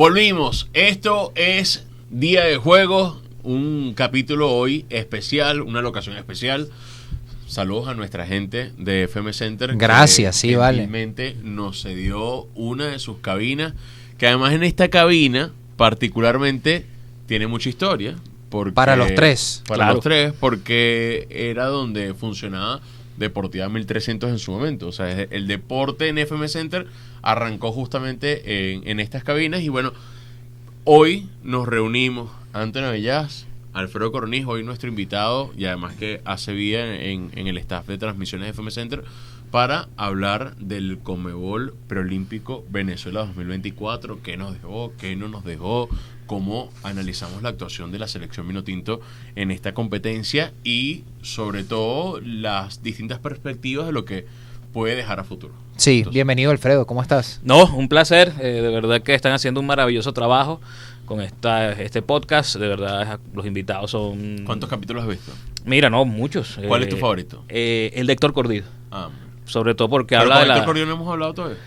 Volvimos. 0.00 0.70
Esto 0.72 1.30
es 1.34 1.84
Día 2.08 2.44
de 2.44 2.56
Juegos, 2.56 3.18
un 3.42 3.92
capítulo 3.94 4.50
hoy 4.50 4.86
especial, 4.88 5.60
una 5.60 5.82
locación 5.82 6.16
especial. 6.16 6.70
Saludos 7.46 7.88
a 7.88 7.92
nuestra 7.92 8.26
gente 8.26 8.72
de 8.78 9.02
FM 9.02 9.34
Center. 9.34 9.76
Gracias, 9.76 10.36
sí, 10.36 10.54
vale. 10.54 10.78
Realmente 10.78 11.36
nos 11.42 11.82
cedió 11.82 12.44
una 12.54 12.86
de 12.86 12.98
sus 12.98 13.18
cabinas, 13.18 13.74
que 14.16 14.26
además 14.26 14.54
en 14.54 14.62
esta 14.62 14.88
cabina 14.88 15.52
particularmente 15.76 16.86
tiene 17.26 17.46
mucha 17.46 17.68
historia. 17.68 18.16
Porque, 18.48 18.72
Para 18.72 18.96
los 18.96 19.14
tres. 19.14 19.62
Para 19.68 19.76
Claro. 19.80 19.94
los 19.96 20.02
tres, 20.02 20.32
porque 20.40 21.26
era 21.28 21.66
donde 21.66 22.14
funcionaba 22.14 22.80
Deportiva 23.20 23.68
1300 23.68 24.30
en 24.30 24.38
su 24.38 24.50
momento. 24.50 24.88
O 24.88 24.92
sea, 24.92 25.10
el 25.10 25.46
deporte 25.46 26.08
en 26.08 26.18
FM 26.18 26.48
Center 26.48 26.86
arrancó 27.22 27.70
justamente 27.70 28.72
en, 28.72 28.88
en 28.88 28.98
estas 28.98 29.22
cabinas. 29.22 29.60
Y 29.60 29.68
bueno, 29.68 29.92
hoy 30.84 31.28
nos 31.42 31.68
reunimos 31.68 32.32
Antonio 32.52 32.90
Villas, 32.90 33.46
Alfredo 33.74 34.10
Coroniz, 34.10 34.46
hoy 34.46 34.64
nuestro 34.64 34.88
invitado, 34.88 35.52
y 35.56 35.66
además 35.66 35.94
que 35.96 36.22
hace 36.24 36.52
vida 36.52 36.96
en, 36.96 37.30
en 37.34 37.46
el 37.46 37.58
staff 37.58 37.86
de 37.86 37.98
transmisiones 37.98 38.46
de 38.46 38.50
FM 38.52 38.70
Center, 38.70 39.04
para 39.50 39.88
hablar 39.96 40.56
del 40.56 40.98
Comebol 40.98 41.74
Preolímpico 41.88 42.64
Venezuela 42.70 43.20
2024, 43.20 44.22
qué 44.22 44.36
nos 44.36 44.54
dejó, 44.54 44.92
qué 44.98 45.14
no 45.14 45.28
nos 45.28 45.44
dejó, 45.44 45.88
cómo 46.30 46.70
analizamos 46.84 47.42
la 47.42 47.48
actuación 47.48 47.90
de 47.90 47.98
la 47.98 48.06
selección 48.06 48.46
Minotinto 48.46 49.00
en 49.34 49.50
esta 49.50 49.74
competencia 49.74 50.52
y 50.62 51.02
sobre 51.22 51.64
todo 51.64 52.20
las 52.20 52.84
distintas 52.84 53.18
perspectivas 53.18 53.84
de 53.86 53.92
lo 53.92 54.04
que 54.04 54.26
puede 54.72 54.94
dejar 54.94 55.18
a 55.18 55.24
futuro. 55.24 55.52
Sí, 55.76 55.98
Entonces, 55.98 56.14
bienvenido 56.14 56.52
Alfredo, 56.52 56.86
¿cómo 56.86 57.02
estás? 57.02 57.40
No, 57.42 57.64
un 57.74 57.88
placer. 57.88 58.32
eh, 58.38 58.62
de 58.62 58.68
verdad 58.68 59.02
que 59.02 59.12
están 59.16 59.32
haciendo 59.32 59.58
un 59.58 59.66
maravilloso 59.66 60.12
trabajo 60.12 60.60
con 61.04 61.20
esta, 61.20 61.72
este 61.72 62.00
podcast. 62.00 62.54
De 62.54 62.68
verdad, 62.68 63.18
los 63.34 63.44
invitados 63.44 63.90
son. 63.90 64.42
¿Cuántos 64.46 64.70
capítulos 64.70 65.02
has 65.02 65.08
visto? 65.08 65.32
Mira, 65.64 65.90
no, 65.90 66.04
muchos. 66.04 66.60
¿Cuál 66.68 66.82
Eh, 66.82 66.84
es 66.84 66.90
tu 66.90 66.96
favorito? 66.96 67.42
eh, 67.48 67.90
el 67.96 68.06
de 68.06 68.12
Héctor 68.12 68.32
Cordido. 68.34 68.66
Ah, 68.92 69.08
Sobre 69.46 69.74
todo 69.74 69.88
porque 69.88 70.14
pero 70.14 70.22
habla 70.22 70.34
con 70.36 70.42
de 70.42 70.46
la. 70.48 70.54
Héctor 70.58 70.66
Cordial 70.68 70.86
no 70.90 70.94
hemos 70.94 71.08
hablado 71.10 71.34
todavía. 71.34 71.58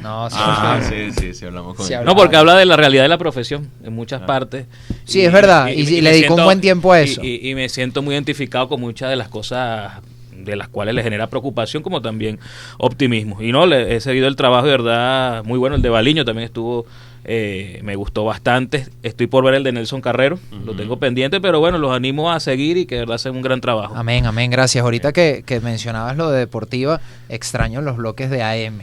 No, 0.00 0.30
sí, 0.30 0.36
Ah, 0.38 0.80
sí. 0.82 1.10
sí, 1.10 1.20
sí, 1.20 1.34
sí, 1.34 1.44
hablamos 1.44 1.74
con 1.76 1.86
Sí, 1.86 1.92
él. 1.92 2.04
No, 2.04 2.16
porque 2.16 2.36
habla 2.36 2.56
de 2.56 2.64
la 2.64 2.76
realidad 2.76 3.02
de 3.02 3.08
la 3.08 3.18
profesión 3.18 3.68
en 3.84 3.92
muchas 3.92 4.22
Ah. 4.22 4.26
partes. 4.26 4.66
Sí, 5.04 5.20
es 5.22 5.32
verdad, 5.32 5.68
y 5.68 6.00
le 6.00 6.10
dedicó 6.12 6.34
un 6.36 6.44
buen 6.44 6.60
tiempo 6.60 6.92
a 6.92 7.00
eso. 7.00 7.20
Y, 7.22 7.40
y- 7.42 7.50
y 7.50 7.54
me 7.54 7.68
siento 7.68 8.00
muy 8.02 8.14
identificado 8.14 8.68
con 8.68 8.80
muchas 8.80 9.10
de 9.10 9.16
las 9.16 9.28
cosas 9.28 10.00
de 10.34 10.56
las 10.56 10.66
cuales 10.68 10.94
le 10.94 11.02
genera 11.04 11.28
preocupación 11.28 11.82
como 11.82 12.02
también 12.02 12.38
optimismo. 12.78 13.40
Y 13.42 13.52
no, 13.52 13.66
le 13.66 13.94
he 13.94 14.00
seguido 14.00 14.26
el 14.26 14.34
trabajo 14.36 14.66
de 14.66 14.72
verdad 14.72 15.44
muy 15.44 15.58
bueno. 15.58 15.76
El 15.76 15.82
de 15.82 15.88
Baliño 15.88 16.24
también 16.24 16.46
estuvo, 16.46 16.84
eh, 17.24 17.78
me 17.84 17.94
gustó 17.94 18.24
bastante. 18.24 18.86
Estoy 19.04 19.28
por 19.28 19.44
ver 19.44 19.54
el 19.54 19.62
de 19.62 19.70
Nelson 19.70 20.00
Carrero, 20.00 20.40
lo 20.64 20.74
tengo 20.74 20.98
pendiente, 20.98 21.40
pero 21.40 21.60
bueno, 21.60 21.78
los 21.78 21.92
animo 21.92 22.32
a 22.32 22.40
seguir 22.40 22.76
y 22.76 22.86
que 22.86 22.96
de 22.96 23.00
verdad 23.02 23.16
hacen 23.16 23.36
un 23.36 23.42
gran 23.42 23.60
trabajo. 23.60 23.94
Amén, 23.94 24.26
amén, 24.26 24.50
gracias. 24.50 24.82
Ahorita 24.82 25.12
que, 25.12 25.44
que 25.46 25.60
mencionabas 25.60 26.16
lo 26.16 26.30
de 26.30 26.40
deportiva, 26.40 27.00
extraño 27.28 27.80
los 27.80 27.96
bloques 27.96 28.28
de 28.28 28.42
AM, 28.42 28.80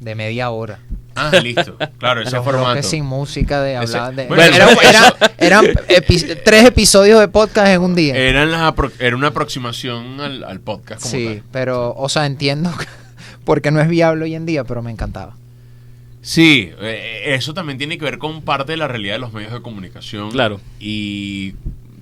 de 0.00 0.14
media 0.14 0.50
hora. 0.50 0.78
Ah, 1.14 1.30
listo. 1.42 1.76
Claro, 1.98 2.20
ese 2.22 2.36
los 2.36 2.44
formato. 2.44 2.82
sin 2.82 3.04
música 3.04 3.62
de 3.62 3.74
Ese- 3.82 3.96
hablar 3.96 4.14
de... 4.14 4.26
Bueno, 4.26 4.42
Era- 4.42 4.70
eso- 4.70 4.80
era- 4.82 5.16
eran 5.38 5.64
epi- 5.88 6.40
tres 6.44 6.64
episodios 6.66 7.18
de 7.20 7.28
podcast 7.28 7.68
en 7.68 7.80
un 7.80 7.94
día. 7.94 8.14
Eran 8.16 8.50
las 8.50 8.60
apro- 8.62 8.92
era 8.98 9.16
una 9.16 9.28
aproximación 9.28 10.20
al, 10.20 10.44
al 10.44 10.60
podcast 10.60 11.02
como 11.02 11.14
sí, 11.14 11.24
tal. 11.26 11.42
pero, 11.52 11.94
o 11.96 12.08
sea, 12.10 12.26
entiendo 12.26 12.70
porque 13.44 13.70
no 13.70 13.80
es 13.80 13.88
viable 13.88 14.24
hoy 14.24 14.34
en 14.34 14.44
día, 14.44 14.64
pero 14.64 14.82
me 14.82 14.90
encantaba. 14.90 15.36
Sí, 16.20 16.70
eh, 16.80 17.22
eso 17.34 17.54
también 17.54 17.78
tiene 17.78 17.98
que 17.98 18.04
ver 18.04 18.18
con 18.18 18.42
parte 18.42 18.72
de 18.72 18.76
la 18.78 18.88
realidad 18.88 19.14
de 19.14 19.20
los 19.20 19.32
medios 19.32 19.52
de 19.52 19.62
comunicación. 19.62 20.30
Claro. 20.32 20.60
Y 20.80 21.54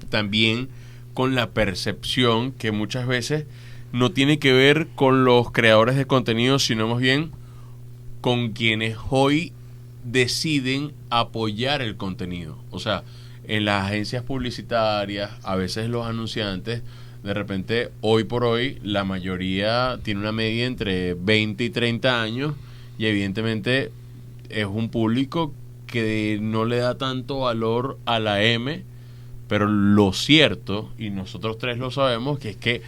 también 0.08 0.68
con 1.12 1.34
la 1.34 1.50
percepción 1.50 2.50
que 2.52 2.72
muchas 2.72 3.06
veces 3.06 3.44
no 3.92 4.10
tiene 4.10 4.38
que 4.40 4.52
ver 4.52 4.88
con 4.96 5.24
los 5.24 5.52
creadores 5.52 5.94
de 5.96 6.06
contenido, 6.06 6.58
sino 6.58 6.88
más 6.88 6.98
bien 6.98 7.30
con 8.24 8.52
quienes 8.52 8.96
hoy 9.10 9.52
deciden 10.02 10.92
apoyar 11.10 11.82
el 11.82 11.98
contenido. 11.98 12.56
O 12.70 12.78
sea, 12.78 13.04
en 13.46 13.66
las 13.66 13.84
agencias 13.84 14.22
publicitarias, 14.22 15.32
a 15.42 15.56
veces 15.56 15.90
los 15.90 16.06
anunciantes, 16.06 16.80
de 17.22 17.34
repente, 17.34 17.90
hoy 18.00 18.24
por 18.24 18.44
hoy, 18.44 18.78
la 18.82 19.04
mayoría 19.04 19.98
tiene 20.02 20.20
una 20.20 20.32
media 20.32 20.64
entre 20.64 21.12
20 21.12 21.64
y 21.64 21.68
30 21.68 22.22
años 22.22 22.54
y 22.96 23.04
evidentemente 23.04 23.92
es 24.48 24.64
un 24.64 24.88
público 24.88 25.52
que 25.86 26.38
no 26.40 26.64
le 26.64 26.78
da 26.78 26.96
tanto 26.96 27.40
valor 27.40 27.98
a 28.06 28.20
la 28.20 28.42
M, 28.42 28.84
pero 29.48 29.66
lo 29.66 30.14
cierto, 30.14 30.90
y 30.96 31.10
nosotros 31.10 31.58
tres 31.58 31.76
lo 31.76 31.90
sabemos, 31.90 32.38
que 32.38 32.48
es 32.48 32.56
que 32.56 32.80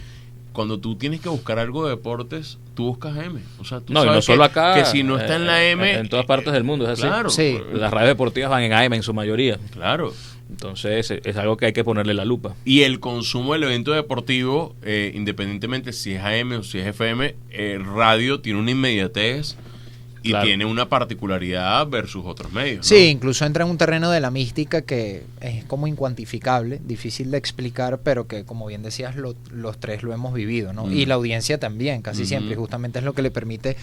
cuando 0.57 0.79
tú 0.79 0.95
tienes 0.95 1.21
que 1.21 1.29
buscar 1.29 1.59
algo 1.59 1.83
de 1.83 1.91
deportes, 1.91 2.57
tú 2.73 2.85
buscas 2.87 3.15
M. 3.15 3.39
O 3.59 3.63
sea, 3.63 3.79
tú 3.79 3.93
No, 3.93 4.03
y 4.03 4.07
no 4.07 4.23
solo 4.23 4.39
que- 4.39 4.45
acá. 4.49 4.73
Que 4.73 4.85
si 4.85 5.03
no 5.03 5.15
está 5.19 5.35
en 5.35 5.45
la 5.45 5.63
eh, 5.63 5.69
M... 5.73 5.91
En 5.99 6.09
todas 6.09 6.25
partes 6.25 6.51
del 6.51 6.63
mundo, 6.63 6.85
es 6.85 6.93
así. 6.93 7.03
Claro. 7.03 7.29
Sí. 7.29 7.59
Las 7.73 7.91
radios 7.93 8.09
deportivas 8.09 8.49
van 8.49 8.63
en 8.63 8.73
AM 8.73 8.93
en 8.95 9.03
su 9.03 9.13
mayoría. 9.13 9.59
Claro. 9.69 10.11
Entonces 10.49 11.11
es, 11.11 11.21
es 11.23 11.37
algo 11.37 11.57
que 11.57 11.67
hay 11.67 11.73
que 11.73 11.83
ponerle 11.83 12.15
la 12.15 12.25
lupa. 12.25 12.55
Y 12.65 12.81
el 12.81 12.99
consumo 12.99 13.53
del 13.53 13.65
evento 13.65 13.91
deportivo, 13.91 14.75
eh, 14.81 15.11
independientemente 15.13 15.93
si 15.93 16.13
es 16.13 16.23
AM 16.23 16.53
o 16.53 16.63
si 16.63 16.79
es 16.79 16.87
FM, 16.87 17.35
eh, 17.51 17.79
radio 17.95 18.39
tiene 18.39 18.57
una 18.59 18.71
inmediatez 18.71 19.57
y 20.27 20.31
Claro. 20.31 20.45
tiene 20.45 20.65
una 20.65 20.89
particularidad 20.89 21.87
versus 21.87 22.25
otros 22.25 22.51
medios. 22.51 22.77
¿no? 22.77 22.83
Sí, 22.83 23.05
incluso 23.07 23.45
entra 23.45 23.63
en 23.63 23.71
un 23.71 23.77
terreno 23.77 24.11
de 24.11 24.19
la 24.19 24.31
mística 24.31 24.81
que 24.81 25.23
es 25.41 25.63
como 25.65 25.87
incuantificable, 25.87 26.79
difícil 26.85 27.31
de 27.31 27.37
explicar, 27.37 27.99
pero 28.03 28.27
que 28.27 28.43
como 28.45 28.65
bien 28.67 28.83
decías, 28.83 29.15
lo- 29.15 29.35
los 29.51 29.79
tres 29.79 30.03
lo 30.03 30.13
hemos 30.13 30.33
vivido, 30.33 30.73
¿no? 30.73 30.85
Mm. 30.87 30.91
Y 30.93 31.05
la 31.05 31.15
audiencia 31.15 31.59
también, 31.59 32.01
casi 32.01 32.25
siempre, 32.25 32.53
y 32.53 32.55
justamente 32.57 32.99
es 32.99 33.05
lo 33.05 33.13
que 33.13 33.21
le 33.21 33.31
permite 33.31 33.77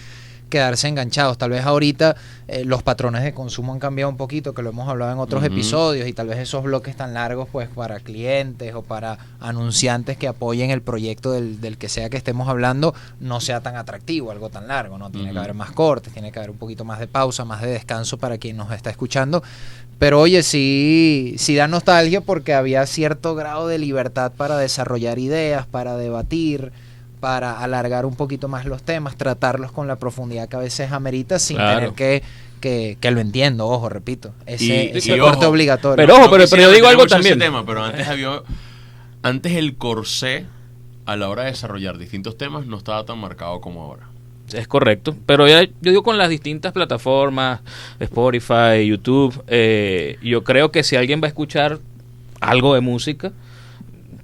quedarse 0.49 0.87
enganchados. 0.87 1.37
Tal 1.37 1.49
vez 1.49 1.65
ahorita 1.65 2.15
eh, 2.47 2.65
los 2.65 2.83
patrones 2.83 3.23
de 3.23 3.33
consumo 3.33 3.73
han 3.73 3.79
cambiado 3.79 4.09
un 4.09 4.17
poquito, 4.17 4.53
que 4.53 4.61
lo 4.61 4.69
hemos 4.69 4.87
hablado 4.87 5.11
en 5.11 5.19
otros 5.19 5.43
episodios, 5.43 6.07
y 6.07 6.13
tal 6.13 6.27
vez 6.27 6.39
esos 6.39 6.63
bloques 6.63 6.95
tan 6.95 7.13
largos, 7.13 7.47
pues 7.51 7.69
para 7.69 7.99
clientes 7.99 8.73
o 8.73 8.81
para 8.81 9.17
anunciantes 9.39 10.17
que 10.17 10.27
apoyen 10.27 10.71
el 10.71 10.81
proyecto 10.81 11.31
del, 11.31 11.61
del 11.61 11.77
que 11.77 11.89
sea 11.89 12.09
que 12.09 12.17
estemos 12.17 12.47
hablando, 12.49 12.93
no 13.19 13.41
sea 13.41 13.61
tan 13.61 13.75
atractivo, 13.75 14.31
algo 14.31 14.49
tan 14.49 14.67
largo, 14.67 14.97
¿no? 14.97 15.09
Tiene 15.09 15.31
que 15.31 15.37
haber 15.39 15.53
más 15.53 15.71
cortes, 15.71 16.13
tiene 16.13 16.31
que 16.31 16.39
haber 16.39 16.51
un 16.51 16.57
poquito 16.57 16.85
más 16.85 16.99
de 16.99 17.07
pausa, 17.07 17.45
más 17.45 17.61
de 17.61 17.67
descanso 17.67 18.17
para 18.17 18.37
quien 18.37 18.57
nos 18.57 18.71
está 18.71 18.89
escuchando. 18.89 19.43
Pero 19.97 20.19
oye, 20.19 20.43
sí, 20.43 21.35
sí 21.37 21.55
da 21.55 21.67
nostalgia 21.67 22.21
porque 22.21 22.53
había 22.53 22.85
cierto 22.85 23.33
grado 23.33 23.67
de 23.67 23.79
libertad 23.79 24.33
para 24.35 24.57
desarrollar 24.57 25.19
ideas, 25.19 25.65
para 25.67 25.95
debatir, 25.95 26.73
para 27.25 27.59
alargar 27.63 28.05
un 28.05 28.15
poquito 28.15 28.47
más 28.47 28.65
los 28.65 28.83
temas, 28.83 29.15
tratarlos 29.15 29.71
con 29.71 29.87
la 29.87 29.95
profundidad 29.95 30.47
que 30.47 30.57
a 30.57 30.59
veces 30.59 30.91
amerita 30.91 31.39
sin 31.39 31.57
Claro. 31.57 31.79
tener 31.79 31.93
que, 31.95 32.21
que, 32.61 32.97
que 33.01 33.09
lo 33.09 33.19
entiendo, 33.19 33.65
ojo, 33.67 33.89
repito, 33.89 34.31
ese, 34.45 34.91
Y- 34.93 34.97
ese 34.97 35.15
y 35.15 35.19
corte 35.19 35.39
ojo, 35.45 35.47
obligatorio. 35.49 35.95
Pero 35.95 36.17
ojo, 36.19 36.29
pero- 36.29 36.43
quisiera 36.43 36.65
yo 36.65 36.71
digo 36.71 36.85
algo 36.87 37.07
también. 37.07 37.39
tema, 37.39 37.65
pero 37.65 37.83
antes 37.83 38.07
había, 38.07 38.43
antes 39.23 39.53
el 39.53 39.75
corsé 39.75 40.45
a 41.07 41.15
la 41.15 41.27
hora 41.27 41.45
de 41.45 41.49
desarrollar 41.49 41.97
distintos 41.97 42.37
temas 42.37 42.67
no 42.67 42.77
estaba 42.77 43.03
tan 43.05 43.17
marcado 43.17 43.59
como 43.59 43.81
ahora. 43.81 44.07
Es 44.53 44.67
correcto. 44.67 45.15
Pero 45.25 45.47
ya, 45.47 45.63
yo 45.63 45.71
digo 45.81 46.03
con 46.03 46.19
las 46.19 46.29
distintas 46.29 46.73
plataformas, 46.73 47.61
Spotify, 47.99 48.85
YouTube, 48.87 49.43
eh, 49.47 50.19
yo 50.21 50.43
creo 50.43 50.71
que 50.71 50.83
si 50.83 50.95
alguien 50.95 51.21
va 51.23 51.25
a 51.25 51.29
escuchar 51.29 51.79
algo 52.39 52.75
de 52.75 52.81
música, 52.81 53.31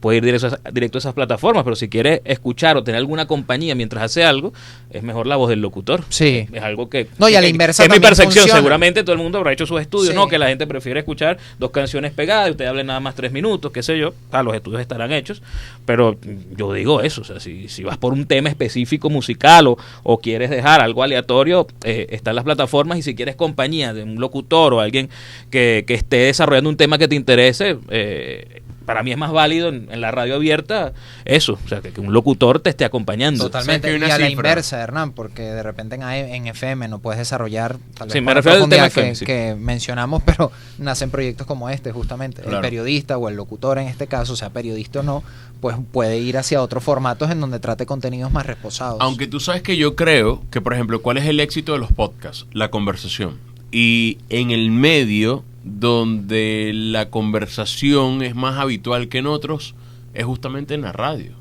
puede 0.02 0.18
ir 0.18 0.26
directo 0.26 0.48
a, 0.48 0.50
esa- 0.50 0.72
directo 0.72 0.98
a 0.98 1.00
esas 1.00 1.14
plataformas, 1.14 1.64
pero 1.64 1.76
si 1.78 1.88
quiere 1.88 2.22
escuchar 2.26 2.76
o 2.76 2.84
tener 2.84 2.98
alguna 3.00 3.28
compañía 3.28 3.76
mientras 3.76 4.04
hace 4.04 4.24
algo, 4.26 4.52
es 4.90 5.04
mejor 5.04 5.28
la 5.28 5.38
voz 5.38 5.50
del 5.50 5.62
locutor. 5.62 6.04
Sí. 6.10 6.48
Es 6.52 6.62
algo 6.64 6.90
que... 6.90 7.08
No, 7.20 7.30
y 7.30 7.36
a 7.36 7.42
la 7.42 7.48
inversa 7.48 7.84
Es 7.86 7.90
mi 7.90 8.00
percepción, 8.00 8.34
funciona. 8.34 8.58
seguramente 8.58 9.04
todo 9.04 9.14
el 9.14 9.22
mundo 9.22 9.38
habrá 9.38 9.54
hecho 9.54 9.66
sus 9.66 9.80
estudios, 9.80 10.10
Sí. 10.10 10.16
¿no? 10.16 10.28
Que 10.28 10.38
la 10.38 10.48
gente 10.50 10.68
prefiere 10.68 11.00
escuchar 11.00 11.38
dos 11.60 11.72
canciones 11.72 12.12
pegadas 12.12 12.50
y 12.50 12.52
usted 12.52 12.66
hable 12.66 12.84
nada 12.84 13.00
más 13.00 13.16
tres 13.16 13.32
minutos, 13.32 13.72
qué 13.72 13.84
sé 13.84 13.98
yo. 13.98 14.14
Ah, 14.32 14.44
los 14.44 14.54
estudios 14.56 14.82
estarán 14.82 15.12
hechos, 15.14 15.42
pero 15.86 16.18
yo 16.58 16.74
digo 16.74 17.02
eso, 17.02 17.22
o 17.22 17.24
sea, 17.24 17.40
si, 17.40 17.70
si 17.70 17.84
vas 17.84 17.98
por 17.98 18.14
un 18.14 18.26
tema 18.26 18.50
específico 18.50 19.10
musical 19.10 19.68
o, 19.68 19.78
o 20.04 20.20
quieres 20.20 20.50
dejar 20.50 20.82
algo 20.82 21.04
aleatorio, 21.04 21.68
eh, 21.84 22.08
están 22.10 22.36
las 22.36 22.44
plataformas 22.44 22.98
y 22.98 23.02
si 23.04 23.14
quieres 23.16 23.36
compañía 23.36 23.94
de 23.94 24.04
un 24.04 24.20
locutor 24.20 24.74
o 24.74 24.80
alguien 24.80 25.10
que, 25.52 25.84
que 25.86 25.94
esté 25.94 26.18
desarrollando 26.18 26.70
un 26.70 26.78
tema 26.78 26.98
que 26.98 27.08
te 27.08 27.16
interese, 27.16 27.78
eh, 27.90 28.62
para 28.92 29.04
mí 29.04 29.12
es 29.14 29.18
más 29.18 29.32
válido 29.32 29.70
en, 29.70 29.88
en 29.90 30.02
la 30.02 30.12
radio 30.12 30.36
abierta 30.36 30.92
eso, 31.24 31.58
o 31.64 31.68
sea, 31.70 31.80
que, 31.80 31.92
que 31.92 32.02
un 32.02 32.12
locutor 32.12 32.60
te 32.60 32.70
esté 32.70 32.84
acompañando. 32.84 33.46
Totalmente. 33.46 33.88
¿Sabes 33.88 34.02
que 34.02 34.08
Y 34.08 34.12
a 34.12 34.18
la 34.18 34.30
inversa, 34.30 34.82
Hernán, 34.82 35.14
porque 35.14 35.44
de 35.44 35.64
repente 35.64 35.96
en, 35.96 36.02
en 36.04 36.48
FM 36.48 36.90
no 36.90 37.00
puedes 37.00 37.18
desarrollar 37.18 37.78
tal 37.96 38.08
vez 38.10 38.14
Sí, 38.14 38.20
me 38.20 38.34
refiero 38.34 38.66
al 38.66 38.70
tema 38.70 38.90
que, 38.90 39.00
FM, 39.00 39.16
sí. 39.16 39.26
que 39.26 39.56
mencionamos, 39.58 40.22
pero 40.26 40.52
nacen 40.78 41.10
proyectos 41.10 41.48
como 41.48 41.70
este, 41.70 41.94
justamente. 41.94 42.42
El 42.46 42.60
periodista 42.60 43.18
o 43.18 43.30
el 43.30 43.36
locutor 43.36 43.78
en 43.78 43.88
este 43.88 44.08
caso, 44.08 44.36
sea 44.36 44.50
periodista 44.50 45.00
o 45.00 45.04
no, 45.04 45.24
pues 45.62 45.78
puede 45.92 46.18
ir 46.18 46.38
hacia 46.38 46.62
otros 46.62 46.84
formatos 46.84 47.32
en 47.32 47.40
donde 47.40 47.60
trate 47.60 47.86
contenidos 47.86 48.30
más 48.30 48.46
reposados. 48.46 48.98
Aunque 49.00 49.28
tú 49.28 49.40
sabes 49.40 49.62
que 49.62 49.78
yo 49.78 49.96
creo 49.96 50.44
que, 50.52 50.60
por 50.60 50.74
ejemplo, 50.74 51.02
¿cuál 51.02 51.18
es 51.18 51.26
el 51.26 51.40
éxito 51.40 51.72
de 51.72 51.80
los 51.80 51.94
podcasts? 51.94 52.46
La 52.52 52.70
conversación. 52.70 53.38
Y 53.72 54.18
en 54.28 54.52
el 54.52 54.70
medio, 54.70 55.46
donde 55.64 56.72
la 56.74 57.10
conversación 57.10 58.22
es 58.22 58.36
más 58.36 58.58
habitual 58.60 59.08
que 59.10 59.20
en 59.20 59.28
otros, 59.28 59.76
es 60.14 60.26
justamente 60.26 60.74
en 60.74 60.82
la 60.82 60.92
radio. 60.92 61.32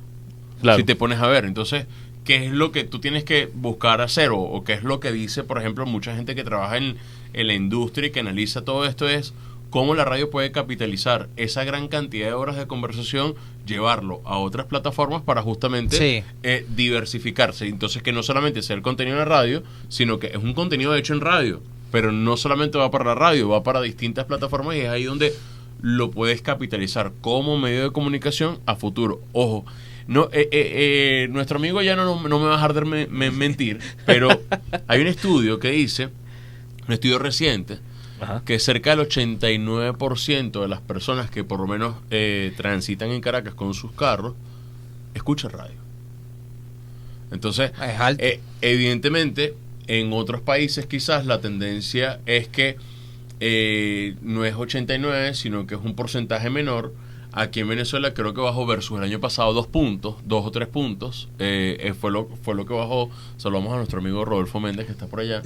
Claro. 0.60 0.78
Si 0.78 0.84
te 0.84 0.96
pones 0.96 1.18
a 1.20 1.26
ver, 1.28 1.44
entonces, 1.44 1.86
¿qué 2.24 2.46
es 2.46 2.52
lo 2.52 2.70
que 2.72 2.84
tú 2.84 2.98
tienes 3.00 3.24
que 3.24 3.48
buscar 3.54 4.00
hacer? 4.00 4.30
O, 4.30 4.38
o 4.40 4.64
qué 4.64 4.74
es 4.74 4.82
lo 4.82 5.00
que 5.00 5.12
dice, 5.12 5.42
por 5.44 5.58
ejemplo, 5.58 5.86
mucha 5.86 6.14
gente 6.14 6.34
que 6.34 6.44
trabaja 6.44 6.76
en, 6.76 6.96
en 7.32 7.46
la 7.46 7.54
industria 7.54 8.08
y 8.08 8.10
que 8.10 8.20
analiza 8.20 8.62
todo 8.64 8.84
esto 8.84 9.08
es 9.08 9.32
cómo 9.70 9.94
la 9.94 10.04
radio 10.04 10.30
puede 10.30 10.50
capitalizar 10.50 11.28
esa 11.36 11.62
gran 11.64 11.86
cantidad 11.88 12.26
de 12.26 12.32
horas 12.34 12.56
de 12.56 12.66
conversación, 12.66 13.34
llevarlo 13.66 14.20
a 14.24 14.36
otras 14.38 14.66
plataformas 14.66 15.22
para 15.22 15.42
justamente 15.42 15.96
Sí. 15.96 16.24
eh, 16.42 16.66
diversificarse. 16.74 17.68
Entonces 17.68 18.02
que 18.02 18.12
no 18.12 18.22
solamente 18.24 18.62
sea 18.62 18.74
el 18.76 18.82
contenido 18.82 19.14
en 19.16 19.20
la 19.20 19.24
radio, 19.26 19.62
sino 19.88 20.18
que 20.18 20.26
es 20.28 20.36
un 20.36 20.54
contenido 20.54 20.94
hecho 20.96 21.14
en 21.14 21.20
radio, 21.20 21.62
pero 21.90 22.12
no 22.12 22.36
solamente 22.36 22.78
va 22.78 22.90
para 22.90 23.04
la 23.04 23.14
radio, 23.14 23.48
va 23.48 23.62
para 23.62 23.80
distintas 23.80 24.24
plataformas 24.26 24.76
y 24.76 24.80
es 24.80 24.88
ahí 24.88 25.04
donde 25.04 25.32
lo 25.82 26.10
puedes 26.10 26.42
capitalizar 26.42 27.12
como 27.20 27.58
medio 27.58 27.84
de 27.84 27.90
comunicación 27.92 28.58
a 28.66 28.76
futuro. 28.76 29.20
Ojo, 29.32 29.64
no, 30.06 30.24
eh, 30.32 30.48
eh, 30.50 30.50
eh, 30.52 31.28
nuestro 31.30 31.58
amigo 31.58 31.80
ya 31.82 31.96
no, 31.96 32.04
no 32.28 32.38
me 32.38 32.44
va 32.46 32.52
a 32.52 32.56
dejar 32.56 32.74
de 32.74 32.84
me- 32.84 33.06
me- 33.06 33.30
mentir, 33.30 33.78
pero 34.06 34.28
hay 34.88 35.00
un 35.00 35.06
estudio 35.06 35.58
que 35.58 35.70
dice, 35.70 36.08
un 36.86 36.94
estudio 36.94 37.18
reciente, 37.18 37.78
Ajá. 38.20 38.42
que 38.44 38.58
cerca 38.58 38.90
del 38.94 39.06
89% 39.08 40.60
de 40.60 40.68
las 40.68 40.80
personas 40.80 41.30
que 41.30 41.44
por 41.44 41.60
lo 41.60 41.66
menos 41.66 41.94
eh, 42.10 42.52
transitan 42.56 43.10
en 43.10 43.20
Caracas 43.20 43.54
con 43.54 43.72
sus 43.72 43.92
carros, 43.92 44.34
escuchan 45.14 45.50
radio. 45.52 45.78
Entonces, 47.32 47.70
Es 47.80 48.00
alto. 48.00 48.22
eh, 48.24 48.40
evidentemente, 48.60 49.54
en 49.98 50.12
otros 50.12 50.40
países 50.40 50.86
quizás 50.86 51.26
la 51.26 51.40
tendencia 51.40 52.20
es 52.26 52.46
que 52.48 52.76
eh, 53.40 54.14
no 54.22 54.44
es 54.44 54.54
89, 54.54 55.34
sino 55.34 55.66
que 55.66 55.74
es 55.74 55.80
un 55.82 55.94
porcentaje 55.94 56.50
menor. 56.50 56.94
Aquí 57.32 57.60
en 57.60 57.68
Venezuela 57.68 58.12
creo 58.12 58.34
que 58.34 58.40
bajó 58.40 58.66
versus 58.66 58.98
el 58.98 59.04
año 59.04 59.20
pasado 59.20 59.52
dos 59.52 59.68
puntos, 59.68 60.16
dos 60.24 60.44
o 60.44 60.50
tres 60.50 60.66
puntos. 60.68 61.28
Eh, 61.38 61.76
eh, 61.80 61.94
fue, 61.94 62.10
lo, 62.10 62.28
fue 62.42 62.54
lo 62.56 62.66
que 62.66 62.74
bajó. 62.74 63.08
Saludamos 63.36 63.72
a 63.72 63.76
nuestro 63.76 64.00
amigo 64.00 64.24
Rodolfo 64.24 64.58
Méndez, 64.58 64.86
que 64.86 64.92
está 64.92 65.06
por 65.06 65.20
allá, 65.20 65.40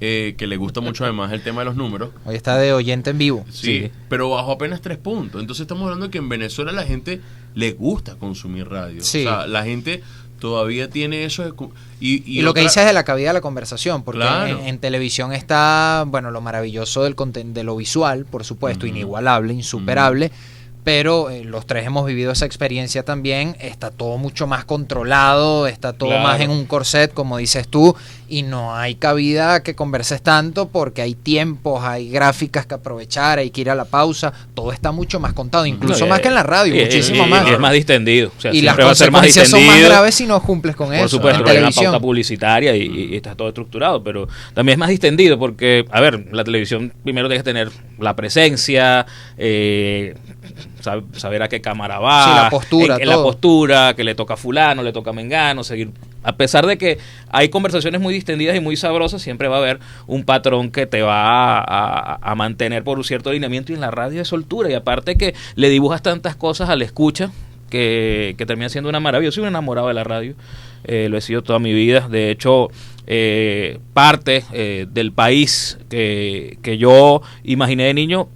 eh, 0.00 0.34
que 0.38 0.46
le 0.46 0.56
gusta 0.56 0.80
mucho 0.80 1.04
además 1.04 1.32
el 1.32 1.42
tema 1.42 1.60
de 1.60 1.66
los 1.66 1.76
números. 1.76 2.10
Hoy 2.24 2.36
está 2.36 2.56
de 2.56 2.72
oyente 2.72 3.10
en 3.10 3.18
vivo. 3.18 3.44
Sí, 3.50 3.80
Sí. 3.82 3.90
pero 4.08 4.30
bajó 4.30 4.52
apenas 4.52 4.80
tres 4.80 4.96
puntos. 4.96 5.40
Entonces 5.42 5.62
estamos 5.62 5.84
hablando 5.84 6.06
de 6.06 6.10
que 6.10 6.18
en 6.18 6.28
Venezuela 6.30 6.72
la 6.72 6.84
gente 6.84 7.20
le 7.54 7.72
gusta 7.72 8.14
consumir 8.16 8.68
radio. 8.68 9.02
Sí. 9.02 9.20
O 9.26 9.28
sea, 9.28 9.46
la 9.46 9.62
gente 9.64 10.02
todavía 10.38 10.88
tiene 10.90 11.24
eso. 11.24 11.54
cu- 11.54 11.72
y, 12.00 12.22
Y, 12.38 12.42
lo 12.42 12.52
que 12.54 12.60
dices 12.60 12.84
de 12.84 12.92
la 12.92 13.04
cabida 13.04 13.28
de 13.28 13.34
la 13.34 13.40
conversación, 13.40 14.02
porque 14.02 14.20
Claro. 14.20 14.58
en, 14.60 14.66
en 14.66 14.78
televisión 14.78 15.32
está, 15.32 16.04
bueno, 16.06 16.30
lo 16.30 16.40
maravilloso 16.40 17.02
del 17.04 17.14
de 17.54 17.64
lo 17.64 17.76
visual, 17.76 18.26
por 18.26 18.44
supuesto, 18.44 18.86
inigualable, 18.86 19.52
insuperable, 19.54 20.30
pero 20.86 21.30
eh, 21.30 21.42
los 21.42 21.66
tres 21.66 21.84
hemos 21.84 22.06
vivido 22.06 22.30
esa 22.30 22.46
experiencia 22.46 23.02
también, 23.04 23.56
está 23.58 23.90
todo 23.90 24.18
mucho 24.18 24.46
más 24.46 24.64
controlado, 24.64 25.66
está 25.66 25.94
todo 25.94 26.10
Claro. 26.10 26.22
más 26.22 26.40
en 26.40 26.50
un 26.50 26.64
corset, 26.64 27.12
como 27.12 27.38
dices 27.38 27.66
tú, 27.66 27.96
y 28.28 28.44
no 28.44 28.76
hay 28.76 28.94
cabida 28.94 29.54
a 29.54 29.62
que 29.64 29.74
converses 29.74 30.22
tanto 30.22 30.68
porque 30.68 31.02
hay 31.02 31.14
tiempos, 31.16 31.82
hay 31.82 32.08
gráficas 32.08 32.66
que 32.66 32.74
aprovechar, 32.74 33.40
hay 33.40 33.50
que 33.50 33.62
ir 33.62 33.70
a 33.70 33.74
la 33.74 33.84
pausa, 33.84 34.32
todo 34.54 34.70
está 34.72 34.92
mucho 34.92 35.18
más 35.18 35.32
contado, 35.32 35.66
incluso 35.66 36.04
No, 36.04 36.10
más 36.10 36.20
que 36.20 36.28
en 36.28 36.34
la 36.36 36.44
radio, 36.44 36.76
y- 36.76 36.84
muchísimo 36.84 37.26
y- 37.26 37.30
más. 37.30 37.48
Y 37.48 37.52
es 37.54 37.58
más 37.58 37.72
distendido. 37.72 38.30
O 38.38 38.40
sea, 38.40 38.54
y 38.54 38.62
las 38.62 38.76
ser 38.76 38.84
más 38.84 38.88
consecuencias 39.22 39.48
son 39.48 39.66
más 39.66 39.82
graves 39.82 40.14
si 40.14 40.24
no 40.28 40.40
cumples 40.40 40.76
con 40.76 40.86
Por 40.86 40.94
eso. 40.94 41.08
supuesto, 41.08 41.38
en 41.40 41.44
porque 41.46 41.58
hay 41.58 41.64
una 41.64 41.72
pauta 41.72 41.98
publicitaria 41.98 42.76
y, 42.76 42.82
y 43.10 43.16
está 43.16 43.34
todo 43.34 43.48
estructurado, 43.48 44.04
pero 44.04 44.28
también 44.54 44.74
es 44.74 44.78
más 44.78 44.88
distendido 44.90 45.36
porque, 45.36 45.84
a 45.90 46.00
ver, 46.00 46.26
la 46.32 46.44
televisión 46.44 46.92
primero 47.02 47.26
tienes 47.26 47.42
que 47.42 47.50
tener 47.50 47.70
la 47.98 48.14
presencia, 48.14 49.04
eh, 49.36 50.14
sab- 50.86 51.12
saber 51.14 51.42
a 51.42 51.48
qué 51.48 51.60
cámara 51.60 51.98
va, 51.98 52.24
Sí, 52.24 52.30
la 52.34 52.50
postura, 52.50 52.94
en- 52.96 53.02
en 53.02 53.08
la 53.08 53.16
postura, 53.16 53.94
que 53.94 54.04
le 54.04 54.14
toca 54.14 54.34
a 54.34 54.36
fulano, 54.36 54.82
le 54.82 54.92
toca 54.92 55.10
a 55.10 55.12
mengano, 55.12 55.64
seguir. 55.64 55.90
A 56.22 56.36
pesar 56.36 56.66
de 56.66 56.78
que 56.78 56.98
hay 57.30 57.48
conversaciones 57.50 58.00
muy 58.00 58.14
distendidas 58.14 58.56
y 58.56 58.60
muy 58.60 58.76
sabrosas, 58.76 59.22
siempre 59.22 59.48
va 59.48 59.56
a 59.56 59.58
haber 59.58 59.78
un 60.06 60.24
patrón 60.24 60.70
que 60.70 60.86
te 60.86 61.02
va 61.02 61.58
a, 61.58 61.60
a- 62.14 62.18
a 62.22 62.34
mantener 62.34 62.82
por 62.84 62.98
un 62.98 63.04
cierto 63.04 63.30
alineamiento 63.30 63.72
y 63.72 63.74
en 63.74 63.80
la 63.80 63.90
radio 63.90 64.22
es 64.22 64.28
soltura 64.28 64.70
y 64.70 64.74
aparte 64.74 65.16
que 65.16 65.34
le 65.54 65.68
dibujas 65.68 66.02
tantas 66.02 66.34
cosas 66.36 66.68
al 66.68 66.82
escucha 66.82 67.30
que, 67.70 68.34
que 68.38 68.46
termina 68.46 68.68
siendo 68.68 68.88
una 68.88 69.00
maravilla. 69.00 69.26
Yo 69.28 69.32
soy 69.32 69.42
un 69.42 69.48
enamorado 69.48 69.88
de 69.88 69.94
la 69.94 70.04
radio, 70.04 70.34
eh, 70.84 71.08
lo 71.10 71.16
he 71.18 71.20
sido 71.20 71.42
toda 71.42 71.58
mi 71.58 71.72
vida. 71.72 72.08
De 72.08 72.30
hecho, 72.30 72.68
eh, 73.08 73.78
parte 73.92 74.44
eh, 74.52 74.86
del 74.90 75.12
país 75.12 75.78
que, 75.88 76.58
que 76.62 76.78
yo 76.78 77.22
imaginé 77.44 77.84
de 77.84 77.94
niño 77.94 78.28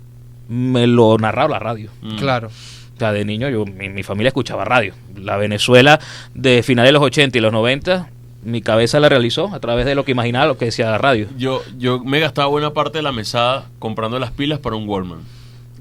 me 0.51 0.87
lo 0.87 1.17
narraba 1.17 1.49
la 1.53 1.59
radio. 1.61 1.91
Mm. 2.03 2.17
Claro. 2.17 2.49
O 2.49 2.99
sea, 2.99 3.13
de 3.13 3.25
niño 3.25 3.49
yo, 3.49 3.65
mi, 3.65 3.89
mi 3.89 4.03
familia 4.03 4.29
escuchaba 4.29 4.65
radio. 4.67 4.93
La 5.17 5.37
Venezuela 5.39 5.99
de 6.35 6.63
finales 6.63 6.89
de 6.89 6.93
los 6.93 7.03
80 7.03 7.39
y 7.39 7.41
los 7.41 7.53
90, 7.53 8.11
mi 8.43 8.61
cabeza 8.61 9.01
la 9.01 9.09
realizó 9.09 9.55
a 9.55 9.61
través 9.61 9.87
de 9.87 9.95
lo 9.95 10.05
que 10.05 10.13
imaginaba, 10.13 10.47
lo 10.47 10.59
que 10.59 10.67
decía 10.67 10.91
la 10.91 10.99
radio. 10.99 11.29
Yo, 11.39 11.63
yo 11.79 12.03
me 12.05 12.21
gastaba 12.21 12.49
buena 12.49 12.73
parte 12.75 12.99
de 12.99 13.03
la 13.03 13.13
mesada 13.13 13.69
comprando 13.79 14.19
las 14.19 14.33
pilas 14.33 14.59
para 14.59 14.77
un 14.77 14.87
Wallman. 14.89 15.21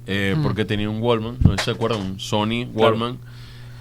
Eh, 0.07 0.35
Mm. 0.37 0.43
Porque 0.43 0.65
tenía 0.65 0.89
un 0.89 1.01
Wallman, 1.01 1.37
no 1.41 1.51
sé 1.51 1.57
si 1.57 1.65
se 1.65 1.71
acuerdan, 1.71 2.01
un 2.01 2.19
Sony 2.19 2.65
Wallman. 2.73 3.17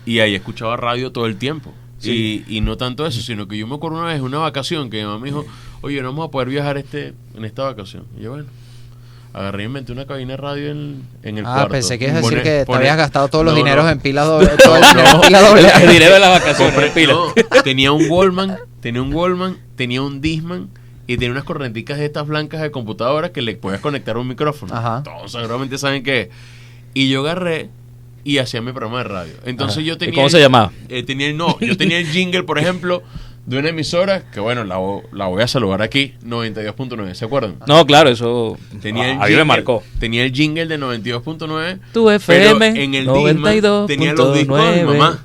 Y 0.07 0.19
ahí 0.21 0.35
escuchaba 0.35 0.77
radio 0.77 1.13
todo 1.13 1.27
el 1.27 1.37
tiempo. 1.37 1.73
Sí. 1.99 2.45
Y, 2.49 2.57
y 2.59 2.61
no 2.61 2.77
tanto 2.77 3.07
eso, 3.07 3.21
sino 3.21 3.47
que 3.49 3.57
yo 3.59 3.67
me 3.67 3.75
acuerdo 3.77 3.99
una 3.99 4.07
vez, 4.09 4.21
una 4.21 4.39
vacación, 4.39 4.89
que 4.91 4.99
mi 4.99 5.05
mamá 5.05 5.19
me 5.19 5.27
dijo, 5.27 5.45
oye, 5.81 6.01
no 6.01 6.09
vamos 6.09 6.29
a 6.29 6.31
poder 6.31 6.49
viajar 6.49 6.77
este 6.79 7.13
en 7.37 7.45
esta 7.45 7.65
vacación. 7.65 8.05
Y 8.19 8.23
yo, 8.23 8.31
bueno, 8.31 8.47
agarré 9.33 9.63
y 9.63 9.67
inventé 9.67 9.93
una 9.93 10.07
cabina 10.07 10.33
de 10.33 10.37
radio 10.39 10.71
en, 10.71 11.03
en 11.23 11.39
el 11.39 11.47
Ah, 11.47 11.53
cuarto. 11.55 11.73
pensé 11.73 11.99
que 11.99 12.07
ibas 12.07 12.17
a 12.17 12.21
decir 12.21 12.43
que 12.43 12.65
te 12.67 12.75
habías 12.75 12.97
gastado 12.97 13.29
todos 13.29 13.45
los 13.45 13.55
No, 13.55 13.59
dineros 13.59 13.85
no. 13.85 13.91
en 13.91 14.01
pilas 14.01 14.27
doble. 14.29 14.49
todo 14.63 14.77
el 14.77 14.83
pila 15.27 15.41
doble. 15.41 15.69
El 15.83 15.89
dinero 15.93 16.15
de 16.15 16.21
las 16.21 16.31
vacaciones, 16.41 16.75
Compré- 16.75 16.87
en 16.89 16.93
pila. 16.93 17.63
tenía 17.63 17.93
un 17.93 18.07
Wallman, 18.11 18.59
tenía 18.81 19.03
un 19.03 19.13
Wallman, 19.15 19.57
tenía 19.77 20.03
un 20.03 20.21
Disman 20.21 20.71
y 21.07 21.17
tenía 21.17 21.31
unas 21.33 21.45
correnticas 21.45 21.99
de 21.99 22.07
estas 22.07 22.27
blancas 22.27 22.61
de 22.63 22.71
computadora 22.71 23.31
que 23.33 23.43
le 23.43 23.55
podías 23.57 23.81
conectar 23.81 24.17
un 24.17 24.29
micrófono. 24.29 24.75
Ajá. 24.75 25.03
Todos 25.05 25.33
seguramente 25.33 25.79
saben 25.79 26.03
qué 26.03 26.21
es. 26.23 26.29
Y 26.95 27.09
yo 27.09 27.21
agarré 27.21 27.71
y 28.25 28.39
hacía 28.39 28.61
mi 28.61 28.73
programa 28.73 28.99
de 28.99 29.05
radio. 29.05 29.33
Entonces 29.45 29.79
Ajá. 29.79 29.87
yo 29.87 29.95
¿Y 29.95 29.99
tenía... 29.99 30.15
cómo 30.17 30.29
se 30.29 30.41
llamaba? 30.41 30.73
eh, 30.89 31.03
tenía, 31.03 31.33
no, 31.33 31.59
yo 31.61 31.77
tenía 31.77 31.99
el 31.99 32.07
jingle, 32.11 32.43
por 32.43 32.59
ejemplo, 32.59 33.03
de 33.49 33.59
una 33.59 33.71
emisora 33.71 34.23
que, 34.31 34.41
bueno, 34.41 34.63
la, 34.65 34.79
la 35.13 35.27
voy 35.27 35.43
a 35.43 35.49
saludar 35.49 35.81
aquí, 35.81 36.15
92.9, 36.25 37.15
¿se 37.15 37.25
acuerdan? 37.25 37.57
No, 37.67 37.87
claro, 37.87 38.11
eso 38.11 38.59
Tenía 38.83 39.07
el 39.07 39.11
a 39.13 39.15
mí 39.15 39.21
me 39.33 39.37
jingle- 39.39 39.45
marcó. 39.47 39.83
Tenía 39.99 40.25
el 40.25 40.33
jingle 40.33 40.67
de 40.67 40.79
92.9. 40.79 41.79
Tu 41.93 42.05
pero 42.05 42.15
FM 42.17 42.67
en 42.85 42.95
el 42.95 43.07
Discman 43.07 43.87
tenía 43.87 44.13
los 44.13 44.35
discos 44.35 44.65
de 44.65 44.77
mi 44.77 44.83
92.9. 44.83 44.85
mamá. 44.85 45.25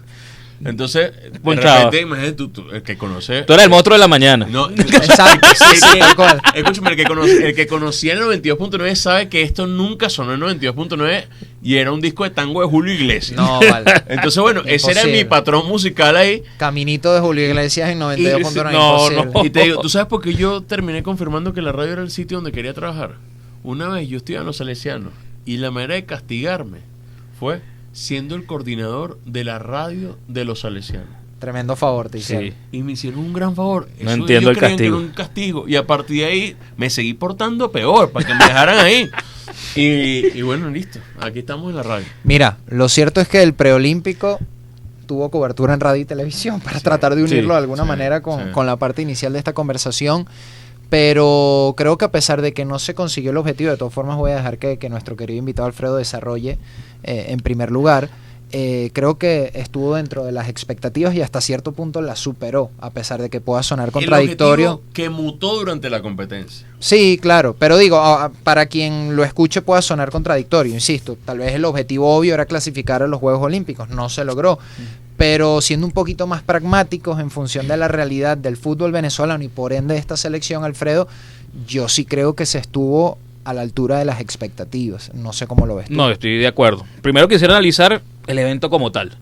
Entonces, 0.66 1.12
de 1.14 1.56
repente, 1.56 2.02
imagínate 2.02 2.34
tú, 2.34 2.50
tú, 2.50 2.66
el 2.72 2.84
que 2.84 2.98
conoce. 2.98 3.44
Tú 3.44 3.54
eres 3.54 3.66
el 3.66 3.70
monstruo 3.70 3.96
de 3.96 4.00
la 4.00 4.08
mañana. 4.08 4.48
No, 4.50 4.70
Exacto, 4.78 5.48
sí, 5.56 5.76
sí. 5.78 6.00
Escúchame, 6.56 6.92
el 6.92 6.96
que, 6.96 7.06
conoce- 7.06 7.46
el 7.46 7.56
que 7.56 7.68
conocía 7.68 8.14
el 8.14 8.20
92.9 8.22 8.96
sabe 8.96 9.30
que 9.30 9.42
esto 9.42 9.68
nunca 9.68 10.10
sonó 10.10 10.34
en 10.34 10.42
92.9 10.60 11.26
y 11.62 11.76
era 11.76 11.92
un 11.92 12.02
disco 12.02 12.24
de 12.24 12.30
tango 12.30 12.62
de 12.62 12.68
Julio 12.68 12.94
Iglesias. 12.94 13.38
No, 13.40 13.60
vale. 13.60 13.92
Entonces, 14.08 14.42
bueno, 14.42 14.62
ese 14.66 14.92
era 14.92 15.06
mi 15.06 15.24
patrón 15.24 15.68
musical 15.68 16.16
ahí. 16.16 16.44
Caminito 16.58 17.14
de 17.14 17.20
Julio 17.20 17.46
Iglesias 17.48 17.90
en 17.90 18.00
92.9. 18.00 18.72
No, 18.72 19.10
no. 19.10 19.46
Y 19.46 19.50
te 19.50 19.62
digo, 19.64 19.82
¿tú 19.82 19.90
sabes 19.90 20.08
por 20.08 20.22
qué 20.22 20.34
yo 20.34 20.62
terminé 20.62 21.04
confirmando 21.04 21.54
que 21.54 21.62
la 21.62 21.72
radio 21.72 21.94
era 21.94 22.02
el 22.02 22.12
sitio 22.12 22.38
donde 22.38 22.52
quería 22.52 22.74
trabajar? 22.74 23.16
Una 23.64 23.88
vez 23.90 24.08
yo 24.10 24.18
estudiaba 24.18 24.42
en 24.42 24.48
los 24.48 24.58
salesianos 24.58 25.14
y 25.46 25.58
la 25.58 25.72
manera 25.72 25.96
de 25.96 26.06
castigarme 26.06 26.80
fue 27.40 27.62
siendo 27.94 28.36
el 28.36 28.46
coordinador 28.46 29.20
de 29.26 29.44
la 29.46 29.60
radio 29.60 30.18
de 30.28 30.44
los 30.46 30.60
salesianos. 30.62 31.08
Tremendo 31.40 31.76
favor 31.76 32.10
te 32.10 32.20
hicieron. 32.20 32.50
Sí. 32.50 32.54
Y 32.72 32.84
me 32.84 32.94
hicieron 32.94 33.20
un 33.20 33.34
gran 33.34 33.54
favor. 33.56 33.88
No 34.00 34.12
Eso 34.12 34.22
entiendo 34.22 34.50
ellos 34.50 34.52
el 34.52 34.58
creían 34.58 34.78
que 34.78 34.84
castigo. 34.84 34.98
era 34.98 35.06
un 35.08 35.12
castigo. 35.14 35.68
Y 35.68 35.76
a 35.76 35.86
partir 35.86 36.18
de 36.22 36.26
ahí 36.26 36.56
me 36.78 36.90
seguí 36.90 37.14
portando 37.14 37.70
peor 37.72 38.12
para 38.12 38.26
que 38.26 38.34
me 38.34 38.46
dejaran 38.46 38.80
ahí. 38.80 39.10
Y, 39.76 40.38
y 40.38 40.42
bueno, 40.42 40.70
listo. 40.70 41.00
Aquí 41.20 41.40
estamos 41.40 41.70
en 41.70 41.76
la 41.76 41.84
radio. 41.84 42.06
Mira, 42.24 42.58
lo 42.68 42.88
cierto 42.90 43.22
es 43.22 43.28
que 43.28 43.42
el 43.44 43.54
preolímpico 43.54 44.40
tuvo 45.06 45.30
cobertura 45.30 45.74
en 45.74 45.80
radio 45.80 46.02
y 46.02 46.06
televisión 46.06 46.60
para 46.62 46.80
tratar 46.80 47.14
de 47.16 47.28
Sí, 47.28 47.34
unirlo 47.34 47.54
de 47.54 47.60
alguna 47.60 47.84
sí, 47.84 47.88
manera 47.90 48.22
con, 48.22 48.40
sí. 48.46 48.52
con 48.52 48.66
la 48.66 48.78
parte 48.78 49.02
inicial 49.02 49.34
de 49.34 49.40
esta 49.40 49.54
conversación. 49.54 50.26
Pero 50.94 51.74
creo 51.76 51.98
que 51.98 52.06
a 52.06 52.12
pesar 52.12 52.44
de 52.44 52.54
que 52.54 52.66
no 52.66 52.78
se 52.78 52.94
consiguió 52.94 53.32
el 53.32 53.38
objetivo, 53.38 53.72
de 53.72 53.78
todas 53.78 53.92
formas 53.92 54.16
voy 54.16 54.30
a 54.30 54.36
dejar 54.36 54.60
que, 54.60 54.90
nuestro 54.92 55.16
querido 55.16 55.40
invitado 55.40 55.66
Alfredo 55.66 55.96
desarrolle 55.96 56.60
eh, 57.02 57.26
en 57.30 57.40
primer 57.40 57.72
lugar. 57.72 58.10
Eh, 58.56 58.92
creo 58.94 59.18
que 59.18 59.50
estuvo 59.56 59.96
dentro 59.96 60.26
de 60.26 60.32
las 60.32 60.48
expectativas 60.48 61.16
y 61.16 61.22
hasta 61.24 61.42
cierto 61.42 61.72
punto 61.72 62.04
las 62.04 62.20
superó, 62.20 62.70
a 62.80 62.92
pesar 62.92 63.20
de 63.20 63.32
que 63.32 63.42
pueda 63.42 63.64
sonar 63.64 63.90
contradictorio. 63.92 64.80
El 64.86 64.94
que 64.94 65.10
mutó 65.10 65.56
durante 65.56 65.90
la 65.90 66.04
competencia. 66.04 66.68
Sí, 66.78 67.18
claro, 67.20 67.56
pero 67.58 67.80
digo, 67.80 68.00
para 68.44 68.68
quien 68.68 69.16
lo 69.16 69.24
escuche 69.24 69.64
pueda 69.64 69.82
sonar 69.82 70.12
contradictorio, 70.12 70.72
insisto, 70.72 71.18
tal 71.26 71.40
vez 71.40 71.56
el 71.56 71.66
objetivo 71.66 72.16
obvio 72.16 72.36
era 72.36 72.46
clasificar 72.46 73.02
a 73.02 73.08
los 73.08 73.20
Juegos 73.20 73.42
Olímpicos, 73.42 73.90
no 73.90 74.08
se 74.08 74.24
logró, 74.24 74.60
pero 75.18 75.60
siendo 75.60 75.88
un 75.88 75.92
poquito 75.92 76.28
más 76.28 76.44
pragmáticos 76.44 77.20
en 77.20 77.32
función 77.32 77.68
de 77.68 77.78
la 77.78 77.88
realidad 77.88 78.38
del 78.38 78.56
fútbol 78.56 78.92
venezolano 78.92 79.44
y 79.44 79.48
por 79.48 79.74
ende 79.74 79.96
de 79.96 80.00
esta 80.00 80.16
selección, 80.16 80.64
Alfredo, 80.64 81.08
yo 81.68 81.90
sí 81.90 82.06
creo 82.06 82.36
que 82.36 82.46
se 82.46 82.60
estuvo 82.60 83.18
a 83.44 83.54
la 83.54 83.62
altura 83.62 84.00
de 84.00 84.06
las 84.06 84.20
expectativas. 84.22 85.12
No 85.14 85.34
sé 85.34 85.48
cómo 85.48 85.66
lo 85.66 85.76
ves 85.76 85.88
tú. 85.88 85.94
No, 85.96 86.10
estoy 86.10 86.38
de 86.38 86.48
acuerdo. 86.48 86.86
Primero 87.02 87.28
quisiera 87.28 87.54
analizar 87.56 88.02
el 88.28 88.40
evento 88.40 88.70
como 88.70 88.92
tal. 88.92 89.18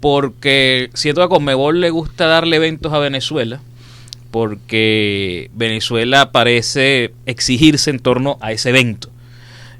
Porque 0.00 0.90
siento 0.94 1.20
que 1.20 1.24
a 1.26 1.28
Conmebol 1.28 1.80
le 1.80 1.90
gusta 1.90 2.26
darle 2.26 2.56
eventos 2.56 2.92
a 2.92 2.98
Venezuela. 2.98 3.60
Porque 4.30 5.50
Venezuela 5.54 6.32
parece 6.32 7.12
exigirse 7.24 7.90
en 7.90 8.00
torno 8.00 8.36
a 8.40 8.52
ese 8.52 8.70
evento. 8.70 9.08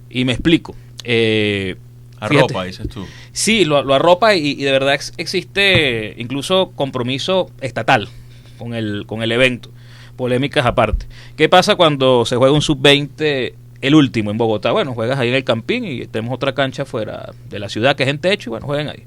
Y 0.09 0.25
me 0.25 0.33
explico. 0.33 0.75
Eh, 1.03 1.77
Arropa, 2.21 2.47
fíjate. 2.49 2.67
dices 2.69 2.89
tú. 2.89 3.05
Sí, 3.33 3.65
lo, 3.65 3.83
lo 3.83 3.95
arropa 3.95 4.35
y, 4.35 4.53
y 4.53 4.63
de 4.65 4.71
verdad 4.73 4.95
ex- 4.95 5.13
existe 5.19 6.15
incluso 6.19 6.73
compromiso 6.75 7.51
estatal 7.61 8.09
con 8.57 8.75
el, 8.75 9.05
con 9.07 9.23
el 9.23 9.33
evento. 9.33 9.71
Polémicas 10.17 10.67
aparte. 10.67 11.07
¿Qué 11.37 11.49
pasa 11.49 11.77
cuando 11.77 12.25
se 12.25 12.37
juega 12.37 12.53
un 12.53 12.63
sub-20, 12.63 13.55
el 13.81 13.95
último 13.95 14.31
en 14.31 14.39
Bogotá? 14.39 14.73
Bueno, 14.73 14.95
juegas 14.95 15.19
ahí 15.19 15.29
en 15.29 15.35
el 15.35 15.45
Campín 15.45 15.85
y 15.85 16.07
tenemos 16.07 16.35
otra 16.35 16.55
cancha 16.55 16.85
fuera 16.85 17.33
de 17.49 17.59
la 17.59 17.69
ciudad 17.69 17.97
que 17.97 18.05
es 18.05 18.09
en 18.09 18.19
techo 18.19 18.49
y 18.49 18.53
bueno, 18.53 18.67
jueguen 18.67 18.89
ahí. 18.89 19.05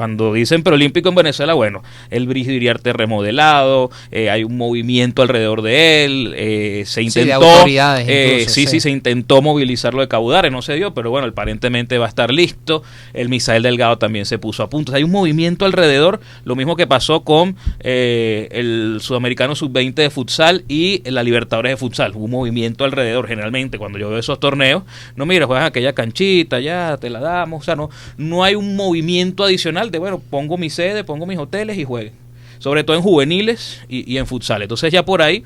Cuando 0.00 0.32
dicen 0.32 0.62
preolímpico 0.62 1.10
en 1.10 1.14
Venezuela, 1.14 1.52
bueno, 1.52 1.82
el 2.08 2.26
Brígido 2.26 2.54
Iriarte 2.54 2.94
remodelado, 2.94 3.90
eh, 4.10 4.30
hay 4.30 4.44
un 4.44 4.56
movimiento 4.56 5.20
alrededor 5.20 5.60
de 5.60 6.06
él, 6.06 6.32
eh, 6.38 6.84
se 6.86 7.02
intentó, 7.02 7.66
eh, 7.66 8.38
incluso, 8.38 8.54
sí, 8.54 8.62
sí. 8.62 8.66
sí, 8.66 8.80
se 8.80 8.88
intentó 8.88 9.42
movilizarlo 9.42 10.00
de 10.00 10.08
Caudares, 10.08 10.50
no 10.50 10.62
se 10.62 10.72
dio, 10.76 10.94
pero 10.94 11.10
bueno, 11.10 11.28
aparentemente 11.28 11.98
va 11.98 12.06
a 12.06 12.08
estar 12.08 12.32
listo. 12.32 12.82
El 13.12 13.28
Misael 13.28 13.62
Delgado 13.62 13.98
también 13.98 14.24
se 14.24 14.38
puso 14.38 14.62
a 14.62 14.70
punto. 14.70 14.90
O 14.90 14.92
sea, 14.92 14.96
hay 14.96 15.04
un 15.04 15.10
movimiento 15.10 15.66
alrededor, 15.66 16.20
lo 16.44 16.56
mismo 16.56 16.76
que 16.76 16.86
pasó 16.86 17.20
con 17.22 17.56
eh, 17.80 18.48
el 18.52 19.00
Sudamericano 19.02 19.54
Sub-20 19.54 19.92
de 19.96 20.08
futsal 20.08 20.64
y 20.66 21.02
la 21.10 21.22
Libertadores 21.22 21.72
de 21.72 21.76
futsal. 21.76 22.12
Hubo 22.14 22.24
un 22.24 22.30
movimiento 22.30 22.84
alrededor, 22.86 23.28
generalmente, 23.28 23.76
cuando 23.76 23.98
yo 23.98 24.08
veo 24.08 24.18
esos 24.18 24.40
torneos, 24.40 24.84
no 25.14 25.26
mira, 25.26 25.44
juegas 25.44 25.66
aquella 25.66 25.92
canchita, 25.92 26.58
ya 26.58 26.96
te 26.98 27.10
la 27.10 27.20
damos, 27.20 27.60
o 27.60 27.64
sea, 27.66 27.76
no, 27.76 27.90
no 28.16 28.44
hay 28.44 28.54
un 28.54 28.76
movimiento 28.76 29.44
adicional 29.44 29.89
de, 29.90 29.98
bueno, 29.98 30.20
pongo 30.30 30.56
mi 30.56 30.70
sede, 30.70 31.04
pongo 31.04 31.26
mis 31.26 31.38
hoteles 31.38 31.78
y 31.78 31.84
jueguen. 31.84 32.12
Sobre 32.58 32.84
todo 32.84 32.96
en 32.96 33.02
juveniles 33.02 33.82
y, 33.88 34.10
y 34.12 34.18
en 34.18 34.26
futsal. 34.26 34.62
Entonces 34.62 34.92
ya 34.92 35.04
por 35.04 35.22
ahí 35.22 35.44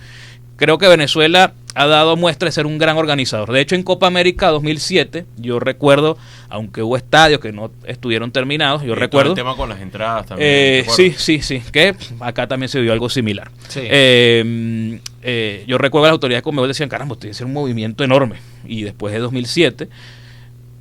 creo 0.57 0.79
que 0.79 0.89
Venezuela 0.89 1.53
ha 1.75 1.87
dado 1.87 2.17
muestra 2.17 2.47
de 2.47 2.53
ser 2.53 2.67
un 2.67 2.79
gran 2.79 2.97
organizador. 2.97 3.51
De 3.51 3.61
hecho, 3.61 3.75
en 3.75 3.83
Copa 3.83 4.07
América 4.07 4.49
2007, 4.51 5.27
yo 5.37 5.59
recuerdo, 5.59 6.17
aunque 6.49 6.83
hubo 6.83 6.97
estadios 6.97 7.41
que 7.41 7.53
no 7.53 7.71
estuvieron 7.85 8.31
terminados, 8.31 8.83
yo 8.83 8.89
Y 8.89 8.91
todo 8.91 9.01
recuerdo... 9.01 9.31
El 9.33 9.37
tema 9.37 9.57
con 9.57 9.69
las 9.69 9.81
entradas 9.81 10.27
también. 10.27 10.51
Eh, 10.51 10.85
¿te 10.87 10.93
sí, 10.93 11.15
sí, 11.17 11.43
sí, 11.43 11.63
que 11.73 11.97
acá 12.21 12.47
también 12.47 12.69
se 12.69 12.81
vio 12.81 12.93
algo 12.93 13.09
similar. 13.09 13.51
Sí. 13.69 13.81
Eh, 13.83 15.01
eh, 15.23 15.65
yo 15.67 15.79
recuerdo 15.79 16.05
que 16.05 16.09
las 16.09 16.13
autoridades 16.13 16.43
como 16.43 16.67
decían, 16.67 16.89
caramba, 16.89 17.17
tiene 17.17 17.33
que 17.33 17.39
ser 17.39 17.47
un 17.47 17.53
movimiento 17.53 18.05
enorme. 18.05 18.37
Y 18.65 18.83
después 18.83 19.13
de 19.13 19.19
2007, 19.19 19.89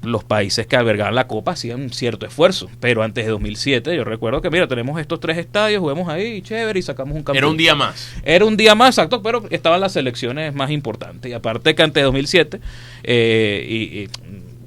los 0.04 0.24
países 0.24 0.68
que 0.68 0.76
albergaban 0.76 1.16
la 1.16 1.28
Copa 1.28 1.52
hacían 1.54 1.82
un 1.82 1.90
cierto 1.92 2.26
esfuerzo. 2.26 2.70
Pero 2.80 3.04
antes 3.04 3.26
de 3.26 3.32
2007, 3.32 3.96
yo 3.96 4.04
recuerdo 4.04 4.42
que, 4.42 4.50
mira, 4.50 4.68
tenemos 4.68 5.00
estos 5.00 5.20
tres 5.20 5.38
estadios, 5.38 5.80
juguemos 5.80 6.10
ahí, 6.10 6.42
chévere, 6.42 6.80
y 6.80 6.82
sacamos 6.82 7.16
un 7.16 7.24
campeón. 7.24 7.38
Era 7.38 7.48
un 7.48 7.58
día 7.58 7.76
más. 7.76 8.10
Era 8.24 8.46
un 8.46 8.58
día 8.58 8.76
más, 8.76 8.90
exacto, 8.98 9.22
pero 9.22 9.44
estaban 9.50 9.80
las 9.82 9.94
selecciones 9.94 10.54
más 10.54 10.72
importantes. 10.72 11.32
Y 11.32 11.34
aparte 11.34 11.74
que 11.76 11.82
antes 11.84 12.02
de 12.02 12.06
2007, 12.06 12.60
eh, 13.04 13.66
y, 13.70 14.00
y 14.04 14.10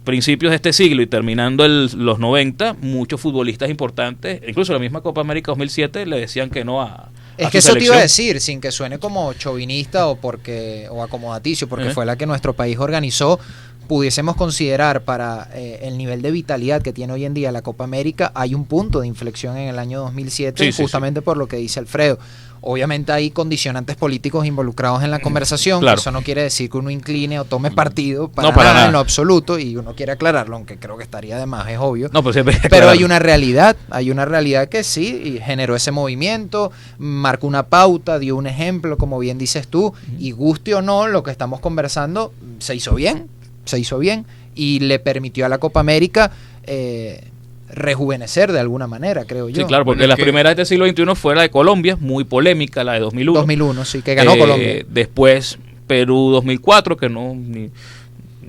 principios 0.05 0.50
de 0.50 0.57
este 0.57 0.73
siglo 0.73 1.02
y 1.02 1.07
terminando 1.07 1.64
el- 1.64 1.90
los 1.97 2.19
90, 2.19 2.75
muchos 2.81 3.21
futbolistas 3.21 3.69
importantes, 3.71 4.40
incluso 4.47 4.73
la 4.73 4.78
misma 4.78 5.00
Copa 5.00 5.21
América 5.21 5.50
2007, 5.50 6.07
le 6.07 6.21
decían 6.21 6.49
que 6.50 6.64
no 6.64 6.81
a... 6.81 7.11
Es 7.37 7.49
a 7.49 7.50
que 7.50 7.61
su 7.61 7.69
eso 7.71 7.76
te 7.78 7.85
iba 7.85 7.97
a 7.97 8.00
decir, 8.00 8.40
sin 8.40 8.61
que 8.62 8.71
suene 8.71 8.99
como 8.99 9.35
chauvinista 9.35 10.07
o 10.07 10.16
porque 10.16 10.87
o 10.90 11.02
acomodaticio, 11.02 11.69
porque 11.69 11.90
fue 11.90 12.07
la 12.07 12.16
que 12.16 12.25
nuestro 12.25 12.55
país 12.55 12.78
organizó, 12.78 13.38
pudiésemos 13.87 14.37
considerar 14.37 15.02
para 15.02 15.49
eh, 15.55 15.81
el 15.83 15.97
nivel 15.99 16.23
de 16.23 16.31
vitalidad 16.31 16.83
que 16.83 16.93
tiene 16.93 17.12
hoy 17.12 17.25
en 17.25 17.35
día 17.35 17.52
la 17.52 17.62
Copa 17.62 17.85
América, 17.85 18.33
hay 18.35 18.55
un 18.55 18.64
punto 18.64 19.00
de 19.00 19.07
inflexión 19.07 19.57
en 19.57 19.69
el 19.69 19.78
año 19.78 20.00
2007, 20.00 20.64
Sí, 20.64 20.73
sí, 20.73 20.83
justamente 20.83 21.23
por 21.23 21.37
lo 21.37 21.47
que 21.49 21.57
dice 21.57 21.81
Alfredo. 21.81 22.19
Obviamente 22.62 23.12
hay 23.12 23.31
condicionantes 23.31 23.95
políticos 23.97 24.45
involucrados 24.45 25.05
en 25.05 25.11
la 25.12 25.21
conversación, 25.21 25.81
Claro. 25.81 26.00
eso 26.00 26.11
no 26.11 26.23
quiere 26.23 26.43
decir 26.43 26.69
que 26.69 26.78
uno 26.78 26.90
incline 26.90 27.38
o 27.38 27.45
tome 27.45 27.71
partido 27.71 28.28
para, 28.28 28.49
No, 28.49 28.55
para 28.55 28.64
nada, 28.71 28.75
nada. 28.75 28.87
en 28.87 28.93
lo 28.95 28.99
absoluto, 28.99 29.59
y 29.59 29.76
uno 29.76 29.95
quiere 29.95 30.12
aclararlo, 30.12 30.57
aunque 30.57 30.76
creo 30.76 30.97
que 30.97 31.05
estaría 31.05 31.38
de 31.38 31.47
más, 31.47 31.69
es 31.69 31.78
obvio. 31.78 32.09
No, 32.12 32.25
pues 32.25 32.37
Pero 32.69 32.88
hay 32.88 33.05
una 33.05 33.21
realidad, 33.21 33.76
hay 33.90 34.11
una 34.11 34.25
realidad 34.25 34.69
que 34.69 34.83
sí 34.83 35.21
y 35.37 35.38
generó 35.38 35.76
ese 35.76 35.93
movimiento, 35.93 36.73
marcó 36.99 37.47
una 37.47 37.64
pauta, 37.64 38.19
dio 38.19 38.35
un 38.35 38.49
ejemplo, 38.49 38.97
como 38.99 39.19
bien 39.21 39.38
dices 39.38 39.69
tú, 39.69 39.93
y 40.19 40.33
guste 40.33 40.75
o 40.75 40.83
no, 40.83 41.07
lo 41.07 41.23
que 41.23 41.31
estamos 41.31 41.61
conversando 41.61 42.33
se 42.59 42.75
hizo 42.75 42.95
bien, 42.97 43.28
se 43.66 43.78
hizo 43.78 43.99
bien 43.99 44.25
y 44.54 44.80
le 44.80 44.99
permitió 44.99 45.44
a 45.44 45.49
la 45.50 45.58
Copa 45.58 45.80
América 45.80 46.32
eh, 46.64 47.23
rejuvenecer 47.68 48.52
de 48.52 48.61
alguna 48.61 48.87
manera, 48.87 49.25
creo 49.25 49.49
yo. 49.49 49.56
Sí, 49.56 49.64
claro, 49.64 49.85
porque 49.85 49.99
Bueno, 50.00 50.11
la 50.12 50.16
que- 50.16 50.23
primera 50.23 50.49
de 50.54 50.62
este 50.62 50.75
siglo 50.75 50.87
XXI 50.87 51.14
fue 51.14 51.35
la 51.35 51.42
de 51.42 51.50
Colombia, 51.50 51.96
muy 52.00 52.25
polémica, 52.25 52.82
la 52.85 52.94
de 52.94 53.00
2001. 53.00 53.38
2001, 53.40 53.85
sí, 53.85 54.02
que 54.02 54.14
ganó 54.14 54.35
Eh, 54.35 54.38
Colombia. 54.38 54.87
Después 54.88 55.58
Perú 55.87 56.30
2004, 56.32 56.96
que 56.96 57.08
no, 57.08 57.35
ni- 57.35 57.70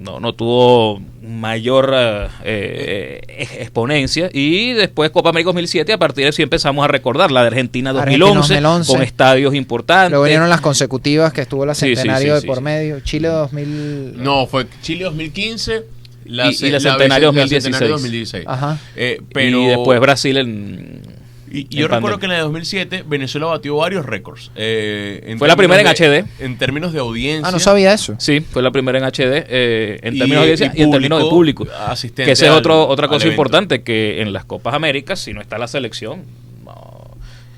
no, 0.08 0.20
no 0.20 0.34
tuvo 0.34 1.02
mayor 1.22 1.94
eh, 1.96 2.28
eh, 2.46 3.22
ex- 3.40 3.54
exponencia. 3.60 4.30
Y 4.34 4.74
después 4.74 5.10
Copa 5.12 5.30
América 5.30 5.48
2007, 5.50 5.94
a 5.94 5.98
partir 5.98 6.24
de 6.24 6.30
eso 6.30 6.42
empezamos 6.42 6.84
a 6.84 6.88
recordar 6.88 7.32
la 7.32 7.42
de 7.42 7.48
Argentina 7.48 7.92
2011, 7.94 8.38
Argentina 8.38 8.70
2011. 8.70 8.94
con 8.94 9.02
estadios 9.04 9.56
importantes. 9.56 10.12
Luego 10.12 10.24
vinieron 10.26 10.50
las 10.50 10.62
consecutivas 10.62 11.34
que 11.34 11.42
estuvo 11.42 11.66
la 11.66 11.76
Sí, 11.76 11.88
sí, 11.88 11.96
centenario 11.96 12.28
sí, 12.30 12.36
de 12.36 12.42
sí, 12.42 12.48
por 12.48 12.58
sí. 12.58 12.64
medio, 12.64 13.00
Chile 13.02 13.28
2000. 13.28 14.24
No, 14.24 14.48
fue 14.48 14.66
Chile 14.82 15.04
2015. 15.06 15.84
Y- 16.26 16.42
y 16.42 16.54
ce- 16.56 16.70
la 16.72 16.80
Centenario 16.80 17.28
la 17.32 17.40
2016. 17.40 17.64
Centenario 17.64 17.94
2016. 17.94 18.44
Ajá. 18.48 18.78
Eh, 18.96 19.22
pero, 19.34 19.62
Y 19.62 19.66
después 19.68 20.00
Brasil 20.00 20.38
en... 20.38 21.02
Y, 21.52 21.68
yo 21.76 21.88
recuerdo 21.88 22.20
que 22.20 22.26
en 22.26 22.32
de 22.32 22.42
2007 22.42 23.04
Venezuela 23.08 23.48
batió 23.48 23.76
varios 23.78 24.06
récords. 24.06 24.52
eh, 24.56 25.36
Fue 25.38 25.48
la 25.48 25.56
primera 25.56 25.82
en 25.82 25.88
de- 26.12 26.26
En 26.40 26.58
términos 26.58 26.94
de 26.94 27.00
audiencia. 27.00 27.48
Ah, 27.48 27.52
no 27.52 27.60
sabía 27.60 27.94
eso. 27.94 28.16
Sí, 28.20 28.42
fue 28.42 28.62
la 28.62 28.72
primera 28.72 28.98
en 28.98 29.06
HD 29.06 29.46
eh, 29.48 30.00
en 30.04 30.16
Y- 30.16 30.20
términos 30.20 30.44
de 30.46 30.52
audiencia 30.52 30.74
y, 30.76 30.82
en 30.84 30.92
términos 30.92 31.24
de 31.24 31.30
público. 31.30 31.68
asistente 31.88 32.26
Que 32.26 32.32
esa 32.32 32.46
es 32.48 32.52
otro, 32.52 32.88
otra 32.88 33.08
cosa 33.08 33.28
importante, 33.28 33.82
que 33.84 34.22
en 34.22 34.34
las 34.34 34.46
Copas 34.46 34.74
Américas, 34.74 35.20
si 35.20 35.34
no 35.34 35.42
está 35.42 35.58
la 35.58 35.68
selección, 35.68 36.24
no, 36.66 37.12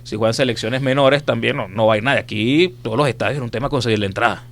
si 0.03 0.15
juegan 0.15 0.33
selecciones 0.33 0.81
menores 0.81 1.23
también 1.23 1.57
no, 1.57 1.67
no 1.67 1.87
va 1.87 1.95
a 1.95 1.97
ir 1.97 2.03
nadie. 2.03 2.19
Aquí 2.19 2.73
todos 2.83 2.97
los 2.97 3.07
estadios 3.07 3.37
es 3.37 3.43
un 3.43 3.49
tema 3.49 3.69
conseguir 3.69 3.99
la 3.99 4.05
entrada. 4.05 4.43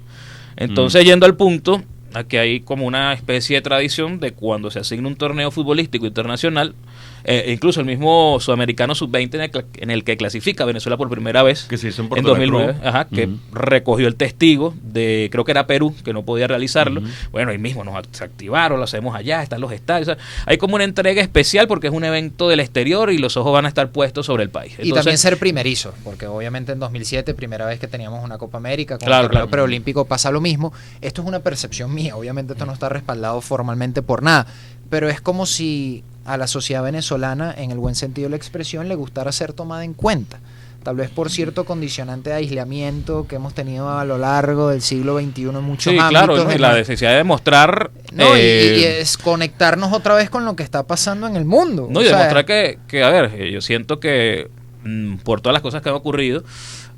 Entonces, 0.55 1.03
Mm. 1.03 1.05
yendo 1.07 1.25
al 1.27 1.35
punto, 1.35 1.83
aquí 2.17 2.37
hay 2.37 2.59
como 2.61 2.85
una 2.85 3.13
especie 3.13 3.55
de 3.57 3.61
tradición 3.61 4.19
de 4.19 4.31
cuando 4.31 4.71
se 4.71 4.79
asigna 4.79 5.07
un 5.07 5.15
torneo 5.15 5.51
futbolístico 5.51 6.05
internacional, 6.05 6.75
eh, 7.23 7.51
incluso 7.51 7.79
el 7.81 7.85
mismo 7.85 8.37
Sudamericano 8.39 8.95
Sub-20 8.95 9.35
en 9.35 9.41
el, 9.41 9.51
cla- 9.51 9.65
en 9.77 9.91
el 9.91 10.03
que 10.03 10.15
clasifica 10.17 10.63
Venezuela 10.65 10.95
por 10.97 11.09
primera 11.09 11.43
vez 11.43 11.63
Que 11.65 11.77
se 11.77 11.89
hizo 11.89 12.01
en 12.01 12.05
en 12.05 12.09
Puerto 12.09 12.27
La 12.27 12.29
2009, 12.35 12.73
Cruz. 12.73 12.85
ajá, 12.85 13.07
que 13.07 13.29
recogió 13.51 14.07
el 14.07 14.15
testigo 14.15 14.73
de, 14.81 15.27
creo 15.31 15.43
que 15.43 15.51
era 15.51 15.67
Perú, 15.67 15.93
que 16.05 16.13
no 16.13 16.23
podía 16.23 16.47
realizarlo. 16.47 17.01
Bueno, 17.31 17.51
ahí 17.51 17.57
mismo 17.57 17.83
nos 17.83 17.95
activaron, 18.21 18.77
lo 18.77 18.83
hacemos 18.85 19.15
allá, 19.15 19.43
están 19.43 19.59
los 19.61 19.71
estadios. 19.71 20.07
o 20.07 20.13
sea, 20.15 20.23
hay 20.45 20.57
como 20.57 20.75
una 20.75 20.83
entrega 20.83 21.21
especial 21.21 21.67
porque 21.67 21.87
es 21.87 21.93
un 21.93 22.03
evento 22.03 22.47
del 22.49 22.59
exterior 22.61 23.11
y 23.11 23.17
los 23.17 23.35
ojos 23.37 23.51
van 23.53 23.65
a 23.65 23.67
estar 23.67 23.91
puestos 23.91 24.25
sobre 24.25 24.43
el 24.43 24.49
país. 24.49 24.75
y 24.81 24.91
también 24.93 25.17
ser 25.17 25.37
primerizo, 25.37 25.93
porque 26.03 26.27
obviamente 26.27 26.71
en 26.71 26.79
2007, 26.79 27.33
primera 27.33 27.65
vez 27.65 27.79
que 27.79 27.87
teníamos 27.87 28.23
una 28.23 28.37
Copa 28.37 28.57
América, 28.57 28.97
con 28.97 29.05
Claro, 29.05 29.23
el 29.23 29.27
torneo 29.29 29.41
claro. 29.47 29.51
preolímpico 29.51 30.05
pasa 30.05 30.31
lo 30.31 30.39
mismo. 30.41 30.71
Esto 31.01 31.21
es 31.21 31.27
una 31.27 31.39
percepción 31.39 31.93
mía, 31.93 32.06
obviamente 32.11 32.53
esto 32.53 32.65
no 32.65 32.73
está 32.73 32.89
respaldado 32.89 33.41
formalmente 33.41 34.01
por 34.01 34.23
nada, 34.23 34.47
pero 34.89 35.09
es 35.09 35.21
como 35.21 35.45
si 35.45 36.03
a 36.25 36.37
la 36.37 36.47
sociedad 36.47 36.83
venezolana, 36.83 37.53
en 37.57 37.71
el 37.71 37.77
buen 37.77 37.95
sentido 37.95 38.25
de 38.27 38.31
la 38.31 38.35
expresión, 38.37 38.87
le 38.89 38.95
gustara 38.95 39.31
ser 39.31 39.53
tomada 39.53 39.83
en 39.85 39.93
cuenta. 39.93 40.39
Tal 40.83 40.95
vez 40.95 41.09
por 41.09 41.29
cierto 41.29 41.65
condicionante 41.65 42.29
de 42.29 42.37
aislamiento 42.37 43.27
que 43.27 43.35
hemos 43.35 43.53
tenido 43.53 43.89
a 43.97 44.05
lo 44.05 44.17
largo 44.17 44.69
del 44.69 44.81
siglo 44.81 45.19
XXI 45.19 45.41
en 45.43 45.63
muchos 45.63 45.91
sí, 45.91 45.99
ámbitos. 45.99 46.09
claro, 46.35 46.53
y 46.53 46.57
la 46.57 46.73
necesidad 46.75 47.11
de 47.11 47.17
demostrar... 47.17 47.91
no, 48.13 48.37
y- 48.37 48.39
eh, 48.39 48.77
y, 48.79 48.83
es 48.83 49.17
conectarnos 49.17 49.91
otra 49.91 50.15
vez 50.15 50.29
con 50.29 50.45
lo 50.45 50.55
que 50.55 50.63
está 50.63 50.83
pasando 50.83 51.27
en 51.27 51.35
el 51.35 51.43
mundo. 51.45 51.87
No, 51.89 51.99
O 51.99 52.01
y 52.03 52.05
sea, 52.05 52.17
demostrar 52.17 52.45
que, 52.45 52.79
que, 52.87 53.03
a 53.03 53.09
ver, 53.09 53.31
eh, 53.35 53.51
yo 53.51 53.59
siento 53.59 53.99
que 53.99 54.49
mm, 54.85 55.17
por 55.17 55.41
todas 55.41 55.53
las 55.53 55.61
cosas 55.61 55.81
que 55.81 55.89
han 55.89 55.95
ocurrido, 55.95 56.43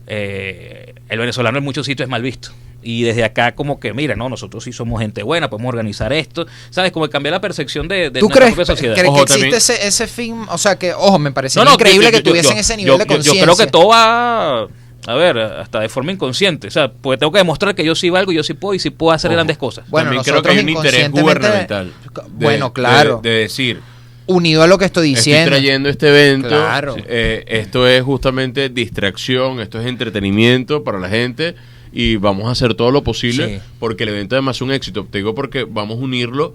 eh, 0.08 0.94
el 1.10 1.20
venezolano 1.20 1.58
en 1.58 1.64
muchos 1.64 1.86
sitios 1.86 2.06
es 2.06 2.10
mal 2.12 2.22
visto. 2.22 2.50
Y 2.82 3.04
desde 3.04 3.24
acá 3.24 3.54
como 3.56 3.80
que, 3.80 3.94
mira, 3.94 4.16
no, 4.16 4.30
nosotros 4.30 4.64
sí 4.64 4.72
somos 4.72 5.02
gente 5.02 5.22
buena, 5.24 5.50
podemos 5.50 5.70
organizar 5.70 6.14
esto. 6.14 6.46
¿Sabes? 6.70 6.92
Como 6.92 7.10
cambiar 7.10 7.34
la 7.34 7.42
percepción 7.42 7.88
de, 7.88 8.10
de 8.10 8.20
¿Tú 8.20 8.28
nuestra 8.28 8.46
crees, 8.46 8.56
propia 8.56 8.66
sociedad. 8.76 8.94
crees 8.96 9.06
que 9.10 9.14
Ojo, 9.14 9.24
existe 9.24 9.58
ese, 9.58 9.88
ese 9.88 10.08
fin? 10.08 10.46
O 10.50 10.58
sea, 10.58 10.78
que, 10.80 10.94
ojo, 10.94 11.20
me 11.20 11.32
parece 11.32 11.60
No, 11.60 11.66
no, 11.66 11.74
increíble 11.74 12.06
yo- 12.08 12.12
que 12.12 12.18
yo- 12.18 12.24
tuviesen 12.32 12.54
yo- 12.56 12.60
ese 12.62 12.74
yo- 12.74 12.78
nivel 12.78 12.98
de 13.00 13.04
yo- 13.04 13.10
Yo 13.10 13.16
conciencia. 13.16 13.44
creo 13.44 13.58
que 13.58 13.68
todo 13.68 13.88
va, 13.90 14.62
a 15.08 15.16
ver, 15.16 15.38
hasta 15.40 15.80
de 15.82 15.90
forma 15.90 16.12
inconsciente. 16.12 16.68
O 16.68 16.72
sea, 16.72 16.92
porque 16.92 17.18
tengo 17.18 17.32
que 17.32 17.38
demostrar 17.40 17.76
que 17.76 17.84
yo 17.84 17.96
sí 17.96 18.10
valgo, 18.10 18.32
yo 18.32 18.44
sí 18.44 18.54
puedo 18.54 18.74
y 18.76 18.80
sí 18.80 18.90
puedo 18.92 19.12
hacer 19.14 19.30
Ojo. 19.30 19.36
grandes 19.36 19.58
cosas. 19.58 19.90
Bueno, 19.90 20.06
También 20.12 20.24
creo 20.24 20.42
que 20.42 20.50
hay 20.50 20.60
un 20.60 20.70
interés 20.70 21.12
gubernamental. 21.12 21.88
de- 21.88 22.22
Bueno, 22.46 22.72
claro. 22.74 23.20
De, 23.22 23.30
de 23.30 23.36
decir, 23.40 23.82
Unido 24.28 24.62
a 24.62 24.68
lo 24.68 24.78
que 24.78 24.86
estoy 24.86 25.10
estoy 25.12 25.16
diciendo. 25.32 25.50
trayendo 25.50 25.90
este 25.90 26.08
evento. 26.10 26.50
Claro. 26.50 26.96
eh, 27.08 27.44
esto 27.48 27.88
es 27.88 28.04
justamente 28.04 28.70
distracción, 28.70 29.60
esto 29.60 29.80
es 29.82 29.88
entretenimiento 29.88 30.84
para 30.84 31.00
la 31.00 31.10
gente. 31.10 31.56
Y 31.92 32.18
vamos 32.18 32.48
a 32.48 32.52
hacer 32.52 32.74
todo 32.76 32.92
lo 32.92 33.04
posible 33.04 33.58
Sí. 33.60 33.64
porque 33.80 34.04
el 34.04 34.10
evento 34.10 34.36
además 34.36 34.58
es 34.58 34.62
un 34.62 34.72
éxito. 34.72 35.08
Te 35.10 35.20
digo 35.20 35.34
porque 35.36 35.64
vamos 35.64 35.98
a 35.98 36.02
unirlo. 36.02 36.54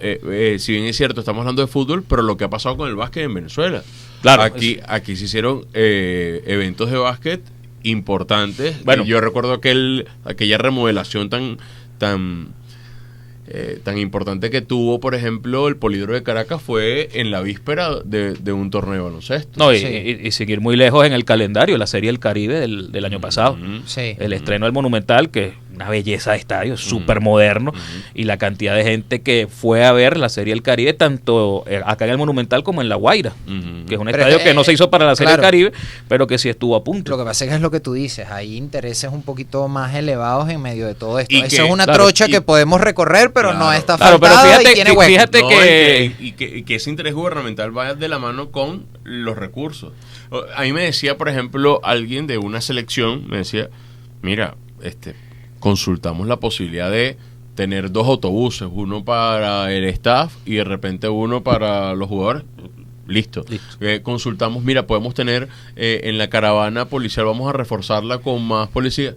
eh, 0.00 0.20
eh, 0.30 0.56
si 0.58 0.72
bien 0.72 0.84
es 0.86 0.96
cierto, 0.96 1.20
estamos 1.20 1.40
hablando 1.40 1.60
de 1.62 1.68
fútbol, 1.68 2.02
pero 2.08 2.22
lo 2.22 2.36
que 2.36 2.44
ha 2.44 2.50
pasado 2.50 2.76
con 2.76 2.88
el 2.88 2.96
básquet 2.96 3.24
en 3.24 3.34
Venezuela. 3.34 3.82
Claro, 4.22 4.42
Aquí, 4.42 4.78
aquí 4.86 5.16
se 5.16 5.24
hicieron 5.24 5.66
eh, 5.74 6.42
eventos 6.46 6.90
de 6.90 6.96
básquet 6.96 7.42
importantes. 7.82 8.82
Bueno. 8.84 9.02
Y 9.04 9.08
yo 9.08 9.20
recuerdo 9.20 9.52
aquel, 9.52 10.06
aquella 10.24 10.56
remodelación 10.58 11.28
tan, 11.28 11.58
tan, 11.98 12.48
eh, 13.54 13.78
tan 13.84 13.98
importante 13.98 14.48
que 14.50 14.62
tuvo, 14.62 14.98
por 14.98 15.14
ejemplo, 15.14 15.68
el 15.68 15.76
Polidoro 15.76 16.14
de 16.14 16.22
Caracas 16.22 16.62
fue 16.62 17.10
en 17.12 17.30
la 17.30 17.42
víspera 17.42 18.00
de, 18.04 18.32
de 18.32 18.52
un 18.52 18.70
torneo 18.70 18.94
de 18.94 19.00
baloncesto. 19.00 19.58
No, 19.58 19.72
y, 19.74 19.78
Sí. 19.78 19.86
y- 19.86 20.26
y 20.26 20.30
seguir 20.30 20.60
muy 20.62 20.74
lejos 20.76 21.04
en 21.06 21.12
el 21.12 21.24
calendario, 21.24 21.76
la 21.76 21.86
Serie 21.86 22.08
del 22.08 22.18
Caribe 22.18 22.58
del, 22.60 22.90
del 22.92 23.04
año 23.04 23.20
pasado. 23.20 23.58
Sí. 23.86 24.14
El 24.18 24.32
estreno 24.32 24.64
del 24.66 24.72
Monumental, 24.72 25.30
que 25.30 25.52
una 25.82 25.90
belleza 25.90 26.32
de 26.32 26.38
estadio, 26.38 26.76
súper 26.76 27.20
moderno, 27.20 27.72
y 28.14 28.24
la 28.24 28.36
cantidad 28.38 28.74
de 28.76 28.84
gente 28.84 29.20
que 29.22 29.48
fue 29.50 29.84
a 29.84 29.92
ver 29.92 30.16
la 30.16 30.28
Serie 30.28 30.54
del 30.54 30.62
Caribe, 30.62 30.92
tanto 30.92 31.64
eh, 31.66 31.80
acá 31.84 32.04
en 32.04 32.12
el 32.12 32.18
Monumental 32.18 32.62
como 32.62 32.80
en 32.82 32.88
La 32.88 32.96
Guaira, 32.96 33.32
que 33.86 33.94
es 33.94 34.00
un 34.00 34.06
Pero 34.06 34.18
estadio 34.18 34.36
es- 34.38 34.42
que 34.44 34.54
no 34.54 34.64
se 34.64 34.72
hizo 34.72 34.90
para 34.90 35.06
la 35.06 35.16
Serie 35.16 35.34
claro. 35.34 35.42
del 35.42 35.46
Caribe, 35.70 35.72
pero 36.08 36.26
que 36.26 36.38
sí 36.38 36.48
estuvo 36.48 36.76
a 36.76 36.84
punto. 36.84 37.10
Lo 37.10 37.18
que 37.18 37.24
pasa 37.24 37.44
es 37.44 37.50
que 37.50 37.56
es 37.56 37.60
lo 37.62 37.70
que 37.70 37.80
tú 37.80 37.92
dices, 37.94 38.28
hay 38.30 38.56
intereses 38.56 39.10
un 39.12 39.22
poquito 39.22 39.66
más 39.68 39.94
elevados 39.94 40.48
en 40.50 40.60
medio 40.62 40.86
de 40.86 40.94
todo 40.94 41.18
esto. 41.18 41.34
Y 41.34 41.38
Eso 41.40 41.48
que- 41.48 41.56
es 41.64 41.70
una 41.70 41.84
claro, 41.84 42.04
trocha 42.04 42.26
y- 42.28 42.30
que 42.30 42.40
podemos 42.40 42.80
recorrer, 42.80 43.32
pero 43.32 43.52
no 43.54 43.72
está 43.72 43.96
Claro, 43.96 44.20
pero 44.20 44.34
faltada 44.34 44.58
fíjate 44.58 44.70
y 44.70 44.74
tiene 44.74 44.90
hueco. 44.92 45.10
fíjate 45.10 45.40
No, 45.42 45.48
que- 45.48 46.12
y 46.20 46.32
que, 46.32 46.44
y 46.58 46.62
que- 46.62 46.74
ese 46.76 46.90
interés 46.90 47.14
gubernamental 47.14 47.70
vaya 47.72 47.94
de 47.94 48.08
la 48.08 48.18
mano 48.18 48.50
con 48.50 48.86
los 49.04 49.36
recursos. 49.36 49.92
A 50.56 50.62
mí 50.62 50.72
me 50.72 50.82
decía, 50.84 51.18
por 51.18 51.28
ejemplo, 51.28 51.80
alguien 51.82 52.26
de 52.26 52.38
una 52.38 52.60
selección, 52.60 53.26
me 53.28 53.38
decía, 53.38 53.68
mira, 54.22 54.54
este, 54.82 55.14
consultamos 55.62 56.26
la 56.26 56.38
posibilidad 56.40 56.90
de 56.90 57.16
tener 57.54 57.92
dos 57.92 58.08
autobuses, 58.08 58.68
uno 58.70 59.04
para 59.04 59.72
el 59.72 59.84
staff 59.84 60.34
y 60.44 60.56
de 60.56 60.64
repente 60.64 61.08
uno 61.08 61.44
para 61.44 61.94
los 61.94 62.08
jugadores. 62.08 62.42
Listo. 63.06 63.44
Listo. 63.48 63.76
Eh, 63.80 64.00
consultamos, 64.02 64.64
mira, 64.64 64.88
podemos 64.88 65.14
tener 65.14 65.48
eh, 65.76 66.00
en 66.04 66.18
la 66.18 66.28
caravana 66.28 66.86
policial, 66.86 67.26
vamos 67.26 67.48
a 67.48 67.52
reforzarla 67.52 68.18
con 68.18 68.42
más 68.42 68.70
policía. 68.70 69.14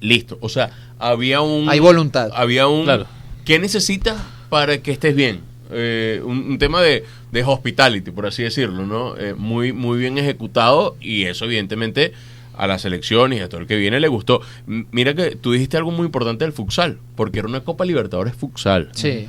Listo. 0.00 0.38
O 0.40 0.48
sea, 0.48 0.70
había 0.98 1.42
un... 1.42 1.68
Hay 1.68 1.80
voluntad. 1.80 2.30
Había 2.34 2.66
un... 2.66 2.84
Claro. 2.84 3.06
¿Qué 3.44 3.58
necesitas 3.58 4.16
para 4.48 4.80
que 4.80 4.90
estés 4.90 5.14
bien? 5.14 5.40
Eh, 5.70 6.22
un, 6.24 6.52
un 6.52 6.58
tema 6.58 6.80
de, 6.80 7.04
de 7.30 7.44
hospitality, 7.44 8.10
por 8.10 8.24
así 8.24 8.42
decirlo, 8.42 8.86
¿no? 8.86 9.18
Eh, 9.18 9.34
muy, 9.34 9.74
muy 9.74 9.98
bien 9.98 10.16
ejecutado 10.16 10.96
y 10.98 11.24
eso 11.24 11.44
evidentemente 11.44 12.14
a 12.58 12.66
la 12.66 12.78
selección 12.78 13.32
y 13.32 13.40
a 13.40 13.48
todo 13.48 13.60
el 13.60 13.66
que 13.66 13.76
viene 13.76 14.00
le 14.00 14.08
gustó. 14.08 14.40
M- 14.66 14.86
Mira 14.92 15.14
que 15.14 15.36
tú 15.36 15.52
dijiste 15.52 15.76
algo 15.76 15.90
muy 15.90 16.04
importante 16.06 16.44
del 16.44 16.52
futsal, 16.52 16.98
porque 17.16 17.38
era 17.38 17.48
una 17.48 17.60
Copa 17.60 17.84
Libertadores 17.84 18.34
futsal. 18.34 18.90
Sí. 18.92 19.26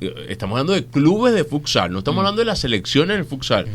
Eh, 0.00 0.14
Estamos 0.28 0.54
hablando 0.54 0.72
de 0.74 0.86
clubes 0.86 1.34
de 1.34 1.44
futsal, 1.44 1.92
no 1.92 1.98
estamos 1.98 2.20
hablando 2.20 2.40
de 2.40 2.46
las 2.46 2.60
selecciones 2.60 3.16
del 3.16 3.26
futsal. 3.26 3.66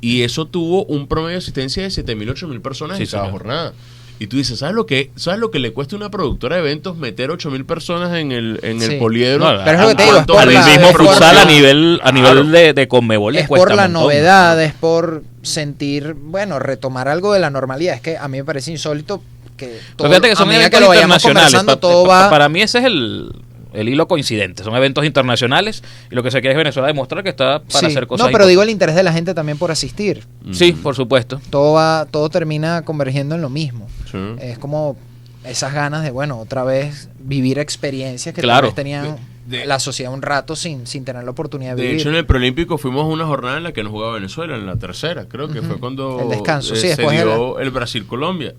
Y 0.00 0.22
eso 0.22 0.46
tuvo 0.46 0.84
un 0.86 1.08
promedio 1.08 1.32
de 1.32 1.38
asistencia 1.38 1.82
de 1.82 1.88
7.000, 1.90 2.30
8.000 2.34 2.60
personas 2.62 2.96
Sí, 2.98 3.02
en 3.04 3.08
cada 3.10 3.30
jornada. 3.30 3.72
Y 4.20 4.26
tú 4.26 4.36
dices, 4.36 4.58
¿sabes 4.58 4.74
lo 4.74 4.84
que 4.84 5.10
sabes 5.14 5.38
lo 5.38 5.50
que 5.52 5.60
le 5.60 5.72
cuesta 5.72 5.94
a 5.94 5.98
una 5.98 6.10
productora 6.10 6.56
de 6.56 6.62
eventos 6.62 6.96
meter 6.96 7.30
8.000 7.30 7.64
personas 7.64 8.16
en 8.18 8.32
el, 8.32 8.58
en 8.62 8.80
Sí. 8.80 8.92
el 8.94 8.98
poliedro? 8.98 9.38
No, 9.52 9.64
Pero 9.64 9.76
es 9.78 9.82
lo 9.82 9.88
que 9.90 9.94
te 9.94 10.02
digo, 10.02 10.16
es 10.18 10.24
¿Cuánto 10.26 10.32
por 10.34 10.42
al 10.42 10.54
la- 10.54 10.64
mismo 10.66 10.86
es 10.86 10.92
por 10.96 11.06
futsal 11.06 11.34
la- 11.36 11.42
a 11.42 11.44
nivel, 11.44 12.00
a 12.02 12.12
nivel 12.12 12.32
Claro. 12.32 12.48
de, 12.48 12.72
de 12.74 12.88
Conmebol 12.88 13.36
Es 13.36 13.46
por 13.46 13.72
la 13.74 13.86
novedad, 13.86 14.60
es 14.62 14.74
por 14.74 15.22
sentir, 15.42 16.14
bueno, 16.18 16.58
retomar 16.58 17.06
algo 17.08 17.32
de 17.32 17.38
la 17.40 17.50
normalidad. 17.50 17.94
Es 17.94 18.00
que 18.00 18.16
a 18.18 18.26
mí 18.26 18.38
me 18.38 18.44
parece 18.44 18.72
insólito 18.72 19.22
que 19.56 19.66
todo, 19.96 20.08
Pero 20.08 20.10
fíjate 20.10 20.26
que 20.28 20.32
a 20.32 20.36
son 20.36 20.48
medida 20.48 20.60
eventos 20.62 20.78
que 20.78 20.84
lo 20.84 20.88
vayamos 20.88 21.22
conversando, 21.22 21.72
Pa- 21.74 21.80
todo 21.80 22.06
pa- 22.06 22.24
va... 22.24 22.30
Para 22.30 22.48
mí 22.48 22.60
ese 22.62 22.78
es 22.80 22.84
el, 22.86 23.30
el 23.72 23.88
hilo 23.88 24.08
coincidente. 24.08 24.62
Son 24.64 24.74
eventos 24.74 25.04
internacionales 25.04 25.82
y 26.10 26.14
lo 26.14 26.22
que 26.22 26.30
se 26.30 26.40
quiere 26.40 26.52
es 26.52 26.58
Venezuela 26.58 26.86
demostrar 26.88 27.22
que 27.22 27.30
está 27.30 27.60
para 27.60 27.80
Sí. 27.80 27.86
hacer 27.86 28.06
cosas 28.06 28.26
No, 28.26 28.32
pero 28.32 28.46
digo 28.46 28.62
el 28.62 28.70
interés 28.70 28.94
de 28.94 29.02
la 29.02 29.12
gente 29.12 29.34
también 29.34 29.58
por 29.58 29.70
asistir. 29.70 30.24
Sí, 30.52 30.72
por 30.72 30.94
supuesto. 30.94 31.40
Todo 31.50 31.74
va, 31.74 32.06
todo 32.10 32.28
termina 32.30 32.82
convergiendo 32.82 33.34
en 33.34 33.42
lo 33.42 33.50
mismo. 33.50 33.86
Sí. 34.10 34.18
Es 34.40 34.58
como 34.58 34.96
esas 35.44 35.72
ganas 35.72 36.02
de, 36.02 36.10
bueno, 36.10 36.38
otra 36.38 36.64
vez 36.64 37.08
vivir 37.20 37.58
experiencias 37.58 38.34
que 38.34 38.40
Claro. 38.42 38.60
tal 38.60 38.66
vez 38.68 38.74
tenían 38.74 39.16
De- 39.46 39.58
de- 39.60 39.66
la 39.66 39.78
sociedad 39.78 40.12
un 40.12 40.20
rato 40.20 40.56
sin, 40.56 40.86
sin 40.86 41.04
tener 41.04 41.24
la 41.24 41.30
oportunidad 41.30 41.74
de, 41.76 41.82
De 41.82 41.88
vivir. 41.88 42.00
hecho, 42.00 42.10
en 42.10 42.16
el 42.16 42.26
Preolímpico 42.26 42.76
fuimos 42.76 43.04
a 43.04 43.06
una 43.08 43.24
jornada 43.26 43.56
en 43.56 43.62
la 43.64 43.72
que 43.72 43.82
no 43.82 43.90
jugaba 43.90 44.14
Venezuela, 44.14 44.56
en 44.56 44.66
la 44.66 44.76
tercera, 44.76 45.26
creo 45.26 45.48
que 45.48 45.62
fue 45.62 45.78
cuando 45.78 46.20
El 46.22 46.28
descanso, 46.30 46.74
sí, 46.74 46.82
se 46.82 46.86
después 46.88 47.16
de 47.16 47.24
dio 47.24 47.58
el 47.60 47.70
Brasil-Colombia. 47.70 48.54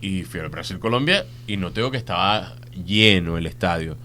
Y 0.00 0.22
fui 0.22 0.38
al 0.40 0.48
Brasil-Colombia 0.48 1.26
y 1.46 1.56
no 1.56 1.72
tengo 1.72 1.90
que 1.90 1.96
estaba 1.98 2.54
lleno 2.86 3.36
el 3.36 3.46
estadio. 3.46 3.96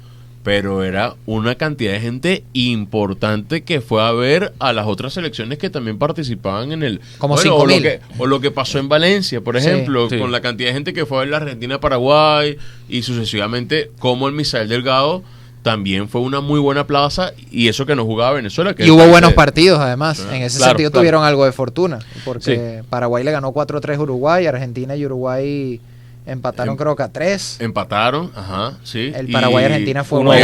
Pero 0.43 0.84
era 0.84 1.15
una 1.25 1.56
cantidad 1.56 1.93
de 1.93 2.01
gente 2.01 2.43
importante 2.53 3.63
que 3.63 3.79
fue 3.79 4.03
a 4.03 4.12
ver 4.12 4.53
a 4.60 4.73
las 4.73 4.88
otras 4.88 5.13
selecciones 5.13 5.58
que 5.58 5.69
también 5.69 5.97
participaban 5.97 6.73
en 6.73 6.84
el... 6.84 7.01
Como 7.17 7.36
Bueno, 7.36 7.56
o, 7.56 7.65
lo 7.65 7.73
5.000. 7.73 7.82
que, 7.82 7.99
o 8.17 8.27
lo 8.27 8.41
que 8.41 8.51
pasó 8.51 8.77
en 8.77 8.89
Valencia, 8.89 9.41
por 9.41 9.56
ejemplo, 9.56 10.10
sí. 10.10 10.19
con 10.19 10.32
la 10.32 10.41
cantidad 10.41 10.69
de 10.69 10.73
gente 10.73 10.93
que 10.93 11.06
fue 11.06 11.17
a 11.17 11.19
ver 11.21 11.29
la 11.29 11.38
Argentina-Paraguay 11.38 12.58
y 12.89 13.01
sucesivamente, 13.03 13.91
como 13.99 14.27
el 14.27 14.34
Misael 14.34 14.67
Delgado 14.67 15.23
también 15.63 16.10
fue 16.10 16.21
una 16.21 16.41
muy 16.41 16.60
buena 16.60 16.86
plaza 16.86 17.32
y 17.49 17.69
eso 17.69 17.86
que 17.86 17.95
no 17.95 18.03
jugaba 18.06 18.34
Venezuela. 18.34 18.75
Que 18.75 18.86
Y 18.86 18.91
hubo 18.91 19.08
buenos 19.08 19.34
partidos, 19.34 19.79
además. 19.79 20.23
Ah, 20.29 20.36
en 20.36 20.43
ese 20.43 20.58
claro, 20.58 20.71
sentido 20.71 20.91
claro. 20.91 21.01
tuvieron 21.01 21.23
algo 21.23 21.45
de 21.45 21.53
fortuna. 21.53 21.99
Porque 22.25 22.84
Paraguay 22.89 23.23
le 23.23 23.32
ganó 23.32 23.53
4-3 23.53 23.95
a 23.95 24.01
Uruguay, 24.01 24.45
Argentina 24.45 24.95
y 24.95 25.06
Uruguay 25.06 25.79
empataron 26.25 26.73
Em- 26.73 26.77
creo 26.77 26.95
que 26.95 27.03
a 27.03 27.09
3. 27.09 27.57
Empataron, 27.62 28.31
ajá, 28.36 28.77
sí. 28.83 29.12
El 29.13 29.29
y- 29.29 29.33
Paraguay-Argentina 29.33 30.03
fue 30.03 30.19
uno 30.19 30.31
uno, 30.31 30.41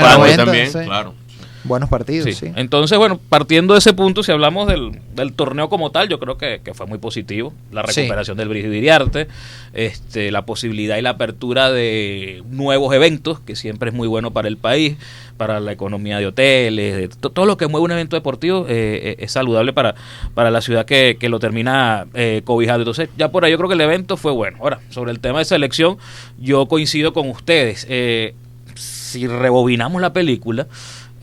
Paraguay- 0.00 0.36
también, 0.36 0.70
claro. 0.72 1.14
Buenos 1.64 1.88
partidos, 1.88 2.26
Sí. 2.26 2.32
sí. 2.34 2.52
Entonces, 2.56 2.98
bueno, 2.98 3.18
partiendo 3.28 3.72
de 3.74 3.78
ese 3.78 3.94
punto, 3.94 4.22
si 4.22 4.30
hablamos 4.30 4.66
del, 4.68 5.00
del 5.16 5.32
torneo 5.32 5.68
como 5.70 5.90
tal, 5.90 6.08
yo 6.08 6.18
creo 6.20 6.36
que, 6.36 6.60
que 6.62 6.74
fue 6.74 6.86
muy 6.86 6.98
positivo. 6.98 7.54
La 7.72 7.86
Sí. 7.86 8.02
recuperación 8.02 8.36
del 8.36 8.48
Brigido 8.48 8.74
Iriarte, 8.74 9.28
este, 9.72 10.30
la 10.30 10.44
posibilidad 10.44 10.96
y 10.98 11.02
la 11.02 11.10
apertura 11.10 11.70
de 11.72 12.42
nuevos 12.50 12.94
eventos, 12.94 13.40
que 13.40 13.56
siempre 13.56 13.88
es 13.88 13.94
muy 13.94 14.06
bueno 14.08 14.30
para 14.32 14.46
el 14.48 14.56
país, 14.58 14.96
para 15.38 15.58
la 15.58 15.72
economía 15.72 16.18
de 16.18 16.26
hoteles, 16.26 16.96
de 16.96 17.08
to- 17.08 17.30
todo 17.30 17.46
lo 17.46 17.56
que 17.56 17.66
mueve 17.66 17.86
un 17.86 17.90
evento 17.92 18.14
deportivo 18.14 18.66
eh, 18.68 19.00
eh, 19.02 19.16
es 19.20 19.32
saludable 19.32 19.72
para, 19.72 19.94
para 20.34 20.50
la 20.50 20.60
ciudad 20.60 20.84
que, 20.84 21.16
que 21.18 21.28
lo 21.28 21.40
termina 21.40 22.06
eh, 22.14 22.42
cobijando. 22.44 22.82
Entonces, 22.82 23.08
ya 23.16 23.30
por 23.32 23.44
ahí 23.44 23.50
yo 23.52 23.56
creo 23.56 23.68
que 23.68 23.74
el 23.74 23.80
evento 23.80 24.16
fue 24.16 24.32
bueno. 24.32 24.58
Ahora, 24.60 24.80
sobre 24.90 25.12
el 25.12 25.18
tema 25.20 25.38
de 25.40 25.44
selección, 25.46 25.96
yo 26.38 26.66
coincido 26.66 27.12
con 27.14 27.28
ustedes. 27.30 27.86
Eh, 27.88 28.34
si 28.76 29.26
rebobinamos 29.26 30.02
la 30.02 30.12
película, 30.12 30.66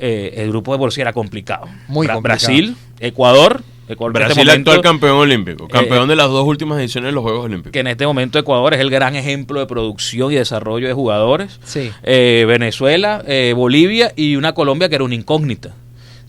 eh, 0.02 0.34
el 0.38 0.50
grupo 0.50 0.74
de 0.74 0.80
Borussia 0.80 1.04
era 1.04 1.14
complicado. 1.14 1.68
Muy 1.88 2.08
Bra- 2.08 2.16
complicado. 2.16 2.22
Brasil, 2.48 2.76
Ecuador, 3.00 3.64
Ecuador 3.88 4.16
este 4.22 4.26
Brasil 4.34 4.46
momento- 4.48 4.72
actual 4.72 4.84
campeón 4.84 5.18
olímpico, 5.18 5.68
campeón 5.68 6.06
Eh, 6.06 6.08
de 6.12 6.16
las 6.16 6.28
dos 6.30 6.46
últimas 6.48 6.80
ediciones 6.80 7.10
de 7.10 7.12
los 7.14 7.24
Juegos 7.24 7.46
Olímpicos. 7.46 7.72
que 7.72 7.80
en 7.80 7.88
este 7.88 8.06
momento 8.08 8.40
Ecuador 8.40 8.74
es 8.74 8.80
el 8.80 8.90
gran 8.90 9.16
ejemplo 9.16 9.60
de 9.60 9.66
producción 9.66 10.32
y 10.32 10.36
desarrollo 10.36 10.88
de 10.88 10.94
jugadores. 10.94 11.60
Sí. 11.64 11.92
Eh, 12.04 12.46
Venezuela, 12.48 13.24
eh, 13.28 13.54
Bolivia 13.56 14.14
y 14.16 14.36
una 14.38 14.54
Colombia 14.54 14.88
que 14.90 14.96
era 14.96 15.04
una 15.04 15.16
incógnita. 15.16 15.74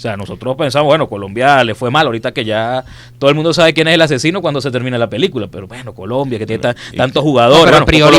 O 0.02 0.08
sea, 0.10 0.16
nosotros 0.16 0.56
pensamos, 0.56 0.86
bueno, 0.88 1.08
Colombia 1.08 1.62
le 1.62 1.76
fue 1.76 1.88
mal, 1.88 2.06
ahorita 2.06 2.32
que 2.32 2.44
ya 2.44 2.84
todo 3.20 3.30
el 3.30 3.36
mundo 3.36 3.54
sabe 3.54 3.72
quién 3.72 3.86
es 3.86 3.94
el 3.94 4.02
asesino 4.02 4.42
cuando 4.42 4.60
se 4.60 4.72
termina 4.72 4.98
la 4.98 5.08
película, 5.08 5.46
pero 5.48 5.68
bueno, 5.68 5.94
Colombia 5.94 6.40
que 6.40 6.46
tiene 6.46 6.74
tantos 6.96 7.22
jugadores, 7.22 7.62
bueno, 7.70 7.84
a, 7.84 7.86
priori, 7.86 8.18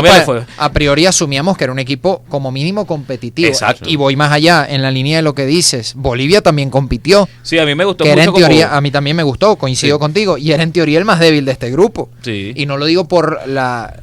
a 0.56 0.72
priori 0.72 1.04
asumíamos 1.04 1.58
que 1.58 1.64
era 1.64 1.74
un 1.74 1.78
equipo 1.78 2.22
como 2.30 2.50
mínimo 2.50 2.86
competitivo. 2.86 3.48
Exacto. 3.48 3.86
Y 3.86 3.96
voy 3.96 4.16
más 4.16 4.32
allá, 4.32 4.66
en 4.66 4.80
la 4.80 4.90
línea 4.90 5.18
de 5.18 5.22
lo 5.22 5.34
que 5.34 5.44
dices. 5.44 5.92
Bolivia 5.94 6.40
también 6.40 6.70
compitió. 6.70 7.28
Sí, 7.42 7.58
a 7.58 7.66
mí 7.66 7.74
me 7.74 7.84
gustó 7.84 8.04
Que 8.04 8.12
era 8.12 8.22
en 8.22 8.30
mucho 8.30 8.32
como- 8.32 8.46
teoría, 8.46 8.74
a 8.74 8.80
mí 8.80 8.90
también 8.90 9.14
me 9.16 9.22
gustó, 9.22 9.56
coincido 9.56 9.96
Sí. 9.96 10.00
contigo. 10.00 10.38
Y 10.38 10.52
era 10.52 10.62
en 10.62 10.72
teoría 10.72 10.98
el 10.98 11.04
más 11.04 11.20
débil 11.20 11.44
de 11.44 11.52
este 11.52 11.70
grupo. 11.70 12.08
Sí. 12.22 12.52
Y 12.56 12.64
no 12.64 12.78
lo 12.78 12.86
digo 12.86 13.06
por 13.06 13.46
la, 13.46 13.94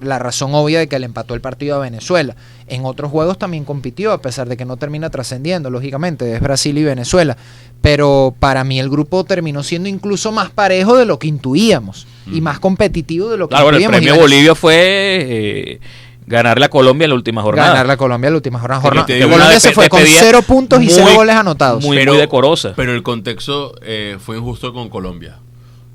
la 0.00 0.18
razón 0.18 0.54
obvia 0.54 0.78
de 0.78 0.88
que 0.88 0.98
le 0.98 1.06
empató 1.06 1.34
el 1.34 1.40
partido 1.40 1.76
a 1.76 1.78
Venezuela. 1.80 2.36
En 2.66 2.84
otros 2.84 3.10
juegos 3.10 3.38
también 3.38 3.64
compitió, 3.64 4.12
a 4.12 4.20
pesar 4.20 4.48
de 4.48 4.56
que 4.56 4.64
no 4.64 4.76
termina 4.76 5.10
trascendiendo, 5.10 5.70
lógicamente, 5.70 6.34
es 6.34 6.40
Brasil 6.40 6.76
y 6.78 6.84
Venezuela. 6.84 7.36
Pero 7.80 8.34
para 8.38 8.64
mí 8.64 8.80
el 8.80 8.90
grupo 8.90 9.24
terminó 9.24 9.62
siendo 9.62 9.88
incluso 9.88 10.32
más 10.32 10.50
parejo 10.50 10.96
de 10.96 11.04
lo 11.04 11.18
que 11.18 11.28
intuíamos 11.28 12.06
y 12.32 12.40
más 12.40 12.58
competitivo 12.58 13.28
de 13.28 13.36
lo 13.36 13.48
que 13.48 13.54
Claro, 13.54 13.68
el 13.70 13.76
intuíamos. 13.76 14.00
Y 14.00 14.04
premio 14.06 14.20
Bolivia 14.20 14.54
fue 14.54 14.74
eh, 14.76 15.80
ganarle 16.26 16.66
a 16.66 16.68
Colombia 16.68 17.04
en 17.06 17.10
la 17.10 17.14
última 17.16 17.40
jornada. 17.42 17.68
Ganar 17.68 17.86
la 17.86 17.96
Colombia 17.96 18.28
en 18.28 18.32
la 18.34 18.36
última 18.38 18.58
jornada. 18.58 18.82
Porque 18.82 19.20
Jornada- 19.20 19.32
Colombia 19.32 19.60
se 19.60 19.72
fue 19.72 19.88
con 19.88 20.00
cero 20.04 20.42
puntos 20.42 20.80
y 20.82 20.86
muy- 20.86 20.92
cero 20.94 21.10
goles 21.14 21.34
anotados. 21.36 21.82
muy- 21.84 21.96
decorosa. 21.96 22.72
Pero 22.76 22.92
el 22.92 23.02
contexto 23.02 23.74
eh, 23.82 24.18
fue 24.20 24.36
injusto 24.36 24.72
con 24.72 24.88
Colombia. 24.88 25.38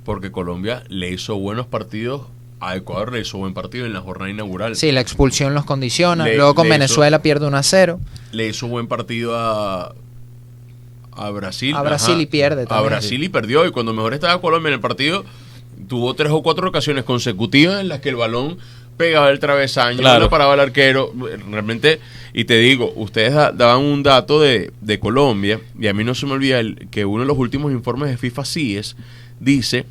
Porque 0.05 0.31
Colombia 0.31 0.83
le 0.89 1.11
hizo 1.11 1.35
buenos 1.37 1.65
partidos 1.67 2.23
a 2.69 2.75
Ecuador, 2.75 3.11
le 3.13 3.19
hizo 3.21 3.37
buen 3.37 3.53
partido 3.53 3.85
en 3.85 3.93
la 3.93 4.01
jornada 4.01 4.29
inaugural. 4.31 4.75
Sí, 4.75 4.91
la 4.91 5.01
expulsión 5.01 5.53
los 5.53 5.65
condiciona. 5.65 6.25
Le- 6.25 6.35
Luego 6.37 6.55
con 6.55 6.65
hizo- 6.67 6.73
Venezuela 6.73 7.21
pierde 7.21 7.47
1 7.47 7.57
a 7.57 7.63
0. 7.63 7.99
Le 8.31 8.47
hizo 8.47 8.67
buen 8.67 8.87
partido 8.87 9.37
a, 9.37 9.93
a 11.11 11.29
Brasil. 11.31 11.75
A 11.75 11.81
Brasil 11.81 12.19
y 12.21 12.25
pierde 12.25 12.63
A 12.63 12.65
también. 12.65 12.89
Brasil 12.89 13.23
y 13.23 13.29
perdió. 13.29 13.65
Y 13.65 13.71
cuando 13.71 13.93
mejor 13.93 14.13
estaba 14.13 14.39
Colombia 14.41 14.69
en 14.69 14.75
el 14.75 14.79
partido, 14.79 15.23
tuvo 15.87 16.13
tres 16.15 16.31
o 16.31 16.41
cuatro 16.41 16.67
ocasiones 16.67 17.03
consecutivas 17.03 17.81
en 17.81 17.87
las 17.89 17.99
que 17.99 18.09
el 18.09 18.15
balón 18.15 18.57
pegaba 18.97 19.29
el 19.31 19.39
travesaño, 19.39 19.97
Claro. 19.97 20.25
no 20.25 20.29
paraba 20.29 20.53
el 20.53 20.59
arquero. 20.59 21.11
Realmente, 21.49 21.99
y 22.33 22.45
te 22.45 22.57
digo, 22.59 22.93
ustedes 22.95 23.33
da- 23.33 23.51
daban 23.51 23.81
un 23.81 24.03
dato 24.03 24.39
de, 24.39 24.71
de 24.81 24.99
Colombia, 24.99 25.59
y 25.79 25.87
a 25.87 25.93
mí 25.93 26.03
no 26.03 26.13
se 26.13 26.27
me 26.27 26.33
olvida 26.33 26.59
el- 26.59 26.87
que 26.91 27.03
uno 27.03 27.21
de 27.23 27.27
los 27.27 27.37
últimos 27.37 27.71
informes 27.71 28.09
de 28.09 28.17
FIFA 28.17 28.45
CIES 28.45 28.95
dice 29.39 29.85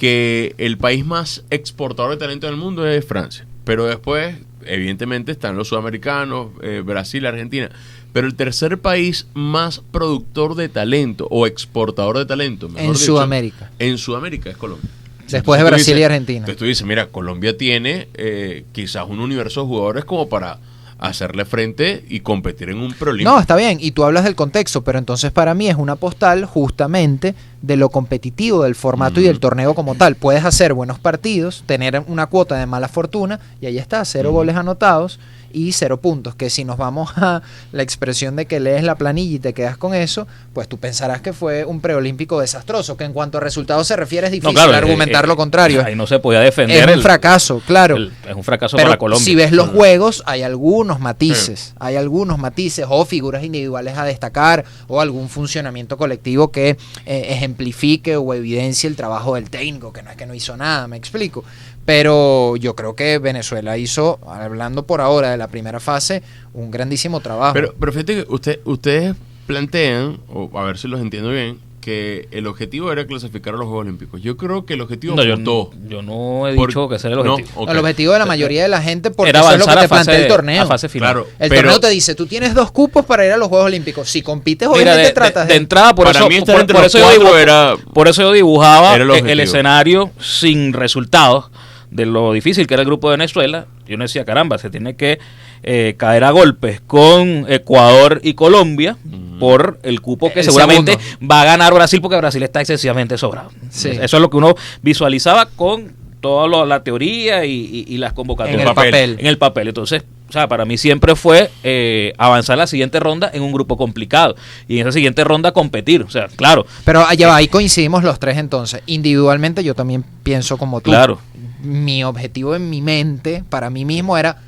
que 0.00 0.54
el 0.56 0.78
país 0.78 1.04
más 1.04 1.44
exportador 1.50 2.12
de 2.12 2.16
talento 2.16 2.46
del 2.46 2.56
mundo 2.56 2.88
es 2.88 3.04
Francia. 3.04 3.44
Pero 3.64 3.84
después, 3.84 4.34
evidentemente, 4.64 5.30
están 5.30 5.58
los 5.58 5.68
sudamericanos, 5.68 6.52
eh, 6.62 6.82
Brasil, 6.82 7.26
Argentina. 7.26 7.68
Pero 8.14 8.26
el 8.26 8.34
tercer 8.34 8.78
país 8.78 9.26
más 9.34 9.82
productor 9.92 10.54
de 10.54 10.70
talento 10.70 11.28
o 11.30 11.46
exportador 11.46 12.16
de 12.16 12.24
talento, 12.24 12.70
mejor 12.70 12.82
En 12.82 12.92
dicho, 12.94 13.04
Sudamérica. 13.04 13.70
en 13.78 13.98
Sudamérica 13.98 14.48
es 14.48 14.56
Colombia. 14.56 14.88
Después 15.28 15.60
de 15.60 15.66
Brasil 15.68 15.98
y 15.98 16.02
Argentina. 16.02 16.38
Entonces 16.38 16.56
tú 16.56 16.64
dices, 16.64 16.86
mira, 16.86 17.08
Colombia 17.08 17.58
tiene 17.58 18.08
eh, 18.14 18.64
quizás 18.72 19.04
un 19.06 19.20
universo 19.20 19.60
de 19.60 19.66
jugadores 19.66 20.06
como 20.06 20.30
para 20.30 20.60
hacerle 21.00 21.44
frente 21.44 22.04
y 22.08 22.20
competir 22.20 22.68
en 22.70 22.78
un 22.78 22.92
preolímpico. 22.92 23.30
No, 23.30 23.40
está 23.40 23.56
bien, 23.56 23.78
y 23.80 23.92
tú 23.92 24.04
hablas 24.04 24.24
del 24.24 24.34
contexto, 24.34 24.84
pero 24.84 24.98
entonces 24.98 25.32
para 25.32 25.54
mí 25.54 25.68
es 25.68 25.76
una 25.76 25.96
postal 25.96 26.44
justamente 26.44 27.34
de 27.62 27.76
lo 27.76 27.88
competitivo 27.88 28.62
del 28.62 28.74
formato 28.74 29.20
y 29.20 29.24
del 29.24 29.40
torneo 29.40 29.74
como 29.74 29.94
tal. 29.94 30.14
Puedes 30.14 30.44
hacer 30.44 30.74
buenos 30.74 30.98
partidos, 30.98 31.64
tener 31.66 32.02
una 32.06 32.26
cuota 32.26 32.56
de 32.56 32.66
mala 32.66 32.88
fortuna, 32.88 33.40
y 33.60 33.66
ahí 33.66 33.78
está, 33.78 34.04
cero 34.04 34.30
goles 34.32 34.56
anotados 34.56 35.18
y 35.52 35.72
cero 35.72 36.00
puntos. 36.00 36.34
Que 36.34 36.50
si 36.50 36.64
nos 36.64 36.76
vamos 36.76 37.10
a 37.16 37.42
la 37.72 37.82
expresión 37.82 38.36
de 38.36 38.46
que 38.46 38.60
lees 38.60 38.82
la 38.82 38.94
planilla 38.94 39.36
y 39.36 39.38
te 39.38 39.52
quedas 39.54 39.76
con 39.76 39.94
eso, 39.94 40.26
pues 40.52 40.68
tú 40.68 40.78
pensarás 40.78 41.20
que 41.20 41.32
fue 41.32 41.64
un 41.64 41.80
preolímpico 41.80 42.40
desastroso, 42.40 42.96
que 42.96 43.04
en 43.04 43.12
cuanto 43.12 43.38
a 43.38 43.40
resultados 43.40 43.86
se 43.86 43.96
refiere 43.96 44.26
es 44.26 44.32
difícil 44.32 44.54
claro, 44.54 44.74
argumentar 44.76 45.24
eh, 45.24 45.28
lo 45.28 45.36
contrario. 45.36 45.84
Ahí 45.84 45.94
no 45.96 46.06
se 46.06 46.18
podía 46.18 46.40
defender. 46.40 46.78
Es 46.78 46.84
un 46.84 46.90
el- 46.90 47.02
fracaso, 47.02 47.62
claro. 47.66 47.96
el- 47.96 48.12
es 48.28 48.34
un 48.34 48.44
fracaso 48.44 48.76
Pero 48.76 48.88
para 48.88 48.98
Colombia. 48.98 49.24
si 49.24 49.34
ves 49.34 49.52
los 49.52 49.68
juegos, 49.70 50.22
hay 50.26 50.42
algunos 50.42 51.00
matices, 51.00 51.74
hay 51.78 51.96
algunos 51.96 52.38
matices 52.38 52.86
o 52.88 53.04
figuras 53.04 53.42
individuales 53.44 53.96
a 53.98 54.04
destacar 54.04 54.64
o 54.88 55.00
algún 55.00 55.28
funcionamiento 55.28 55.96
colectivo 55.96 56.50
que 56.50 56.70
eh, 57.06 57.26
ejemplifique 57.30 58.16
o 58.16 58.34
evidencie 58.34 58.88
el 58.88 58.96
trabajo 58.96 59.34
del 59.34 59.50
técnico, 59.50 59.92
que 59.92 60.02
no 60.02 60.10
es 60.10 60.16
que 60.16 60.26
no 60.26 60.34
hizo 60.34 60.56
nada, 60.56 60.86
me 60.88 60.96
explico. 60.96 61.44
Pero 61.84 62.56
yo 62.56 62.76
creo 62.76 62.94
que 62.94 63.18
Venezuela 63.18 63.76
hizo, 63.78 64.20
hablando 64.26 64.86
por 64.86 65.00
ahora 65.00 65.30
de 65.30 65.36
la 65.36 65.48
primera 65.48 65.80
fase, 65.80 66.22
un 66.54 66.70
grandísimo 66.70 67.20
trabajo. 67.20 67.54
Pero, 67.54 67.74
pero 67.78 67.92
fíjate 67.92 68.14
que 68.16 68.26
usted, 68.32 68.60
ustedes 68.64 69.16
plantean, 69.46 70.18
o 70.32 70.50
a 70.58 70.64
ver 70.64 70.78
si 70.78 70.86
los 70.88 71.00
entiendo 71.00 71.30
bien, 71.30 71.58
que 71.80 72.28
el 72.30 72.46
objetivo 72.46 72.92
era 72.92 73.06
clasificar 73.06 73.54
a 73.54 73.56
los 73.56 73.64
Juegos 73.66 73.86
Olímpicos. 73.86 74.20
Yo 74.20 74.36
creo 74.36 74.66
que 74.66 74.74
el 74.74 74.82
objetivo 74.82 75.16
no, 75.16 75.24
yo, 75.24 75.38
mutó. 75.38 75.70
yo 75.88 76.02
no 76.02 76.46
he 76.46 76.54
Por- 76.54 76.68
dicho 76.68 76.86
que 76.90 76.96
ese 76.96 77.08
era 77.08 77.16
el 77.16 77.24
no, 77.24 77.32
objetivo. 77.36 77.70
El 77.70 77.78
objetivo 77.78 78.12
de 78.12 78.18
la 78.18 78.26
mayoría 78.26 78.62
de 78.62 78.68
la 78.68 78.82
gente, 78.82 79.10
porque 79.10 79.30
Era 79.30 79.40
eso 79.40 79.52
es 79.52 79.58
lo 79.60 79.64
avanzar 79.64 79.74
que 79.74 79.78
a 79.78 79.82
te 79.84 79.88
plantea 79.88 80.14
fase, 80.14 80.22
el 80.22 80.28
torneo. 80.28 80.62
a 80.62 80.66
fase 80.66 80.88
final. 80.90 81.12
Claro. 81.14 81.26
El 81.38 81.48
Pero- 81.48 81.62
torneo 81.62 81.80
te 81.80 81.88
dice, 81.88 82.14
tú 82.14 82.26
tienes 82.26 82.52
dos 82.54 82.70
cupos 82.70 83.06
para 83.06 83.24
ir 83.24 83.32
a 83.32 83.38
los 83.38 83.48
Juegos 83.48 83.66
Olímpicos. 83.66 84.10
Si 84.10 84.20
compites, 84.20 84.68
Mira, 84.68 84.74
obviamente 84.92 85.00
de, 85.00 85.08
de- 85.08 85.14
tratas 85.14 85.48
de 85.48 85.54
entrada, 85.56 85.94
por 85.94 86.04
Para 86.04 86.18
eso, 86.18 86.28
por, 86.28 86.66
por 86.66 86.84
eso 86.84 86.98
yo 86.98 87.04
cuatro 87.06 87.24
dibu- 87.32 87.38
era- 87.38 87.74
por 87.94 88.08
eso 88.08 88.22
yo 88.22 88.32
dibujaba 88.32 88.94
era 88.94 89.04
el 89.04 89.10
objetivo. 89.10 89.40
escenario 89.42 90.10
sin 90.20 90.74
resultados 90.74 91.50
de 91.90 92.06
lo 92.06 92.32
difícil 92.32 92.66
que 92.66 92.74
era 92.74 92.82
el 92.82 92.86
grupo 92.86 93.10
de 93.10 93.16
Venezuela. 93.16 93.66
Yo 93.86 93.96
no 93.96 94.04
decía, 94.04 94.24
caramba, 94.24 94.58
se 94.58 94.70
tiene 94.70 94.94
que 94.96 95.18
eh, 95.62 95.94
caer 95.96 96.24
a 96.24 96.30
golpes 96.30 96.80
con 96.86 97.46
Ecuador 97.48 98.20
y 98.22 98.34
Colombia 98.34 98.96
por 99.40 99.78
el 99.82 100.00
cupo 100.00 100.32
que 100.32 100.40
El 100.40 100.44
seguramente 100.46 100.92
segundo. 100.98 101.28
va 101.34 101.42
a 101.42 101.44
ganar 101.44 101.74
Brasil 101.74 102.00
porque 102.00 102.16
Brasil 102.16 102.42
está 102.42 102.60
excesivamente 102.60 103.18
sobrado. 103.18 103.50
Sí. 103.70 103.88
Eso 103.90 104.16
es 104.16 104.20
lo 104.20 104.30
que 104.30 104.36
uno 104.36 104.54
visualizaba 104.82 105.46
con 105.46 105.92
toda 106.20 106.46
lo- 106.46 106.66
la 106.66 106.82
teoría 106.84 107.44
y, 107.46 107.50
y- 107.52 107.94
y 107.94 107.96
las 107.98 108.12
convocatorias. 108.12 108.60
En 108.62 108.68
el 108.68 108.74
papel. 108.74 109.16
En 109.18 109.26
el 109.26 109.38
papel. 109.38 109.68
Entonces, 109.68 110.04
o 110.28 110.32
sea, 110.32 110.46
para 110.46 110.64
mí 110.66 110.76
siempre 110.78 111.16
fue 111.16 111.50
eh, 111.64 112.12
avanzar 112.18 112.54
a 112.54 112.56
la 112.58 112.66
siguiente 112.66 113.00
ronda 113.00 113.30
en 113.32 113.42
un 113.42 113.52
grupo 113.52 113.76
complicado. 113.78 114.36
Y 114.68 114.76
en 114.78 114.82
esa 114.86 114.92
siguiente 114.92 115.24
ronda 115.24 115.52
competir. 115.52 116.02
O 116.02 116.10
sea, 116.10 116.28
claro, 116.28 116.66
Pero 116.84 117.04
allá 117.06 117.26
va, 117.28 117.36
ahí 117.36 117.48
coincidimos 117.48 118.04
los 118.04 118.20
tres 118.20 118.36
entonces. 118.36 118.82
Individualmente 118.86 119.64
yo 119.64 119.74
también 119.74 120.04
pienso 120.22 120.56
como 120.58 120.80
tú. 120.80 120.90
claro. 120.90 121.18
Mi 121.62 122.04
objetivo 122.04 122.54
en 122.54 122.70
mi 122.70 122.80
mente, 122.82 123.44
para 123.48 123.70
mí 123.70 123.84
mismo, 123.84 124.16
era 124.18 124.38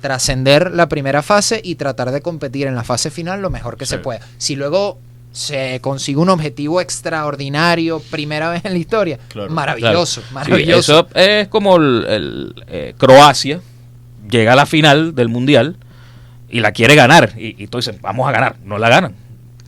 trascender 0.00 0.72
la 0.72 0.88
primera 0.88 1.22
fase 1.22 1.60
y 1.62 1.74
tratar 1.74 2.10
de 2.12 2.20
competir 2.22 2.66
en 2.66 2.74
la 2.74 2.84
fase 2.84 3.10
final 3.10 3.42
lo 3.42 3.50
mejor 3.50 3.76
que 3.76 3.84
Sí. 3.86 3.90
se 3.90 3.98
pueda. 3.98 4.20
Si 4.38 4.54
luego 4.56 4.98
se 5.32 5.80
consigue 5.80 6.18
un 6.18 6.30
objetivo 6.30 6.80
extraordinario, 6.80 8.00
primera 8.10 8.48
vez 8.50 8.64
en 8.64 8.72
la 8.72 8.78
historia, 8.78 9.18
Claro. 9.28 9.50
maravilloso, 9.52 10.22
maravilloso. 10.32 11.08
eso 11.08 11.08
es 11.14 11.48
como 11.48 11.76
el, 11.76 12.04
el, 12.08 12.54
eh, 12.68 12.94
Croacia 12.96 13.60
llega 14.30 14.52
a 14.52 14.56
la 14.56 14.66
final 14.66 15.14
del 15.14 15.28
Mundial 15.28 15.76
y 16.48 16.60
la 16.60 16.72
quiere 16.72 16.94
ganar. 16.94 17.32
Y, 17.36 17.62
y 17.62 17.66
tú 17.66 17.78
dices, 17.78 18.00
vamos 18.00 18.28
a 18.28 18.32
ganar. 18.32 18.56
No 18.64 18.78
la 18.78 18.88
ganan. 18.88 19.14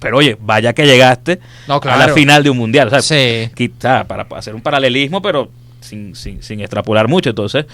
Pero 0.00 0.16
oye, 0.16 0.38
vaya 0.40 0.72
que 0.72 0.86
llegaste 0.86 1.40
No, 1.68 1.78
a 1.84 1.96
la 1.96 2.08
final 2.08 2.42
de 2.42 2.50
un 2.50 2.56
Mundial. 2.56 2.88
O 2.88 2.90
sea, 2.90 3.02
Sí. 3.02 3.50
quizá 3.54 4.04
para 4.04 4.26
hacer 4.36 4.54
un 4.54 4.62
paralelismo, 4.62 5.20
pero 5.20 5.50
sin, 5.80 6.14
sin, 6.14 6.42
sin 6.42 6.60
extrapolar 6.60 7.08
mucho. 7.08 7.30
Entonces, 7.30 7.66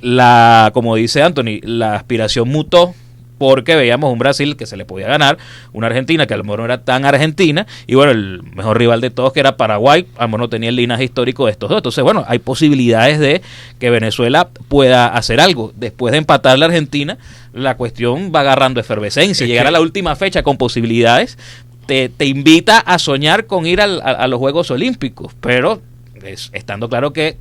la, 0.00 0.70
como 0.74 0.94
dice 0.96 1.22
Anthony, 1.22 1.60
la 1.62 1.94
aspiración 1.96 2.48
mutó 2.48 2.94
porque 3.38 3.76
veíamos 3.76 4.12
un 4.12 4.18
Brasil 4.18 4.56
que 4.56 4.66
se 4.66 4.76
le 4.76 4.84
podía 4.84 5.06
ganar, 5.06 5.38
una 5.72 5.86
Argentina 5.86 6.26
que 6.26 6.34
a 6.34 6.36
lo 6.36 6.42
mejor 6.42 6.58
no 6.58 6.64
era 6.64 6.82
tan 6.82 7.04
argentina, 7.04 7.68
y 7.86 7.94
bueno, 7.94 8.10
el 8.10 8.42
mejor 8.42 8.78
rival 8.78 9.00
de 9.00 9.10
todos 9.10 9.32
que 9.32 9.38
era 9.38 9.56
Paraguay, 9.56 10.06
a 10.16 10.22
lo 10.22 10.28
mejor 10.28 10.40
no 10.40 10.48
tenía 10.48 10.70
el 10.70 10.74
linaje 10.76 11.04
histórico 11.04 11.46
de 11.46 11.52
estos 11.52 11.70
dos. 11.70 11.78
Entonces, 11.78 12.02
bueno, 12.02 12.24
hay 12.26 12.40
posibilidades 12.40 13.20
de 13.20 13.40
que 13.78 13.90
Venezuela 13.90 14.48
pueda 14.66 15.06
hacer 15.06 15.38
algo. 15.40 15.72
Después 15.76 16.10
de 16.10 16.18
empatar 16.18 16.58
la 16.58 16.66
Argentina, 16.66 17.16
la 17.52 17.76
cuestión 17.76 18.32
va 18.34 18.40
agarrando 18.40 18.80
efervescencia. 18.80 19.44
Es 19.44 19.48
Llegar 19.48 19.66
que- 19.66 19.68
a 19.68 19.72
la 19.72 19.80
última 19.82 20.16
fecha 20.16 20.42
con 20.42 20.56
posibilidades 20.56 21.38
te, 21.86 22.08
te 22.08 22.26
invita 22.26 22.80
a 22.80 22.98
soñar 22.98 23.46
con 23.46 23.66
ir 23.66 23.80
al- 23.80 24.00
a, 24.00 24.10
a 24.10 24.26
los 24.26 24.40
Juegos 24.40 24.72
Olímpicos, 24.72 25.32
pero 25.40 25.80
es- 26.24 26.50
estando 26.52 26.88
claro 26.88 27.12
que 27.12 27.36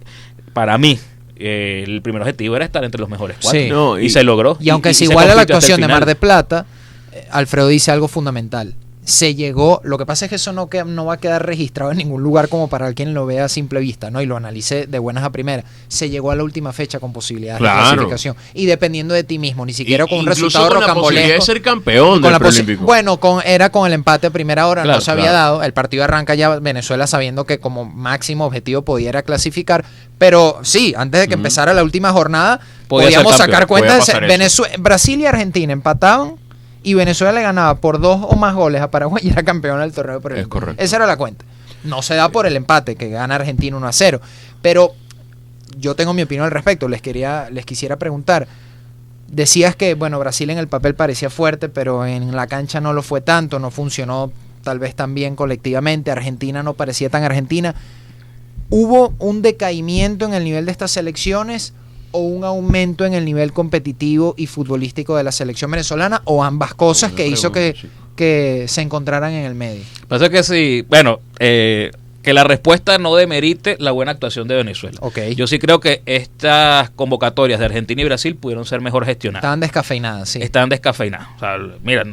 para 0.54 0.78
mí 0.78 1.00
eh, 1.40 1.84
el 1.86 2.02
primer 2.02 2.22
objetivo 2.22 2.56
era 2.56 2.66
estar 2.66 2.84
entre 2.84 3.00
los 3.00 3.10
mejores 3.10 3.38
cuatro. 3.42 3.60
Sí. 3.62 3.70
No, 3.70 4.00
y, 4.00 4.06
y- 4.06 4.10
se 4.10 4.24
logró. 4.24 4.58
Y 4.60 4.70
aunque 4.70 4.90
y 4.90 4.94
se 4.94 5.06
se 5.06 5.12
iguala 5.12 5.36
la 5.36 5.42
actuación 5.44 5.80
de. 5.82 5.88
Mar 5.88 6.06
de 6.06 6.16
Plata, 6.16 6.66
eh, 7.14 7.28
Alfredo 7.32 7.68
dice 7.68 7.92
algo 7.92 8.08
fundamental. 8.08 8.74
Se 9.10 9.36
llegó, 9.36 9.80
lo 9.86 9.98
que 9.98 10.06
pasa 10.06 10.26
es 10.26 10.30
que 10.30 10.36
eso 10.36 10.52
no, 10.52 10.70
que- 10.70 10.84
no 10.84 11.06
va 11.06 11.14
a 11.14 11.18
quedar 11.18 11.46
registrado 11.46 11.92
en 11.92 11.98
ningún 11.98 12.22
lugar 12.22 12.50
como 12.50 12.68
para 12.68 12.92
quien 12.92 13.14
lo 13.14 13.26
vea 13.26 13.46
a 13.46 13.48
simple 13.48 13.80
vista, 13.80 14.12
¿no? 14.12 14.22
Y 14.22 14.26
lo 14.26 14.36
analice 14.36 14.86
de 14.86 15.00
buenas 15.00 15.24
a 15.24 15.30
primeras. 15.32 15.64
Se 15.88 16.10
llegó 16.10 16.32
a 16.32 16.36
la 16.36 16.44
última 16.44 16.74
fecha 16.74 17.00
con 17.00 17.14
posibilidades 17.14 17.62
de 17.62 17.70
clasificación. 17.70 18.36
Y 18.54 18.66
dependiendo 18.66 19.14
de 19.14 19.24
ti 19.24 19.40
mismo, 19.40 19.66
ni 19.66 19.72
siquiera 19.72 20.04
Y- 20.04 20.10
con 20.10 20.20
un 20.20 20.26
resultado 20.26 20.68
con 20.68 20.82
la 20.86 20.94
posibilidad 20.94 21.36
de 21.36 21.42
ser 21.42 21.62
campeón 21.62 22.20
con 22.22 22.32
del 22.32 22.38
preolímpico. 22.38 22.84
bueno, 22.84 23.18
con, 23.18 23.42
era 23.46 23.70
con 23.70 23.88
el 23.88 23.94
empate 23.94 24.28
a 24.28 24.30
primera 24.30 24.68
hora, 24.68 24.84
Claro, 24.84 24.98
no 24.98 25.02
se 25.02 25.10
había 25.12 25.24
claro. 25.30 25.38
dado. 25.38 25.64
El 25.64 25.72
partido 25.72 26.04
arranca 26.04 26.36
ya 26.36 26.60
Venezuela 26.60 27.08
sabiendo 27.08 27.46
que 27.46 27.60
como 27.60 27.86
máximo 27.86 28.46
objetivo 28.46 28.82
pudiera 28.82 29.24
clasificar. 29.24 29.86
Pero 30.18 30.60
sí, 30.64 30.94
antes 30.98 31.22
de 31.22 31.28
que 31.30 31.36
empezara 31.36 31.74
la 31.74 31.84
última 31.84 32.12
jornada, 32.12 32.60
podíamos 32.90 33.38
sacar 33.38 33.68
cuenta 33.68 34.00
de. 34.00 34.28
Venezuela, 34.28 34.76
Brasil 34.80 35.18
y 35.22 35.26
Argentina 35.28 35.72
empataban 35.72 36.34
y 36.88 36.94
Venezuela 36.94 37.34
le 37.34 37.42
ganaba 37.42 37.76
por 37.82 38.00
dos 38.00 38.26
o 38.30 38.38
más 38.38 38.56
goles 38.56 38.82
a 38.82 38.90
Paraguay 38.90 39.22
y 39.26 39.30
era 39.30 39.44
campeón 39.44 39.82
del 39.82 39.92
torneo. 39.92 40.22
Pero 40.22 40.38
Es 40.38 40.48
correcto. 40.48 40.82
Esa 40.82 40.96
era 40.96 41.06
la 41.06 41.18
cuenta. 41.18 41.44
No 41.84 42.02
se 42.02 42.16
da 42.16 42.30
por 42.30 42.46
el 42.46 42.56
empate 42.56 42.96
que 42.96 43.10
gana 43.10 43.36
Argentina 43.36 43.76
1 43.76 43.86
a 43.86 43.92
0. 43.92 44.22
Pero 44.62 44.94
yo 45.78 45.98
tengo 45.98 46.14
mi 46.14 46.22
opinión 46.22 46.46
al 46.46 46.52
respecto. 46.52 46.88
Les 46.88 47.02
quería, 47.02 47.50
les 47.52 47.66
quisiera 47.66 47.98
preguntar. 47.98 48.48
Decías 49.28 49.76
que, 49.76 49.96
bueno, 49.96 50.18
Brasil 50.18 50.50
en 50.50 50.60
el 50.60 50.70
papel 50.70 50.96
parecía 50.96 51.30
fuerte, 51.30 51.68
pero 51.68 52.06
en 52.06 52.34
la 52.34 52.48
cancha 52.48 52.80
no 52.80 52.94
lo 52.94 53.04
fue 53.04 53.20
tanto, 53.20 53.60
no 53.60 53.70
funcionó 53.70 54.32
tal 54.64 54.80
vez 54.80 54.96
tan 54.96 55.14
bien 55.14 55.36
colectivamente. 55.36 56.10
Argentina 56.10 56.64
no 56.64 56.76
parecía 56.76 57.10
tan 57.10 57.22
argentina. 57.26 57.76
¿Hubo 58.70 59.14
un 59.20 59.42
decaimiento 59.42 60.24
en 60.24 60.34
el 60.34 60.46
nivel 60.46 60.66
de 60.66 60.72
estas 60.72 60.92
selecciones 60.92 61.74
o 62.12 62.20
un 62.20 62.44
aumento 62.44 63.06
en 63.06 63.14
el 63.14 63.26
nivel 63.26 63.54
competitivo 63.54 64.34
y 64.38 64.48
futbolístico 64.48 65.16
de 65.16 65.24
la 65.24 65.32
selección 65.32 65.72
venezolana 65.72 66.22
o 66.26 66.44
ambas 66.44 66.74
cosas 66.74 67.12
que 67.12 67.28
hizo 67.28 67.52
que, 67.52 67.74
chico. 67.74 67.94
que 68.16 68.66
se 68.68 68.82
encontraran 68.82 69.34
en 69.34 69.46
el 69.46 69.56
medio? 69.56 69.84
Pasa 70.08 70.30
que 70.30 70.44
sí, 70.44 70.86
bueno, 70.88 71.20
eh, 71.40 71.92
que 72.28 72.34
la 72.34 72.44
respuesta 72.44 72.98
no 72.98 73.16
demerite 73.16 73.78
la 73.80 73.92
buena 73.92 74.12
actuación 74.12 74.50
de 74.50 74.56
Venezuela. 74.56 74.98
Ok. 75.00 75.18
Yo 75.34 75.48
sí 75.48 75.60
creo 75.60 75.80
que 75.80 76.02
estas 76.06 76.90
convocatorias 76.90 77.58
de 77.58 77.68
Argentina 77.68 78.02
y 78.02 78.04
Brasil 78.04 78.36
pudieron 78.36 78.66
ser 78.66 78.82
mejor 78.82 79.06
gestionadas. 79.06 79.44
Estaban 79.44 79.62
descafeinadas, 79.62 80.28
sí. 80.28 80.40
Estaban 80.42 80.68
descafeinadas. 80.68 81.30
O 81.38 81.40
sea, 81.40 81.56
mira, 81.84 82.04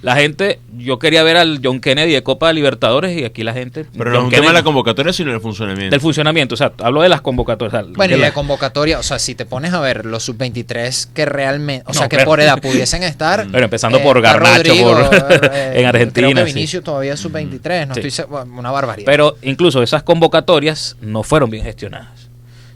la 0.00 0.14
gente, 0.14 0.60
yo 0.78 1.00
quería 1.00 1.24
ver 1.24 1.36
al 1.38 1.58
John 1.60 1.80
Kennedy 1.80 2.12
de 2.12 2.22
Copa 2.22 2.52
Libertadores 2.52 3.18
y 3.18 3.24
aquí 3.24 3.42
la 3.42 3.52
gente... 3.52 3.84
Pero 3.98 4.12
no 4.12 4.18
es 4.18 4.24
un 4.26 4.30
tema 4.30 4.46
de 4.46 4.52
la 4.52 4.62
convocatoria, 4.62 5.12
sino 5.12 5.32
del 5.32 5.40
funcionamiento. 5.40 5.90
del 5.90 6.00
funcionamiento, 6.00 6.54
o 6.54 6.56
sea, 6.56 6.70
hablo 6.78 7.02
de 7.02 7.08
las 7.08 7.20
convocatorias. 7.20 7.74
o 7.82 7.84
sea, 7.86 7.92
Bueno, 7.96 8.14
y 8.16 8.20
la- 8.20 8.26
de 8.26 8.32
convocatoria, 8.32 9.00
o 9.00 9.02
sea, 9.02 9.18
si 9.18 9.34
te 9.34 9.44
pones 9.44 9.72
a 9.72 9.80
ver 9.80 10.06
los 10.06 10.22
sub-23 10.22 11.08
que 11.12 11.24
realmente, 11.26 11.82
o 11.86 11.88
No, 11.92 11.94
sea, 11.98 12.08
que 12.08 12.18
pero- 12.18 12.30
por 12.30 12.38
edad 12.40 12.60
pudiesen 12.60 13.02
estar. 13.02 13.44
Bueno, 13.50 13.64
empezando 13.64 13.98
eh, 13.98 14.02
por 14.04 14.20
Garnacho, 14.22 14.72
por- 14.76 15.50
en 15.52 15.84
Argentina, 15.84 16.28
Creo 16.30 16.44
que 16.44 16.50
sí. 16.52 16.54
Vinicius 16.54 16.84
todavía 16.84 17.14
es 17.14 17.18
sub-23, 17.18 17.88
no 17.88 17.94
Sí. 17.96 18.00
estoy 18.06 18.24
una 18.56 18.70
barbaridad. 18.70 19.06
Pero 19.06 19.36
incluso 19.42 19.63
esas 19.82 20.02
convocatorias 20.02 20.96
no 21.00 21.22
fueron 21.22 21.50
bien 21.50 21.64
gestionadas. 21.64 22.28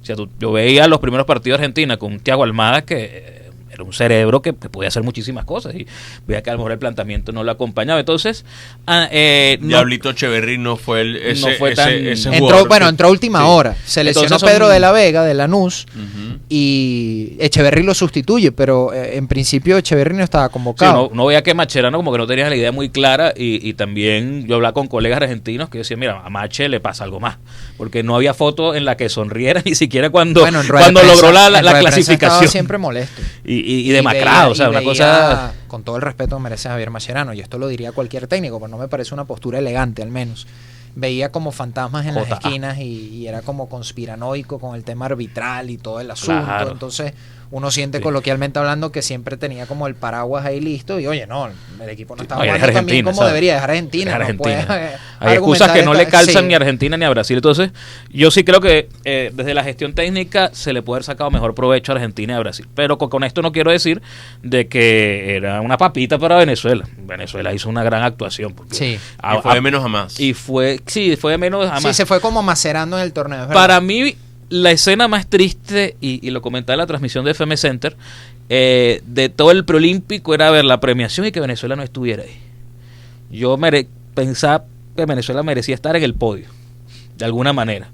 sea, 0.05 0.17
tú- 0.17 0.29
yo 0.39 0.53
veía 0.53 0.89
los 0.89 1.01
primeros 1.01 1.27
partidos 1.27 1.59
de 1.59 1.65
Argentina 1.65 1.97
con 1.99 2.13
un 2.13 2.21
Thiago 2.21 2.43
Almada 2.45 2.83
que 2.83 3.05
eh, 3.05 3.38
era 3.79 3.85
un 3.85 3.93
cerebro 3.93 4.43
que, 4.43 4.55
que 4.57 4.69
podía 4.69 4.89
hacer 4.89 5.03
muchísimas 5.05 5.45
cosas 5.45 5.75
y 5.75 5.87
veía 6.27 6.43
que 6.43 6.51
a 6.51 6.55
lo 6.55 6.59
mejor 6.59 6.73
el 6.73 6.79
planteamiento 6.79 7.31
no 7.33 7.45
lo 7.45 7.53
acompañaba. 7.53 8.01
Entonces, 8.01 8.45
ah, 8.87 9.09
eh, 9.13 9.57
no- 9.61 9.69
Diablito 9.69 10.11
Echeverry 10.11 10.59
no 10.59 10.77
fue 10.77 11.03
el, 11.03 11.17
ese, 11.17 11.51
No 11.51 11.57
fue 11.57 11.73
ese- 11.73 11.83
tan- 11.83 11.93
ese 11.93 12.29
Entró, 12.31 12.47
jugador. 12.47 12.69
bueno, 12.69 12.89
entró 12.89 13.07
a 13.09 13.11
última 13.13 13.39
Sí. 13.41 13.45
hora. 13.49 13.77
Se 13.85 14.03
lesionó 14.03 14.25
Entonces 14.27 14.41
son- 14.41 14.49
Pedro 14.49 14.69
de 14.69 14.81
la 14.81 14.91
Vega, 14.91 15.23
de 15.25 15.35
Lanús, 15.35 15.87
Ujú. 15.95 16.39
y 16.49 17.37
Echeverry 17.39 17.83
lo 17.85 17.95
sustituye, 17.95 18.51
pero 18.53 18.93
eh, 18.93 19.17
en 19.17 19.29
principio 19.29 19.77
Echeverry 19.79 20.17
no 20.17 20.25
estaba 20.25 20.47
Sí, 20.49 20.53
convocado. 20.53 21.09
no, 21.11 21.15
no 21.15 21.27
veía 21.27 21.43
que 21.43 21.55
Macherano 21.55 21.97
como 21.99 22.11
que 22.13 22.19
no 22.19 22.27
tenía 22.27 22.49
la 22.49 22.57
idea 22.57 22.73
muy 22.73 22.89
clara 22.91 23.33
y, 23.37 23.67
y 23.69 23.75
también 23.75 24.47
yo 24.47 24.57
hablaba 24.57 24.75
con 24.75 24.89
colegas 24.89 25.23
argentinos 25.23 25.69
que 25.69 25.79
decían, 25.79 26.01
mira, 26.01 26.21
a 26.25 26.31
Mache 26.31 26.69
le 26.69 26.81
pasa 26.81 27.05
algo 27.05 27.21
más, 27.21 27.37
porque 27.79 28.03
no 28.03 28.15
había 28.17 28.35
foto 28.35 28.75
en 28.75 28.85
la 28.85 28.97
que 28.99 29.09
sonriera 29.09 29.63
ni 29.65 29.75
siquiera 29.75 30.11
cuando, 30.11 30.43
Bueno, 30.43 30.61
cuando 30.71 31.01
prensa- 31.01 31.15
logró 31.15 31.33
la, 31.33 31.49
la- 31.49 31.63
la 31.63 31.79
clasificación. 31.81 32.51
siempre 32.51 32.77
molesto. 32.77 33.23
Y, 33.45 33.55
y- 33.55 33.61
y 33.61 33.89
Y 33.89 33.91
demacrado, 33.93 34.51
veía- 34.51 34.53
o 34.53 34.55
sea, 34.55 34.69
una 34.69 34.81
veía, 34.81 34.91
cosa... 34.91 35.53
Con 35.69 35.83
todo 35.85 35.97
el 35.97 36.03
respeto 36.03 36.37
que 36.37 36.43
merece 36.43 36.69
Javier 36.69 36.91
Mascherano, 36.91 37.33
y 37.33 37.41
esto 37.41 37.57
lo 37.59 37.69
diría 37.69 37.93
cualquier 37.93 38.27
técnico, 38.27 38.59
pero 38.59 38.69
no 38.69 38.77
me 38.79 38.89
parece 38.89 39.15
una 39.15 39.25
postura 39.25 39.59
elegante 39.61 40.03
al 40.03 40.11
menos. 40.11 40.47
Veía 40.95 41.31
como 41.31 41.53
fantasmas 41.53 42.07
en 42.07 42.15
las 42.17 42.29
esquinas 42.31 42.79
y, 42.79 42.83
y 43.15 43.27
era 43.29 43.43
como 43.43 43.69
conspiranoico 43.69 44.59
con 44.59 44.75
el 44.75 44.83
tema 44.83 45.07
arbitral 45.07 45.71
y 45.71 45.77
todo 45.79 46.01
el 46.01 46.11
asunto. 46.11 46.45
Claro. 46.45 46.73
Entonces 46.73 47.13
uno 47.51 47.71
siente 47.71 47.99
Sí. 47.99 48.05
coloquialmente 48.05 48.59
hablando 48.59 48.93
que 48.93 49.01
siempre 49.03 49.37
tenía 49.37 49.67
como 49.67 49.87
el 49.87 49.95
paraguas 49.95 50.45
ahí 50.45 50.61
listo 50.61 51.01
y 51.01 51.07
oye, 51.07 51.27
no, 51.27 51.47
el 51.47 51.89
equipo 51.89 52.15
no 52.15 52.23
estaba 52.23 52.45
No, 52.45 52.51
jugando 52.51 52.67
también 52.67 52.79
Argentina, 52.87 53.05
como 53.11 53.17
¿sabes? 53.17 53.33
debería, 53.33 53.57
es 53.57 53.63
Argentina. 53.63 54.19
No 54.19 54.37
puede, 54.37 54.61
eh, 54.61 54.97
Hay 55.21 55.33
excusas 55.35 55.73
que 55.73 55.83
no 55.83 55.95
le 55.95 56.07
calzan 56.07 56.43
sí. 56.43 56.49
ni 56.49 56.55
a 56.55 56.59
Argentina 56.59 56.97
ni 56.97 57.05
a 57.05 57.11
Brasil. 57.11 57.37
Entonces, 57.37 57.71
yo 58.11 58.31
sí 58.31 58.45
creo 58.45 58.61
que 58.61 58.89
eh, 59.05 59.31
desde 59.35 59.55
la 59.55 59.65
gestión 59.65 59.95
técnica 59.95 60.51
se 60.53 60.73
le 60.73 60.83
puede 60.83 60.97
haber 60.99 61.05
sacado 61.05 61.31
mejor 61.31 61.55
provecho 61.55 61.93
a 61.93 61.95
Argentina 61.95 62.35
y 62.35 62.37
a 62.37 62.41
Brasil. 62.41 62.67
Pero 62.75 62.99
con, 62.99 63.09
con 63.09 63.25
esto 63.25 63.41
no 63.43 63.51
quiero 63.53 63.71
decir 63.71 64.03
de 64.43 64.69
que 64.69 65.37
era 65.37 65.61
una 65.63 65.79
papita 65.79 66.19
para 66.19 66.37
Venezuela. 66.37 66.85
Venezuela 66.99 67.53
hizo 67.55 67.69
una 67.69 67.83
gran 67.83 68.03
actuación. 68.03 68.53
porque 68.55 68.75
Sí. 68.75 68.99
a- 69.23 69.37
y 69.37 69.41
fue 69.43 69.55
de 69.55 69.61
menos 69.63 69.85
a 69.85 69.89
más. 69.89 70.21
y 70.21 70.35
fue, 70.35 70.81
sí, 70.87 71.17
fue 71.17 71.33
de 71.33 71.39
menos 71.39 71.67
a 71.67 71.73
más. 71.75 71.83
Sí, 71.83 71.95
se 71.95 72.05
fue 72.07 72.21
como 72.21 72.43
macerando 72.43 72.99
en 72.99 73.05
el 73.05 73.13
torneo. 73.13 73.41
verdad. 73.41 73.55
Para 73.55 73.81
mí, 73.81 74.17
la 74.49 74.71
escena 74.71 75.09
más 75.09 75.29
triste, 75.29 75.97
y, 76.01 76.31
lo 76.31 76.43
comentaba 76.43 76.75
en 76.75 76.79
la 76.79 76.87
transmisión 76.87 77.25
de 77.25 77.33
FM 77.33 77.57
Center, 77.57 77.97
eh, 78.49 79.03
de 79.07 79.29
todo 79.29 79.51
el 79.51 79.65
preolímpico 79.65 80.35
era 80.35 80.51
ver 80.51 80.65
la 80.65 80.81
premiación 80.81 81.27
y 81.27 81.33
que 81.33 81.41
Venezuela 81.41 81.77
no 81.77 81.83
estuviera 81.83 82.23
ahí. 82.23 82.39
Yo 83.31 83.59
pensaba 84.15 84.65
que 84.97 85.05
Venezuela 85.05 85.43
merecía 85.43 85.75
estar 85.75 85.95
en 85.97 86.03
el 86.03 86.15
podio, 86.15 86.47
de 87.17 87.25
alguna 87.25 87.53
manera. 87.53 87.91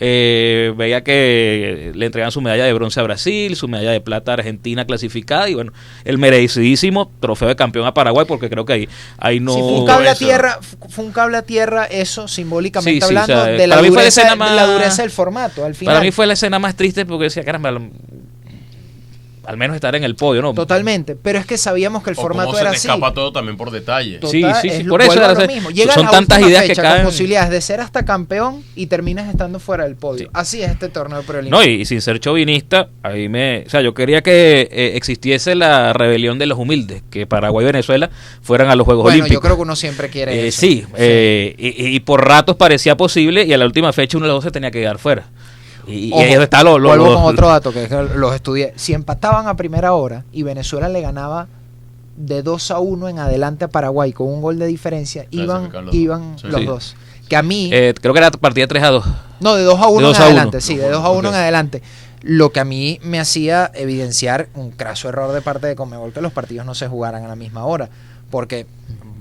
Eh, 0.00 0.72
veía 0.76 1.02
que 1.02 1.92
le 1.94 2.06
entregan 2.06 2.30
su 2.30 2.40
medalla 2.40 2.64
de 2.64 2.72
bronce 2.72 3.00
a 3.00 3.02
Brasil, 3.02 3.56
su 3.56 3.66
medalla 3.68 3.90
de 3.90 4.00
plata 4.00 4.30
a 4.30 4.34
Argentina 4.34 4.84
clasificada 4.86 5.48
y 5.48 5.54
bueno, 5.54 5.72
el 6.04 6.18
merecidísimo 6.18 7.10
trofeo 7.20 7.48
de 7.48 7.56
campeón 7.56 7.84
a 7.86 7.94
Paraguay 7.94 8.24
porque 8.26 8.48
creo 8.48 8.64
que 8.64 8.72
ahí, 8.74 8.88
ahí 9.18 9.40
no... 9.40 9.52
Sí, 9.54 9.60
fue 9.60 9.72
un 9.80 9.86
cable 9.86 10.08
a 10.08 10.14
tierra, 10.14 10.58
fu- 10.60 10.88
fue 10.88 11.04
un 11.04 11.12
cable 11.12 11.36
a 11.36 11.42
tierra, 11.42 11.84
eso 11.86 12.28
simbólicamente 12.28 13.00
Sí, 13.00 13.04
hablando, 13.04 13.32
o 13.34 13.44
sea, 13.44 13.46
de, 13.46 13.66
la 13.66 13.76
la 13.76 13.82
dureza, 13.88 14.30
de 14.30 14.36
más- 14.36 14.54
la 14.54 14.66
dureza 14.66 15.02
del 15.02 15.10
formato. 15.10 15.64
Al 15.64 15.74
final, 15.74 15.94
Para 15.94 16.04
mí 16.04 16.12
fue 16.12 16.26
la 16.26 16.34
escena 16.34 16.58
más 16.58 16.76
triste 16.76 17.04
porque 17.04 17.24
decía, 17.24 17.44
caramba, 17.44 17.76
al, 19.48 19.56
menos 19.56 19.74
estar 19.74 19.94
en 19.94 20.04
el 20.04 20.14
podio, 20.14 20.42
¿no? 20.42 20.54
totalmente. 20.54 21.16
Pero 21.16 21.38
es 21.38 21.46
que 21.46 21.56
sabíamos 21.58 22.02
que 22.02 22.10
el 22.10 22.16
o 22.18 22.20
formato 22.22 22.46
cómo 22.48 22.56
se 22.58 22.62
era 22.62 22.70
te 22.70 22.76
así. 22.76 22.86
escapa 22.88 23.12
todo 23.14 23.32
también 23.32 23.56
por 23.56 23.70
detalle. 23.70 24.18
Total, 24.18 24.30
Sí, 24.30 24.42
sí, 24.62 24.68
sí, 24.70 24.82
es- 24.82 24.88
por 24.88 25.02
eso 25.02 25.12
a 25.12 25.14
era- 25.30 25.34
lo 25.34 25.46
mismo. 25.46 25.70
Llega 25.70 25.94
son 25.94 26.04
la 26.04 26.10
tantas 26.10 26.40
ideas 26.40 26.62
que 26.62 26.68
fecha 26.68 26.82
caen. 26.82 26.96
con 27.02 27.06
posibilidades 27.06 27.50
de 27.50 27.60
ser 27.60 27.80
hasta 27.80 28.04
campeón 28.04 28.62
y 28.76 28.86
terminas 28.86 29.28
estando 29.28 29.58
fuera 29.60 29.84
del 29.84 29.96
podio. 29.96 30.26
Sí. 30.26 30.30
Así 30.34 30.62
es 30.62 30.70
este 30.70 30.88
torneo 30.88 31.22
preolímpico. 31.22 31.56
No, 31.62 31.68
y, 31.68 31.80
y 31.80 31.84
sin 31.84 32.00
ser 32.00 32.20
chauvinista, 32.20 32.88
ahí 33.02 33.28
me, 33.28 33.64
o 33.66 33.70
sea, 33.70 33.80
yo 33.80 33.94
quería 33.94 34.22
que 34.22 34.68
eh, 34.70 34.92
existiese 34.96 35.54
la 35.54 35.92
rebelión 35.92 36.38
de 36.38 36.46
los 36.46 36.58
humildes, 36.58 37.02
que 37.10 37.26
Paraguay 37.26 37.64
y 37.64 37.66
Venezuela 37.66 38.10
fueran 38.42 38.68
a 38.70 38.76
los 38.76 38.84
Juegos 38.84 39.02
bueno, 39.04 39.14
Olímpicos. 39.14 39.34
yo 39.34 39.40
creo 39.40 39.56
que 39.56 39.62
uno 39.62 39.76
siempre 39.76 40.08
quiere 40.08 40.34
Eh, 40.44 40.48
eso. 40.48 40.60
sí, 40.60 40.84
eh, 40.96 41.54
y, 41.58 41.86
y 41.96 42.00
por 42.00 42.26
ratos 42.26 42.56
parecía 42.56 42.96
posible 42.96 43.44
y 43.44 43.52
a 43.52 43.58
la 43.58 43.64
última 43.66 43.92
fecha 43.92 44.16
uno 44.18 44.26
de 44.26 44.32
los 44.32 44.36
dos 44.38 44.44
se 44.44 44.50
tenía 44.50 44.70
que 44.70 44.80
quedar 44.80 44.98
fuera. 44.98 45.24
Y, 45.88 46.12
ahí 46.12 46.32
está 46.34 46.62
lo, 46.62 46.78
lo- 46.78 46.88
vuelvo 46.88 47.06
lo- 47.06 47.14
con 47.14 47.24
otro 47.24 47.48
dato 47.48 47.72
que 47.72 47.84
es 47.84 47.88
que 47.88 48.02
los 48.16 48.34
estudié. 48.34 48.72
Si 48.76 48.92
empataban 48.92 49.48
a 49.48 49.56
primera 49.56 49.92
hora 49.94 50.24
y 50.32 50.42
Venezuela 50.42 50.88
le 50.88 51.00
ganaba 51.00 51.46
de 52.16 52.42
2 52.42 52.70
a 52.72 52.78
1 52.80 53.08
en 53.08 53.18
adelante 53.18 53.64
a 53.64 53.68
Paraguay 53.68 54.12
con 54.12 54.26
un 54.28 54.40
gol 54.42 54.58
de 54.58 54.66
diferencia, 54.66 55.26
iban, 55.30 55.70
los 55.84 55.94
iban 55.94 56.32
dos. 56.32 56.40
Sí. 56.42 56.46
los 56.48 56.60
Sí. 56.60 56.66
dos. 56.66 56.96
Que 57.28 57.36
a 57.36 57.42
mí, 57.42 57.70
eh, 57.72 57.94
creo 58.00 58.12
que 58.14 58.18
era 58.20 58.30
partida 58.30 58.66
3 58.66 58.82
a 58.82 58.88
2. 58.90 59.04
no, 59.40 59.54
de 59.54 59.62
2 59.62 59.78
a 59.80 59.88
1 59.88 60.00
de 60.00 60.06
en 60.06 60.12
2 60.12 60.18
a 60.18 60.22
1. 60.22 60.26
adelante, 60.26 60.60
sí, 60.60 60.76
de 60.76 60.88
2 60.88 61.04
a 61.04 61.10
1 61.10 61.28
Ok. 61.28 61.34
en 61.34 61.40
adelante. 61.40 61.82
Lo 62.22 62.50
que 62.50 62.58
a 62.60 62.64
mí 62.64 62.98
me 63.02 63.20
hacía 63.20 63.70
evidenciar 63.74 64.48
un 64.54 64.72
craso 64.72 65.08
error 65.08 65.32
de 65.32 65.40
parte 65.40 65.68
de 65.68 65.76
Conmebol 65.76 66.12
que 66.12 66.20
los 66.20 66.32
partidos 66.32 66.66
no 66.66 66.74
se 66.74 66.88
jugaran 66.88 67.24
a 67.24 67.28
la 67.28 67.36
misma 67.36 67.64
hora. 67.64 67.88
Porque 68.30 68.66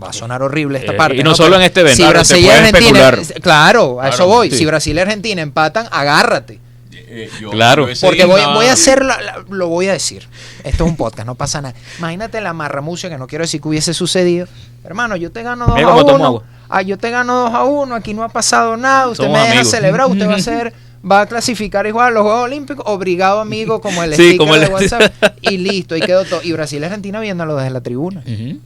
va 0.01 0.09
a 0.09 0.13
sonar 0.13 0.41
horrible 0.43 0.79
esta 0.79 0.93
Eh, 0.93 0.95
parte. 0.95 1.17
y 1.17 1.23
no 1.23 1.33
solo 1.35 1.55
en 1.55 1.63
este 1.63 1.81
evento, 1.81 1.95
Si 1.97 2.01
claro, 2.03 2.13
Brasil 2.19 2.37
y 2.37 2.49
Argentina, 2.49 3.09
especular. 3.09 3.41
claro, 3.41 4.01
a 4.01 4.07
eso 4.09 4.17
Claro, 4.17 4.31
voy. 4.31 4.49
sí. 4.51 4.57
Si 4.57 4.65
Brasil 4.65 4.95
y 4.95 4.99
Argentina 4.99 5.41
empatan, 5.41 5.87
agárrate. 5.91 6.59
Eh, 7.09 7.29
yo- 7.39 7.51
Claro. 7.51 7.85
yo 7.85 7.93
ese 7.93 8.05
Porque 8.05 8.25
voy, 8.25 8.41
voy 8.53 8.65
a 8.65 8.73
hacer, 8.73 9.03
la- 9.05 9.21
la- 9.21 9.45
lo 9.49 9.69
voy 9.69 9.87
a 9.87 9.93
decir. 9.93 10.27
Esto 10.63 10.83
es 10.83 10.89
un 10.89 10.97
podcast, 10.97 11.25
no 11.25 11.35
pasa 11.35 11.61
nada. 11.61 11.73
Imagínate 11.99 12.41
la 12.41 12.53
marramucia 12.53 13.09
que 13.09 13.17
no 13.17 13.27
quiero 13.27 13.43
decir 13.43 13.61
que 13.61 13.67
hubiese 13.69 13.93
sucedido. 13.93 14.47
Hermano, 14.83 15.15
yo 15.15 15.31
te 15.31 15.41
gano 15.41 15.65
2 15.67 15.75
Mira 15.75 15.87
a 15.87 15.91
cómo 15.91 16.05
tomo 16.05 16.15
1. 16.17 16.25
agua. 16.25 16.43
Ah, 16.69 16.81
yo 16.81 16.97
te 16.97 17.09
gano 17.09 17.33
2 17.43 17.53
a 17.53 17.63
1, 17.63 17.95
aquí 17.95 18.13
no 18.13 18.23
ha 18.23 18.29
pasado 18.29 18.75
nada. 18.75 19.07
Usted 19.07 19.23
Somos 19.23 19.33
me 19.37 19.39
deja 19.39 19.51
amigos. 19.53 19.71
celebrar, 19.71 20.07
usted 20.07 20.27
va 20.29 20.35
a 20.35 20.39
ser, 20.41 20.73
va 21.09 21.21
a 21.21 21.25
clasificar 21.27 21.87
igual 21.87 22.07
a 22.07 22.11
los 22.11 22.23
Juegos 22.23 22.43
Olímpicos, 22.43 22.83
obrigado 22.87 23.39
amigo, 23.39 23.79
como 23.79 24.03
el 24.03 24.11
Sí, 24.15 24.15
sticker 24.23 24.37
como 24.37 24.55
el- 24.55 24.61
de 24.61 24.67
WhatsApp. 24.67 25.13
Y 25.41 25.57
listo, 25.57 25.95
y 25.95 26.01
quedó 26.01 26.25
todo. 26.25 26.41
Y 26.43 26.51
Brasil 26.51 26.81
y 26.81 26.85
Argentina 26.85 27.21
viéndolo 27.21 27.55
desde 27.55 27.69
la 27.69 27.79
tribuna. 27.81 28.21
Ujú. 28.25 28.59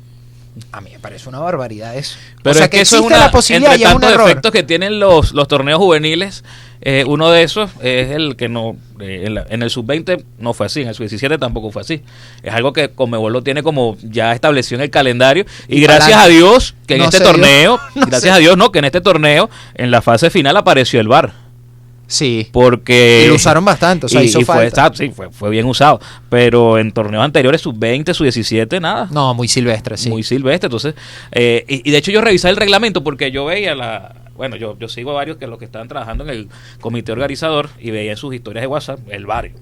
A 0.73 0.81
mí 0.81 0.89
me 0.91 0.99
parece 0.99 1.29
una 1.29 1.39
barbaridad 1.39 1.95
eso. 1.95 2.17
Pero 2.43 2.51
o 2.51 2.53
sea 2.55 2.65
es 2.65 2.69
que, 2.69 2.77
que 2.77 2.81
eso 2.81 2.97
es 2.97 3.01
existe 3.01 3.15
una, 3.15 3.25
la 3.25 3.31
posibilidad 3.31 3.73
entre 3.73 3.87
y 3.87 3.89
es 3.89 3.95
un 3.95 4.03
error. 4.03 4.29
efectos 4.29 4.51
que 4.51 4.63
tienen 4.63 4.99
los, 4.99 5.31
los 5.31 5.47
torneos 5.47 5.79
juveniles, 5.79 6.43
eh, 6.81 7.05
uno 7.07 7.29
de 7.31 7.43
esos 7.43 7.69
es 7.81 8.11
el 8.11 8.35
que 8.35 8.49
no, 8.49 8.75
eh, 8.99 9.23
en, 9.27 9.35
la- 9.35 9.45
en 9.49 9.63
el 9.63 9.69
sub-20 9.69 10.23
no 10.39 10.53
fue 10.53 10.65
así, 10.65 10.81
en 10.81 10.89
el 10.89 10.95
sub-17 10.95 11.39
tampoco 11.39 11.71
fue 11.71 11.81
así. 11.83 12.03
Es 12.43 12.53
algo 12.53 12.73
que 12.73 12.89
Conmebol 12.89 13.31
lo 13.31 13.43
tiene 13.43 13.63
como 13.63 13.97
ya 14.01 14.33
establecido 14.33 14.79
en 14.79 14.83
el 14.83 14.89
calendario 14.89 15.45
y, 15.69 15.77
Y 15.77 15.81
gracias 15.81 16.17
a. 16.17 16.27
Dios 16.27 16.75
que 16.85 16.95
en 16.95 16.99
No 16.99 17.05
este 17.05 17.21
torneo, 17.21 17.79
No 17.95 18.05
gracias 18.07 18.35
a 18.35 18.39
Dios 18.39 18.57
no, 18.57 18.71
que 18.73 18.79
en 18.79 18.85
este 18.85 18.99
torneo, 18.99 19.49
en 19.75 19.89
la 19.89 20.01
fase 20.01 20.29
final 20.29 20.57
apareció 20.57 20.99
el 20.99 21.07
VAR. 21.07 21.31
Sí. 22.11 22.49
Porque 22.51 23.23
Y 23.25 23.27
lo 23.29 23.35
usaron 23.35 23.63
bastante, 23.63 24.05
o 24.05 24.09
sea, 24.09 24.21
y- 24.21 24.25
hizo 24.25 24.39
y 24.41 24.43
fue, 24.43 24.69
falta. 24.69 24.91
sí, 24.93 25.09
fue, 25.11 25.31
fue 25.31 25.49
bien 25.49 25.65
usado. 25.65 25.99
Pero 26.29 26.77
en 26.77 26.91
torneos 26.91 27.23
anteriores, 27.23 27.61
sub-20, 27.61 28.13
sub-17, 28.13 28.81
nada. 28.81 29.07
No, 29.11 29.33
muy 29.33 29.47
silvestre, 29.47 29.95
sí. 29.95 30.09
Muy 30.09 30.23
silvestre. 30.23 30.67
Entonces, 30.67 30.93
eh, 31.31 31.63
y, 31.69 31.87
y 31.87 31.91
de 31.91 31.97
hecho 31.97 32.11
yo 32.11 32.19
revisé 32.21 32.49
el 32.49 32.57
reglamento 32.57 33.03
porque 33.03 33.31
yo 33.31 33.45
veía 33.45 33.75
la... 33.75 34.13
Bueno, 34.35 34.55
yo, 34.57 34.77
yo 34.77 34.89
sigo 34.89 35.11
a 35.11 35.13
varios 35.13 35.37
que 35.37 35.47
los 35.47 35.57
que 35.59 35.65
estaban 35.65 35.87
trabajando 35.87 36.23
en 36.25 36.29
el 36.31 36.49
comité 36.81 37.11
organizador 37.13 37.69
y 37.79 37.91
veía 37.91 38.11
en 38.11 38.17
sus 38.17 38.33
historias 38.35 38.63
de 38.63 38.67
WhatsApp 38.67 38.99
el 39.09 39.25
barrio. 39.25 39.53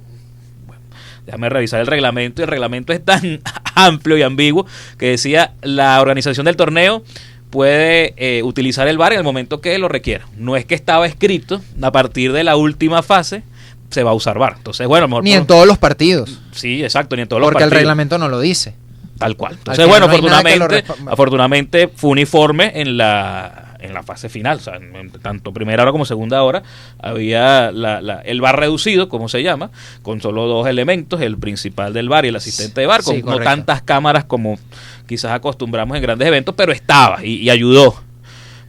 Déjame 1.25 1.49
revisar 1.49 1.79
el 1.81 1.87
reglamento 1.87 2.41
y 2.41 2.43
el 2.43 2.47
reglamento 2.49 2.93
es 2.93 3.03
tan 3.03 3.41
amplio 3.75 4.17
y 4.17 4.23
ambiguo 4.23 4.65
que 4.97 5.07
decía 5.11 5.53
la 5.61 6.01
organización 6.01 6.45
del 6.45 6.55
torneo 6.55 7.03
puede 7.49 8.13
eh, 8.17 8.43
utilizar 8.43 8.87
el 8.87 8.97
VAR 8.97 9.13
en 9.13 9.19
el 9.19 9.23
momento 9.23 9.61
que 9.61 9.77
lo 9.79 9.87
requiera. 9.87 10.25
No 10.37 10.55
es 10.55 10.65
que 10.65 10.75
estaba 10.75 11.07
escrito 11.07 11.61
a 11.81 11.91
partir 11.91 12.31
de 12.31 12.43
la 12.43 12.55
última 12.55 13.01
fase 13.03 13.43
se 13.89 14.03
va 14.03 14.11
a 14.11 14.13
usar 14.13 14.37
VAR. 14.37 14.53
Entonces, 14.57 14.85
bueno, 14.87 15.07
mejor 15.07 15.23
Ni 15.23 15.31
por- 15.31 15.39
en 15.39 15.47
todos 15.47 15.65
los 15.67 15.77
partidos. 15.79 16.39
Sí, 16.51 16.83
exacto, 16.83 17.15
ni 17.15 17.23
en 17.23 17.27
todos 17.27 17.39
los 17.39 17.47
Porque 17.47 17.63
el 17.63 17.69
partidos. 17.69 17.81
reglamento 17.81 18.17
no 18.19 18.29
lo 18.29 18.39
dice. 18.39 18.73
Tal 19.17 19.35
cual. 19.35 19.53
Al 19.53 19.57
Entonces, 19.57 19.87
bueno, 19.87 20.05
no 20.07 20.11
afortunadamente, 20.13 20.83
afortunadamente 21.07 21.87
fue 21.93 22.11
uniforme 22.11 22.71
en 22.75 22.97
la, 22.97 23.68
en 23.79 23.93
la 23.93 24.03
fase 24.03 24.29
final. 24.29 24.57
O 24.57 24.61
sea, 24.61 24.75
en, 24.75 25.11
tanto 25.21 25.53
primera 25.53 25.83
hora 25.83 25.91
como 25.91 26.05
segunda 26.05 26.43
hora 26.43 26.63
había 26.99 27.71
la, 27.71 28.01
la- 28.01 28.21
el 28.21 28.41
bar 28.41 28.59
reducido, 28.59 29.09
como 29.09 29.29
se 29.29 29.43
llama, 29.43 29.71
con 30.01 30.21
solo 30.21 30.45
dos 30.47 30.67
elementos, 30.67 31.21
el 31.21 31.37
principal 31.37 31.93
del 31.93 32.09
bar 32.09 32.25
y 32.25 32.29
el 32.29 32.35
asistente 32.35 32.81
de 32.81 32.87
bar, 32.87 33.03
con 33.03 33.15
Sí, 33.15 33.23
no 33.23 33.39
tantas 33.39 33.81
cámaras 33.81 34.25
como 34.25 34.57
quizás 35.07 35.31
acostumbramos 35.31 35.95
en 35.97 36.03
grandes 36.03 36.27
eventos, 36.27 36.55
pero 36.55 36.71
estaba 36.71 37.23
y, 37.25 37.35
y 37.35 37.49
ayudó. 37.49 37.95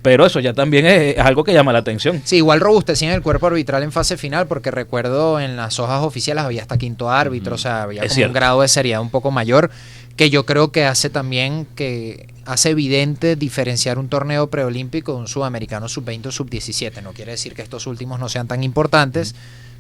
Pero 0.03 0.25
eso 0.25 0.41
ya 0.41 0.55
también 0.55 0.87
es, 0.87 1.19
algo 1.19 1.45
que 1.45 1.53
llama 1.53 1.75
la 1.75 1.81
atención. 1.81 2.23
Sí, 2.25 2.37
igual 2.37 2.61
robustecían 2.61 3.13
el 3.13 3.21
cuerpo 3.21 3.49
arbitral 3.49 3.83
en 3.83 3.93
fase 3.93 4.17
final, 4.17 4.47
porque 4.47 4.71
recuerdo 4.71 5.39
en 5.41 5.57
las 5.57 5.79
hojas 5.79 6.03
oficiales 6.03 6.43
había 6.43 6.63
hasta 6.63 6.79
quinto 6.79 7.11
árbitro, 7.11 7.57
o 7.57 7.59
sea, 7.59 7.83
había 7.83 8.09
como 8.09 8.27
un 8.27 8.33
grado 8.33 8.63
de 8.63 8.69
seriedad 8.69 9.03
un 9.03 9.11
poco 9.11 9.31
mayor, 9.31 9.71
que 10.17 10.31
yo 10.31 10.45
creo 10.47 10.71
que 10.73 10.85
hace 10.85 11.09
también 11.11 11.67
que 11.75 12.29
hace 12.45 12.71
evidente 12.71 13.37
diferenciar 13.37 13.99
un 13.99 14.09
torneo 14.09 14.49
preolímpico 14.51 15.13
de 15.15 15.19
un 15.21 15.29
sudamericano 15.29 15.89
sub-20 15.89 16.27
o 16.27 16.33
sub-17. 16.33 17.03
No 17.03 17.13
quiere 17.13 17.33
decir 17.33 17.55
que 17.55 17.63
estos 17.63 17.87
últimos 17.87 18.19
no 18.21 18.29
sean 18.29 18.49
tan 18.49 18.63
importantes, 18.65 19.35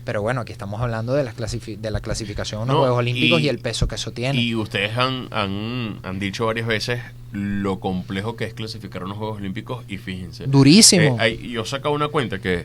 pero 0.04 0.22
bueno, 0.22 0.40
aquí 0.42 0.52
estamos 0.52 0.80
hablando 0.80 1.12
de, 1.12 1.24
las 1.24 1.34
de 1.36 1.90
la 1.90 2.00
clasificación 2.00 2.60
a 2.60 2.64
unos 2.64 2.74
No, 2.74 2.80
Juegos 2.80 2.98
Olímpicos 2.98 3.40
y, 3.40 3.44
y- 3.44 3.48
el 3.48 3.58
peso 3.58 3.86
que 3.88 3.96
eso 3.96 4.12
tiene. 4.12 4.40
Y 4.40 4.54
ustedes 4.54 4.96
han, 4.96 5.28
han, 5.30 5.98
han 6.02 6.18
dicho 6.20 6.46
varias 6.46 6.66
veces 6.66 7.00
lo 7.32 7.80
complejo 7.80 8.34
que 8.36 8.44
es 8.44 8.54
clasificar 8.54 9.02
a 9.02 9.04
unos 9.06 9.18
Juegos 9.18 9.38
Olímpicos 9.38 9.84
y 9.88 9.98
fíjense. 9.98 10.46
Durísimo. 10.46 11.02
Eh, 11.02 11.16
hay- 11.18 11.50
yo 11.50 11.64
sacaba 11.64 11.94
una 11.94 12.08
cuenta 12.08 12.38
que 12.38 12.64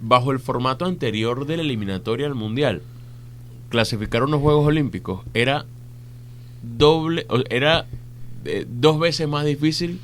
bajo 0.00 0.32
el 0.32 0.38
formato 0.40 0.84
anterior 0.86 1.46
de 1.46 1.56
la 1.56 1.62
eliminatoria 1.62 2.26
al 2.26 2.34
Mundial, 2.34 2.82
clasificar 3.68 4.22
unos 4.22 4.40
Juegos 4.40 4.66
Olímpicos 4.66 5.20
era 5.34 5.64
doble, 6.62 7.26
era 7.48 7.86
eh, 8.44 8.66
dos 8.68 8.98
veces 8.98 9.28
más 9.28 9.44
difícil 9.44 10.00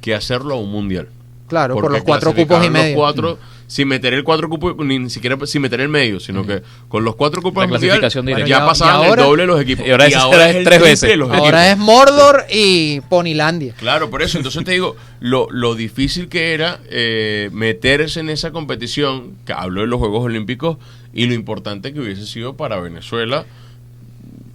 que 0.00 0.14
hacerlo 0.14 0.54
a 0.54 0.58
un 0.58 0.70
Mundial. 0.70 1.08
Claro, 1.48 1.74
por 1.74 1.92
los 1.92 2.02
cuatro 2.02 2.34
cupos 2.34 2.64
y 2.64 2.70
medio. 2.70 2.96
cuatro, 2.96 3.38
sin 3.66 3.86
meter 3.88 4.14
el 4.14 4.24
cuatro 4.24 4.48
cupos, 4.48 4.74
ni 4.78 5.10
siquiera 5.10 5.36
sin 5.44 5.60
meter 5.60 5.80
el 5.80 5.90
medio, 5.90 6.18
sino 6.18 6.46
que 6.46 6.62
con 6.88 7.04
los 7.04 7.16
cuatro 7.16 7.42
cupos 7.42 7.62
La 7.64 7.68
mundial, 7.68 7.98
clasificación 8.00 8.46
ya 8.48 8.64
pasaban 8.66 9.06
ahora- 9.06 9.22
el 9.22 9.28
doble 9.28 9.46
los 9.46 9.60
equipos. 9.60 9.86
y 9.86 9.90
ahora 9.90 10.06
es- 10.06 10.64
tres 10.64 10.80
veces. 10.80 11.16
los 11.18 11.30
Ahora 11.30 11.70
es. 11.70 11.76
Mordor 11.78 12.44
y 12.50 13.00
Ponilandia. 13.02 13.74
Claro, 13.74 14.08
por 14.10 14.22
eso. 14.22 14.38
Entonces 14.38 14.64
te 14.64 14.72
digo, 14.72 14.96
lo, 15.20 15.48
lo 15.50 15.74
difícil 15.74 16.28
que 16.28 16.54
era 16.54 16.80
eh, 16.88 17.50
meterse 17.52 18.20
en 18.20 18.30
esa 18.30 18.50
competición, 18.50 19.32
que 19.44 19.52
hablo 19.52 19.82
de 19.82 19.86
los 19.86 19.98
Juegos 20.00 20.24
Olímpicos, 20.24 20.78
y 21.12 21.26
lo 21.26 21.34
importante 21.34 21.92
que 21.92 22.00
hubiese 22.00 22.26
sido 22.26 22.56
para 22.56 22.80
Venezuela, 22.80 23.44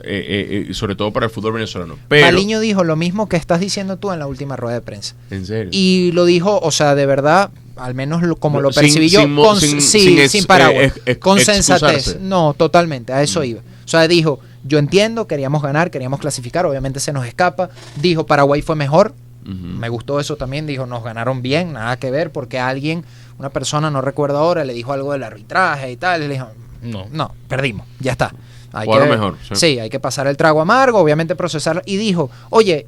eh, 0.04 0.66
eh, 0.70 0.74
sobre 0.74 0.96
todo 0.96 1.12
para 1.14 1.26
el 1.26 1.32
fútbol 1.32 1.54
venezolano. 1.54 1.98
Pero, 2.08 2.26
Paliño 2.26 2.60
dijo 2.60 2.84
lo 2.84 2.96
mismo 2.96 3.28
que 3.30 3.38
estás 3.38 3.60
diciendo 3.60 3.98
tú 3.98 4.12
en 4.12 4.20
la 4.20 4.28
última 4.28 4.56
rueda 4.56 4.76
de 4.76 4.82
prensa. 4.82 5.16
en 5.30 5.46
serio. 5.46 5.70
Y 5.74 6.12
lo 6.14 6.26
dijo, 6.26 6.60
o 6.60 6.72
sea, 6.72 6.96
de 6.96 7.06
verdad, 7.06 7.52
al 7.76 7.96
menos 7.96 8.22
lo- 8.24 8.36
como 8.36 8.62
lo 8.62 8.72
Sin- 8.72 8.82
percibí 8.84 9.10
yo, 9.10 9.22
sin 9.22 9.36
con, 9.36 9.60
sin- 9.60 9.82
sí, 9.82 10.00
sin 10.00 10.30
sin, 10.30 10.40
ex- 10.42 10.46
paraguas, 10.46 10.84
eh, 10.84 10.86
ex- 10.96 11.02
ex- 11.06 11.20
con 11.20 11.40
sensatez. 11.40 12.20
No, 12.20 12.54
totalmente, 12.58 13.14
a 13.14 13.22
eso 13.24 13.44
iba. 13.44 13.62
O 13.86 13.88
sea, 13.88 14.08
dijo, 14.08 14.40
yo 14.64 14.78
entiendo, 14.78 15.28
queríamos 15.28 15.62
ganar, 15.64 15.90
queríamos 15.90 16.20
clasificar, 16.20 16.66
obviamente 16.66 17.00
se 17.00 17.14
nos 17.14 17.26
escapa. 17.26 17.70
Dijo, 18.02 18.26
Paraguay 18.26 18.62
fue 18.62 18.76
mejor, 18.76 19.14
Ujú. 19.44 19.54
me 19.56 19.90
gustó 19.90 20.20
eso 20.20 20.36
también, 20.36 20.68
dijo, 20.68 20.86
nos 20.86 21.04
ganaron 21.04 21.42
bien, 21.42 21.74
nada 21.74 21.98
que 21.98 22.12
ver, 22.12 22.32
porque 22.32 22.60
alguien, 22.60 23.04
una 23.40 23.50
persona, 23.50 23.90
no 23.90 24.02
recuerdo 24.02 24.38
ahora, 24.38 24.66
le 24.66 24.74
dijo 24.74 24.92
algo 24.94 25.14
del 25.14 25.24
arbitraje 25.24 25.92
y 25.92 25.96
tal, 25.98 26.22
y 26.24 26.28
le 26.28 26.34
dijo, 26.34 26.50
No. 26.84 27.08
no, 27.12 27.34
perdimos, 27.48 27.88
ya 28.00 28.12
está. 28.12 28.34
Hay 28.74 28.88
que- 28.88 29.00
mejor, 29.06 29.36
sí. 29.48 29.56
Sí, 29.56 29.80
hay 29.80 29.90
que 29.90 30.00
pasar 30.00 30.28
el 30.28 30.38
trago 30.38 30.62
amargo, 30.62 31.00
obviamente 31.00 31.36
procesarlo. 31.36 31.82
Y 31.86 31.98
dijo, 31.98 32.30
oye, 32.50 32.86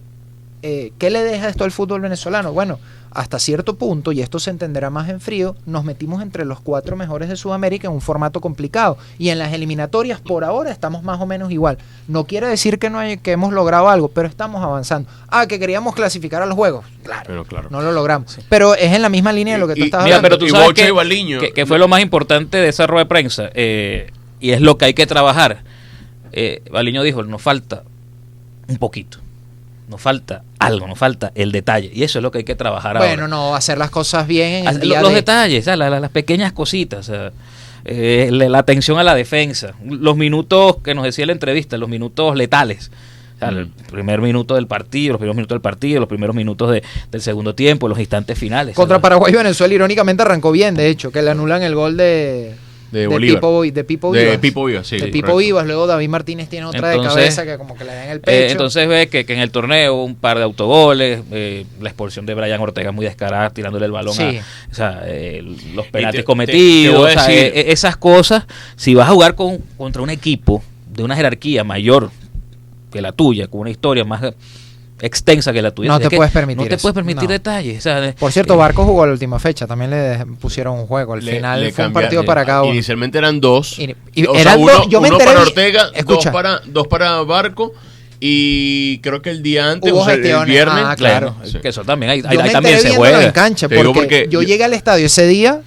eh, 0.64 0.92
¿qué 1.00 1.10
le 1.10 1.24
deja 1.24 1.50
esto 1.50 1.64
al 1.64 1.72
fútbol 1.72 2.02
venezolano? 2.02 2.54
Bueno, 2.54 2.78
hasta 3.14 3.40
cierto 3.40 3.76
punto, 3.76 4.14
y 4.14 4.22
esto 4.22 4.40
se 4.40 4.52
entenderá 4.52 4.90
más 4.90 5.10
en 5.10 5.20
frío, 5.20 5.56
nos 5.66 5.84
metimos 5.84 6.22
entre 6.22 6.46
los 6.46 6.62
cuatro 6.62 6.96
mejores 6.96 7.28
de 7.28 7.36
Sudamérica 7.36 7.88
en 7.90 7.94
un 7.94 8.00
formato 8.00 8.40
complicado. 8.40 8.98
Y 9.18 9.30
en 9.30 9.40
las 9.40 9.52
eliminatorias, 9.54 10.22
por 10.22 10.46
ahora, 10.46 10.72
estamos 10.72 11.04
más 11.04 11.20
o 11.20 11.26
menos 11.26 11.52
igual. 11.52 11.78
No 12.08 12.24
quiere 12.26 12.48
decir 12.48 12.80
que, 12.80 12.90
no 12.90 13.00
hay- 13.00 13.18
que 13.18 13.32
hemos 13.34 13.52
logrado 13.52 13.90
algo, 13.90 14.08
pero 14.08 14.30
estamos 14.30 14.64
avanzando. 14.64 15.10
Ah, 15.28 15.46
que 15.46 15.60
queríamos 15.60 15.94
clasificar 15.94 16.42
a 16.42 16.46
los 16.46 16.56
juegos. 16.56 16.86
Claro, 17.04 17.24
Pero 17.28 17.44
claro. 17.44 17.68
no 17.70 17.82
lo 17.82 17.92
logramos. 17.92 18.38
Pero 18.48 18.76
es 18.76 18.94
en 18.94 19.02
la 19.02 19.10
misma 19.10 19.34
línea 19.34 19.56
de 19.56 19.60
lo 19.60 19.68
que 19.68 19.74
tú 19.74 19.82
Y- 19.82 19.84
mira, 19.86 19.98
hablando. 19.98 20.08
Mira, 20.20 20.22
pero 20.22 20.38
tú 20.38 20.48
sabes 20.48 20.74
que, 20.74 20.90
y 21.14 21.38
que- 21.40 21.52
que 21.54 21.66
fue 21.66 21.80
lo 21.80 21.88
más 21.90 22.02
importante 22.02 22.58
de 22.60 22.70
esa 22.70 22.88
rueda 22.88 23.04
de 23.04 23.10
prensa 23.10 23.50
eh, 23.56 24.12
y 24.40 24.52
es 24.52 24.62
lo 24.62 24.78
que 24.78 24.86
hay 24.86 24.94
que 24.94 25.06
trabajar. 25.08 25.64
Eh, 26.34 26.62
Baliño 26.72 27.04
dijo, 27.04 27.24
nos 27.24 27.42
falta 27.42 27.84
un 28.68 28.78
poquito, 28.78 29.18
nos 29.90 30.00
falta 30.02 30.44
algo, 30.60 30.88
nos 30.88 30.98
falta 30.98 31.32
el 31.36 31.52
detalle 31.52 31.92
y 31.94 32.04
eso 32.04 32.20
es 32.20 32.24
lo 32.24 32.32
que 32.32 32.40
hay 32.40 32.44
que 32.44 32.56
trabajar 32.56 32.98
Bueno, 32.98 33.24
ahora. 33.24 33.28
no, 33.28 33.56
hacer 33.56 33.78
las 33.78 33.90
cosas 33.90 34.28
bien 34.28 34.66
en 34.66 34.68
el 34.68 34.80
día 34.80 34.98
lo- 34.98 35.04
los 35.04 35.10
de- 35.12 35.16
detalles, 35.18 35.62
o 35.62 35.66
sea, 35.66 35.76
la- 35.76 35.90
la- 35.90 36.00
las 36.00 36.12
pequeñas 36.12 36.54
cositas, 36.54 37.00
o 37.10 37.12
sea, 37.12 37.32
eh, 37.84 38.30
la, 38.32 38.48
la 38.48 38.60
atención 38.60 38.98
a 39.00 39.04
la 39.04 39.16
defensa, 39.16 39.74
los 39.86 40.16
minutos 40.16 40.78
que 40.84 40.94
nos 40.94 41.04
decía 41.04 41.26
la 41.26 41.32
entrevista, 41.34 41.78
los 41.78 41.90
minutos 41.90 42.36
letales. 42.36 42.92
O 43.36 43.40
sea, 43.40 43.50
el 43.50 43.70
primer 43.70 44.22
minuto 44.22 44.54
del 44.54 44.68
partido, 44.68 45.14
los 45.14 45.18
primeros 45.18 45.36
minutos 45.36 45.56
del 45.56 45.62
partido, 45.62 46.00
los 46.00 46.08
primeros 46.08 46.36
minutos 46.36 46.72
de- 46.72 46.84
del 47.10 47.22
segundo 47.22 47.56
tiempo, 47.56 47.88
los 47.88 47.98
instantes 48.00 48.38
finales. 48.38 48.76
Contra 48.76 48.98
sea, 48.98 49.02
Paraguay 49.02 49.34
y 49.34 49.36
Venezuela, 49.36 49.74
irónicamente 49.74 50.22
arrancó 50.22 50.52
bien, 50.52 50.76
de 50.76 50.88
hecho, 50.90 51.12
que 51.12 51.24
le 51.24 51.32
anulan 51.32 51.64
el 51.64 51.74
gol 51.74 51.98
de, 51.98 52.54
De 52.92 53.08
Bolívar. 53.08 53.38
Pipo, 53.40 53.64
de 53.64 53.84
Pipo 53.86 54.12
De 54.14 54.24
Vivas. 54.24 54.38
Pipo 54.40 54.66
Vivas, 54.66 54.86
sí, 54.88 54.98
De 54.98 55.08
Pipo 55.08 55.28
correcto. 55.28 55.38
Vivas, 55.38 55.66
luego 55.66 55.88
David 55.88 56.10
Martínez 56.10 56.50
tiene 56.50 56.66
otra 56.66 56.94
Entonces, 56.94 57.14
de 57.16 57.20
cabeza 57.24 57.46
que 57.46 57.58
como 57.58 57.78
que 57.78 57.86
le 57.86 57.94
da 57.96 58.04
en 58.06 58.12
el 58.12 58.18
Eh, 58.18 58.22
pecho. 58.22 58.52
entonces 58.52 58.88
ve 58.88 59.08
que, 59.08 59.26
que 59.26 59.34
en 59.34 59.40
el 59.40 59.50
torneo 59.50 60.04
un 60.04 60.16
par 60.16 60.38
de 60.38 60.44
autogoles, 60.44 61.22
eh, 61.32 61.66
la 61.80 61.90
expulsión 61.90 62.26
de 62.26 62.34
Brian 62.34 62.60
Ortega 62.60 62.92
muy 62.92 63.06
descarada, 63.06 63.50
tirándole 63.52 63.86
el 63.86 63.92
balón 63.94 64.14
Sí. 64.14 64.24
a 64.24 64.44
o 64.72 64.74
sea, 64.76 65.02
eh, 65.06 65.42
los 65.74 65.88
penaltis 65.88 66.22
te- 66.22 66.26
cometidos, 66.26 67.08
te 67.08 67.18
o 67.18 67.24
sea, 67.24 67.32
eh, 67.34 67.72
esas 67.72 67.96
cosas, 67.96 68.46
si 68.76 68.94
vas 68.94 69.08
a 69.10 69.14
jugar 69.14 69.36
con, 69.36 69.60
contra 69.78 70.02
un 70.02 70.10
equipo 70.10 70.62
de 70.94 71.04
una 71.04 71.16
jerarquía 71.16 71.64
mayor 71.64 72.12
que 72.92 73.02
la 73.02 73.14
tuya, 73.14 73.48
con 73.48 73.62
una 73.62 73.70
historia 73.70 74.04
más 74.04 74.22
extensa 75.02 75.52
que 75.52 75.62
la 75.62 75.72
tuya, 75.72 75.90
No 75.90 76.00
te 76.00 76.10
puedes 76.10 76.32
permitir 76.32 76.64
no 76.64 76.70
te 76.70 76.76
eso, 76.76 76.82
puedes 76.84 76.96
permitir 76.96 77.24
no. 77.24 77.30
detalles. 77.30 77.80
o 77.80 77.82
sea, 77.82 78.14
Por 78.18 78.32
cierto, 78.32 78.54
eh, 78.54 78.58
Barco 78.58 78.86
jugó 78.86 79.06
la 79.06 79.14
última 79.14 79.40
fecha, 79.40 79.66
también 79.68 79.92
le 79.92 80.26
pusieron 80.40 80.78
un 80.80 80.86
juego. 80.88 81.14
Al 81.14 81.26
Le- 81.26 81.34
final 81.36 81.62
le 81.62 81.72
fue 81.74 81.88
un 81.88 81.94
partido 81.94 82.24
para 82.24 82.46
cada 82.46 82.64
uno. 82.64 82.74
Inicialmente 82.74 83.18
eran 83.18 83.42
dos. 83.42 83.78
Y- 83.80 83.96
y 84.14 84.26
O 84.26 84.34
sea, 84.34 84.42
eran 84.42 84.60
uno, 84.62 84.72
dos, 84.74 84.88
yo 84.90 85.02
me 85.02 85.08
uno 85.08 85.18
enteré 85.18 85.32
para 85.34 85.46
Ortega, 85.46 85.90
escucha. 85.96 86.30
dos 86.30 86.34
para, 86.34 86.62
dos 86.66 86.88
para 86.88 87.22
Barco. 87.24 87.74
Y 88.24 89.00
creo 89.00 89.22
que 89.24 89.32
el 89.32 89.42
día 89.42 89.72
antes, 89.72 89.92
Hubo 89.92 90.02
o 90.02 90.06
sea, 90.06 90.14
el 90.14 90.22
gestiones, 90.22 90.48
viernes, 90.48 90.84
ah, 90.86 90.96
claro, 90.96 91.36
sí. 91.44 91.58
que 91.60 91.70
eso 91.70 91.84
también, 91.84 92.12
ahí, 92.12 92.22
Yo 92.22 92.30
ahí- 92.30 92.38
me 92.38 92.44
ahí 92.44 92.52
también 92.52 92.80
se 92.80 92.96
juega. 92.96 93.24
en 93.24 93.32
cancha, 93.32 93.68
porque, 93.68 93.92
porque 93.94 94.28
yo 94.30 94.44
yo- 94.44 94.48
llegué 94.48 94.64
al 94.64 94.74
estadio 94.74 95.08
ese 95.08 95.26
día 95.26 95.62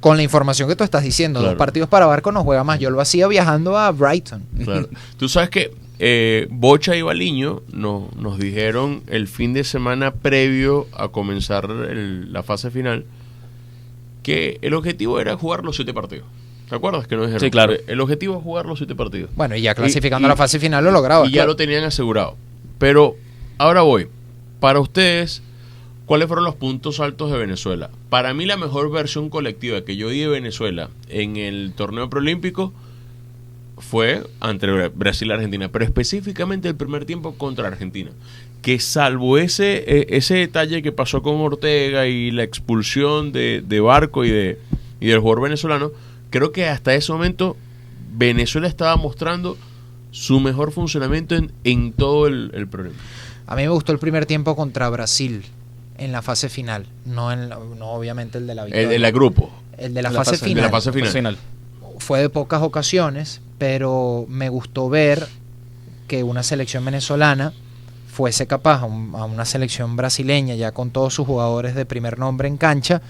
con 0.00 0.16
la 0.16 0.24
información 0.24 0.68
que 0.68 0.74
tú 0.74 0.82
estás 0.82 1.04
diciendo. 1.04 1.40
Dos 1.40 1.54
partidos 1.54 1.88
para 1.88 2.06
Barco 2.06 2.32
no 2.32 2.42
juega 2.42 2.64
más. 2.64 2.80
Yo 2.80 2.90
lo 2.90 3.00
hacía 3.00 3.28
viajando 3.28 3.78
a 3.78 3.92
Brighton. 3.92 4.42
Claro. 4.64 4.88
Tú 5.18 5.28
sabes 5.28 5.50
que 5.50 5.70
eh, 6.02 6.46
Bocha 6.50 6.96
y 6.96 7.02
Baliño 7.02 7.60
no- 7.72 8.08
nos 8.18 8.38
dijeron 8.38 9.02
el 9.06 9.28
fin 9.28 9.52
de 9.52 9.64
semana 9.64 10.12
previo 10.14 10.86
a 10.94 11.08
comenzar 11.08 11.66
el- 11.70 12.32
la 12.32 12.42
fase 12.42 12.70
final 12.70 13.04
que 14.22 14.58
el 14.62 14.74
objetivo 14.74 15.20
era 15.20 15.36
jugar 15.36 15.64
los 15.64 15.76
siete 15.76 15.92
partidos. 15.94 16.26
¿Te 16.68 16.74
acuerdas 16.76 17.06
que 17.06 17.16
nos 17.16 17.26
dijeron? 17.26 17.40
Sí, 17.40 17.50
claro. 17.50 17.72
Eh, 17.72 17.84
El 17.86 18.00
objetivo 18.00 18.36
es 18.38 18.42
jugar 18.42 18.64
los 18.66 18.78
siete 18.78 18.94
partidos. 18.94 19.30
Bueno, 19.34 19.56
y 19.56 19.62
ya 19.62 19.74
clasificando 19.74 20.22
y- 20.22 20.26
a 20.26 20.28
la 20.28 20.36
fase 20.36 20.58
final 20.58 20.84
lo 20.84 20.90
lograba. 20.90 21.26
y 21.26 21.32
ya 21.32 21.44
lo 21.44 21.56
tenían 21.56 21.84
asegurado. 21.84 22.36
Pero 22.78 23.16
ahora 23.58 23.82
voy. 23.82 24.08
Para 24.60 24.78
ustedes, 24.80 25.42
¿cuáles 26.06 26.28
fueron 26.28 26.44
los 26.44 26.54
puntos 26.54 27.00
altos 27.00 27.30
de 27.32 27.38
Venezuela? 27.38 27.90
Para 28.08 28.34
mí 28.34 28.46
la 28.46 28.56
mejor 28.56 28.90
versión 28.90 29.30
colectiva 29.30 29.84
que 29.84 29.96
yo 29.96 30.08
di 30.10 30.20
de 30.20 30.28
Venezuela 30.28 30.90
en 31.08 31.36
el 31.36 31.72
torneo 31.74 32.08
preolímpico 32.08 32.72
fue 33.80 34.22
ante 34.40 34.66
Bra- 34.68 34.90
Brasil 34.94 35.28
y 35.28 35.32
Argentina, 35.32 35.68
pero 35.70 35.84
específicamente 35.84 36.68
el 36.68 36.76
primer 36.76 37.04
tiempo 37.04 37.34
contra 37.34 37.68
Argentina. 37.68 38.10
Que 38.62 38.78
salvo 38.78 39.38
ese, 39.38 39.84
eh, 39.86 40.06
ese 40.10 40.34
detalle 40.34 40.82
que 40.82 40.92
pasó 40.92 41.22
con 41.22 41.36
Ortega 41.36 42.06
y 42.06 42.30
la 42.30 42.42
expulsión 42.42 43.32
de, 43.32 43.62
de 43.66 43.80
Barco 43.80 44.24
y, 44.24 44.30
de, 44.30 44.58
y 45.00 45.06
del 45.08 45.18
jugador 45.20 45.42
venezolano, 45.44 45.90
creo 46.30 46.52
que 46.52 46.66
hasta 46.68 46.94
ese 46.94 47.10
momento 47.12 47.56
Venezuela 48.12 48.68
estaba 48.68 48.96
mostrando 48.96 49.56
su 50.10 50.40
mejor 50.40 50.72
funcionamiento 50.72 51.36
en, 51.36 51.52
en 51.64 51.92
todo 51.92 52.26
el, 52.26 52.50
el 52.54 52.66
programa. 52.68 52.96
A 53.46 53.56
mí 53.56 53.62
me 53.62 53.68
gustó 53.68 53.92
el 53.92 53.98
primer 53.98 54.26
tiempo 54.26 54.54
contra 54.56 54.88
Brasil 54.90 55.42
en 55.98 56.12
la 56.12 56.20
fase 56.22 56.48
final. 56.48 56.86
No, 57.06 57.32
en 57.32 57.48
la- 57.48 57.58
no 57.78 57.86
obviamente 57.92 58.38
el 58.38 58.46
de 58.46 58.54
la 58.54 58.64
victoria. 58.64 58.84
El 58.84 58.90
de 58.90 58.98
la 58.98 59.10
grupo. 59.10 59.50
El 59.78 59.94
de 59.94 60.02
la, 60.02 60.10
La 60.10 60.18
fase, 60.18 60.32
fase- 60.32 60.44
de 60.44 60.48
final. 60.50 60.64
la 60.64 60.70
fase 60.70 60.92
final. 60.92 61.10
final. 61.12 61.38
Fue 62.10 62.18
de 62.22 62.28
pocas 62.28 62.60
ocasiones, 62.62 63.40
pero 63.56 64.26
me 64.28 64.48
gustó 64.48 64.88
ver 64.88 65.28
que 66.08 66.24
una 66.24 66.42
selección 66.42 66.84
venezolana 66.84 67.52
fuese 68.12 68.48
capaz 68.48 68.80
a, 68.80 68.86
un- 68.86 69.14
a 69.14 69.24
una 69.26 69.44
selección 69.44 69.94
brasileña, 69.94 70.56
ya 70.56 70.72
con 70.72 70.90
todos 70.90 71.14
sus 71.14 71.24
jugadores 71.24 71.76
de 71.76 71.86
primer 71.86 72.18
nombre 72.18 72.48
en 72.48 72.56
cancha, 72.56 73.00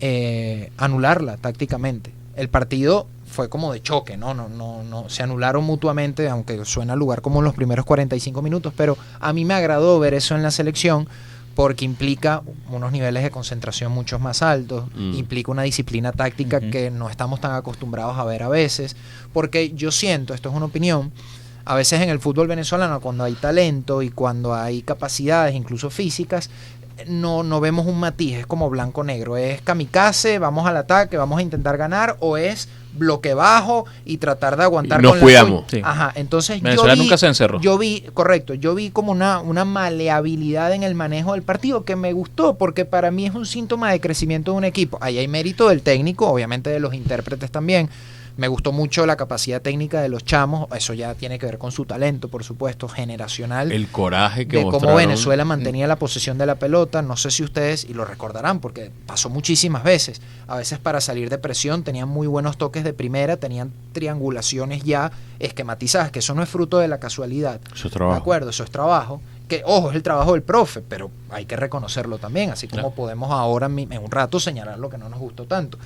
eh, 0.00 0.72
anularla 0.76 1.36
tácticamente. 1.36 2.12
El 2.34 2.48
partido 2.48 3.06
fue 3.28 3.48
como 3.48 3.72
de 3.72 3.80
choque, 3.80 4.16
¿no? 4.16 4.34
No, 4.34 4.48
no, 4.48 4.82
no, 4.82 5.08
se 5.08 5.22
anularon 5.22 5.62
mutuamente, 5.62 6.28
aunque 6.28 6.64
suena 6.64 6.96
lugar 6.96 7.22
como 7.22 7.38
en 7.38 7.44
los 7.44 7.54
primeros 7.54 7.84
45 7.86 8.42
minutos, 8.42 8.72
pero 8.76 8.98
a 9.20 9.32
mí 9.32 9.44
me 9.44 9.54
agradó 9.54 10.00
ver 10.00 10.14
eso 10.14 10.34
en 10.34 10.42
la 10.42 10.50
selección 10.50 11.06
porque 11.58 11.84
implica 11.84 12.42
unos 12.70 12.92
niveles 12.92 13.24
de 13.24 13.32
concentración 13.32 13.90
mucho 13.90 14.20
más 14.20 14.42
altos, 14.42 14.84
Mm. 14.94 15.14
implica 15.14 15.50
una 15.50 15.62
disciplina 15.62 16.12
táctica 16.12 16.60
que 16.60 16.88
no 16.92 17.10
estamos 17.10 17.40
tan 17.40 17.52
acostumbrados 17.52 18.16
a 18.16 18.22
ver 18.22 18.44
a 18.44 18.48
veces, 18.48 18.94
porque 19.32 19.70
yo 19.74 19.90
siento, 19.90 20.34
esto 20.34 20.50
es 20.50 20.54
una 20.54 20.66
opinión, 20.66 21.10
a 21.64 21.74
veces 21.74 22.00
en 22.00 22.10
el 22.10 22.20
fútbol 22.20 22.46
venezolano 22.46 23.00
cuando 23.00 23.24
hay 23.24 23.32
talento 23.34 24.02
y 24.02 24.10
cuando 24.10 24.54
hay 24.54 24.82
capacidades 24.82 25.56
incluso 25.56 25.90
físicas, 25.90 26.48
no, 27.08 27.42
no 27.42 27.58
vemos 27.58 27.86
un 27.86 27.98
matiz, 27.98 28.36
es 28.36 28.46
como 28.46 28.70
blanco-negro, 28.70 29.36
es 29.36 29.60
kamikaze, 29.60 30.38
vamos 30.38 30.64
al 30.64 30.76
ataque, 30.76 31.16
vamos 31.16 31.40
a 31.40 31.42
intentar 31.42 31.76
ganar, 31.76 32.16
o 32.20 32.36
es 32.36 32.68
bloque 32.92 33.34
bajo 33.34 33.86
y 34.04 34.18
tratar 34.18 34.56
de 34.56 34.64
aguantar 34.64 35.00
Y 35.00 35.02
nos 35.02 35.12
con 35.12 35.18
la 35.18 35.24
cuidamos. 35.24 35.64
Sí. 35.68 35.80
Ajá, 35.84 36.12
entonces 36.14 36.60
Venezuela 36.60 36.94
yo 36.94 36.98
vi, 36.98 37.04
nunca 37.04 37.18
se 37.18 37.26
encerró. 37.26 37.60
yo 37.60 37.78
vi, 37.78 38.04
correcto, 38.14 38.54
yo 38.54 38.74
vi 38.74 38.90
como 38.90 39.12
una, 39.12 39.40
una 39.40 39.64
maleabilidad 39.64 40.72
en 40.72 40.82
el 40.82 40.94
manejo 40.94 41.32
del 41.32 41.42
partido 41.42 41.84
que 41.84 41.96
me 41.96 42.12
gustó, 42.12 42.54
porque 42.54 42.84
para 42.84 43.10
mí 43.10 43.26
es 43.26 43.34
un 43.34 43.46
síntoma 43.46 43.90
de 43.92 44.00
crecimiento 44.00 44.52
de 44.52 44.58
un 44.58 44.64
equipo. 44.64 44.98
Ahí 45.00 45.18
hay 45.18 45.28
mérito 45.28 45.68
del 45.68 45.82
técnico, 45.82 46.28
obviamente 46.28 46.70
de 46.70 46.80
los 46.80 46.94
intérpretes 46.94 47.50
también, 47.50 47.88
Me 48.38 48.46
gustó 48.46 48.70
mucho 48.70 49.04
la 49.04 49.16
capacidad 49.16 49.60
técnica 49.60 50.00
de 50.00 50.08
los 50.08 50.24
chamos, 50.24 50.68
eso 50.74 50.94
ya 50.94 51.12
tiene 51.14 51.40
que 51.40 51.46
ver 51.46 51.58
con 51.58 51.72
su 51.72 51.84
talento, 51.86 52.28
por 52.28 52.44
supuesto, 52.44 52.88
generacional. 52.88 53.72
El 53.72 53.88
coraje 53.88 54.46
que 54.46 54.58
de 54.58 54.62
cómo. 54.62 54.94
Venezuela 54.94 55.44
mantenía 55.44 55.88
la 55.88 55.96
posesión 55.96 56.38
de 56.38 56.46
la 56.46 56.54
pelota. 56.54 57.02
No 57.02 57.16
sé 57.16 57.32
si 57.32 57.42
ustedes, 57.42 57.84
y 57.84 57.94
lo 57.94 58.04
recordarán 58.04 58.60
porque 58.60 58.92
pasó 59.06 59.28
muchísimas 59.28 59.82
veces, 59.82 60.22
a 60.46 60.56
veces 60.56 60.78
para 60.78 61.00
salir 61.00 61.30
de 61.30 61.38
presión 61.38 61.82
tenían 61.82 62.08
muy 62.08 62.28
buenos 62.28 62.56
toques 62.58 62.84
de 62.84 62.92
primera, 62.92 63.38
tenían 63.38 63.72
triangulaciones 63.92 64.84
ya 64.84 65.10
esquematizadas, 65.40 66.12
que 66.12 66.20
eso 66.20 66.32
no 66.34 66.42
es 66.44 66.48
fruto 66.48 66.78
de 66.78 66.86
la 66.86 67.00
casualidad. 67.00 67.60
Eso 67.66 67.74
es 67.74 67.82
De 67.84 67.90
trabajo. 67.90 68.20
acuerdo, 68.20 68.50
eso 68.50 68.62
es 68.62 68.70
trabajo. 68.70 69.20
Que, 69.48 69.62
ojo, 69.64 69.90
es 69.90 69.96
el 69.96 70.02
trabajo 70.02 70.34
del 70.34 70.42
profe, 70.42 70.82
pero 70.86 71.10
hay 71.30 71.46
que 71.46 71.56
reconocerlo 71.56 72.18
también, 72.18 72.50
así 72.50 72.68
como 72.68 72.82
Claro. 72.82 72.94
podemos 72.94 73.30
ahora 73.32 73.66
en 73.66 73.98
un 74.04 74.10
rato 74.10 74.38
señalar 74.38 74.78
lo 74.78 74.90
que 74.90 74.98
no 74.98 75.08
nos 75.08 75.18
gustó 75.18 75.46
tanto. 75.46 75.78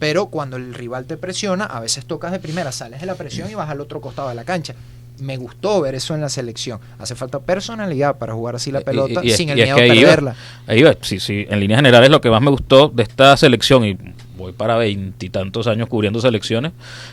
Pero 0.00 0.26
cuando 0.26 0.56
el 0.56 0.74
rival 0.74 1.04
te 1.04 1.16
presiona, 1.16 1.66
a 1.66 1.78
veces 1.78 2.04
tocas 2.06 2.32
de 2.32 2.40
primera, 2.40 2.72
sales 2.72 3.00
de 3.00 3.06
la 3.06 3.14
presión 3.14 3.48
y 3.50 3.54
vas 3.54 3.70
al 3.70 3.80
otro 3.80 4.00
costado 4.00 4.28
de 4.30 4.34
la 4.34 4.42
cancha. 4.44 4.74
Me 5.20 5.36
gustó 5.36 5.82
ver 5.82 5.94
eso 5.94 6.14
en 6.14 6.22
la 6.22 6.30
selección. 6.30 6.80
Hace 6.98 7.14
falta 7.14 7.38
personalidad 7.40 8.16
para 8.16 8.32
jugar 8.32 8.54
así 8.56 8.72
la 8.72 8.80
Y- 8.80 8.84
pelota 8.84 9.20
y- 9.22 9.28
y 9.28 9.30
sin 9.32 9.50
el 9.50 9.58
y 9.58 9.62
miedo 9.64 9.76
a 9.76 9.84
iba. 9.86 9.94
perderla. 9.94 10.34
Ahí 10.66 10.82
va, 10.82 10.94
sí, 11.02 11.20
sí, 11.20 11.46
en 11.48 11.60
líneas 11.60 11.76
generales 11.78 12.08
lo 12.10 12.22
que 12.22 12.30
más 12.30 12.40
me 12.40 12.50
gustó 12.50 12.88
de 12.88 13.02
esta 13.02 13.36
selección, 13.36 13.84
y 13.84 13.98
voy 14.38 14.52
para 14.52 14.76
veintitantos 14.78 15.66
años 15.66 15.88
cubriendo 15.90 16.18
selecciones, 16.22 16.72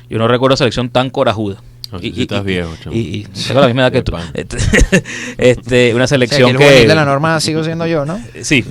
yo 0.10 0.18
no 0.18 0.28
recuerdo 0.30 0.56
selección 0.56 0.90
tan 0.90 1.10
corajuda. 1.10 1.62
No, 1.92 2.00
sí 2.00 2.14
estás 2.18 2.44
viejo, 2.46 2.70
y, 2.92 3.00
y 3.00 3.24
tengo 3.48 3.60
la 3.62 3.68
misma 3.68 3.84
edad 3.84 3.92
que 3.92 4.02
tú. 4.02 4.14
Este, 4.34 4.58
este, 5.38 5.94
una 5.94 6.06
O 6.06 6.08
sea, 6.08 6.18
que 6.18 6.28
selección 6.28 6.52
el 6.52 6.58
que... 6.58 6.88
de 6.88 6.96
la 6.96 7.06
norma 7.06 7.40
sigo 7.42 7.64
siendo 7.64 7.86
yo, 7.88 8.06
¿no? 8.06 8.20
Sí, 8.42 8.64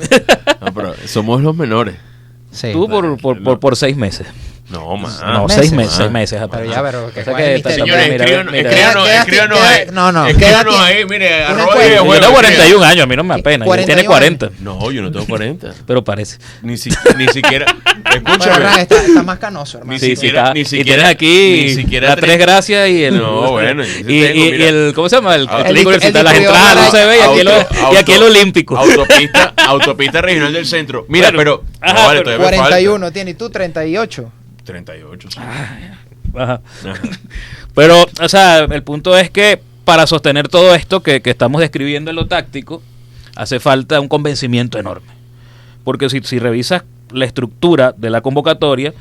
No, 0.60 0.72
pero 0.74 0.94
somos 1.06 1.42
los 1.42 1.54
menores. 1.56 1.96
Sí. 2.56 2.72
tú 2.72 2.88
por, 2.88 3.18
por, 3.18 3.42
por, 3.42 3.60
por 3.60 3.76
seis 3.76 3.96
meses. 3.96 4.26
No, 4.68 4.96
más. 4.96 5.22
no, 5.22 5.42
meses. 5.44 5.60
seis 5.60 5.72
meses, 5.72 5.94
seis 5.96 6.10
meses. 6.10 6.40
Pero 6.50 6.64
ya, 6.64 6.82
pero 6.82 7.12
que 7.12 7.20
O 7.20 7.24
sea 7.24 7.38
el. 7.54 7.62
Señores, 7.62 8.08
escríbanos, 8.20 9.08
escríbanos, 9.08 9.58
ahí. 9.60 9.86
no, 9.92 10.10
no, 10.12 10.26
Escríbanos 10.26 10.76
ahí, 10.80 11.04
mire, 11.04 11.44
arroba 11.44 11.74
Yo 11.74 11.88
tengo 12.00 12.04
mire. 12.12 12.26
41 12.28 12.84
años, 12.84 13.02
a 13.04 13.06
mí 13.06 13.16
no 13.16 13.24
me 13.24 13.34
apena. 13.34 13.64
Él 13.64 13.68
41 13.68 13.86
tiene 13.86 14.04
40, 14.08 14.50
No, 14.60 14.90
yo 14.90 15.02
no 15.02 15.12
tengo 15.12 15.26
40. 15.26 15.72
pero 15.86 16.02
parece. 16.02 16.38
Ni, 16.62 16.76
si- 16.76 16.90
ni 17.16 17.28
siquiera. 17.28 17.66
Escúchame. 18.12 18.80
Está, 18.82 18.96
está 19.04 19.22
más 19.22 19.38
canoso, 19.38 19.78
hermano. 19.78 19.92
Ni 19.94 19.98
Sí, 20.00 20.06
sí, 20.06 20.16
siquiera- 20.16 20.40
está- 20.42 20.54
ni 20.54 20.60
y 20.60 20.64
siquiera- 20.64 20.84
tienes 20.84 21.04
aquí 21.06 21.62
ni 21.66 21.74
siquiera 21.74 22.08
la 22.08 22.16
tres- 22.16 22.38
gracias 22.38 22.88
y 22.88 23.04
el 23.04 23.18
No, 23.18 23.50
bueno, 23.52 23.84
sí 23.84 24.00
y, 24.00 24.02
tengo, 24.22 24.34
y- 24.46 24.50
mira. 24.52 24.56
y 24.56 24.62
el 24.68 24.92
¿cómo 24.94 25.08
se 25.08 25.16
llama? 25.16 25.34
el 25.36 25.46
Ah, 25.50 25.62
el- 25.66 25.70
Universitario, 25.76 26.18
el 26.18 26.24
las 26.24 26.32
distribuidor 26.34 26.56
entradas 26.68 26.92
no 26.92 26.98
se 26.98 27.06
ve 27.06 27.16
y 27.16 27.20
aquí, 27.20 27.48
Auto- 27.48 27.78
lo- 27.84 27.92
y 27.92 27.96
aquí 27.96 28.12
el 28.12 28.22
olímpico 28.22 28.76
Autopista, 28.78 29.54
autopista 29.66 30.20
regional 30.22 30.52
del 30.52 30.66
centro. 30.66 31.06
Mira, 31.08 31.30
Bueno, 31.30 31.38
pero. 31.38 31.64
ajá, 31.80 31.92
no, 31.94 32.06
vale, 32.06 32.20
pero- 32.22 32.36
todavía 32.36 32.50
me 32.50 32.56
41 32.58 33.12
tiene 33.12 33.30
y 33.30 33.34
tú 33.34 33.50
38. 33.50 34.32
Falta. 34.66 34.72
38, 34.72 35.30
sí. 35.30 35.38
Ajá. 35.40 35.80
Ajá. 36.34 36.60
Pero, 37.74 38.06
o 38.20 38.28
sea, 38.28 38.60
el 38.64 38.82
punto 38.82 39.16
es 39.16 39.30
que 39.30 39.60
para 39.84 40.06
sostener 40.06 40.48
todo 40.48 40.74
esto 40.74 41.02
que, 41.02 41.22
que 41.22 41.30
estamos 41.30 41.60
describiendo 41.60 42.10
en 42.10 42.16
lo 42.16 42.26
táctico, 42.26 42.82
hace 43.36 43.60
falta 43.60 44.00
un 44.00 44.08
convencimiento 44.08 44.78
enorme. 44.78 45.08
Porque 45.84 46.08
si, 46.10 46.20
si 46.22 46.38
revisas 46.38 46.82
la 47.10 47.24
estructura 47.24 47.94
de 47.96 48.10
la 48.10 48.20
convocatoria 48.20 48.92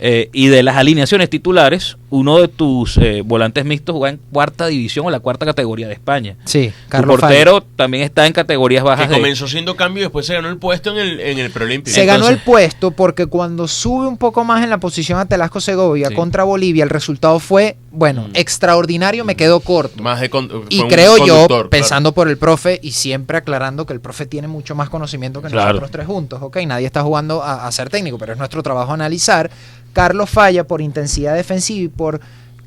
eh, 0.00 0.30
y 0.32 0.48
de 0.48 0.62
las 0.62 0.76
alineaciones 0.76 1.28
titulares, 1.28 1.96
uno 2.08 2.38
de 2.38 2.48
tus 2.48 2.96
eh, 2.96 3.22
volantes 3.24 3.64
mixtos 3.64 3.94
juega 3.94 4.10
en 4.14 4.20
cuarta 4.32 4.66
división 4.66 5.06
o 5.06 5.10
la 5.10 5.20
cuarta 5.20 5.44
categoría 5.46 5.86
de 5.88 5.92
España. 5.94 6.36
Sí, 6.44 6.68
Tu 6.84 6.88
Carlos 6.88 7.20
portero 7.20 7.60
también 7.76 8.02
está 8.04 8.26
en 8.26 8.32
categorías 8.32 8.82
Que 8.82 8.88
bajas. 8.88 9.08
de- 9.10 9.14
comenzó 9.16 9.46
siendo 9.46 9.76
cambio 9.76 10.00
y 10.00 10.04
después 10.04 10.26
se 10.26 10.34
ganó 10.34 10.48
el 10.48 10.56
puesto 10.56 10.90
en 10.90 10.96
el, 10.98 11.20
en 11.20 11.38
el 11.38 11.50
preolímpico. 11.50 11.94
Se 11.94 12.06
ganó 12.06 12.28
el 12.28 12.38
puesto 12.38 12.90
porque 12.92 13.26
cuando 13.26 13.68
sube 13.68 14.06
un 14.06 14.16
poco 14.16 14.42
más 14.44 14.64
en 14.64 14.70
la 14.70 14.78
posición 14.78 15.18
a 15.18 15.26
Telasco 15.26 15.60
Segovia 15.60 16.08
Sí. 16.08 16.14
contra 16.14 16.44
Bolivia, 16.44 16.82
el 16.84 16.90
resultado 16.90 17.38
fue, 17.38 17.76
bueno, 17.92 18.28
Mm. 18.28 18.32
extraordinario, 18.34 19.24
me 19.24 19.34
quedó 19.36 19.60
corto. 19.60 20.02
Más 20.02 20.20
de 20.20 20.30
con- 20.30 20.48
Y 20.68 20.82
creo 20.84 21.16
yo, 21.26 21.46
claro. 21.48 21.70
pensando 21.70 22.12
por 22.12 22.28
el 22.28 22.38
profe 22.38 22.78
y 22.82 22.92
siempre 22.92 23.38
aclarando 23.38 23.84
que 23.86 23.92
el 23.92 24.00
profe 24.00 24.26
tiene 24.26 24.46
mucho 24.48 24.74
más 24.74 24.88
conocimiento 24.88 25.42
que 25.42 25.48
Claro. 25.48 25.68
nosotros 25.70 25.90
tres 25.90 26.06
juntos, 26.06 26.40
¿ok? 26.42 26.58
Nadie 26.66 26.86
está 26.86 27.02
jugando 27.02 27.42
a, 27.42 27.66
a 27.66 27.72
ser 27.72 27.90
técnico, 27.90 28.16
pero 28.18 28.32
es 28.32 28.38
nuestro 28.38 28.62
trabajo 28.62 28.92
analizar. 28.92 29.50
Carlos 29.92 30.30
falla 30.30 30.64
por 30.66 30.80
intensidad 30.80 31.34
defensiva 31.34 31.80
y 31.84 31.88
por 31.88 32.20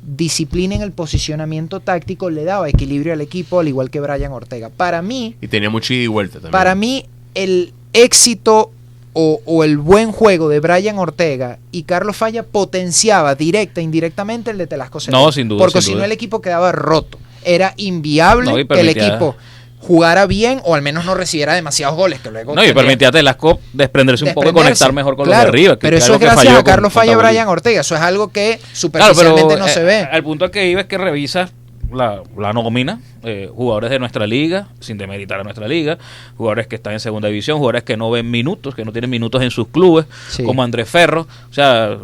disciplina 0.06 0.74
en 0.74 0.82
el 0.82 0.92
posicionamiento 0.92 1.80
táctico, 1.80 2.28
le 2.28 2.44
daba 2.44 2.68
equilibrio 2.68 3.14
al 3.14 3.22
equipo, 3.22 3.60
al 3.60 3.68
igual 3.68 3.88
que 3.88 4.00
Brian 4.00 4.32
Ortega. 4.32 4.68
Para 4.68 5.00
mí, 5.00 5.36
Y 5.40 5.48
tenía 5.48 5.70
mucha 5.70 5.94
ida 5.94 6.02
y 6.02 6.06
vuelta 6.08 6.34
también. 6.34 6.52
para 6.52 6.74
mí, 6.74 7.06
el 7.34 7.72
éxito 7.94 8.70
o, 9.14 9.40
o 9.46 9.64
el 9.64 9.78
buen 9.78 10.12
juego 10.12 10.48
de 10.48 10.60
Brian 10.60 10.98
Ortega 10.98 11.58
y 11.72 11.84
Carlos 11.84 12.16
Falla 12.16 12.42
potenciaba 12.42 13.34
directa 13.34 13.80
e 13.80 13.84
indirectamente 13.84 14.50
el 14.50 14.58
de 14.58 14.66
Telasco 14.66 15.00
Segovia. 15.00 15.24
No, 15.26 15.32
sin 15.32 15.48
duda, 15.48 15.60
Porque 15.60 15.80
si 15.80 15.94
no 15.94 16.04
el 16.04 16.12
equipo 16.12 16.42
quedaba 16.42 16.72
roto. 16.72 17.18
Era 17.44 17.74
inviable 17.76 18.50
No, 18.50 18.68
que 18.68 18.80
el 18.80 18.88
equipo 18.88 19.36
jugara 19.80 20.24
bien 20.26 20.60
o 20.64 20.74
al 20.74 20.80
menos 20.82 21.04
no 21.04 21.14
recibiera 21.14 21.52
demasiados 21.54 21.94
goles. 21.94 22.18
Que 22.20 22.30
luego 22.30 22.54
No, 22.54 22.64
y 22.64 22.72
permitía 22.72 23.08
a 23.08 23.12
Telasco 23.12 23.60
desprenderse 23.72 24.24
un 24.24 24.32
poco 24.34 24.48
y 24.48 24.52
conectar 24.52 24.92
mejor 24.92 25.14
con 25.14 25.26
Claro, 25.26 25.44
los 25.44 25.52
de 25.52 25.58
arriba. 25.58 25.74
que- 25.76 25.80
pero 25.82 25.96
eso 25.98 26.14
es 26.14 26.20
gracias 26.20 26.54
a 26.58 26.64
Carlos 26.64 26.92
Falla 26.92 27.12
y 27.12 27.16
Brian 27.16 27.46
Ortega. 27.48 27.82
Eso 27.82 27.94
es 27.94 28.00
algo 28.00 28.28
que 28.32 28.58
Claro, 28.58 28.74
superficialmente 28.74 29.44
pero 29.46 29.58
no 29.60 29.68
se 29.68 29.80
eh, 29.80 29.84
ve. 29.84 30.08
al 30.10 30.22
punto 30.24 30.50
que 30.50 30.68
iba 30.68 30.80
es 30.80 30.86
que 30.86 30.96
revisas 30.98 31.52
la, 31.94 32.22
la 32.36 32.52
nómina, 32.52 33.00
eh, 33.22 33.50
jugadores 33.54 33.90
de 33.90 33.98
nuestra 33.98 34.26
liga, 34.26 34.68
sin 34.80 34.98
demeritar 34.98 35.40
a 35.40 35.44
nuestra 35.44 35.66
liga, 35.68 35.98
jugadores 36.36 36.66
que 36.66 36.76
están 36.76 36.92
en 36.94 37.00
segunda 37.00 37.28
división, 37.28 37.58
jugadores 37.58 37.82
que 37.84 37.96
no 37.96 38.10
ven 38.10 38.30
minutos, 38.30 38.74
que 38.74 38.84
no 38.84 38.92
tienen 38.92 39.10
minutos 39.10 39.42
en 39.42 39.50
sus 39.50 39.68
clubes, 39.68 40.06
Sí. 40.28 40.42
como 40.44 40.62
Andrés 40.62 40.88
Ferro, 40.88 41.26
o 41.50 41.52
sea, 41.52 41.96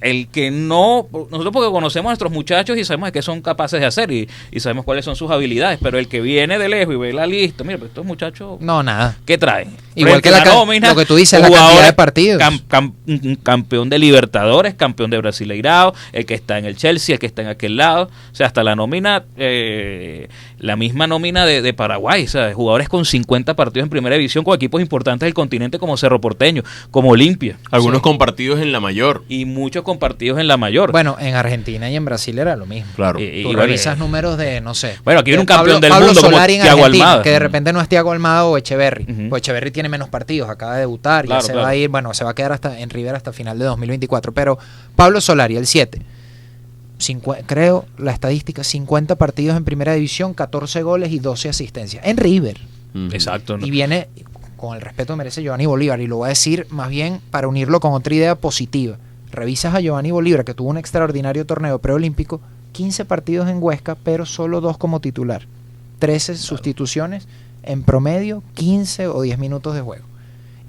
el 0.00 0.28
que 0.28 0.50
no, 0.50 1.06
nosotros 1.12 1.52
porque 1.52 1.70
conocemos 1.70 2.08
a 2.08 2.12
nuestros 2.12 2.32
muchachos 2.32 2.76
y 2.78 2.84
sabemos 2.84 3.08
de 3.08 3.12
qué 3.12 3.22
son 3.22 3.42
capaces 3.42 3.80
de 3.80 3.86
hacer 3.86 4.10
y, 4.10 4.28
y 4.50 4.60
sabemos 4.60 4.84
cuáles 4.84 5.04
son 5.04 5.16
sus 5.16 5.30
habilidades, 5.30 5.78
pero 5.82 5.98
el 5.98 6.08
que 6.08 6.20
viene 6.20 6.58
de 6.58 6.68
lejos 6.68 6.94
y 6.94 6.98
ve 6.98 7.12
la 7.12 7.26
lista, 7.26 7.64
mira, 7.64 7.78
pues 7.78 7.90
estos 7.90 8.04
muchachos 8.04 8.60
No, 8.60 8.82
nada. 8.82 9.16
¿Qué 9.26 9.38
traen? 9.38 9.68
Igual 9.94 10.22
que 10.22 10.30
la 10.30 10.38
a 10.38 10.44
ca- 10.44 10.54
nómina, 10.54 10.88
lo 10.90 10.96
que 10.96 11.04
tú 11.06 11.16
dices, 11.16 11.40
la 11.40 11.50
cantidad 11.50 11.86
de 11.86 11.92
partidos. 11.92 12.40
cam- 12.42 12.62
cam- 12.68 13.38
campeón 13.42 13.90
de 13.90 13.98
Libertadores, 13.98 14.74
campeón 14.74 15.10
de 15.10 15.18
Brasileirao, 15.18 15.92
el 16.12 16.24
que 16.26 16.34
está 16.34 16.58
en 16.58 16.64
el 16.64 16.76
Chelsea, 16.76 17.14
el 17.14 17.18
que 17.18 17.26
está 17.26 17.42
en 17.42 17.48
aquel 17.48 17.76
lado. 17.76 18.04
O 18.32 18.34
sea, 18.34 18.46
hasta 18.46 18.62
la 18.62 18.74
nómina, 18.76 19.24
eh, 19.36 20.28
la 20.58 20.76
misma 20.76 21.06
nómina 21.06 21.44
de, 21.44 21.60
de 21.62 21.72
Paraguay. 21.74 22.24
O 22.24 22.28
sea, 22.28 22.52
jugadores 22.54 22.88
con 22.88 23.04
50 23.04 23.54
partidos 23.56 23.84
en 23.86 23.90
primera 23.90 24.16
división 24.16 24.44
con 24.44 24.54
equipos 24.54 24.80
importantes 24.80 25.26
del 25.26 25.34
continente 25.34 25.78
como 25.78 25.96
Cerro 25.96 26.20
Porteño, 26.20 26.62
como 26.90 27.10
Olimpia. 27.10 27.58
Algunos 27.70 27.98
Sí. 27.98 28.02
compartidos 28.02 28.60
en 28.60 28.72
la 28.72 28.80
mayor. 28.80 29.24
Y 29.28 29.44
muchos 29.44 29.82
compartidos 29.90 30.38
en 30.38 30.46
la 30.48 30.56
mayor. 30.56 30.92
Bueno, 30.92 31.16
en 31.20 31.34
Argentina 31.34 31.90
y 31.90 31.96
en 31.96 32.04
Brasil 32.04 32.38
era 32.38 32.56
lo 32.56 32.66
mismo. 32.66 32.90
Claro. 32.96 33.20
Y- 33.20 33.24
y- 33.24 33.42
Tú 33.42 33.48
bueno, 33.48 33.62
revisas 33.62 33.96
eh, 33.96 33.98
números 33.98 34.38
de, 34.38 34.60
no 34.60 34.74
sé. 34.74 34.96
Bueno, 35.04 35.20
aquí 35.20 35.30
viene 35.30 35.40
un 35.40 35.46
campeón 35.46 35.80
del 35.80 35.92
mundo 35.92 36.06
como 36.08 36.20
Solari 36.20 36.54
en 36.54 36.62
Thiago 36.62 36.78
Argentina, 36.84 37.04
Almada. 37.06 37.22
Que 37.22 37.30
de 37.30 37.38
repente 37.38 37.72
no 37.72 37.80
es 37.80 37.88
Thiago 37.88 38.12
Almada 38.12 38.44
o 38.44 38.56
Echeverry. 38.56 39.06
Ujú. 39.10 39.34
O 39.34 39.36
Echeverry 39.36 39.70
tiene 39.70 39.88
menos 39.88 40.08
partidos, 40.08 40.48
acaba 40.48 40.74
de 40.74 40.80
debutar, 40.80 41.24
Claro, 41.26 41.40
ya 41.40 41.46
se 41.46 41.52
claro. 41.52 41.64
va 41.64 41.70
a 41.70 41.76
ir, 41.76 41.88
bueno, 41.88 42.14
se 42.14 42.24
va 42.24 42.30
a 42.30 42.34
quedar 42.34 42.52
hasta 42.52 42.78
en 42.80 42.88
River 42.90 43.14
hasta 43.14 43.32
final 43.32 43.58
de 43.58 43.64
2024. 43.66 44.32
Pero 44.32 44.58
Pablo 44.96 45.20
Solari, 45.20 45.56
el 45.56 45.66
7. 45.66 46.00
Cincue- 46.98 47.42
creo 47.46 47.86
la 47.98 48.12
estadística, 48.12 48.62
50 48.62 49.16
partidos 49.16 49.56
en 49.56 49.64
primera 49.64 49.94
división, 49.94 50.34
14 50.34 50.82
goles 50.82 51.10
y 51.12 51.18
12 51.18 51.48
asistencias. 51.48 52.04
En 52.06 52.16
River. 52.18 52.58
Exacto. 53.12 53.56
¿no? 53.56 53.64
Y 53.66 53.70
viene, 53.70 54.08
con 54.58 54.74
el 54.76 54.82
respeto 54.82 55.14
que 55.14 55.16
merece 55.18 55.42
Giovanni 55.42 55.64
Bolívar, 55.64 56.00
y 56.00 56.06
lo 56.06 56.16
voy 56.18 56.26
a 56.26 56.28
decir 56.30 56.66
más 56.68 56.90
bien 56.90 57.20
para 57.30 57.48
unirlo 57.48 57.80
con 57.80 57.94
otra 57.94 58.14
idea 58.14 58.34
positiva. 58.34 58.98
Revisas 59.32 59.74
a 59.74 59.80
Giovanni 59.80 60.10
Bolívar, 60.10 60.44
que 60.44 60.54
tuvo 60.54 60.70
un 60.70 60.78
extraordinario 60.78 61.46
torneo 61.46 61.78
preolímpico, 61.78 62.40
15 62.72 63.04
partidos 63.04 63.48
en 63.48 63.62
Huesca, 63.62 63.96
pero 63.96 64.26
solo 64.26 64.60
dos 64.60 64.78
como 64.78 65.00
titular. 65.00 65.42
13 65.98 66.36
sustituciones, 66.36 67.28
en 67.62 67.82
promedio 67.82 68.42
15 68.54 69.08
o 69.08 69.22
10 69.22 69.38
minutos 69.38 69.74
de 69.74 69.82
juego. 69.82 70.04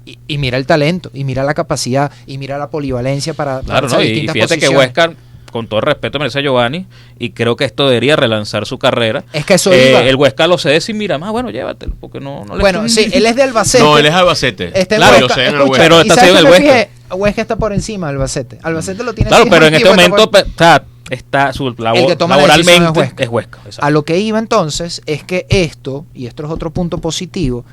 Y, 0.04 0.18
y 0.26 0.38
mira 0.38 0.58
el 0.58 0.66
talento, 0.66 1.10
y 1.14 1.24
mira 1.24 1.44
la 1.44 1.54
capacidad, 1.54 2.10
y 2.26 2.38
mira 2.38 2.58
la 2.58 2.70
polivalencia 2.70 3.34
para, 3.34 3.62
para 3.62 3.80
Claro, 3.80 3.88
¿no? 3.88 4.02
Y 4.02 4.08
distintas 4.08 4.34
fíjate 4.34 4.54
que 4.54 4.66
posiciones. 4.66 4.86
Huesca, 4.86 5.14
con 5.52 5.68
todo 5.68 5.80
respeto, 5.82 6.18
merece 6.18 6.40
a 6.40 6.42
Giovanni 6.42 6.86
y 7.18 7.30
creo 7.30 7.54
que 7.54 7.64
esto 7.64 7.86
debería 7.88 8.16
relanzar 8.16 8.66
su 8.66 8.78
carrera. 8.78 9.22
Es 9.32 9.44
que 9.44 9.54
eso 9.54 9.72
Eh, 9.72 9.90
iba. 9.90 10.00
el 10.00 10.16
Huesca 10.16 10.48
lo 10.48 10.58
cede 10.58 10.80
sin 10.80 10.98
mira 10.98 11.18
más, 11.18 11.30
bueno, 11.30 11.50
llévatelo, 11.50 11.94
porque 12.00 12.18
no, 12.18 12.44
no 12.44 12.56
le 12.56 12.60
Bueno, 12.60 12.88
sí, 12.88 13.08
él 13.12 13.24
es 13.26 13.36
de 13.36 13.44
Albacete. 13.44 13.84
No, 13.84 13.96
él 13.98 14.06
es 14.06 14.12
Albacete. 14.14 14.72
Está 14.74 14.96
en 14.96 15.00
Claro, 15.02 15.16
Huesca, 15.26 15.34
sé 15.34 15.46
en 15.46 15.54
el 15.54 15.60
Huesca. 15.62 15.78
Pero 15.78 15.96
¿y 16.02 16.08
está 16.08 16.14
cedido 16.20 16.34
qué 16.34 16.40
el 16.40 16.46
Huesca. 16.46 16.66
fijé? 16.72 16.90
Huesca 17.14 17.42
está 17.42 17.56
por 17.56 17.72
encima 17.72 18.06
de 18.08 18.12
Albacete. 18.14 18.58
Albacete 18.62 19.04
lo 19.04 19.14
tiene 19.14 19.28
Claro, 19.28 19.44
pero 19.50 19.66
en 19.66 19.74
este 19.74 19.88
está 19.88 19.96
momento 19.96 20.30
por- 20.30 20.46
sea, 20.56 20.84
está 21.10 21.52
su 21.52 21.70
labor, 21.76 21.98
El 22.00 22.06
que 22.06 22.16
toma 22.16 22.36
la 22.38 22.42
decisión 22.56 22.84
laboralmente 22.84 23.00
es 23.00 23.06
Huesca. 23.08 23.22
es 23.24 23.28
Huesca. 23.28 23.58
exacto. 23.66 23.86
A 23.86 23.90
lo 23.90 24.02
que 24.04 24.18
iba 24.18 24.38
entonces 24.38 25.02
es 25.06 25.22
que 25.22 25.46
esto, 25.50 26.06
y 26.14 26.26
esto 26.26 26.44
es 26.44 26.50
otro 26.50 26.72
punto 26.72 26.98
positivo, 26.98 27.64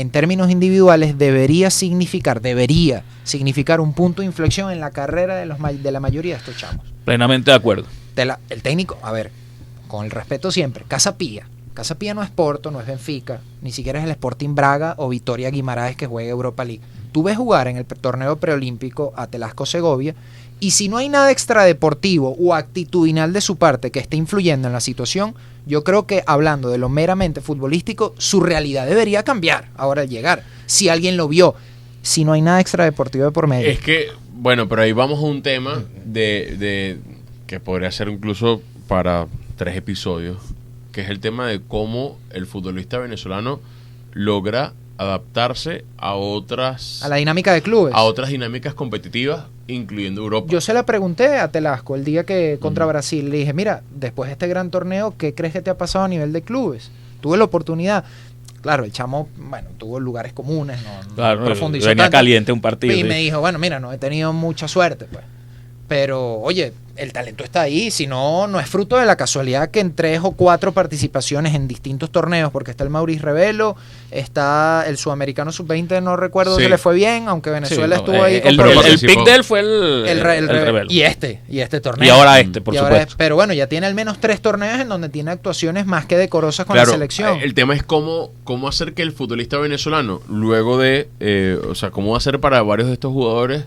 en 0.00 0.10
términos 0.10 0.50
individuales 0.50 1.18
debería 1.18 1.70
significar, 1.70 2.40
debería 2.40 3.02
significar 3.24 3.80
un 3.80 3.92
punto 3.92 4.22
de 4.22 4.26
inflexión 4.26 4.70
en 4.70 4.80
la 4.80 4.90
carrera 4.90 5.36
de, 5.36 5.46
los, 5.46 5.58
de 5.82 5.92
la 5.92 6.00
mayoría 6.00 6.34
de 6.34 6.38
estos 6.40 6.56
chamos. 6.56 6.84
Plenamente 7.04 7.50
de 7.50 7.56
acuerdo. 7.56 7.86
De 8.14 8.24
la- 8.24 8.38
el 8.48 8.62
técnico, 8.62 8.98
a 9.02 9.12
ver, 9.12 9.30
con 9.88 10.04
el 10.04 10.10
respeto 10.10 10.50
siempre, 10.50 10.84
Casa 10.86 11.16
Pía. 11.16 11.46
Casa 11.74 11.96
Pía 11.96 12.12
no 12.14 12.22
es 12.22 12.30
Porto, 12.30 12.70
no 12.70 12.80
es 12.80 12.86
Benfica, 12.86 13.40
ni 13.62 13.70
siquiera 13.72 13.98
es 14.00 14.04
el 14.04 14.10
Sporting 14.10 14.54
Braga 14.54 14.94
o 14.98 15.08
Vitoria 15.08 15.50
Guimaraes 15.50 15.96
que 15.96 16.06
juega 16.06 16.30
Europa 16.30 16.64
League. 16.64 16.82
Tú 17.12 17.22
ves 17.22 17.36
jugar 17.36 17.68
en 17.68 17.76
el 17.76 17.84
torneo 17.86 18.36
preolímpico 18.36 19.12
a 19.16 19.26
Telasco 19.28 19.64
Segovia 19.66 20.14
y 20.60 20.72
si 20.72 20.88
no 20.88 20.96
hay 20.96 21.08
nada 21.08 21.30
extradeportivo 21.30 22.36
o 22.38 22.54
actitudinal 22.54 23.32
de 23.32 23.40
su 23.40 23.56
parte 23.56 23.90
que 23.90 24.00
esté 24.00 24.16
influyendo 24.16 24.68
en 24.68 24.72
la 24.72 24.80
situación, 24.80 25.34
yo 25.66 25.84
creo 25.84 26.06
que 26.06 26.22
hablando 26.26 26.70
de 26.70 26.78
lo 26.78 26.88
meramente 26.88 27.40
futbolístico, 27.40 28.14
su 28.18 28.40
realidad 28.40 28.86
debería 28.86 29.22
cambiar 29.22 29.68
ahora 29.76 30.02
al 30.02 30.08
llegar. 30.08 30.42
Si 30.66 30.88
alguien 30.88 31.16
lo 31.16 31.28
vio, 31.28 31.54
si 32.02 32.24
no 32.24 32.32
hay 32.32 32.42
nada 32.42 32.60
extradeportivo 32.60 33.26
de 33.26 33.30
por 33.30 33.46
medio. 33.46 33.68
Es 33.68 33.80
que, 33.80 34.06
bueno, 34.32 34.68
pero 34.68 34.82
ahí 34.82 34.92
vamos 34.92 35.18
a 35.18 35.22
un 35.22 35.42
tema 35.42 35.84
de, 36.04 36.56
de 36.58 36.98
que 37.46 37.60
podría 37.60 37.90
ser 37.92 38.08
incluso 38.08 38.62
para 38.88 39.26
tres 39.56 39.76
episodios, 39.76 40.38
que 40.92 41.02
es 41.02 41.10
el 41.10 41.20
tema 41.20 41.46
de 41.46 41.60
cómo 41.60 42.18
el 42.30 42.46
futbolista 42.46 42.98
venezolano 42.98 43.60
logra 44.12 44.72
adaptarse 44.98 45.84
a 45.96 46.14
otras 46.14 47.02
a 47.02 47.08
la 47.08 47.16
dinámica 47.16 47.52
de 47.52 47.62
clubes. 47.62 47.94
a 47.94 48.02
otras 48.02 48.28
dinámicas 48.28 48.74
competitivas, 48.74 49.44
incluyendo 49.68 50.20
Europa. 50.22 50.48
Yo 50.50 50.60
se 50.60 50.74
la 50.74 50.84
pregunté 50.84 51.38
a 51.38 51.48
Telasco 51.50 51.94
el 51.94 52.04
día 52.04 52.24
que 52.24 52.58
contra 52.60 52.84
Brasil. 52.84 53.30
Le 53.30 53.38
dije, 53.38 53.52
mira, 53.52 53.82
después 53.94 54.28
de 54.28 54.32
este 54.32 54.48
gran 54.48 54.70
torneo, 54.70 55.14
¿qué 55.16 55.34
crees 55.34 55.52
que 55.52 55.62
te 55.62 55.70
ha 55.70 55.78
pasado 55.78 56.04
a 56.04 56.08
nivel 56.08 56.32
de 56.32 56.42
clubes? 56.42 56.90
Tuve 57.20 57.36
la 57.38 57.44
oportunidad. 57.44 58.04
Claro, 58.60 58.84
el 58.84 58.92
chamo, 58.92 59.28
bueno, 59.36 59.68
tuvo 59.78 60.00
lugares 60.00 60.32
comunes, 60.32 60.82
no, 60.82 61.02
no 61.10 61.14
Claro, 61.14 61.44
profundizó 61.44 61.86
venía 61.88 62.04
tanto. 62.04 62.16
caliente 62.16 62.50
un 62.50 62.60
partido. 62.60 62.92
Y 62.92 62.98
sí. 62.98 63.04
me 63.04 63.18
dijo, 63.18 63.38
bueno, 63.38 63.58
mira, 63.60 63.78
no 63.78 63.92
he 63.92 63.98
tenido 63.98 64.32
mucha 64.32 64.66
suerte, 64.66 65.06
pues. 65.10 65.24
Pero, 65.88 66.40
oye, 66.40 66.72
el 66.96 67.12
talento 67.12 67.44
está 67.44 67.62
ahí, 67.62 67.90
si 67.90 68.06
no, 68.06 68.46
no 68.46 68.60
es 68.60 68.68
fruto 68.68 68.96
de 68.98 69.06
la 69.06 69.16
casualidad 69.16 69.70
que 69.70 69.78
en 69.80 69.94
tres 69.94 70.20
o 70.22 70.32
cuatro 70.32 70.72
participaciones 70.72 71.54
en 71.54 71.66
distintos 71.68 72.10
torneos, 72.10 72.50
porque 72.52 72.72
está 72.72 72.84
el 72.84 72.90
Maurice 72.90 73.22
Revelo, 73.22 73.74
está 74.10 74.84
el 74.86 74.98
Sudamericano 74.98 75.52
Sub-20, 75.52 76.02
no 76.02 76.16
recuerdo 76.16 76.56
Sí. 76.56 76.64
si 76.64 76.68
le 76.68 76.76
fue 76.76 76.94
bien, 76.94 77.28
aunque 77.28 77.50
Sí, 77.50 77.54
Venezuela 77.54 77.96
no, 77.96 78.02
estuvo 78.02 78.16
eh, 78.16 78.22
ahí. 78.22 78.34
el, 78.44 78.56
con 78.56 78.68
el, 78.68 78.78
el 78.86 78.98
pick 78.98 79.24
de 79.24 79.34
él 79.34 79.44
fue 79.44 79.60
el, 79.60 80.06
El 80.08 80.20
re- 80.20 80.38
el 80.38 80.44
el 80.44 80.48
re- 80.50 80.64
Rebelo. 80.64 80.90
y 80.92 81.02
este, 81.02 81.40
y 81.48 81.60
este 81.60 81.80
torneo. 81.80 82.06
Y 82.06 82.10
ahora 82.10 82.40
este, 82.40 82.60
por 82.60 82.74
Y 82.74 82.78
ahora- 82.78 82.90
supuesto. 82.96 83.14
pero 83.16 83.36
bueno, 83.36 83.52
ya 83.54 83.68
tiene 83.68 83.86
al 83.86 83.94
menos 83.94 84.18
tres 84.20 84.42
torneos 84.42 84.80
en 84.80 84.88
donde 84.88 85.08
tiene 85.08 85.30
actuaciones 85.30 85.86
más 85.86 86.04
que 86.06 86.16
decorosas 86.18 86.66
con 86.66 86.74
Claro, 86.74 86.88
la 86.90 86.94
selección. 86.96 87.38
El 87.40 87.54
tema 87.54 87.74
es 87.74 87.82
cómo, 87.84 88.32
cómo 88.44 88.68
hacer 88.68 88.92
que 88.94 89.02
el 89.02 89.12
futbolista 89.12 89.56
venezolano, 89.58 90.20
luego 90.28 90.76
de, 90.78 91.08
eh, 91.20 91.58
o 91.70 91.74
sea, 91.76 91.92
cómo 91.92 92.16
hacer 92.16 92.40
para 92.40 92.60
varios 92.62 92.88
de 92.88 92.94
estos 92.94 93.12
jugadores 93.12 93.64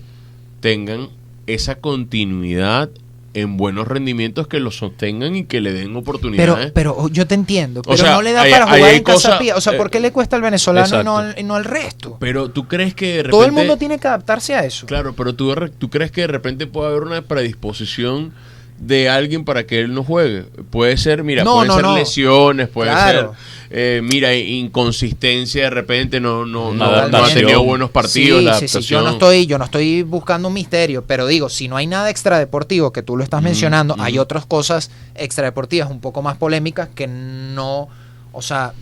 tengan 0.60 1.10
esa 1.54 1.76
continuidad 1.76 2.90
en 3.34 3.58
buenos 3.58 3.88
rendimientos 3.88 4.48
que 4.48 4.60
los 4.60 4.78
sostengan 4.78 5.36
y 5.36 5.46
que 5.46 5.62
le 5.62 5.72
den 5.72 5.88
Pero, 5.88 6.00
oportunidades. 6.00 6.72
pero 6.72 6.96
oh, 6.98 7.08
yo 7.10 7.26
te 7.28 7.36
entiendo, 7.36 7.82
pero 7.82 7.98
sea, 7.98 8.14
no 8.14 8.22
le 8.22 8.34
da 8.34 8.44
para 8.44 8.66
jugar 8.66 8.84
hay 8.84 8.98
en 8.98 9.04
cosas, 9.04 9.32
Casapía. 9.32 9.56
O 9.56 9.62
sea, 9.62 9.78
¿por 9.78 9.88
eh, 9.88 9.90
qué 9.90 10.00
le 10.00 10.12
cuesta 10.12 10.36
al 10.36 10.42
venezolano 10.42 11.02
y 11.02 11.04
no, 11.04 11.18
al, 11.18 11.36
y 11.38 11.44
no 11.44 11.56
al 11.56 11.64
resto? 11.64 12.18
Pero 12.20 12.50
tú 12.50 12.68
crees 12.68 12.94
que 12.94 13.08
de 13.08 13.14
repente... 13.14 13.32
Todo 13.32 13.46
el 13.46 13.52
mundo 13.52 13.78
tiene 13.78 14.00
que 14.00 14.08
adaptarse 14.08 14.54
a 14.56 14.66
eso. 14.66 14.86
Claro, 14.86 15.14
pero 15.16 15.34
tú, 15.34 15.54
tú 15.78 15.90
crees 15.90 16.12
que 16.12 16.22
de 16.22 16.28
repente 16.28 16.68
puede 16.68 16.90
haber 16.90 17.04
una 17.04 17.22
predisposición 17.22 18.34
de 18.82 19.10
alguien 19.10 19.46
para 19.46 19.68
que 19.68 19.80
él 19.80 19.94
no 19.94 20.04
juegue. 20.04 20.42
Puede 20.72 20.98
ser, 20.98 21.24
mira, 21.24 21.44
No, 21.44 21.54
pueden 21.54 21.68
no, 21.68 21.76
ser 21.76 21.84
no. 21.84 21.96
lesiones, 21.96 22.68
puede 22.68 22.90
Claro. 22.90 23.36
ser, 23.70 23.70
eh, 23.70 24.02
mira, 24.04 24.34
inconsistencia 24.36 25.66
de 25.66 25.70
repente, 25.70 26.20
no, 26.20 26.48
no, 26.48 26.70
Una 26.70 26.86
no, 27.04 27.08
no 27.10 27.18
ha 27.26 27.30
tenido 27.30 27.64
buenos 27.64 27.92
partidos, 27.92 28.40
Sí, 28.40 28.46
la 28.46 28.54
sí, 28.56 28.68
sí. 28.68 28.82
Yo 28.82 29.02
no 29.04 29.12
estoy, 29.12 29.46
yo 29.46 29.60
no 29.60 29.66
estoy 29.66 30.02
buscando 30.02 30.48
un 30.48 30.56
misterio, 30.56 31.04
pero 31.06 31.28
digo, 31.28 31.48
si 31.48 31.68
no 31.68 31.78
hay 31.78 31.86
nada 31.86 32.10
extradeportivo 32.10 32.92
que 32.92 33.04
tú 33.04 33.16
lo 33.18 33.24
estás 33.24 33.44
mencionando, 33.44 33.96
hay 34.00 34.18
otras 34.18 34.48
cosas 34.48 34.90
extradeportivas 35.14 35.90
un 35.92 36.00
poco 36.02 36.24
más 36.24 36.38
polémicas 36.38 36.90
que 36.94 37.06
no, 37.08 37.88
o 38.32 38.42
sea, 38.42 38.74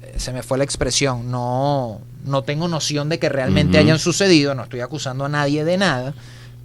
eh, 0.00 0.14
se 0.16 0.32
me 0.32 0.44
fue 0.44 0.58
la 0.58 0.64
expresión, 0.64 1.28
no, 1.32 2.00
no 2.24 2.42
tengo 2.42 2.68
noción 2.68 3.08
de 3.08 3.18
que 3.18 3.28
realmente 3.28 3.78
hayan 3.78 3.98
sucedido, 3.98 4.54
no 4.54 4.62
estoy 4.62 4.80
acusando 4.80 5.24
a 5.24 5.28
nadie 5.28 5.64
de 5.64 5.76
nada. 5.76 6.14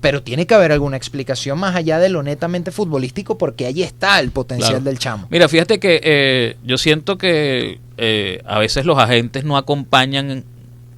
Pero 0.01 0.23
tiene 0.23 0.47
que 0.47 0.53
haber 0.53 0.71
alguna 0.71 0.95
explicación 0.95 1.59
más 1.59 1.75
allá 1.75 1.99
de 1.99 2.07
lo 2.09 2.23
netamente 2.23 2.71
futbolístico 2.71 3.37
porque 3.37 3.65
ahí 3.65 3.83
está 3.83 4.19
el 4.21 4.31
potencial 4.31 4.69
Claro. 4.71 4.85
del 4.85 4.97
chamo. 4.99 5.27
Mira, 5.29 5.49
fíjate 5.49 5.79
que 5.79 5.99
eh, 6.03 6.55
yo 6.63 6.77
siento 6.77 7.17
que 7.17 7.79
eh, 7.97 8.41
a 8.45 8.59
veces 8.59 8.85
los 8.85 8.97
agentes 8.97 9.43
no 9.43 9.57
acompañan 9.57 10.45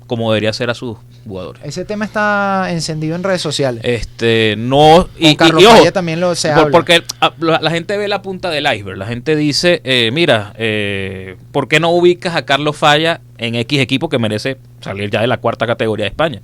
como 0.05 0.31
debería 0.31 0.53
ser 0.53 0.69
a 0.69 0.75
sus 0.75 0.97
jugadores. 1.25 1.61
Ese 1.63 1.85
tema 1.85 2.03
está 2.05 2.67
encendido 2.69 3.15
en 3.15 3.23
redes 3.23 3.41
sociales. 3.41 3.81
Este, 3.85 4.55
no. 4.57 5.07
Y, 5.17 5.35
Con 5.35 5.47
Carlos 5.47 5.61
y- 5.61 5.63
y 5.63 5.67
ojo, 5.67 5.77
Falla 5.77 5.91
también 5.93 6.19
lo 6.19 6.35
se 6.35 6.49
por- 6.49 6.57
habla. 6.59 6.71
porque 6.71 7.03
la, 7.39 7.59
la 7.61 7.71
gente 7.71 7.95
ve 7.97 8.07
la 8.07 8.21
punta 8.21 8.49
del 8.49 8.65
iceberg. 8.71 8.97
La 8.97 9.05
gente 9.07 9.35
dice, 9.35 9.81
eh, 9.83 10.11
mira, 10.11 10.53
eh, 10.57 11.37
¿por 11.51 11.67
qué 11.67 11.79
no 11.79 11.89
ubicas 11.91 12.35
a 12.35 12.45
Carlos 12.45 12.75
Falla 12.75 13.21
en 13.37 13.55
X 13.55 13.79
equipo 13.79 14.09
que 14.09 14.19
merece 14.19 14.57
salir 14.81 15.09
ya 15.09 15.21
de 15.21 15.27
la 15.27 15.37
cuarta 15.37 15.65
categoría 15.65 16.03
de 16.05 16.09
España? 16.09 16.41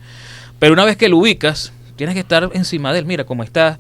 Pero 0.60 0.74
una 0.74 0.86
vez 0.86 0.96
que 0.96 1.10
lo 1.10 1.18
ubicas, 1.18 1.74
tienes 1.98 2.14
que 2.14 2.22
estar 2.22 2.50
encima 2.54 2.94
de 2.94 3.00
él. 3.00 3.06
Mira 3.06 3.26
cómo 3.26 3.44
estás, 3.44 3.78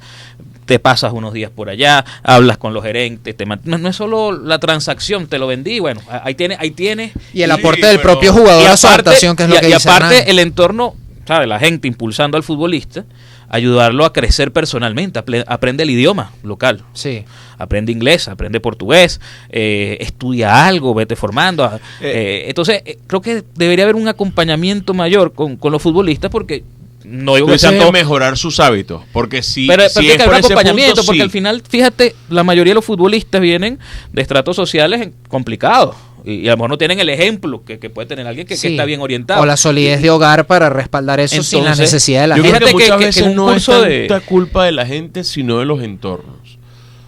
te 0.65 0.80
pasas 0.80 1.13
unos 1.13 1.32
días 1.34 1.49
por 1.49 1.70
allá, 1.70 2.03
hablas 2.24 2.57
con 2.57 2.74
los 2.74 2.84
gerentes. 2.84 3.38
Te 3.38 3.45
no, 3.45 3.78
no 3.78 3.88
es 3.89 3.95
solo 3.95 4.34
la 4.34 4.59
transacción, 4.59 5.28
te 5.28 5.38
lo 5.39 5.47
vendí. 5.47 5.80
Bueno, 5.80 6.01
ahí 6.09 6.36
tiene, 6.36 6.57
ahí 6.59 6.72
tienes. 6.72 7.13
Y 7.34 7.43
el 7.43 7.51
Sí, 7.51 7.59
aporte 7.59 7.88
del 7.88 7.97
pero- 7.97 8.09
propio 8.13 8.34
jugador 8.34 8.68
a 8.68 8.76
su 8.76 8.88
adaptación, 8.88 9.36
que 9.38 9.43
es 9.43 9.49
y 9.49 9.53
lo 9.53 9.59
que 9.61 9.70
y 9.70 9.74
dice 9.74 9.89
aparte 9.89 10.15
Hernán. 10.18 10.30
el 10.30 10.39
entorno, 10.39 10.95
¿sabes? 11.26 11.47
La 11.47 11.59
gente 11.59 11.88
impulsando 11.88 12.36
al 12.36 12.43
futbolista, 12.43 13.05
ayudarlo 13.49 14.03
a 14.03 14.11
crecer 14.11 14.51
personalmente, 14.51 15.20
aprende 15.47 15.84
el 15.84 15.89
idioma 15.91 16.32
local. 16.43 16.84
Sí. 16.93 17.24
Aprende 17.59 17.91
inglés, 17.91 18.28
aprende 18.28 18.59
portugués, 18.59 19.20
eh, 19.49 19.97
estudia 20.01 20.68
algo, 20.68 20.93
vete 20.93 21.15
formando. 21.15 21.63
a- 21.63 21.80
eh, 22.01 22.43
entonces, 22.49 22.82
eh, 22.86 22.97
creo 23.07 23.22
que 23.22 23.43
debería 23.55 23.86
haber 23.86 23.95
un 23.95 24.07
acompañamiento 24.09 24.93
mayor 24.93 25.34
con, 25.34 25.55
con 25.55 25.72
los 25.72 25.82
futbolistas 25.82 26.30
porque 26.30 26.63
no 27.10 27.36
digo 27.36 27.47
que 27.47 27.53
Entonces 27.53 27.80
todos- 27.80 27.93
mejorar 27.93 28.38
sus 28.38 28.60
hábitos, 28.60 29.03
porque 29.14 29.41
si, 29.41 29.66
pero, 29.68 29.84
pero 29.93 30.01
si 30.01 30.12
es 30.12 30.18
que 30.18 30.24
por 30.26 30.34
ese 30.36 30.45
acompañamiento, 30.47 30.95
punto, 30.95 31.05
porque 31.05 31.20
sí. 31.20 31.24
al 31.24 31.30
final, 31.30 31.64
fíjate, 31.68 32.16
la 32.30 32.43
mayoría 32.43 32.72
de 32.72 32.76
los 32.76 32.86
futbolistas 32.86 33.39
vienen 33.41 33.80
de 34.12 34.22
estratos 34.22 34.55
sociales 34.55 35.10
complicados. 35.30 35.95
Y, 36.26 36.34
y 36.41 36.47
a 36.47 36.51
lo 36.51 36.58
mejor 36.58 36.70
no 36.72 36.78
tienen 36.78 36.99
el 36.99 37.10
ejemplo 37.10 37.64
que, 37.64 37.80
que 37.80 37.89
puede 37.89 38.08
tener 38.08 38.28
alguien 38.28 38.45
que, 38.45 38.55
está 38.55 38.84
bien 38.84 38.99
orientado. 38.99 39.41
O 39.41 39.45
la 39.45 39.55
solidez 39.55 40.01
de 40.01 40.10
hogar 40.10 40.45
para 40.47 40.70
respaldar 40.70 41.20
eso 41.22 41.41
sin 41.43 41.60
la 41.64 41.72
Entonces, 41.72 41.93
necesidad 41.93 42.22
de 42.22 42.28
la 42.28 42.38
Yo 42.38 42.43
gente. 42.43 42.58
creo 42.58 42.68
que 42.68 42.74
muchas 42.74 42.97
que- 42.97 43.05
veces 43.05 43.34
no 43.36 43.53
es 43.53 43.66
de- 43.66 44.08
tanta 44.08 44.26
culpa 44.26 44.66
de 44.66 44.74
la 44.74 44.86
gente, 44.86 45.24
sino 45.24 45.60
de 45.60 45.66
los 45.66 45.82
entornos. 45.82 46.36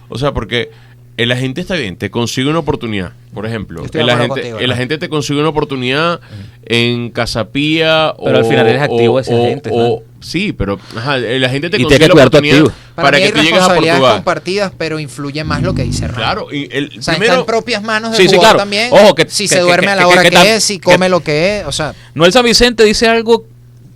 O 0.08 0.16
sea, 0.18 0.32
porque 0.32 0.70
el 1.16 1.32
agente 1.32 1.60
está 1.60 1.74
bien, 1.74 1.96
te 1.96 2.10
consigue 2.10 2.48
una 2.48 2.60
oportunidad. 2.60 3.12
Por 3.34 3.46
ejemplo, 3.46 3.84
el 3.92 4.10
agente, 4.10 4.28
contigo, 4.28 4.46
el 4.56 4.62
hermano. 4.64 4.72
agente 4.74 4.98
te 4.98 5.08
consigue 5.08 5.38
una 5.40 5.50
oportunidad 5.50 6.20
en 6.66 7.10
Casapía 7.10 8.14
Pero 8.24 8.38
al 8.38 8.44
final 8.44 8.66
eres 8.66 8.82
activo 8.82 9.20
ese 9.20 9.34
agente, 9.34 9.70
o- 9.72 10.02
Sí, 10.22 10.52
pero 10.52 10.78
ajá, 10.94 11.16
el 11.16 11.42
agente 11.44 11.70
te 11.70 11.78
Y 11.78 11.82
consigue 11.82 12.06
la 12.08 12.12
oportunidad 12.12 12.58
activo. 12.58 12.74
Para, 12.94 13.06
para, 13.10 13.18
que 13.24 13.32
tú 13.32 13.40
llegues 13.40 13.62
a 13.62 13.68
Portugal. 13.74 14.00
compartidas, 14.16 14.72
pero 14.76 14.98
influye 14.98 15.42
más 15.44 15.62
lo 15.62 15.72
que 15.74 15.82
dice 15.84 16.04
Hernán. 16.04 16.20
Claro, 16.20 16.48
y 16.52 16.68
el 16.70 16.86
O 16.88 16.90
sea, 16.90 16.98
está 16.98 17.12
primero 17.14 17.40
en 17.40 17.46
propias 17.46 17.82
manos 17.82 18.10
del 18.12 18.20
Sí, 18.20 18.28
sí, 18.28 18.34
jugador 18.36 18.56
claro. 18.56 18.58
también. 18.58 18.88
Ojo, 18.92 19.14
que- 19.14 19.30
si 19.30 19.44
que- 19.44 19.54
se 19.54 19.60
duerme 19.60 19.86
que- 19.86 19.92
a 19.92 19.96
la 19.96 20.02
que- 20.02 20.08
hora 20.08 20.22
que 20.28 20.56
es, 20.56 20.64
si 20.64 20.74
que- 20.78 20.82
come 20.84 21.08
lo 21.08 21.20
que 21.20 21.60
es. 21.60 21.66
O 21.66 21.72
sea, 21.72 21.94
Noel 22.14 22.32
San 22.34 22.44
Vicente 22.44 22.84
dice 22.84 23.06
algo 23.08 23.46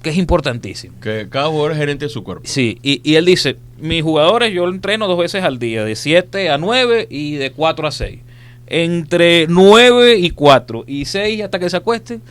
que 0.05 0.11
es 0.11 0.17
importantísimo. 0.19 0.95
que 1.01 1.27
cada 1.29 1.49
jugador 1.49 1.73
es 1.73 1.79
gerente 1.79 2.05
de 2.05 2.09
su 2.11 2.23
cuerpo. 2.23 2.43
Sí, 2.45 2.79
y, 2.83 3.01
y 3.03 3.17
él 3.17 3.25
dice, 3.25 3.57
mis 3.79 4.03
jugadores 4.05 4.53
yo 4.55 4.67
lo 4.67 4.73
entreno 4.73 5.09
dos 5.09 5.19
veces 5.19 5.43
al 5.43 5.59
día, 5.59 5.85
de 5.85 5.97
7 5.97 6.51
a 6.51 6.59
9 6.59 7.09
y 7.11 7.35
de 7.35 7.51
4 7.51 7.89
a 7.89 7.91
6. 7.91 8.21
Entre 8.69 9.47
9 9.49 10.17
y 10.17 10.31
4 10.31 10.85
y 10.87 11.05
6 11.05 11.43
hasta 11.43 11.59
que 11.59 11.69
se 11.69 11.77
acuesten, 11.77 12.23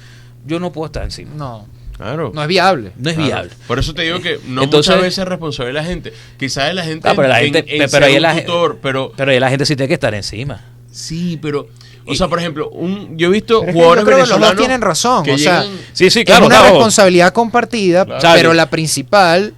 yo 0.46 0.60
no 0.60 0.72
puedo 0.72 0.86
estar 0.88 1.04
encima. 1.04 1.32
no, 1.36 1.68
Claro. 1.96 2.32
no 2.34 2.42
es 2.42 2.48
viable. 2.48 2.92
No 2.98 3.10
es 3.12 3.16
Claro. 3.16 3.28
viable. 3.30 3.52
Por 3.68 3.78
eso 3.80 3.94
te 3.94 4.02
digo 4.02 4.20
que 4.20 4.40
no 4.48 4.64
Entonces- 4.64 4.90
muchas 4.90 5.02
veces 5.04 5.20
es 5.20 5.28
responsable 5.28 5.68
de 5.68 5.74
la 5.74 5.84
gente. 5.84 6.12
Quizás 6.40 6.74
la 6.74 6.84
gente, 6.84 7.08
Ah, 7.08 7.14
pero 7.16 7.28
la 7.28 7.42
en- 7.42 7.54
gente- 7.54 7.78
en 7.84 7.90
pero 7.92 8.06
ahí 8.08 8.16
un 8.16 8.22
la- 8.24 8.36
tutor, 8.40 8.80
pero 8.82 9.14
Pero 9.16 9.32
ahí 9.32 9.40
la 9.40 9.50
gente 9.50 9.66
sí 9.66 9.76
tiene 9.76 9.88
que 9.88 9.94
estar 9.94 10.14
encima. 10.16 10.62
sí, 10.92 11.38
pero 11.42 11.68
o 12.06 12.16
sea, 12.16 12.28
por 12.28 12.40
ejemplo, 12.40 12.70
un, 12.70 13.18
yo 13.18 13.28
he 13.28 13.32
visto 13.32 13.60
Pero 13.60 13.70
es 13.70 13.74
que 13.74 13.74
jugadores 13.74 14.02
yo 14.02 14.06
creo 14.06 14.18
que 14.18 14.22
los 14.22 14.30
dos 14.30 14.38
venezolanos 14.40 14.60
tienen 14.66 14.82
razón. 14.82 15.24
que 15.24 15.32
O 15.34 15.38
sea, 15.38 15.64
llegan- 15.64 15.78
Sí, 15.94 16.10
sí, 16.10 16.20
es 16.20 16.26
claro. 16.26 16.46
una 16.48 16.58
claro. 16.58 16.74
responsabilidad 16.74 17.34
compartida, 17.34 18.06
Claro. 18.06 18.30
pero 18.36 18.54
la 18.54 18.70
principal, 18.70 19.54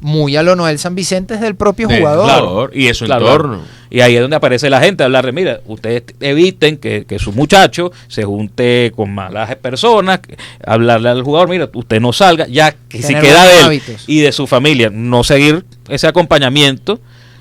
muy 0.00 0.36
a 0.36 0.42
lo 0.42 0.56
Noel 0.56 0.78
San 0.78 0.94
Vicente, 0.94 1.34
es 1.34 1.40
del 1.40 1.54
propio 1.56 1.88
jugador. 1.88 2.70
y 2.74 2.86
de 2.86 2.94
su 2.94 3.04
Claro, 3.04 3.26
entorno. 3.26 3.60
Y 3.92 4.00
ahí 4.02 4.14
es 4.14 4.20
donde 4.22 4.36
aparece 4.36 4.70
la 4.70 4.80
gente 4.80 5.02
a 5.02 5.06
hablar 5.06 5.26
de, 5.26 5.32
mira, 5.32 5.60
ustedes 5.66 6.04
eviten 6.20 6.76
que, 6.76 7.04
que 7.06 7.18
su 7.18 7.32
muchacho 7.32 7.90
se 8.06 8.22
junte 8.22 8.92
con 8.94 9.12
malas 9.12 9.54
personas, 9.56 10.20
hablarle 10.64 11.08
al 11.08 11.22
jugador, 11.24 11.48
mira, 11.48 11.68
usted 11.74 12.00
no 12.00 12.12
salga, 12.12 12.46
ya 12.46 12.72
que 12.88 13.02
si 13.02 13.14
queda 13.16 13.44
de 13.46 13.58
él 13.58 13.64
hábitos. 13.64 14.04
y 14.06 14.20
de 14.20 14.30
su 14.30 14.46
familia, 14.46 14.90
no 14.92 15.24
seguir 15.24 15.64
ese 15.88 16.06
acompañamiento 16.06 17.00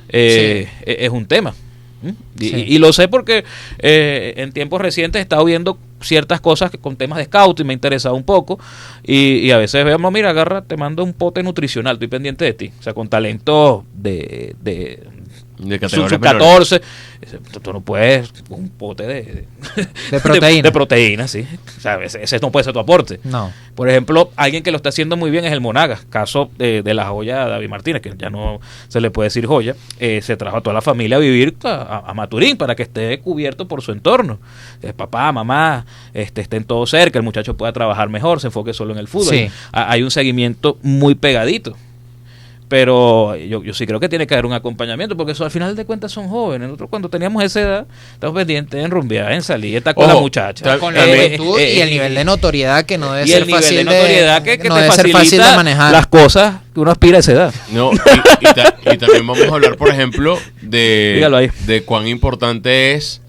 eh, 0.09 0.67
e- 0.85 0.97
es 1.05 1.09
un 1.11 1.27
tema. 1.27 1.53
¿Mm? 2.01 2.11
Y, 2.39 2.77
lo 2.77 2.93
sé 2.93 3.07
porque 3.07 3.43
eh, 3.79 4.33
en 4.37 4.51
tiempos 4.51 4.79
recientes 4.79 5.19
he 5.19 5.23
estado 5.23 5.43
viendo 5.43 5.77
ciertas 6.01 6.39
cosas 6.39 6.71
que- 6.71 6.77
con 6.77 6.95
temas 6.95 7.17
de 7.17 7.25
scout 7.25 7.59
y 7.59 7.63
me 7.63 7.73
ha 7.73 7.75
interesado 7.75 8.15
un 8.15 8.23
poco. 8.23 8.59
Y, 9.03 9.39
y 9.39 9.51
a 9.51 9.57
veces 9.57 9.83
vemos, 9.83 10.11
mira, 10.11 10.29
agarra, 10.29 10.61
te 10.61 10.77
mando 10.77 11.03
un 11.03 11.13
pote 11.13 11.43
nutricional, 11.43 11.95
estoy 11.95 12.07
pendiente 12.07 12.45
de 12.45 12.53
ti. 12.53 12.71
O 12.79 12.83
sea, 12.83 12.93
con 12.93 13.09
talento 13.09 13.83
de, 13.93 14.55
de, 14.61 15.03
De 15.59 15.75
sub, 15.75 15.81
categorías 15.81 16.09
sub 16.11 16.19
menores. 16.21 16.69
14. 16.69 16.81
Ese- 17.21 17.37
Tú, 17.51 17.59
tú 17.59 17.73
no 17.73 17.81
puedes 17.81 18.31
un 18.49 18.69
pote 18.69 19.03
de, 19.05 19.45
De 20.11 20.19
proteína. 20.21 20.61
De, 20.63 20.71
proteína, 20.71 21.27
sí. 21.27 21.45
O 21.77 21.81
sea, 21.81 21.95
ese, 22.03 22.23
ese 22.23 22.39
no 22.39 22.49
puede 22.51 22.63
ser 22.63 22.73
tu 22.73 22.79
aporte. 22.79 23.19
No. 23.25 23.51
Por 23.75 23.89
ejemplo, 23.89 24.31
alguien 24.37 24.63
que 24.63 24.71
lo 24.71 24.77
está 24.77 24.89
haciendo 24.89 25.17
muy 25.17 25.29
bien 25.29 25.43
es 25.45 25.51
el 25.51 25.59
Monagas, 25.61 26.05
caso 26.09 26.49
de, 26.57 26.81
de 26.81 26.93
la 26.93 27.05
joya 27.07 27.45
David 27.47 27.67
Martínez, 27.69 28.01
que 28.01 28.13
ya 28.17 28.29
no 28.29 28.59
se 28.87 29.01
le 29.01 29.11
puede 29.11 29.27
decir 29.27 29.45
joya. 29.45 29.75
Eh, 29.99 30.21
se 30.21 30.37
trajo 30.37 30.57
a 30.57 30.61
toda 30.61 30.73
la 30.73 30.81
familia 30.81 31.17
a 31.17 31.19
vivir 31.19 31.55
a, 31.63 31.69
a- 31.69 32.09
a 32.09 32.13
Maturín 32.13 32.55
para 32.57 32.75
que 32.75 32.83
esté 32.83 33.19
cubierto 33.19 33.67
por 33.67 33.81
su 33.81 33.91
entorno. 33.91 34.39
Eh, 34.81 34.93
papá, 34.93 35.31
mamá, 35.33 35.85
este, 36.13 36.39
estén 36.41 36.63
todos 36.63 36.89
cerca, 36.89 37.19
el 37.19 37.23
muchacho 37.23 37.57
pueda 37.57 37.73
trabajar 37.73 38.07
mejor, 38.09 38.39
se 38.39 38.47
enfoque 38.47 38.73
solo 38.73 38.93
en 38.93 38.99
el 38.99 39.07
fútbol. 39.09 39.35
Sí. 39.35 39.49
Hay 39.73 40.03
un 40.03 40.11
seguimiento 40.11 40.77
muy 40.83 41.15
pegadito. 41.15 41.75
Pero 42.69 43.35
yo, 43.35 43.63
yo 43.63 43.73
sí 43.73 43.87
creo 43.87 43.99
que 43.99 44.07
tiene 44.07 44.27
que 44.27 44.35
haber 44.35 44.45
un 44.45 44.53
acompañamiento, 44.53 45.17
porque 45.17 45.31
eso 45.31 45.43
al 45.43 45.49
final 45.49 45.75
de 45.75 45.85
cuentas 45.85 46.11
son 46.11 46.27
jóvenes. 46.29 46.67
Nosotros 46.67 46.87
cuando 46.91 47.09
teníamos 47.09 47.43
esa 47.43 47.61
edad, 47.61 47.87
estamos 48.13 48.35
pendientes 48.35 48.85
en 48.85 48.91
rumbear, 48.91 49.31
en 49.31 49.41
salir, 49.41 49.75
estar 49.77 49.95
con 49.95 50.05
Ojo, 50.05 50.13
la 50.13 50.19
muchacha. 50.21 50.63
tal- 50.63 50.79
Con 50.79 50.93
la 50.93 50.99
También- 51.01 51.37
juventud 51.37 51.59
eh, 51.59 51.73
y 51.73 51.79
el 51.81 51.87
eh, 51.87 51.91
nivel 51.91 52.13
de 52.15 52.23
notoriedad 52.25 52.85
que 52.85 52.99
no 52.99 53.11
debe 53.11 53.25
y 53.25 53.29
ser 53.31 53.41
el 53.41 53.47
nivel 53.47 53.61
fácil 53.63 53.77
de 53.77 53.83
notoriedad 53.85 54.43
que, 54.43 54.57
que 54.59 54.69
no 54.69 54.75
te 54.75 54.81
debe 54.81 54.93
ser 54.93 55.09
fácil 55.09 55.39
de 55.41 55.55
manejar. 55.55 55.91
las 55.91 56.05
cosas 56.05 56.55
que 56.71 56.79
uno 56.79 56.91
aspira 56.91 57.17
a 57.17 57.19
esa 57.21 57.31
edad. 57.31 57.53
No, 57.71 57.91
y, 57.91 57.95
y 58.47 58.53
ta- 58.53 58.75
y 58.93 58.97
también 58.99 59.25
vamos 59.25 59.41
a 59.49 59.53
hablar, 59.55 59.75
por 59.75 59.89
ejemplo, 59.89 60.37
de, 60.61 61.49
de 61.65 61.81
cuán 61.83 62.07
importante 62.07 62.93
es 62.93 63.21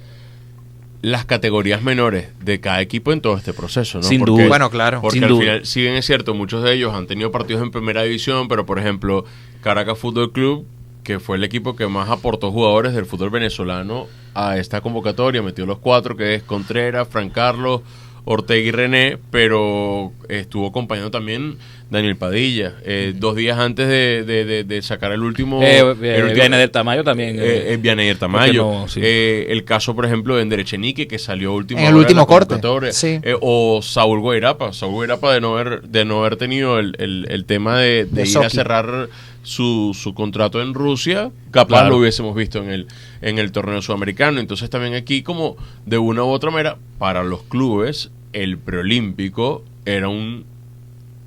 las 1.02 1.24
categorías 1.24 1.82
menores 1.82 2.28
de 2.44 2.60
cada 2.60 2.80
equipo 2.82 3.12
en 3.12 3.20
todo 3.20 3.36
este 3.36 3.52
proceso, 3.52 3.98
¿no? 3.98 4.04
Sin 4.04 4.20
Porque- 4.20 4.32
duda. 4.32 4.48
Bueno, 4.48 4.70
claro. 4.70 5.00
Porque 5.00 5.14
Sin 5.16 5.24
al 5.24 5.30
duda. 5.30 5.40
final, 5.40 5.66
si 5.66 5.80
bien 5.82 5.94
es 5.94 6.04
cierto, 6.06 6.34
muchos 6.34 6.62
de 6.62 6.74
ellos 6.74 6.94
han 6.94 7.06
tenido 7.06 7.30
partidos 7.30 7.62
en 7.62 7.70
primera 7.70 8.02
división, 8.02 8.48
pero 8.48 8.66
por 8.66 8.78
ejemplo, 8.78 9.24
Caracas 9.62 9.98
Fútbol 9.98 10.32
Club, 10.32 10.66
que 11.02 11.18
fue 11.18 11.36
el 11.38 11.44
equipo 11.44 11.74
que 11.76 11.86
más 11.86 12.10
aportó 12.10 12.52
jugadores 12.52 12.92
del 12.92 13.06
fútbol 13.06 13.30
venezolano 13.30 14.06
a 14.34 14.58
esta 14.58 14.80
convocatoria, 14.82 15.42
metió 15.42 15.64
los 15.66 15.78
cuatro, 15.78 16.16
que 16.16 16.34
es 16.34 16.42
Contreras, 16.42 17.08
Fran 17.08 17.30
Carlos, 17.30 17.80
Ortega 18.24 18.68
y 18.68 18.70
René, 18.70 19.18
pero 19.30 20.12
estuvo 20.28 20.66
acompañando 20.66 21.10
también 21.10 21.56
Daniel 21.90 22.16
Padilla. 22.16 22.74
Eh, 22.84 23.14
dos 23.16 23.34
días 23.34 23.58
antes 23.58 23.88
de, 23.88 24.22
de- 24.24 24.44
de- 24.44 24.64
de 24.64 24.82
sacar 24.82 25.10
el 25.12 25.22
último... 25.22 25.62
Eh, 25.62 25.78
el 25.80 25.84
eh, 26.04 26.22
último- 26.22 26.34
viene 26.34 26.56
del 26.58 26.70
Tamayo 26.70 27.02
también. 27.02 27.36
eh, 27.36 27.42
eh, 27.42 27.72
eh, 27.72 27.76
Vianney 27.78 28.14
Tamayo. 28.14 28.64
porque 28.64 28.78
no, 28.82 28.88
sí. 28.88 29.00
Eh, 29.02 29.46
el 29.50 29.64
caso, 29.64 29.96
por 29.96 30.04
ejemplo, 30.06 30.36
de 30.36 30.42
Enderechenique, 30.42 31.08
que 31.08 31.18
salió 31.18 31.52
último 31.52 31.80
En 31.80 31.86
el 31.86 31.94
último 31.96 32.26
corte, 32.26 32.60
sí. 32.92 33.18
Eh, 33.22 33.34
o 33.40 33.80
Saúl 33.82 34.20
Guairapa. 34.20 34.72
Saúl 34.72 34.92
Guairapa 34.94 35.34
de 35.34 35.40
no 35.40 35.56
haber, 35.58 35.82
de 35.82 36.04
no 36.04 36.20
haber 36.20 36.36
tenido 36.36 36.78
el, 36.78 36.94
el- 36.98 37.26
el 37.28 37.44
tema 37.44 37.78
de, 37.80 38.04
de 38.04 38.22
De 38.22 38.28
ir 38.28 38.38
a 38.38 38.50
cerrar 38.50 39.08
su, 39.42 39.96
su 39.98 40.14
contrato 40.14 40.60
en 40.60 40.74
Rusia, 40.74 41.30
capaz 41.50 41.80
Claro. 41.80 41.90
lo 41.90 41.96
hubiésemos 41.98 42.34
visto 42.34 42.58
en 42.62 42.70
el, 42.70 42.86
en 43.22 43.38
el 43.38 43.52
torneo 43.52 43.80
sudamericano. 43.82 44.38
Entonces 44.40 44.68
también 44.70 44.94
aquí, 44.94 45.22
como 45.22 45.56
de 45.86 45.98
una 45.98 46.22
u 46.24 46.28
otra 46.28 46.50
manera, 46.50 46.76
para 46.98 47.22
los 47.24 47.42
clubes, 47.44 48.10
el 48.32 48.58
preolímpico 48.58 49.64
era 49.86 50.08
un 50.08 50.44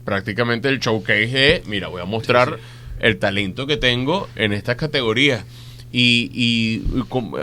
prácticamente 0.06 0.68
el 0.70 0.80
showcase 0.80 1.28
de, 1.28 1.64
mira, 1.66 1.88
voy 1.88 2.02
a 2.02 2.06
mostrar 2.06 2.60
el 3.00 3.18
talento 3.18 3.66
que 3.68 3.78
tengo 3.78 4.28
en 4.36 4.54
estas 4.54 4.76
categorías. 4.76 5.46
Y, 5.92 6.30
y 6.34 6.84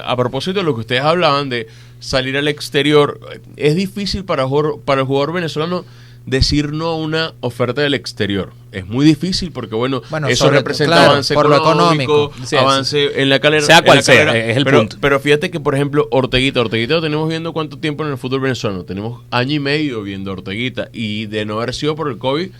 a 0.04 0.16
propósito 0.16 0.58
de 0.58 0.64
lo 0.64 0.74
que 0.74 0.80
ustedes 0.80 1.02
hablaban 1.02 1.48
de 1.48 1.68
salir 2.00 2.36
al 2.36 2.48
exterior, 2.48 3.20
es 3.56 3.76
difícil 3.76 4.24
para, 4.24 4.46
para 4.84 5.02
el 5.02 5.06
jugador 5.06 5.32
venezolano 5.32 5.84
decir 6.26 6.72
no 6.72 6.86
a 6.86 6.96
una 6.96 7.34
oferta 7.40 7.80
del 7.82 7.94
exterior. 7.94 8.52
Es 8.72 8.86
muy 8.86 9.04
difícil 9.04 9.50
porque, 9.50 9.74
bueno, 9.74 10.02
Bueno, 10.10 10.28
eso 10.28 10.44
sobre- 10.44 10.58
representa 10.58 10.94
claro, 10.96 11.10
avance 11.12 11.34
por 11.34 11.48
lo 11.48 11.56
económico, 11.56 12.24
económico. 12.26 12.46
Sí, 12.46 12.56
avance 12.56 13.20
en 13.22 13.28
la 13.28 13.40
calera. 13.40 13.62
Sea 13.66 13.82
cual 13.82 14.02
sea, 14.02 14.36
es 14.36 14.56
el 14.56 14.64
pero, 14.64 14.78
punto. 14.78 14.96
Pero 15.00 15.18
fíjate 15.18 15.50
que, 15.50 15.58
por 15.58 15.74
ejemplo, 15.74 16.06
Orteguita, 16.12 16.60
Orteguita 16.60 16.94
lo 16.94 17.00
tenemos 17.02 17.28
viendo 17.28 17.52
cuánto 17.52 17.78
tiempo 17.78 18.04
en 18.04 18.10
el 18.12 18.18
fútbol 18.18 18.40
venezolano. 18.40 18.84
Tenemos 18.84 19.22
año 19.30 19.54
y 19.54 19.58
medio 19.60 20.02
viendo 20.02 20.30
a 20.30 20.34
Orteguita 20.34 20.88
y 20.92 21.26
de 21.26 21.44
no 21.46 21.56
haber 21.56 21.74
sido 21.74 21.96
por 21.96 22.08
el 22.08 22.18
COVID, 22.18 22.50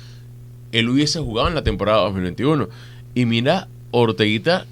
él 0.73 0.89
hubiese 0.89 1.21
jugado 1.21 1.49
en 1.49 1.55
la 1.55 1.63
temporada 1.63 2.01
2021. 2.03 2.69
Y 3.15 3.25
mira, 3.27 3.69
Orteguita, 3.93 4.67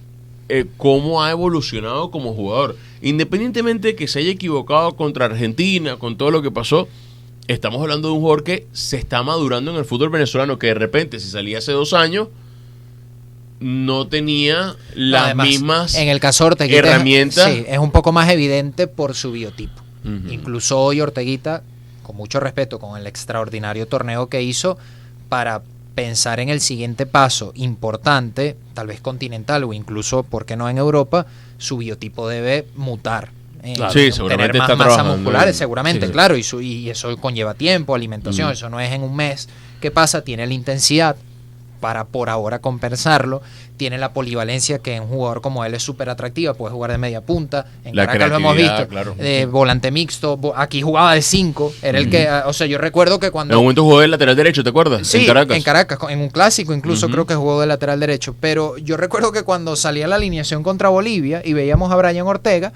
eh, 0.48 0.64
cómo 0.76 1.22
ha 1.22 1.30
evolucionado 1.30 2.10
como 2.10 2.34
jugador. 2.34 2.76
Independientemente 3.02 3.88
de 3.88 3.96
que 3.96 4.08
se 4.08 4.18
haya 4.20 4.30
equivocado 4.30 4.96
contra 4.96 5.26
Argentina, 5.26 5.96
con 5.96 6.16
todo 6.16 6.30
lo 6.32 6.42
que 6.42 6.50
pasó, 6.50 6.88
estamos 7.48 7.80
hablando 7.82 8.08
de 8.08 8.14
un 8.14 8.20
jugador 8.20 8.44
que 8.44 8.66
se 8.72 8.96
está 8.96 9.22
madurando 9.22 9.70
en 9.72 9.76
el 9.78 9.84
fútbol 9.84 10.10
venezolano, 10.10 10.58
que 10.58 10.68
de 10.68 10.74
repente, 10.74 11.18
si 11.18 11.28
salía 11.30 11.58
hace 11.58 11.72
dos 11.72 11.92
años, 11.94 12.28
no 13.60 14.06
tenía 14.06 14.76
las 14.94 15.24
Además, 15.24 15.46
mismas 15.48 15.94
en 15.96 16.08
el 16.08 16.20
caso 16.20 16.46
Orteguita 16.46 16.78
es- 16.80 16.86
herramientas. 16.86 17.50
sí, 17.50 17.64
es 17.66 17.78
un 17.78 17.90
poco 17.90 18.12
más 18.12 18.30
evidente 18.30 18.86
por 18.86 19.14
su 19.14 19.32
biotipo. 19.32 19.82
Incluso 20.30 20.78
hoy 20.80 21.02
Orteguita, 21.02 21.62
con 22.02 22.16
mucho 22.16 22.40
respeto, 22.40 22.78
con 22.78 22.98
el 22.98 23.06
extraordinario 23.06 23.86
torneo 23.86 24.28
que 24.28 24.40
hizo, 24.42 24.78
para 25.28 25.60
pensar 25.94 26.40
en 26.40 26.48
el 26.48 26.60
siguiente 26.60 27.04
paso 27.04 27.52
importante, 27.56 28.56
tal 28.72 28.86
vez 28.86 29.00
continental 29.02 29.64
o 29.64 29.72
incluso, 29.74 30.22
¿por 30.22 30.46
qué 30.46 30.56
no 30.56 30.68
en 30.70 30.78
Europa? 30.78 31.26
Su 31.58 31.76
biotipo 31.76 32.26
debe 32.28 32.66
mutar. 32.76 33.32
Eh. 33.62 33.74
Sí, 33.92 34.10
tener 34.28 34.38
más 34.54 34.62
está 34.62 34.76
masa 34.76 34.76
trabajando 34.76 35.16
muscular, 35.16 35.48
en- 35.48 35.54
seguramente, 35.54 36.06
sí. 36.06 36.12
claro, 36.12 36.36
y, 36.36 36.42
su- 36.42 36.60
y 36.60 36.90
eso 36.90 37.16
conlleva 37.18 37.54
tiempo, 37.54 37.94
alimentación, 37.94 38.46
Ujú. 38.48 38.52
eso 38.54 38.68
no 38.70 38.80
es 38.80 38.92
en 38.92 39.02
un 39.02 39.14
mes. 39.16 39.48
¿Qué 39.80 39.90
pasa? 39.90 40.22
Tiene 40.22 40.46
la 40.46 40.54
intensidad 40.54 41.16
para 41.80 42.04
por 42.04 42.28
ahora 42.28 42.58
compensarlo. 42.58 43.40
Tiene 43.76 43.98
la 43.98 44.12
polivalencia 44.12 44.80
que 44.80 44.96
en 44.96 45.04
un 45.04 45.08
jugador 45.10 45.40
como 45.40 45.64
él 45.64 45.72
es 45.74 45.84
súper 45.84 46.10
atractiva, 46.10 46.54
puede 46.54 46.72
jugar 46.72 46.90
de 46.90 46.98
media 46.98 47.20
punta. 47.20 47.66
En 47.84 47.94
La 47.94 48.06
Caracas 48.08 48.30
lo 48.30 48.36
hemos 48.38 48.56
visto. 48.56 48.88
claro. 48.88 49.14
de 49.14 49.46
volante 49.46 49.92
mixto. 49.92 50.40
Aquí 50.56 50.82
jugaba 50.82 51.14
de 51.14 51.22
5. 51.22 51.72
Era 51.80 51.98
el 52.00 52.10
que, 52.10 52.28
o 52.46 52.52
sea, 52.52 52.66
yo 52.66 52.78
recuerdo 52.78 53.20
que 53.20 53.26
En 53.26 53.32
cuando. 53.32 53.56
un 53.56 53.62
momento 53.64 53.84
jugó 53.84 54.00
de 54.00 54.08
lateral 54.08 54.34
derecho, 54.34 54.64
¿te 54.64 54.70
acuerdas? 54.70 55.06
Sí, 55.06 55.18
en 55.18 55.62
Caracas. 55.62 55.98
en 56.10 56.18
un 56.20 56.30
clásico 56.30 56.74
incluso 56.74 57.08
creo 57.08 57.24
que 57.26 57.36
jugó 57.36 57.60
de 57.60 57.68
lateral 57.68 58.00
derecho. 58.00 58.34
Pero 58.40 58.76
yo 58.78 58.96
recuerdo 58.96 59.30
que 59.30 59.44
cuando 59.44 59.76
salía 59.76 60.08
la 60.08 60.16
alineación 60.16 60.64
contra 60.64 60.88
Bolivia 60.88 61.42
y 61.44 61.52
veíamos 61.52 61.92
a 61.92 61.94
Brian 61.94 62.26
Ortega, 62.26 62.72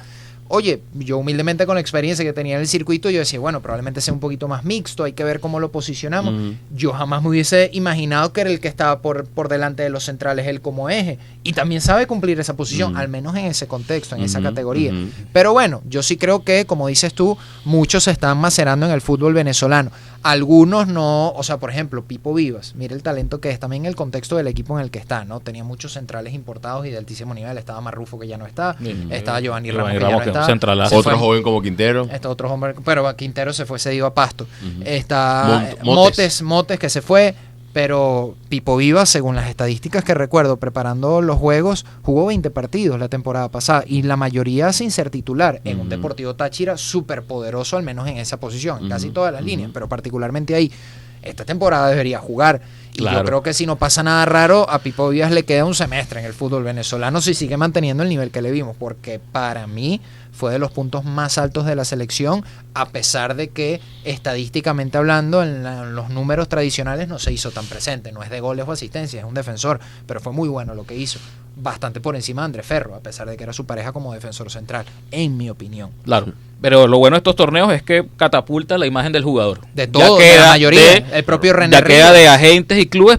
oye, 0.54 0.82
yo 0.92 1.16
humildemente 1.16 1.64
con 1.64 1.76
la 1.76 1.80
experiencia 1.80 2.26
que 2.26 2.34
tenía 2.34 2.56
en 2.56 2.60
el 2.60 2.68
circuito, 2.68 3.08
yo 3.08 3.20
decía, 3.20 3.40
bueno, 3.40 3.62
probablemente 3.62 4.02
sea 4.02 4.12
un 4.12 4.20
poquito 4.20 4.48
más 4.48 4.64
mixto, 4.64 5.04
hay 5.04 5.14
que 5.14 5.24
ver 5.24 5.40
cómo 5.40 5.60
lo 5.60 5.72
posicionamos. 5.72 6.54
Yo 6.76 6.92
jamás 6.92 7.22
me 7.22 7.30
hubiese 7.30 7.70
imaginado 7.72 8.34
que 8.34 8.42
era 8.42 8.50
el 8.50 8.60
que 8.60 8.68
estaba 8.68 9.00
por, 9.00 9.24
por 9.24 9.48
delante 9.48 9.82
de 9.82 9.88
los 9.88 10.04
centrales, 10.04 10.46
él 10.46 10.60
como 10.60 10.90
eje. 10.90 11.18
Y 11.42 11.54
también 11.54 11.80
sabe 11.80 12.06
cumplir 12.06 12.38
esa 12.38 12.54
posición, 12.54 12.98
al 12.98 13.08
menos 13.08 13.34
en 13.34 13.46
ese 13.46 13.66
contexto, 13.66 14.14
en 14.14 14.24
esa 14.24 14.42
categoría. 14.42 14.92
Pero 15.32 15.54
bueno, 15.54 15.80
yo 15.88 16.02
sí 16.02 16.18
creo 16.18 16.44
que, 16.44 16.66
como 16.66 16.86
dices 16.86 17.14
tú, 17.14 17.38
muchos 17.64 18.04
se 18.04 18.10
están 18.10 18.36
macerando 18.36 18.84
en 18.84 18.92
el 18.92 19.00
fútbol 19.00 19.32
venezolano. 19.32 19.90
Algunos 20.22 20.86
no, 20.86 21.30
o 21.30 21.42
sea, 21.42 21.56
por 21.56 21.70
ejemplo, 21.70 22.04
Pipo 22.04 22.32
Vivas, 22.32 22.74
mira 22.76 22.94
el 22.94 23.02
talento 23.02 23.40
que 23.40 23.50
es 23.50 23.58
también 23.58 23.86
el 23.86 23.96
contexto 23.96 24.36
del 24.36 24.46
equipo 24.46 24.78
en 24.78 24.84
el 24.84 24.90
que 24.92 25.00
está, 25.00 25.24
¿no? 25.24 25.40
Tenía 25.40 25.64
muchos 25.64 25.94
centrales 25.94 26.32
importados 26.32 26.86
y 26.86 26.90
de 26.90 26.98
altísimo 26.98 27.34
nivel. 27.34 27.58
Estaba 27.58 27.80
Marrufo, 27.80 28.20
que 28.20 28.28
ya 28.28 28.36
no 28.36 28.46
está. 28.46 28.76
Estaba 29.10 29.40
Giovanni 29.40 29.72
Ramos, 29.72 29.92
que 29.92 29.98
ya 29.98 30.10
no 30.10 30.20
que 30.20 30.30
Se 30.88 30.96
Otro 30.96 31.12
fue- 31.12 31.20
joven 31.20 31.42
como 31.42 31.62
Quintero. 31.62 32.08
Está 32.10 32.28
otro 32.28 32.50
hombre, 32.52 32.74
pero 32.84 33.14
Quintero 33.16 33.52
se 33.52 33.66
fue 33.66 33.78
cedido 33.78 34.06
a 34.06 34.14
Pasto. 34.14 34.46
Está 34.84 35.44
Mont- 35.46 35.72
eh, 35.72 35.76
Motes. 35.84 36.42
Motes. 36.42 36.78
Que 36.78 36.88
se 36.90 37.02
fue, 37.02 37.34
pero 37.72 38.34
Pipo 38.48 38.76
Vivas, 38.76 39.08
según 39.08 39.36
las 39.36 39.48
estadísticas 39.48 40.04
que 40.04 40.14
recuerdo, 40.14 40.56
preparando 40.58 41.22
los 41.22 41.38
juegos, 41.38 41.86
jugó 42.02 42.26
20 42.26 42.50
partidos 42.50 42.98
la 42.98 43.08
temporada 43.08 43.50
pasada 43.50 43.84
y 43.86 44.02
la 44.02 44.16
mayoría 44.16 44.72
sin 44.72 44.90
ser 44.90 45.10
titular 45.10 45.60
en 45.64 45.80
un. 45.80 45.88
Deportivo 45.88 46.34
Táchira 46.34 46.76
súper 46.76 47.22
poderoso, 47.22 47.76
al 47.76 47.82
menos 47.82 48.06
en 48.08 48.18
esa 48.18 48.38
posición, 48.38 48.82
en 48.84 48.88
casi 48.90 49.10
todas 49.10 49.32
las 49.32 49.42
líneas, 49.44 49.70
pero 49.72 49.88
particularmente 49.88 50.54
ahí. 50.54 50.70
Esta 51.22 51.44
temporada 51.44 51.88
debería 51.88 52.18
jugar. 52.18 52.60
Y 52.94 52.98
Claro. 52.98 53.18
yo 53.20 53.24
creo 53.24 53.42
que 53.44 53.54
si 53.54 53.64
no 53.64 53.76
pasa 53.76 54.02
nada 54.02 54.24
raro, 54.26 54.68
a 54.68 54.80
Pipo 54.80 55.08
Vivas 55.08 55.30
le 55.30 55.44
queda 55.44 55.64
un 55.64 55.74
semestre 55.74 56.18
en 56.20 56.26
el 56.26 56.32
fútbol 56.34 56.64
venezolano 56.64 57.20
si 57.22 57.32
sigue 57.32 57.56
manteniendo 57.56 58.02
el 58.02 58.08
nivel 58.08 58.30
que 58.32 58.42
le 58.42 58.50
vimos, 58.50 58.76
porque 58.76 59.20
para 59.30 59.66
mí 59.68 60.00
fue 60.32 60.50
de 60.52 60.58
los 60.58 60.70
puntos 60.72 61.04
más 61.04 61.38
altos 61.38 61.66
de 61.66 61.76
la 61.76 61.84
selección, 61.84 62.44
a 62.74 62.88
pesar 62.88 63.36
de 63.36 63.48
que 63.50 63.80
estadísticamente 64.04 64.96
hablando, 64.98 65.42
en, 65.42 65.62
la- 65.62 65.82
en 65.82 65.94
los 65.94 66.10
números 66.10 66.48
tradicionales 66.48 67.08
no 67.08 67.18
se 67.18 67.32
hizo 67.32 67.50
tan 67.50 67.66
presente, 67.66 68.12
no 68.12 68.22
es 68.22 68.30
de 68.30 68.40
goles 68.40 68.66
o 68.66 68.72
asistencias, 68.72 69.22
es 69.22 69.28
un 69.28 69.34
defensor, 69.34 69.80
pero 70.06 70.20
fue 70.20 70.32
muy 70.32 70.48
bueno 70.48 70.74
lo 70.74 70.84
que 70.84 70.96
hizo, 70.96 71.18
bastante 71.56 72.00
por 72.00 72.16
encima 72.16 72.42
de 72.42 72.46
André 72.46 72.62
Ferro, 72.62 72.94
a 72.94 73.00
pesar 73.00 73.28
de 73.28 73.36
que 73.36 73.44
era 73.44 73.52
su 73.52 73.66
pareja 73.66 73.92
como 73.92 74.14
defensor 74.14 74.50
central, 74.50 74.86
en 75.10 75.36
mi 75.36 75.50
opinión. 75.50 75.90
Claro. 76.04 76.32
Pero 76.60 76.86
lo 76.86 76.98
bueno 76.98 77.16
de 77.16 77.18
estos 77.18 77.34
torneos 77.36 77.72
es 77.72 77.82
que 77.82 78.06
catapulta 78.16 78.78
la 78.78 78.86
imagen 78.86 79.12
del 79.12 79.24
jugador. 79.24 79.60
De 79.74 79.86
todo, 79.88 80.18
de 80.18 80.36
la 80.36 80.48
mayoría. 80.48 80.96
El 81.12 81.24
propio 81.24 81.52
René 81.52 81.76
Ya 81.76 81.82
queda 81.82 82.12
de 82.12 82.28
agentes 82.28 82.78
y 82.78 82.86
clubes 82.86 83.18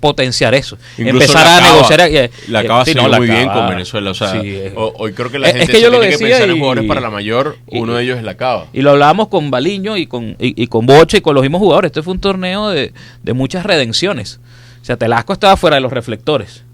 potenciar 0.00 0.54
eso. 0.54 0.76
Incluso 0.98 1.24
Empezar 1.26 1.46
a 1.46 1.60
negociar. 1.60 2.00
eh, 2.00 2.30
La 2.48 2.62
eh, 2.62 2.64
acaba 2.64 2.84
sí, 2.84 2.92
sí, 2.92 2.96
no, 2.96 3.06
la 3.08 3.18
muy 3.18 3.28
bien 3.28 3.48
con 3.48 3.68
Venezuela. 3.68 4.10
O 4.10 4.14
sea, 4.14 4.32
Sí, 4.32 4.40
eh. 4.44 4.72
ho- 4.74 4.92
hoy 4.96 5.12
creo 5.12 5.30
que 5.30 5.38
la 5.38 5.48
Es- 5.48 5.54
es 5.54 5.60
gente 5.60 5.72
que 5.74 5.80
yo 5.80 5.86
se 5.86 5.92
lo 5.92 6.00
tiene 6.00 6.16
que 6.16 6.24
pensar 6.24 6.48
en 6.50 6.56
y- 6.56 6.58
jugadores 6.58 6.84
para 6.88 7.00
la 7.00 7.10
mayor. 7.10 7.56
y- 7.68 7.78
Uno 7.78 7.94
de 7.94 8.02
ellos 8.04 8.18
es 8.18 8.24
la 8.24 8.36
Cava. 8.36 8.66
Y 8.72 8.82
lo 8.82 8.90
hablábamos 8.90 9.28
con 9.28 9.50
Baliño 9.50 9.96
y 9.96 10.06
con, 10.06 10.36
y, 10.40 10.60
y 10.62 10.66
con 10.66 10.86
Boche 10.86 11.18
y 11.18 11.20
con 11.20 11.34
los 11.34 11.42
mismos 11.42 11.60
jugadores. 11.60 11.90
Este 11.90 12.02
fue 12.02 12.14
un 12.14 12.20
torneo 12.20 12.70
de, 12.70 12.92
de 13.22 13.32
muchas 13.34 13.64
redenciones. 13.64 14.40
O 14.80 14.84
sea, 14.84 14.96
Telasco 14.96 15.32
estaba 15.34 15.56
fuera 15.56 15.76
de 15.76 15.80
los 15.82 15.92
reflectores. 15.92 16.64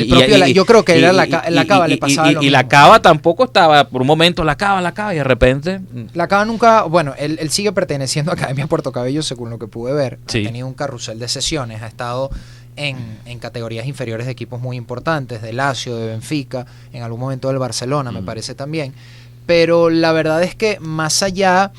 El 0.00 0.08
propio 0.08 0.38
la- 0.38 0.48
yo 0.48 0.64
creo 0.64 0.84
que 0.84 0.98
era 0.98 1.12
la 1.12 1.26
la 1.26 1.64
Cava 1.66 1.86
le 1.88 1.98
pasaba 1.98 2.30
y- 2.30 2.34
lo 2.34 2.42
y 2.42 2.50
la 2.50 2.58
mismo. 2.60 2.70
cava 2.70 3.02
tampoco 3.02 3.44
estaba, 3.44 3.88
por 3.88 4.00
un 4.00 4.06
momento 4.06 4.42
la 4.44 4.56
cava, 4.56 4.80
la 4.80 4.92
cava, 4.92 5.12
y 5.14 5.18
de 5.18 5.24
repente. 5.24 5.78
mm, 5.80 6.04
La 6.14 6.28
Cava 6.28 6.44
nunca, 6.44 6.82
bueno, 6.84 7.14
él, 7.18 7.38
él 7.40 7.50
sigue 7.50 7.72
perteneciendo 7.72 8.30
a 8.30 8.34
Academia 8.34 8.66
Puerto 8.66 8.90
Cabello, 8.92 9.22
según 9.22 9.50
lo 9.50 9.58
que 9.58 9.66
pude 9.66 9.92
ver. 9.92 10.18
Sí. 10.26 10.40
Ha 10.42 10.46
tenido 10.46 10.66
un 10.66 10.74
carrusel 10.74 11.18
de 11.18 11.28
sesiones, 11.28 11.82
ha 11.82 11.86
estado 11.86 12.30
en, 12.76 12.96
en 13.26 13.38
categorías 13.38 13.86
inferiores 13.86 14.24
de 14.26 14.32
equipos 14.32 14.60
muy 14.60 14.76
importantes, 14.78 15.42
de 15.42 15.52
Lazio, 15.52 15.94
de 15.96 16.06
Benfica, 16.06 16.64
en 16.94 17.02
algún 17.02 17.20
momento 17.20 17.48
del 17.48 17.58
Barcelona, 17.58 18.10
me 18.12 18.22
Mm. 18.22 18.24
parece 18.24 18.54
también. 18.54 18.94
Pero 19.44 19.90
la 19.90 20.12
verdad 20.12 20.42
es 20.42 20.54
que 20.54 20.78
más 20.80 21.22
allá 21.22 21.72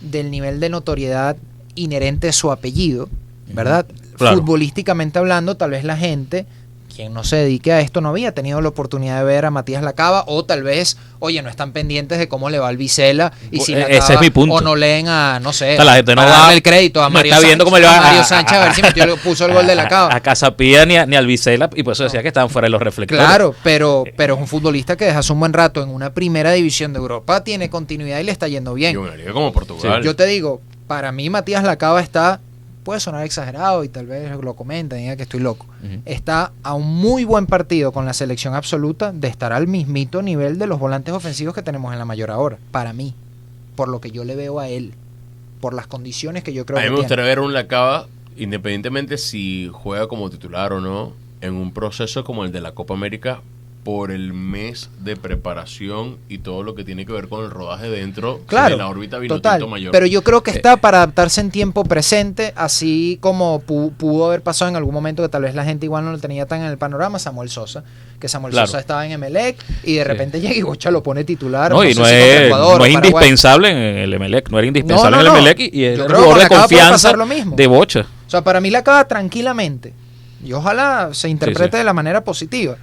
del 0.00 0.30
nivel 0.30 0.60
de 0.60 0.68
notoriedad 0.70 1.36
inherente 1.74 2.28
a 2.28 2.32
su 2.32 2.50
apellido, 2.50 3.08
¿verdad? 3.52 3.86
Claro. 4.16 4.36
Futbolísticamente 4.38 5.18
hablando, 5.18 5.56
tal 5.56 5.70
vez 5.72 5.84
la 5.84 5.96
gente, 5.96 6.46
quien 6.98 7.14
no 7.14 7.22
se 7.22 7.36
dedique 7.36 7.70
a 7.72 7.80
esto, 7.80 8.00
no 8.00 8.08
había 8.08 8.32
tenido 8.34 8.60
la 8.60 8.70
oportunidad 8.70 9.18
de 9.20 9.24
ver 9.24 9.44
a 9.44 9.52
Matías 9.52 9.84
Lacaba, 9.84 10.24
o 10.26 10.44
tal 10.44 10.64
vez, 10.64 10.96
oye, 11.20 11.40
no 11.42 11.48
están 11.48 11.70
pendientes 11.70 12.18
de 12.18 12.26
cómo 12.26 12.50
le 12.50 12.58
va 12.58 12.66
al 12.66 12.76
Vicela, 12.76 13.32
y 13.52 13.60
si 13.60 13.70
Pues, 13.72 13.84
Lacaba, 13.84 13.98
ese 14.04 14.14
es 14.14 14.20
mi 14.20 14.30
punto. 14.30 14.54
o 14.56 14.60
no 14.60 14.74
leen 14.74 15.06
a, 15.06 15.38
no 15.38 15.52
sé, 15.52 15.74
O 15.74 15.76
sea, 15.76 15.84
la 15.84 15.94
gente 15.94 16.16
no 16.16 16.22
va- 16.22 16.52
el 16.52 16.60
crédito 16.60 17.00
a 17.00 17.04
no 17.04 17.10
Mario 17.10 17.32
está 17.34 17.46
viendo 17.46 17.64
Sánchez, 17.64 17.64
cómo 17.64 17.78
le 17.78 17.86
va 17.86 17.98
a 17.98 18.02
Mario 18.02 18.20
a- 18.22 18.24
Sánchez 18.24 18.58
a 18.58 18.64
ver 18.64 18.74
si 18.74 18.82
metió, 18.82 19.16
puso 19.18 19.46
el 19.46 19.52
gol 19.54 19.64
de 19.68 19.76
Lacaba. 19.76 20.12
a 20.12 20.18
Casapía 20.18 20.84
ni 20.86 20.96
al 20.96 21.26
Vicela, 21.26 21.70
y 21.76 21.84
por 21.84 21.92
eso 21.92 22.02
decía 22.02 22.20
que 22.20 22.26
estaban 22.28 22.50
fuera 22.50 22.66
de 22.66 22.70
los 22.70 22.82
reflectores. 22.82 23.24
Claro, 23.24 23.54
pero, 23.62 24.02
pero 24.16 24.34
es 24.34 24.40
un 24.40 24.48
futbolista 24.48 24.96
que 24.96 25.04
desde 25.04 25.18
hace 25.20 25.32
un 25.32 25.38
buen 25.38 25.52
rato 25.52 25.80
en 25.84 25.90
una 25.90 26.12
primera 26.12 26.50
división 26.50 26.92
de 26.92 26.98
Europa 26.98 27.44
tiene 27.44 27.70
continuidad 27.70 28.18
y 28.18 28.24
le 28.24 28.32
está 28.32 28.48
yendo 28.48 28.72
Y 28.76 28.80
bien. 28.80 28.96
una 28.98 29.14
liga 29.14 29.32
como 29.32 29.52
Portugal. 29.52 30.02
Yo 30.02 30.16
te 30.16 30.26
digo, 30.26 30.60
para 30.88 31.12
mí 31.12 31.30
Matías 31.30 31.62
Lacaba 31.62 32.00
está, 32.00 32.40
puede 32.88 33.00
sonar 33.00 33.22
exagerado 33.26 33.84
y 33.84 33.90
tal 33.90 34.06
vez 34.06 34.34
lo 34.40 34.54
comenten, 34.54 35.00
diga 35.00 35.14
que 35.14 35.24
estoy 35.24 35.40
loco. 35.40 35.66
Está 36.06 36.52
a 36.62 36.72
un 36.72 36.86
muy 36.86 37.24
buen 37.24 37.44
partido 37.44 37.92
con 37.92 38.06
la 38.06 38.14
selección 38.14 38.54
absoluta 38.54 39.12
de 39.12 39.28
estar 39.28 39.52
al 39.52 39.66
mismito 39.66 40.22
nivel 40.22 40.58
de 40.58 40.66
los 40.66 40.78
volantes 40.78 41.12
ofensivos 41.12 41.54
que 41.54 41.60
tenemos 41.60 41.92
en 41.92 41.98
la 41.98 42.06
mayor 42.06 42.30
ahora. 42.30 42.56
Para 42.70 42.94
mí, 42.94 43.12
por 43.76 43.88
lo 43.88 44.00
que 44.00 44.10
yo 44.10 44.24
le 44.24 44.36
veo 44.36 44.58
a 44.58 44.70
él, 44.70 44.94
por 45.60 45.74
las 45.74 45.86
condiciones 45.86 46.42
que 46.42 46.54
yo 46.54 46.64
creo 46.64 46.78
a 46.78 46.80
mí 46.80 46.86
que 46.86 46.92
me 46.92 46.96
gustaría 47.00 47.26
ver 47.26 47.40
un 47.40 47.52
Lacaba, 47.52 48.06
independientemente 48.38 49.18
si 49.18 49.68
juega 49.70 50.08
como 50.08 50.30
titular 50.30 50.72
o 50.72 50.80
no, 50.80 51.12
en 51.42 51.56
un 51.56 51.74
proceso 51.74 52.24
como 52.24 52.46
el 52.46 52.52
de 52.52 52.62
la 52.62 52.72
Copa 52.72 52.94
América, 52.94 53.42
por 53.88 54.10
el 54.10 54.34
mes 54.34 54.90
de 55.00 55.16
preparación 55.16 56.18
y 56.28 56.38
todo 56.40 56.62
lo 56.62 56.74
que 56.74 56.84
tiene 56.84 57.06
que 57.06 57.12
ver 57.14 57.26
con 57.26 57.42
el 57.42 57.50
rodaje 57.50 57.88
dentro 57.88 58.40
Claro, 58.46 58.76
de 58.76 58.82
la 58.82 58.86
órbita 58.86 59.18
Total, 59.26 59.66
mayor. 59.66 59.92
pero 59.92 60.04
yo 60.04 60.22
creo 60.22 60.42
que 60.42 60.50
Eh. 60.50 60.56
está 60.56 60.76
para 60.76 60.98
adaptarse 60.98 61.40
en 61.40 61.50
tiempo 61.50 61.84
presente, 61.84 62.52
así 62.54 63.16
como 63.22 63.62
pu- 63.62 63.90
pudo 63.92 64.26
haber 64.26 64.42
pasado 64.42 64.68
en 64.68 64.76
algún 64.76 64.92
momento 64.92 65.22
que 65.22 65.30
tal 65.30 65.40
vez 65.40 65.54
la 65.54 65.64
gente 65.64 65.86
igual 65.86 66.04
no 66.04 66.12
lo 66.12 66.18
tenía 66.18 66.44
tan 66.44 66.60
en 66.60 66.66
el 66.66 66.76
panorama, 66.76 67.18
Samuel 67.18 67.48
Sosa, 67.48 67.82
que 68.20 68.28
Samuel 68.28 68.52
Claro. 68.52 68.66
Sosa 68.66 68.80
estaba 68.80 69.06
en 69.06 69.12
Emelec 69.12 69.56
y 69.84 69.94
de 69.94 70.04
repente 70.04 70.38
llega 70.42 70.54
y 70.54 70.60
Bocha 70.60 70.90
lo 70.90 71.02
pone 71.02 71.24
titular. 71.24 71.70
No, 71.72 71.82
y 71.82 71.94
sé 71.94 72.00
no 72.00 72.04
si 72.04 72.12
contra 72.12 72.26
es, 72.34 72.40
Ecuador 72.46 72.78
no 72.80 72.84
es 72.84 72.92
indispensable 72.92 73.70
en 73.70 73.96
el 74.00 74.12
Emelec, 74.12 74.50
no 74.50 74.58
era 74.58 74.66
indispensable 74.68 75.16
No, 75.16 75.22
no, 75.22 75.22
en 75.22 75.26
el 75.28 75.32
no. 75.32 75.38
Emelec 75.48 75.60
y, 75.72 75.78
y 75.80 75.84
es 75.86 75.98
que 75.98 76.04
jugador 76.04 76.38
de 76.40 76.48
confianza 76.48 76.90
pasar 76.92 77.16
lo 77.16 77.24
mismo. 77.24 77.56
de 77.56 77.66
bocha. 77.66 78.00
O 78.26 78.30
sea, 78.30 78.44
para 78.44 78.60
mí 78.60 78.68
la 78.68 78.80
acaba 78.80 79.08
tranquilamente 79.08 79.94
y 80.44 80.52
ojalá 80.52 81.08
se 81.12 81.30
interprete 81.30 81.70
Sí, 81.70 81.72
sí. 81.72 81.78
de 81.78 81.84
la 81.84 81.94
manera 81.94 82.22
positiva. 82.22 82.76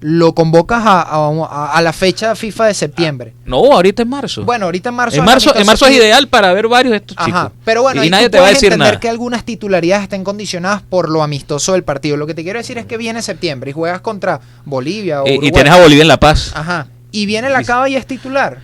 Lo 0.00 0.32
convocas 0.32 0.82
a, 0.86 1.00
a- 1.02 1.82
la 1.82 1.92
fecha 1.92 2.36
FIFA 2.36 2.66
de 2.66 2.74
septiembre. 2.74 3.34
No, 3.44 3.56
ahorita 3.72 4.02
en 4.02 4.08
marzo. 4.08 4.44
Bueno, 4.44 4.66
ahorita 4.66 4.90
en 4.90 4.94
marzo. 4.94 5.16
en 5.16 5.22
es 5.22 5.26
marzo, 5.26 5.56
en 5.56 5.66
marzo 5.66 5.86
es 5.86 5.96
ideal 5.96 6.28
para 6.28 6.52
ver 6.52 6.68
varios 6.68 6.92
de 6.92 6.98
estos 6.98 7.16
Ajá, 7.18 7.26
chicos. 7.26 7.52
pero 7.64 7.82
bueno, 7.82 8.02
y 8.02 8.04
ahí 8.04 8.10
nadie 8.10 8.26
tú 8.26 8.32
te 8.32 8.38
va 8.40 8.46
a 8.46 8.50
decir 8.50 8.66
entender 8.72 8.88
nada. 8.92 9.00
que 9.00 9.08
algunas 9.08 9.44
titularidades 9.44 10.04
estén 10.04 10.22
condicionadas 10.22 10.82
por 10.82 11.08
lo 11.08 11.24
amistoso 11.24 11.72
del 11.72 11.82
partido. 11.82 12.16
Lo 12.16 12.28
que 12.28 12.34
te 12.34 12.44
quiero 12.44 12.60
decir 12.60 12.78
es 12.78 12.86
que 12.86 12.96
viene 12.96 13.22
septiembre 13.22 13.70
y 13.70 13.72
juegas 13.72 14.00
contra 14.00 14.40
Bolivia 14.64 15.22
o 15.22 15.26
Eh, 15.26 15.38
y 15.42 15.50
tienes 15.50 15.72
a 15.72 15.80
Bolivia 15.80 16.02
en 16.02 16.08
La 16.08 16.20
Paz. 16.20 16.52
Ajá. 16.54 16.86
Y 17.10 17.26
viene 17.26 17.50
la 17.50 17.64
cava 17.64 17.88
y 17.88 17.96
es 17.96 18.06
titular. 18.06 18.58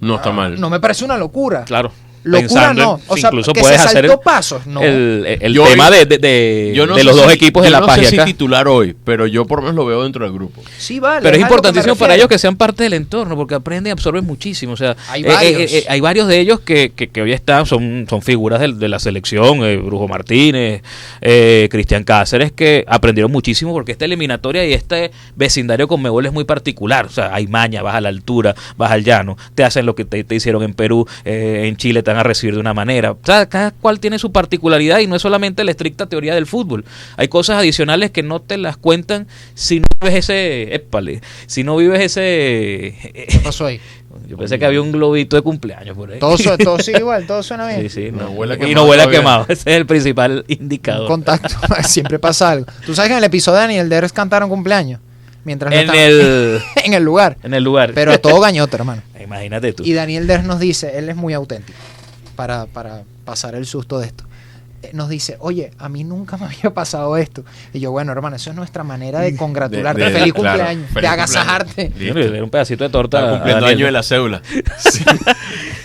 no 0.00 0.14
está 0.14 0.30
mal. 0.30 0.60
No 0.60 0.70
me 0.70 0.78
parece 0.78 1.04
una 1.04 1.16
locura. 1.16 1.64
Claro. 1.64 1.90
Locura 2.24 2.74
no. 2.74 2.96
en- 2.96 3.02
O 3.08 3.16
sea, 3.16 3.28
incluso 3.30 3.52
que 3.52 3.60
puedes 3.60 3.80
se 3.80 3.86
hacer 3.88 4.04
el, 4.06 4.18
pasos, 4.22 4.66
no. 4.66 4.82
el, 4.82 5.24
el 5.40 5.52
Yo 5.54 5.64
tema 5.64 5.88
hoy- 5.88 5.98
de, 5.98 6.06
de, 6.06 6.18
de- 6.18 6.72
Yo 6.74 6.86
no 6.86 6.94
de 6.94 7.00
sé 7.00 7.04
los 7.06 7.16
dos 7.16 7.26
si- 7.26 7.32
equipos 7.32 7.62
de 7.62 7.68
yo 7.68 7.72
La 7.72 7.80
no 7.80 7.86
Paz 7.86 7.96
sé 7.96 8.02
y 8.02 8.06
si 8.06 8.14
acá. 8.16 8.24
titular 8.24 8.68
hoy, 8.68 8.94
pero 9.04 9.26
yo 9.26 9.46
por 9.46 9.58
lo 9.60 9.62
menos 9.62 9.76
lo 9.76 9.86
veo 9.86 10.02
dentro 10.02 10.24
del 10.24 10.32
grupo. 10.34 10.62
Sí, 10.78 10.98
vale. 11.00 11.22
Pero 11.22 11.36
es 11.36 11.42
importantísimo 11.42 11.94
para 11.96 12.14
ellos 12.14 12.28
que 12.28 12.38
sean 12.38 12.56
parte 12.56 12.82
del 12.82 12.94
entorno, 12.94 13.36
porque 13.36 13.54
aprenden 13.54 13.90
y 13.90 13.92
absorben 13.92 14.24
muchísimo. 14.24 14.72
O 14.72 14.76
sea, 14.76 14.96
Hay 15.08 15.22
eh, 15.22 15.26
varios. 15.28 15.60
eh, 15.72 15.78
eh, 15.78 15.84
hay 15.88 16.00
varios 16.00 16.26
de 16.28 16.40
ellos 16.40 16.60
que, 16.60 16.92
que, 16.94 17.08
que 17.08 17.22
hoy 17.22 17.32
están, 17.32 17.66
son, 17.66 18.06
son 18.08 18.22
figuras 18.22 18.60
del- 18.60 18.78
de, 18.78 18.88
la 18.88 18.98
selección, 18.98 19.64
eh, 19.64 19.76
Brujo 19.76 20.08
Martínez, 20.08 20.82
eh, 21.20 21.68
Cristian 21.70 22.04
Cáceres, 22.04 22.52
que 22.52 22.84
aprendieron 22.88 23.30
muchísimo 23.32 23.72
porque 23.72 23.92
esta 23.92 24.04
eliminatoria 24.04 24.64
y 24.66 24.72
este 24.72 25.10
vecindario 25.36 25.88
con 25.88 26.02
Mebol 26.02 26.26
es 26.26 26.32
muy 26.32 26.44
particular. 26.44 27.06
O 27.06 27.10
sea, 27.10 27.34
hay 27.34 27.46
maña, 27.46 27.82
vas 27.82 27.94
a 27.94 28.00
la 28.00 28.08
altura, 28.08 28.54
vas 28.76 28.90
al 28.90 29.04
llano, 29.04 29.36
te 29.54 29.64
hacen 29.64 29.86
lo 29.86 29.94
que 29.94 30.04
te, 30.04 30.24
te 30.24 30.34
hicieron 30.34 30.62
en 30.62 30.74
Perú, 30.74 31.06
eh, 31.24 31.64
en 31.66 31.76
Chile 31.76 32.02
te 32.08 32.12
van 32.14 32.20
a 32.20 32.22
recibir 32.22 32.54
de 32.54 32.60
una 32.60 32.72
manera. 32.72 33.12
O 33.12 33.18
sea, 33.22 33.46
cada 33.46 33.70
cual 33.72 34.00
tiene 34.00 34.18
su 34.18 34.32
particularidad 34.32 35.00
y 35.00 35.06
no 35.06 35.14
es 35.16 35.20
solamente 35.20 35.62
la 35.62 35.72
estricta 35.72 36.06
teoría 36.06 36.34
del 36.34 36.46
fútbol. 36.46 36.86
Hay 37.18 37.28
cosas 37.28 37.58
adicionales 37.58 38.10
que 38.10 38.22
no 38.22 38.40
te 38.40 38.56
las 38.56 38.78
cuentan 38.78 39.26
si 39.54 39.80
no 39.80 39.86
vives 40.00 40.14
ese... 40.20 40.74
Épale, 40.74 41.20
si 41.46 41.64
no 41.64 41.76
vives 41.76 42.00
ese... 42.00 42.96
¿Qué 43.28 43.40
pasó 43.44 43.66
ahí? 43.66 43.78
Yo 44.26 44.38
pensé 44.38 44.58
que 44.58 44.64
había 44.64 44.80
un 44.80 44.90
globito 44.90 45.36
de 45.36 45.42
cumpleaños 45.42 45.94
por 45.96 46.10
ahí. 46.12 46.18
Todo, 46.18 46.38
su- 46.38 46.56
todo 46.56 46.78
sigue 46.82 46.98
igual, 47.00 47.26
todo 47.26 47.42
suena 47.42 47.66
bien. 47.68 47.82
Sí, 47.82 47.88
sí, 47.90 48.10
No 48.10 48.24
no. 48.24 48.30
huele 48.30 48.58
y 48.70 48.74
no 48.74 48.84
huele 48.84 49.02
a 49.02 49.10
quemado. 49.10 49.44
Ese 49.48 49.70
es 49.70 49.76
el 49.76 49.84
principal 49.84 50.44
Un 50.48 50.54
indicador. 50.62 51.08
contacto. 51.08 51.54
Siempre 51.86 52.18
pasa 52.18 52.50
algo. 52.52 52.66
Tú 52.86 52.94
sabes 52.94 53.08
que 53.08 53.12
en 53.12 53.18
el 53.18 53.24
episodio 53.24 53.56
de 53.56 53.62
Daniel 53.64 53.88
Ders 53.90 54.12
cantaron 54.14 54.48
cumpleaños. 54.48 55.00
Mientras 55.44 55.70
no 55.70 55.76
En 55.78 55.86
estaban- 55.86 56.00
el, 56.02 56.60
en 56.84 56.94
el 56.94 57.02
lugar. 57.02 57.36
en 57.42 57.52
el 57.54 57.62
lugar. 57.64 57.92
Pero 57.94 58.12
a 58.12 58.18
todo 58.18 58.40
gañote, 58.40 58.76
hermano. 58.76 59.02
Imagínate 59.22 59.72
tú. 59.74 59.82
Y 59.84 59.92
Daniel 59.92 60.26
Ders 60.26 60.44
nos 60.44 60.58
dice, 60.58 60.98
él 60.98 61.08
es 61.10 61.16
muy 61.16 61.34
auténtico 61.34 61.78
para, 62.38 62.66
para 62.66 63.02
pasar 63.24 63.56
el 63.56 63.66
susto 63.66 63.98
de 63.98 64.06
esto. 64.06 64.22
Eh, 64.80 64.90
Nos 64.92 65.08
dice, 65.08 65.36
oye, 65.40 65.72
a 65.76 65.88
mí 65.88 66.04
nunca 66.04 66.36
me 66.38 66.46
había 66.46 66.70
pasado 66.72 67.16
esto. 67.16 67.42
Y 67.72 67.80
yo, 67.80 67.90
bueno, 67.90 68.12
hermano, 68.12 68.36
eso 68.36 68.50
es 68.50 68.54
nuestra 68.56 68.84
manera 68.84 69.18
de 69.18 69.34
congratularte. 69.34 70.04
De- 70.04 70.10
de- 70.12 70.18
feliz 70.20 70.32
claro, 70.34 70.56
cumpleaños, 70.58 70.94
de 70.94 71.06
agasajarte. 71.08 71.92
un 72.40 72.48
pedacito 72.48 72.84
de 72.84 72.90
torta. 72.90 73.18
Está 73.18 73.30
cumpliendo 73.32 73.66
año 73.66 73.86
de 73.86 73.92
la 73.92 74.04
cédula. 74.04 74.40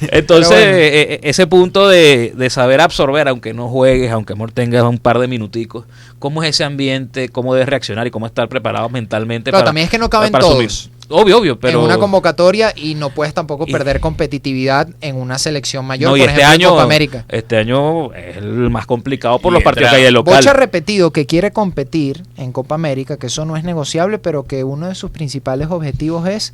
Entonces, 0.01 0.49
Pero 0.53 0.61
bueno. 0.61 0.77
eh, 0.77 1.13
eh, 1.13 1.19
ese 1.23 1.47
punto 1.47 1.87
de, 1.87 2.33
de 2.35 2.49
saber 2.49 2.81
absorber, 2.81 3.27
aunque 3.27 3.53
no 3.53 3.67
juegues, 3.69 4.11
aunque 4.11 4.33
amor 4.33 4.51
tengas 4.51 4.83
un 4.83 4.99
par 4.99 5.17
de 5.17 5.27
minuticos, 5.27 5.85
cómo 6.19 6.43
es 6.43 6.49
ese 6.51 6.63
ambiente, 6.63 7.29
cómo 7.29 7.53
debes 7.55 7.69
reaccionar 7.69 8.05
y 8.05 8.11
cómo 8.11 8.27
estar 8.27 8.47
preparado 8.49 8.89
mentalmente 8.89 9.49
Claro, 9.49 9.61
para 9.61 9.69
también 9.69 9.85
es 9.85 9.91
que 9.91 9.97
no 9.97 10.09
caben 10.09 10.31
para 10.31 10.45
asumir. 10.45 10.69
Obvio, 11.09 11.37
obvio, 11.37 11.59
pero 11.59 11.79
en 11.79 11.85
una 11.85 11.97
convocatoria 11.97 12.73
y 12.75 12.95
no 12.95 13.09
puedes 13.09 13.33
tampoco 13.33 13.65
Y- 13.67 13.71
perder 13.71 13.99
competitividad 13.99 14.87
en 15.01 15.15
una 15.15 15.37
selección 15.37 15.85
mayor, 15.85 16.11
no, 16.11 16.17
y 16.17 16.21
por 16.21 16.29
este 16.29 16.41
ejemplo, 16.41 16.55
en 16.55 16.61
año, 16.61 16.69
Copa 16.71 16.83
América. 16.83 17.25
este 17.29 17.57
año 17.57 18.13
es 18.13 18.37
el 18.37 18.69
más 18.69 18.85
complicado 18.85 19.39
por 19.39 19.51
Y 19.51 19.55
los 19.55 19.63
partidos 19.63 19.87
entra- 19.87 19.91
que 19.91 19.97
hay 19.97 20.03
de 20.03 20.11
local. 20.11 20.35
Bocha 20.35 20.51
ha 20.51 20.53
repetido 20.53 21.11
que 21.11 21.25
quiere 21.25 21.51
competir 21.51 22.23
en 22.37 22.51
Copa 22.51 22.75
América, 22.75 23.17
que 23.17 23.27
eso 23.27 23.45
no 23.45 23.57
es 23.57 23.63
negociable, 23.63 24.17
pero 24.19 24.43
que 24.43 24.63
uno 24.63 24.87
de 24.87 24.95
sus 24.95 25.11
principales 25.11 25.67
objetivos 25.69 26.27
es 26.27 26.53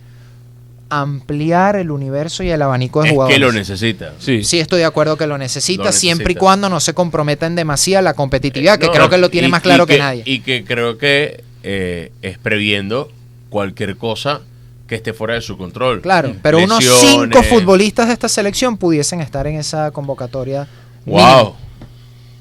ampliar 0.90 1.76
el 1.76 1.92
universo 1.92 2.42
y 2.44 2.50
el 2.50 2.62
abanico 2.62 3.02
de 3.02 3.10
es 3.10 3.14
jugadores. 3.14 3.36
que 3.36 3.40
lo 3.40 3.52
necesita. 3.52 4.14
Sí. 4.18 4.44
Sí, 4.44 4.60
estoy 4.60 4.80
de 4.80 4.86
acuerdo 4.86 5.18
que 5.18 5.28
lo 5.28 5.38
necesita, 5.38 5.84
Lo 5.86 5.92
siempre 5.92 6.34
y 6.34 6.36
cuando 6.36 6.68
no 6.70 6.80
se 6.80 6.94
comprometa 6.96 7.46
en 7.46 7.56
demasía 7.56 8.02
la 8.02 8.16
competitividad, 8.16 8.80
que 8.80 8.88
No, 8.88 8.94
creo 8.94 9.10
que 9.10 9.18
lo 9.20 9.30
tiene 9.30 9.48
y- 9.50 9.52
más 9.52 9.62
claro 9.62 9.86
que, 9.86 10.00
nadie. 10.00 10.24
Y 10.26 10.40
que 10.40 10.64
creo 10.66 10.98
que 10.98 11.44
eh, 11.62 12.12
es 12.24 12.38
previendo 12.40 13.12
cualquier 13.50 13.98
cosa 13.98 14.42
que 14.88 14.96
esté 14.96 15.14
fuera 15.14 15.36
de 15.36 15.42
su 15.42 15.58
control. 15.58 16.02
Claro, 16.02 16.36
pero 16.42 16.64
unos 16.64 16.84
cinco 16.84 17.44
futbolistas 17.44 18.08
de 18.08 18.14
esta 18.14 18.28
selección 18.30 18.78
pudiesen 18.78 19.22
estar 19.22 19.46
en 19.48 19.56
esa 19.58 19.92
convocatoria. 19.92 20.68
Wow. 21.06 21.56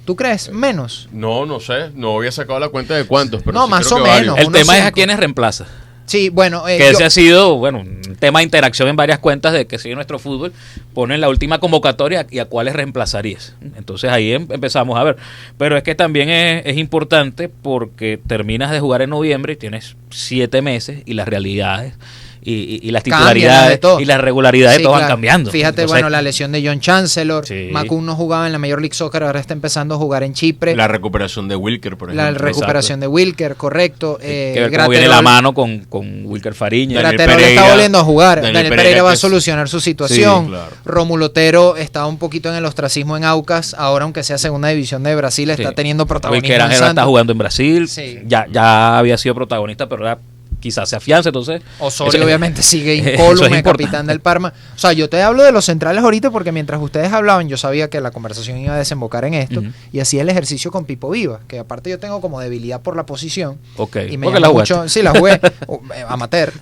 ¿Tú 0.06 0.16
crees? 0.16 0.50
Menos. 0.50 1.08
No, 1.12 1.44
no 1.44 1.60
sé. 1.60 1.90
No 1.94 2.16
había 2.16 2.32
sacado 2.32 2.58
la 2.58 2.70
cuenta 2.70 2.94
de 2.94 3.04
cuántos, 3.04 3.42
pero 3.42 3.52
No, 3.58 3.66
sí 3.66 3.70
más 3.70 3.86
creo 3.86 3.98
o 3.98 4.02
que 4.04 4.10
menos. 4.10 4.16
varios. 4.16 4.38
El 4.38 4.46
unos 4.46 4.60
tema 4.60 4.78
es 4.78 4.84
a 4.84 4.92
quiénes 4.92 5.18
reemplaza. 5.18 5.66
Sí, 6.08 6.30
bueno, 6.30 6.66
eh, 6.66 6.78
que 6.78 6.84
yo- 6.84 6.90
ese 6.90 7.04
ha 7.04 7.10
sido, 7.10 7.56
bueno, 7.58 7.80
un 7.80 8.16
tema 8.18 8.40
de 8.40 8.44
interacción 8.44 8.88
en 8.88 8.96
varias 8.96 9.18
cuentas 9.20 9.52
de 9.52 9.66
que 9.66 9.78
sigue 9.78 9.94
nuestro 9.94 10.18
fútbol. 10.18 10.52
Ponen 10.94 11.20
la 11.20 11.28
última 11.28 11.60
convocatoria 11.60 12.26
y 12.30 12.38
a 12.40 12.46
cuáles 12.46 12.74
reemplazarías. 12.74 13.54
Entonces 13.76 14.10
ahí 14.10 14.32
em- 14.32 14.46
empezamos 14.50 14.98
a 14.98 15.04
ver. 15.04 15.16
Pero 15.58 15.76
es 15.76 15.82
que 15.84 15.94
también 15.94 16.30
es, 16.30 16.66
es 16.66 16.76
importante 16.78 17.48
porque 17.48 18.18
terminas 18.26 18.70
de 18.72 18.80
jugar 18.80 19.02
en 19.02 19.10
noviembre 19.10 19.52
y 19.52 19.56
tienes 19.56 19.96
siete 20.10 20.62
meses 20.62 21.02
y 21.06 21.12
las 21.14 21.28
realidades 21.28 21.94
y, 22.42 22.52
y- 22.54 22.80
y 22.82 22.90
las 22.90 23.02
titularidades 23.02 23.80
y 24.00 24.04
las 24.04 24.20
regularidades 24.20 24.78
Sí, 24.78 24.82
todas 24.82 24.98
van 24.98 25.00
claro. 25.02 25.12
cambiando. 25.14 25.50
Fíjate, 25.50 25.82
Entonces, 25.82 25.90
bueno, 25.90 26.10
la 26.10 26.22
lesión 26.22 26.52
de 26.52 26.66
John 26.66 26.80
Chancellor. 26.80 27.46
Sí. 27.46 27.68
Macun 27.72 28.06
no 28.06 28.14
jugaba 28.14 28.46
en 28.46 28.52
la 28.52 28.58
Major 28.58 28.80
League 28.80 28.94
Soccer, 28.94 29.22
ahora 29.24 29.40
está 29.40 29.54
empezando 29.54 29.94
a 29.94 29.98
jugar 29.98 30.22
en 30.22 30.34
Chipre. 30.34 30.74
La 30.76 30.88
recuperación 30.88 31.48
de 31.48 31.56
Wilker, 31.56 31.96
por 31.96 32.14
La 32.14 32.24
ejemplo. 32.24 32.46
recuperación 32.46 33.00
de 33.00 33.06
Wilker, 33.06 33.56
correcto. 33.56 34.18
Eh, 34.22 34.52
que 34.54 34.60
ver 34.60 34.72
cómo 34.76 34.88
viene 34.90 35.08
la 35.08 35.22
mano 35.22 35.52
con, 35.54 35.80
con 35.84 36.24
Wilker 36.26 36.54
Fariña. 36.54 37.00
Está 37.10 37.70
volviendo 37.70 37.98
a 37.98 38.04
jugar. 38.04 38.38
Daniel 38.38 38.54
Daniel, 38.54 38.70
Pereira, 38.70 38.82
Pereira, 38.82 39.02
va 39.02 39.12
a 39.12 39.16
solucionar 39.16 39.68
su 39.68 39.80
situación. 39.80 40.44
Sí, 40.44 40.50
claro. 40.50 40.70
Rómulo 40.84 41.26
Otero 41.26 41.76
está 41.76 42.06
un 42.06 42.18
poquito 42.18 42.48
en 42.48 42.54
el 42.56 42.64
ostracismo 42.64 43.16
en 43.16 43.24
Aucas. 43.24 43.74
Ahora, 43.78 44.04
aunque 44.04 44.22
sea 44.22 44.38
segunda 44.38 44.68
división 44.68 45.02
de 45.02 45.14
Brasil, 45.16 45.50
está 45.50 45.68
Sí. 45.70 45.74
teniendo 45.74 46.06
protagonismo. 46.06 46.44
Wilker 46.48 46.62
Ángel 46.62 46.84
está 46.88 47.04
jugando 47.04 47.32
en 47.32 47.38
Brasil. 47.38 47.88
Sí. 47.88 48.18
Ya, 48.26 48.46
ya 48.50 48.98
había 48.98 49.16
sido 49.18 49.34
protagonista, 49.34 49.88
pero 49.88 50.02
ahora 50.08 50.18
quizás 50.60 50.88
se 50.88 50.96
afianza. 50.96 51.28
Entonces, 51.30 51.62
Osorio 51.78 52.18
eso- 52.18 52.24
obviamente 52.24 52.62
sigue 52.62 52.94
es 52.98 53.14
incólume, 53.20 53.46
importante. 53.58 53.84
capitán 53.84 54.06
del 54.06 54.20
Parma. 54.20 54.52
O 54.74 54.78
sea, 54.78 54.92
yo 54.92 55.08
te 55.08 55.22
hablo 55.22 55.42
de 55.42 55.52
los 55.52 55.64
centrales 55.64 56.02
ahorita 56.02 56.30
porque 56.30 56.52
mientras 56.52 56.80
ustedes 56.80 57.12
hablaban, 57.12 57.48
yo 57.48 57.56
sabía 57.56 57.88
que 57.90 58.00
la 58.00 58.10
conversación 58.10 58.58
iba 58.58 58.74
a 58.74 58.78
desembocar 58.78 59.24
en 59.24 59.34
esto 59.34 59.62
y 59.92 60.00
hacía 60.00 60.22
el 60.22 60.28
ejercicio 60.28 60.70
con 60.70 60.84
Pipo 60.84 61.10
Viva, 61.10 61.40
que 61.48 61.58
aparte 61.58 61.90
yo 61.90 61.98
tengo 61.98 62.20
como 62.20 62.40
debilidad 62.40 62.80
por 62.80 62.96
la 62.96 63.06
posición. 63.06 63.58
Ok. 63.76 63.96
Y 64.10 64.16
me 64.18 64.26
Porque 64.26 64.40
la 64.40 64.50
mucho, 64.50 64.88
sí, 64.88 65.02
la 65.02 65.10
jugué 65.12 65.34
eh, 65.42 66.04
amateur. 66.08 66.52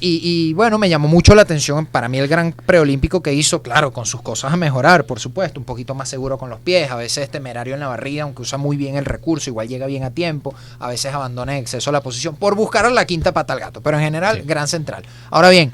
Y, 0.00 0.20
y, 0.22 0.52
bueno, 0.52 0.76
me 0.76 0.88
llamó 0.90 1.08
mucho 1.08 1.34
la 1.34 1.42
atención 1.42 1.86
para 1.86 2.08
mí 2.08 2.18
el 2.18 2.28
gran 2.28 2.52
preolímpico 2.52 3.22
que 3.22 3.32
hizo, 3.32 3.62
claro, 3.62 3.92
con 3.92 4.04
sus 4.04 4.20
cosas 4.20 4.52
a 4.52 4.56
mejorar, 4.56 5.04
por 5.06 5.18
supuesto, 5.20 5.58
un 5.60 5.64
poquito 5.64 5.94
más 5.94 6.08
seguro 6.08 6.36
con 6.36 6.50
los 6.50 6.58
pies, 6.60 6.90
a 6.90 6.96
veces 6.96 7.30
temerario 7.30 7.72
en 7.74 7.80
la 7.80 7.88
barriga, 7.88 8.24
aunque 8.24 8.42
usa 8.42 8.58
muy 8.58 8.76
bien 8.76 8.96
el 8.96 9.04
recurso, 9.06 9.48
igual 9.48 9.68
llega 9.68 9.86
bien 9.86 10.02
a 10.02 10.10
tiempo, 10.10 10.54
a 10.78 10.88
veces 10.88 11.14
abandona 11.14 11.56
en 11.56 11.62
exceso 11.62 11.90
la 11.90 12.02
posición 12.02 12.36
por 12.36 12.54
buscar 12.54 12.84
a 12.84 12.90
la 12.90 13.06
quinta 13.06 13.32
pata 13.32 13.54
al 13.54 13.60
gato, 13.60 13.80
pero 13.80 13.96
en 13.96 14.04
general, 14.04 14.38
Sí. 14.38 14.42
gran 14.46 14.68
central. 14.68 15.04
Ahora 15.30 15.48
bien, 15.48 15.72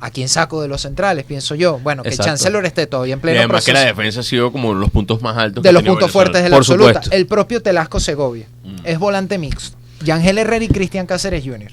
¿a 0.00 0.10
quién 0.10 0.28
saco 0.28 0.60
de 0.60 0.68
los 0.68 0.82
centrales? 0.82 1.24
Pienso 1.24 1.54
yo. 1.54 1.78
Bueno, 1.78 2.02
que 2.02 2.10
Exacto. 2.10 2.28
Chancellor 2.30 2.66
esté 2.66 2.86
todavía 2.88 3.14
en 3.14 3.20
Y 3.20 3.22
pleno 3.22 3.38
además 3.38 3.64
que 3.64 3.70
proceso 3.72 3.84
la 3.86 3.94
defensa 3.94 4.20
ha 4.20 4.24
sido 4.24 4.52
como 4.52 4.74
los 4.74 4.90
puntos 4.90 5.22
más 5.22 5.38
altos. 5.38 5.62
que 5.62 5.68
de 5.68 5.72
los 5.72 5.82
puntos 5.82 6.00
Venezuela. 6.08 6.12
fuertes 6.12 6.42
de 6.42 6.48
la 6.50 6.56
Por 6.56 6.60
absoluta. 6.62 6.92
supuesto. 6.94 7.16
El 7.16 7.26
propio 7.26 7.62
Telasco 7.62 8.00
Segovia 8.00 8.46
Mm. 8.64 8.76
es 8.84 8.98
volante 8.98 9.38
mixto. 9.38 9.78
Yangel 10.04 10.36
Herrera 10.38 10.64
y 10.64 10.68
Cristian 10.68 11.06
Cáceres 11.06 11.42
Jr. 11.44 11.70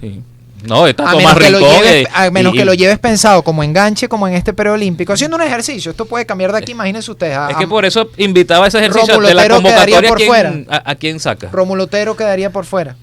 Sí. 0.00 0.22
No, 0.64 0.86
está 0.86 1.08
A 1.08 1.12
Tomás 1.12 1.36
menos, 1.36 1.38
que 1.44 1.50
lo, 1.50 1.60
lleves, 1.60 2.06
eh, 2.06 2.08
a 2.12 2.30
menos 2.30 2.54
y- 2.54 2.58
que 2.58 2.64
lo 2.64 2.74
lleves 2.74 2.98
pensado 2.98 3.42
como 3.42 3.62
enganche, 3.62 4.08
como 4.08 4.26
en 4.26 4.34
este 4.34 4.52
preolímpico, 4.52 5.12
haciendo 5.12 5.36
un 5.36 5.42
ejercicio. 5.42 5.90
Esto 5.92 6.04
puede 6.04 6.26
cambiar 6.26 6.50
de 6.52 6.58
aquí, 6.58 6.72
imagínense 6.72 7.10
ustedes. 7.10 7.36
A, 7.36 7.50
Es 7.50 7.56
que 7.56 7.64
a- 7.64 7.68
por 7.68 7.84
eso 7.84 8.10
invitaba 8.16 8.64
a 8.64 8.68
ese 8.68 8.78
ejercicio 8.78 9.14
Rómulo 9.14 9.28
de 9.28 9.34
la 9.34 9.48
convocatoria. 9.48 10.02
por 10.08 10.16
¿quién- 10.18 10.28
fuera. 10.28 10.54
a, 10.68 10.90
a 10.90 10.94
quién 10.96 11.20
saca? 11.20 11.48
Rómulo 11.52 11.84
Otero 11.84 12.16
quedaría 12.16 12.50
por 12.50 12.64
fuera. 12.64 12.96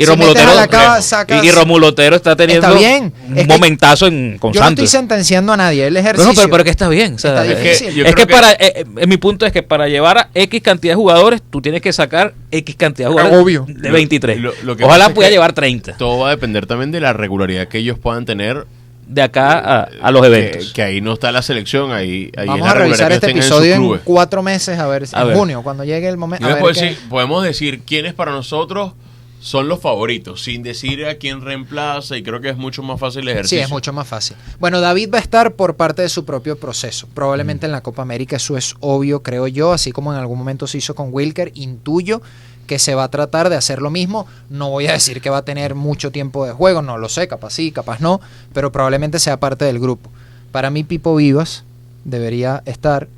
Y 0.00 0.02
si 0.04 0.06
Romulo 0.10 0.28
metes 0.28 0.42
Otero, 0.44 0.52
a 0.58 0.60
la 0.62 0.68
cava, 0.68 1.02
sacas- 1.02 1.42
y, 1.42 1.48
y 1.48 1.50
Romulo 1.50 1.88
Otero 1.88 2.14
está 2.14 2.36
teniendo 2.36 2.66
Está 2.68 2.78
bien. 2.78 3.12
un 3.28 3.36
Es 3.36 3.46
que 3.48 3.52
momentazo 3.52 4.06
en, 4.06 4.38
con 4.38 4.52
Yo 4.52 4.60
no 4.62 4.68
estoy 4.68 4.86
sentenciando 4.86 5.52
a 5.52 5.56
nadie. 5.56 5.88
El 5.88 5.96
ejercicio. 5.96 6.30
no, 6.30 6.36
pero, 6.36 6.48
pero 6.50 6.62
que 6.64 6.70
está 6.70 6.88
bien. 6.88 7.14
o 7.14 7.18
sea, 7.18 7.42
Está 7.42 7.46
eh, 7.46 7.56
difícil. 7.64 7.88
Es 8.06 8.14
que 8.14 8.22
es 8.22 8.26
que, 8.28 8.32
para, 8.32 8.52
eh, 8.52 8.56
eh, 8.60 8.84
en 8.96 9.08
mi 9.08 9.16
punto 9.16 9.44
es 9.44 9.52
que 9.52 9.64
para 9.64 9.88
llevar 9.88 10.16
a 10.18 10.28
X 10.34 10.62
cantidad 10.62 10.92
de 10.92 10.96
jugadores, 10.96 11.42
tú 11.50 11.60
tienes 11.60 11.82
que 11.82 11.92
sacar 11.92 12.32
X 12.52 12.76
cantidad 12.76 13.08
de 13.08 13.12
jugadores 13.12 13.38
Obvio. 13.42 13.66
de 13.68 13.88
Lo- 13.88 13.94
23. 13.94 14.38
lo- 14.40 14.52
lo 14.62 14.76
que 14.76 14.84
Ojalá 14.84 15.06
es 15.06 15.12
pueda 15.14 15.28
que- 15.28 15.34
llevar 15.34 15.52
30 15.52 15.96
Todo 15.96 16.20
va 16.20 16.28
a 16.28 16.30
depender 16.30 16.66
también 16.66 16.92
de 16.92 17.00
la 17.00 17.12
regularidad 17.12 17.66
que 17.66 17.78
ellos 17.78 17.98
puedan 17.98 18.24
tener. 18.24 18.66
de 19.08 19.22
acá 19.22 19.58
a, 19.58 19.88
a 20.02 20.10
los 20.12 20.20
que- 20.20 20.26
eventos. 20.28 20.72
Que, 20.74 20.82
ahí 20.82 21.00
no 21.00 21.14
está 21.14 21.32
la 21.32 21.40
selección, 21.42 21.90
ahí, 21.92 22.30
ahí 22.36 22.42
es 22.44 22.46
Vamos 22.46 22.60
la 22.66 22.70
a 22.70 22.74
revisar 22.74 23.08
regularidad 23.08 23.12
este 23.14 23.30
episodio 23.30 23.74
en 23.74 23.80
clubes. 23.80 24.00
cuatro 24.04 24.42
meses, 24.44 24.78
a 24.78 24.86
ver, 24.86 25.06
si- 25.08 25.16
A 25.16 25.22
en 25.22 25.28
ver. 25.28 25.36
junio, 25.38 25.62
cuando 25.62 25.82
llegue 25.82 26.06
el 26.08 26.18
momento. 26.18 26.42
Yo 26.42 26.46
a 26.46 26.50
les 26.50 26.54
ver 26.56 26.60
puedo 26.60 26.74
qué- 26.74 26.80
decir, 26.90 27.08
podemos 27.08 27.42
decir 27.42 27.80
quiénes 27.86 28.12
para 28.14 28.30
nosotros 28.32 28.92
son 29.40 29.68
los 29.68 29.80
favoritos, 29.80 30.42
sin 30.42 30.62
decir 30.62 31.06
a 31.06 31.14
quién 31.14 31.40
reemplaza, 31.42 32.16
y 32.16 32.22
creo 32.22 32.40
que 32.40 32.48
es 32.50 32.56
mucho 32.56 32.82
más 32.82 32.98
fácil 32.98 33.20
el 33.22 33.26
Sí, 33.26 33.30
ejercicio. 33.32 33.64
es 33.64 33.70
mucho 33.70 33.92
más 33.92 34.06
fácil. 34.08 34.36
Bueno, 34.58 34.80
David 34.80 35.10
va 35.14 35.18
a 35.18 35.20
estar 35.20 35.52
por 35.54 35.76
parte 35.76 36.02
de 36.02 36.08
su 36.08 36.24
propio 36.24 36.58
proceso. 36.58 37.06
Probablemente 37.14 37.66
en 37.66 37.72
la 37.72 37.80
Copa 37.82 38.02
América, 38.02 38.36
eso 38.36 38.56
es 38.56 38.74
obvio, 38.80 39.22
creo 39.22 39.46
yo, 39.46 39.72
así 39.72 39.92
como 39.92 40.12
en 40.12 40.18
algún 40.18 40.38
momento 40.38 40.66
se 40.66 40.78
hizo 40.78 40.94
con 40.94 41.08
Wilker. 41.12 41.52
Intuyo 41.54 42.20
que 42.66 42.78
se 42.78 42.94
va 42.94 43.04
a 43.04 43.10
tratar 43.10 43.48
de 43.48 43.56
hacer 43.56 43.80
lo 43.80 43.90
mismo. 43.90 44.26
No 44.50 44.70
voy 44.70 44.88
a 44.88 44.92
decir 44.92 45.20
que 45.22 45.30
va 45.30 45.38
a 45.38 45.44
tener 45.44 45.74
mucho 45.74 46.10
tiempo 46.12 46.44
de 46.44 46.52
juego, 46.52 46.82
no 46.82 46.98
lo 46.98 47.08
sé, 47.08 47.26
capaz 47.28 47.50
sí, 47.54 47.70
capaz 47.72 48.00
no, 48.00 48.20
pero 48.52 48.72
probablemente 48.72 49.18
sea 49.18 49.38
parte 49.40 49.64
del 49.64 49.78
grupo. 49.78 50.10
Para 50.52 50.68
mí, 50.70 50.82
Pipo 50.84 51.14
Vivas 51.16 51.64
debería 52.04 52.62
estar. 52.66 53.08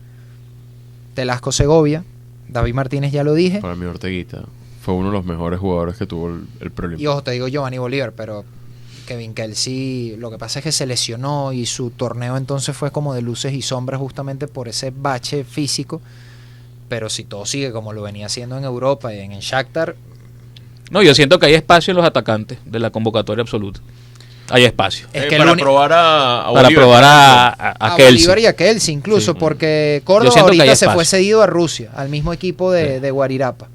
Telasco 1.14 1.50
Segovia, 1.50 2.04
David 2.48 2.74
Martínez 2.74 3.10
ya 3.12 3.24
lo 3.24 3.34
dije. 3.34 3.60
Para 3.60 3.74
mí 3.74 3.86
Orteguita 3.86 4.42
fue 4.80 4.94
uno 4.94 5.08
de 5.08 5.12
los 5.14 5.24
mejores 5.24 5.60
jugadores 5.60 5.96
que 5.96 6.06
tuvo 6.06 6.28
el, 6.28 6.44
el 6.60 6.66
Y 6.68 6.70
preolímpico. 6.70 7.10
ojo, 7.12 7.22
te 7.22 7.30
digo 7.32 7.48
Giovanni 7.48 7.78
Bolívar, 7.78 8.12
pero 8.12 8.44
Kevin 9.06 9.34
Kelsey, 9.34 10.16
lo 10.18 10.30
que 10.30 10.38
pasa 10.38 10.60
es 10.60 10.62
que 10.64 10.72
se 10.72 10.86
lesionó 10.86 11.52
y 11.52 11.66
su 11.66 11.90
torneo 11.90 12.36
entonces 12.36 12.76
fue 12.76 12.90
como 12.90 13.12
de 13.14 13.22
luces 13.22 13.52
y 13.52 13.60
sombras 13.62 14.00
justamente 14.00 14.46
por 14.46 14.68
ese 14.68 14.92
bache 14.96 15.44
físico. 15.44 16.00
Pero 16.88 17.08
si 17.08 17.24
todo 17.24 17.44
sigue 17.46 17.70
como 17.72 17.92
lo 17.92 18.02
venía 18.02 18.26
haciendo 18.26 18.56
en 18.58 18.64
Europa 18.64 19.12
y 19.14 19.18
en 19.20 19.32
el 19.32 19.40
Shakhtar, 19.40 19.94
No, 20.90 21.02
yo 21.02 21.14
siento 21.14 21.38
que 21.38 21.46
hay 21.46 21.54
espacio 21.54 21.92
en 21.92 21.96
los 21.98 22.04
atacantes 22.06 22.58
de 22.64 22.78
la 22.80 22.90
convocatoria 22.90 23.42
absoluta. 23.42 23.80
Hay 24.48 24.64
espacio. 24.64 25.06
es 25.12 25.24
Eh, 25.24 25.28
que 25.28 25.36
para 25.38 25.54
probar 25.54 25.92
a, 25.92 26.48
a 26.48 26.52
para 26.52 26.68
probar 26.70 27.04
a, 27.04 27.48
a, 27.48 27.52
a, 27.78 27.92
a 27.92 27.96
Kelsey. 27.96 28.14
Bolívar 28.16 28.38
y 28.40 28.46
a 28.46 28.56
Kelsey 28.56 28.94
incluso, 28.94 29.32
Sí. 29.32 29.38
porque 29.38 30.02
Córdoba 30.04 30.40
ahorita 30.40 30.74
se 30.74 30.88
fue 30.90 31.04
cedido 31.04 31.42
a 31.42 31.46
Rusia, 31.46 31.90
al 31.94 32.08
mismo 32.08 32.32
equipo 32.32 32.72
de, 32.72 32.98
de 32.98 33.10
Guarirapa. 33.12 33.68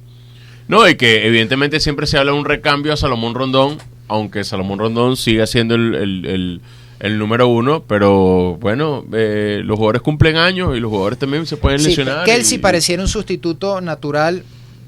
No, 0.67 0.87
y 0.89 0.95
que 0.95 1.27
evidentemente 1.27 1.79
siempre 1.79 2.07
se 2.07 2.17
habla 2.17 2.31
de 2.31 2.37
un 2.39 2.45
recambio 2.45 2.93
a 2.93 2.97
Salomón 2.97 3.35
Rondón, 3.35 3.77
aunque 4.07 4.43
Salomón 4.43 4.79
Rondón 4.79 5.15
siga 5.17 5.45
siendo 5.47 5.75
el, 5.75 5.95
el- 5.95 6.25
el- 6.25 6.61
el 6.99 7.19
número 7.19 7.47
uno, 7.49 7.83
pero 7.83 8.55
bueno, 8.61 9.03
eh, 9.13 9.61
los 9.63 9.75
jugadores 9.77 10.01
cumplen 10.01 10.37
años 10.37 10.75
y 10.77 10.79
los 10.79 10.89
jugadores 10.89 11.19
también 11.19 11.45
se 11.45 11.57
pueden 11.57 11.79
Sí, 11.79 11.87
lesionar. 11.89 12.23
Kelsey 12.25 12.57
y- 12.57 12.61
pareciera 12.61 13.01
un 13.03 13.09
sustituto 13.09 13.81
natural. 13.81 14.43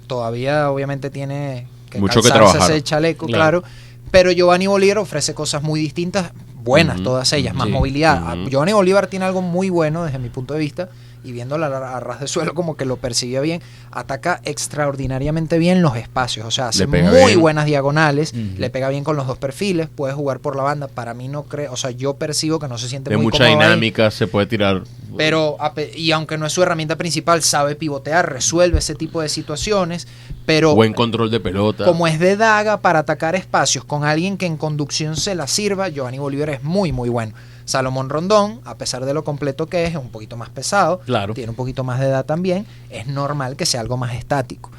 Todavía, 0.08 0.72
obviamente, 0.72 1.10
tiene 1.10 1.68
que 1.90 2.00
Mucho 2.00 2.22
que 2.22 2.30
trabajar. 2.30 2.72
ese 2.72 2.82
chaleco, 2.82 3.26
Claro. 3.28 3.62
claro. 3.62 3.76
Pero 4.10 4.32
Giovanni 4.32 4.68
Bolívar 4.68 5.00
ofrece 5.00 5.34
cosas 5.34 5.62
muy 5.64 5.82
distintas, 5.82 6.32
buenas 6.64 7.04
todas 7.04 7.32
ellas, 7.34 7.54
más 7.54 7.68
sí, 7.68 7.74
movilidad. 7.74 8.38
Giovanni 8.50 8.72
Bolívar 8.72 9.08
tiene 9.08 9.26
algo 9.26 9.42
muy 9.42 9.70
bueno 9.70 10.06
desde 10.06 10.18
mi 10.20 10.30
punto 10.30 10.54
de 10.54 10.62
vista. 10.62 10.90
Y 11.24 11.32
viéndolo 11.32 11.65
a, 11.65 11.97
a 11.97 11.99
ras 11.99 12.20
de 12.20 12.28
suelo 12.28 12.53
como 12.53 12.78
que 12.78 12.86
lo 12.86 12.97
percibía 12.97 13.41
bien, 13.41 13.61
ataca 13.91 14.39
extraordinariamente 14.45 15.57
bien 15.57 15.82
los 15.82 15.97
espacios, 15.97 16.45
o 16.45 16.51
sea, 16.51 16.70
hace 16.70 16.88
muy 16.88 17.01
bien. 17.01 17.41
buenas 17.41 17.65
diagonales, 17.65 18.34
le 18.34 18.70
pega 18.70 18.89
bien 18.89 19.03
con 19.03 19.15
los 19.18 19.28
dos 19.28 19.38
perfiles, 19.38 19.89
puede 19.93 20.13
jugar 20.13 20.39
por 20.39 20.55
la 20.55 20.63
banda, 20.63 20.88
para 20.88 21.13
mí 21.13 21.28
no 21.28 21.43
creo, 21.43 21.74
o 21.74 21.78
sea, 21.78 21.91
yo 21.91 22.13
percibo 22.15 22.59
que 22.59 22.68
no 22.68 22.78
se 22.78 22.88
siente 22.88 23.09
de 23.09 23.18
muy 23.18 23.26
mucha 23.26 23.45
ahí. 23.45 23.53
dinámica, 23.53 24.11
se 24.11 24.28
puede 24.28 24.45
tirar. 24.45 24.84
Pero, 25.18 25.57
y 25.95 26.11
aunque 26.11 26.38
no 26.38 26.45
es 26.45 26.53
su 26.53 26.61
herramienta 26.61 26.95
principal, 26.95 27.41
sabe 27.41 27.76
pivotear, 27.76 28.32
resuelve 28.32 28.80
ese 28.80 28.93
tipo 28.93 29.22
de 29.22 29.30
situaciones, 29.30 30.07
pero 30.45 30.76
buen 30.76 30.93
control 30.93 31.32
de 31.32 31.39
pelota. 31.39 31.86
como 31.86 32.07
es 32.07 32.20
de 32.20 32.38
daga 32.38 32.78
para 32.82 32.99
atacar 32.99 33.36
espacios 33.36 33.84
con 33.84 34.03
alguien 34.03 34.38
que 34.38 34.45
en 34.45 34.57
conducción 34.57 35.15
se 35.18 35.34
la 35.34 35.47
sirva, 35.47 35.89
Giovanni 35.89 36.20
Bolívar 36.20 36.51
es 36.51 36.63
muy, 36.63 36.91
muy 36.91 37.09
bueno. 37.09 37.34
Salomón 37.68 38.09
Rondón, 38.09 38.61
a 38.65 38.76
pesar 38.78 39.05
de 39.05 39.13
lo 39.13 39.24
completo 39.24 39.68
que 39.68 39.84
es, 39.84 39.91
es 39.91 39.95
un 39.97 40.09
poquito 40.09 40.38
más 40.38 40.49
pesado, 40.49 41.01
Claro. 41.05 41.34
tiene 41.34 41.49
un 41.51 41.55
poquito 41.55 41.84
más 41.84 41.99
de 41.99 42.07
edad 42.07 42.26
también, 42.26 42.65
es 42.89 43.05
normal 43.07 43.55
que 43.57 43.65
sea 43.65 43.82
algo 43.82 43.97
más 43.97 44.15
estático. 44.15 44.72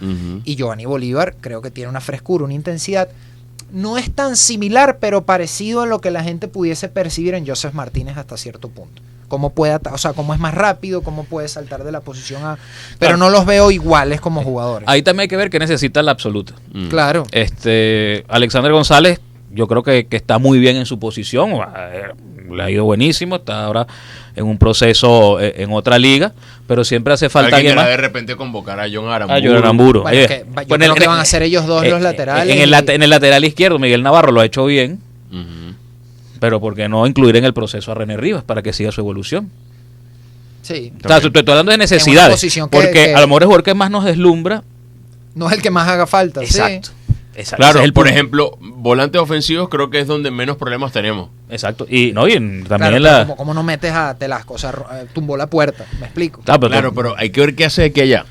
Y 0.44 0.56
Giovanni 0.56 0.86
Bolívar 0.86 1.36
creo 1.40 1.60
que 1.62 1.70
tiene 1.70 1.90
una 1.90 2.00
frescura, 2.00 2.44
una 2.44 2.54
intensidad. 2.54 3.08
No 3.70 3.98
es 3.98 4.10
tan 4.10 4.36
similar, 4.36 4.96
pero 4.98 5.24
parecido 5.26 5.82
a 5.82 5.86
lo 5.86 6.00
que 6.00 6.10
la 6.10 6.24
gente 6.24 6.48
pudiese 6.48 6.88
percibir 6.88 7.34
en 7.34 7.46
Joseph 7.46 7.74
Martínez 7.74 8.16
hasta 8.16 8.38
cierto 8.38 8.70
punto. 8.70 9.02
Cómo 9.28 9.50
puede, 9.50 9.78
o 9.92 9.98
sea, 9.98 10.14
cómo 10.14 10.32
es 10.32 10.40
más 10.40 10.54
rápido, 10.54 11.02
cómo 11.02 11.24
puede 11.24 11.48
saltar 11.48 11.84
de 11.84 11.92
la 11.92 12.00
posición 12.00 12.42
a. 12.42 12.56
Pero 12.98 13.10
Claro. 13.10 13.16
no 13.18 13.28
los 13.28 13.44
veo 13.44 13.70
iguales 13.70 14.22
como 14.22 14.42
jugadores. 14.42 14.88
Ahí 14.88 15.02
también 15.02 15.24
hay 15.24 15.28
que 15.28 15.36
ver 15.36 15.50
que 15.50 15.58
necesita 15.58 16.02
la 16.02 16.12
absoluta. 16.12 16.54
Mm. 16.72 16.88
Claro. 16.88 17.26
Este, 17.30 18.24
Alexander 18.28 18.72
González, 18.72 19.20
yo 19.50 19.66
creo 19.66 19.82
que, 19.82 20.06
que 20.06 20.16
está 20.16 20.38
muy 20.38 20.58
bien 20.58 20.76
en 20.76 20.86
su 20.86 20.98
posición, 20.98 21.52
eh, 21.76 22.02
le 22.50 22.62
ha 22.62 22.70
ido 22.70 22.84
buenísimo, 22.84 23.36
está 23.36 23.64
ahora 23.64 23.86
en 24.36 24.44
un 24.46 24.58
proceso 24.58 25.40
eh, 25.40 25.54
en 25.62 25.72
otra 25.72 25.98
liga, 25.98 26.32
pero 26.66 26.84
siempre 26.84 27.12
hace 27.14 27.28
falta 27.28 27.56
Alguien 27.56 27.72
alguien 27.72 27.76
más. 27.76 27.88
de 27.88 27.96
repente 27.96 28.36
convocar 28.36 28.78
a 28.80 28.84
John 28.92 29.08
Aramburu. 29.08 29.38
A 29.38 29.42
Jordan 29.42 29.62
Aramburu. 29.62 30.02
Bueno, 30.02 30.16
Oye, 30.18 30.26
que 30.28 30.44
va- 30.44 30.62
yo 30.62 30.68
pues 30.68 30.78
creo 30.80 30.94
que 30.94 31.04
en 31.04 31.10
van 31.10 31.20
a 31.20 31.24
ser 31.24 31.42
ellos 31.42 31.66
dos 31.66 31.86
los 31.86 32.00
laterales 32.00 32.54
En 32.54 32.60
el, 32.62 32.70
y- 32.70 32.90
en 32.92 33.02
el 33.02 33.10
lateral 33.10 33.44
izquierdo, 33.44 33.78
Miguel 33.78 34.02
Navarro 34.02 34.32
lo 34.32 34.40
ha 34.40 34.44
hecho 34.44 34.64
bien, 34.66 35.00
pero 36.40 36.60
¿por 36.60 36.74
qué 36.76 36.88
no 36.88 37.06
incluir 37.06 37.36
en 37.36 37.44
el 37.44 37.52
proceso 37.52 37.90
a 37.90 37.94
René 37.96 38.16
Rivas 38.16 38.44
para 38.44 38.62
que 38.62 38.72
siga 38.72 38.92
su 38.92 39.00
evolución? 39.00 39.50
Sí. 40.62 40.92
O 41.04 41.08
sea, 41.08 41.16
estoy 41.18 41.32
hablando 41.48 41.72
de 41.72 41.78
necesidades. 41.78 42.40
porque 42.70 42.90
que- 42.90 43.14
a 43.14 43.20
lo 43.20 43.26
mejor 43.26 43.42
es 43.42 43.44
el 43.44 43.46
jugador 43.46 43.64
que 43.64 43.74
más 43.74 43.90
nos 43.90 44.04
deslumbra. 44.04 44.62
No 45.34 45.46
es 45.48 45.54
el 45.56 45.62
que 45.62 45.70
más 45.70 45.88
haga 45.88 46.06
falta. 46.06 46.40
sí. 46.44 46.60
Exacto. 47.38 47.56
Claro, 47.62 47.78
es 47.78 47.84
el 47.84 47.92
por 47.92 48.04
punto. 48.04 48.14
ejemplo, 48.14 48.58
volantes 48.60 49.20
ofensivos 49.20 49.68
creo 49.68 49.90
que 49.90 50.00
es 50.00 50.06
donde 50.06 50.30
menos 50.30 50.56
problemas 50.56 50.92
tenemos. 50.92 51.30
Exacto. 51.48 51.86
Y, 51.88 52.12
no, 52.12 52.26
y 52.28 52.32
en- 52.32 52.64
también 52.64 52.90
Claro, 52.90 52.96
en 52.96 53.02
pero 53.02 53.14
la. 53.18 53.22
como, 53.24 53.36
como 53.36 53.54
no 53.54 53.62
metes 53.62 53.92
a 53.92 54.16
Telasco, 54.18 54.54
o 54.54 54.58
sea, 54.58 54.70
eh, 54.70 55.06
tumbó 55.12 55.36
la 55.36 55.46
puerta, 55.46 55.86
me 56.00 56.06
explico. 56.06 56.40
Ah, 56.46 56.58
pero- 56.58 56.70
Claro, 56.72 56.92
pero 56.94 57.14
hay 57.16 57.30
que 57.30 57.40
ver 57.40 57.54
qué 57.54 57.64
hace 57.66 57.82
de 57.82 57.86
aquí 57.88 58.00
a 58.00 58.04
allá. 58.04 58.26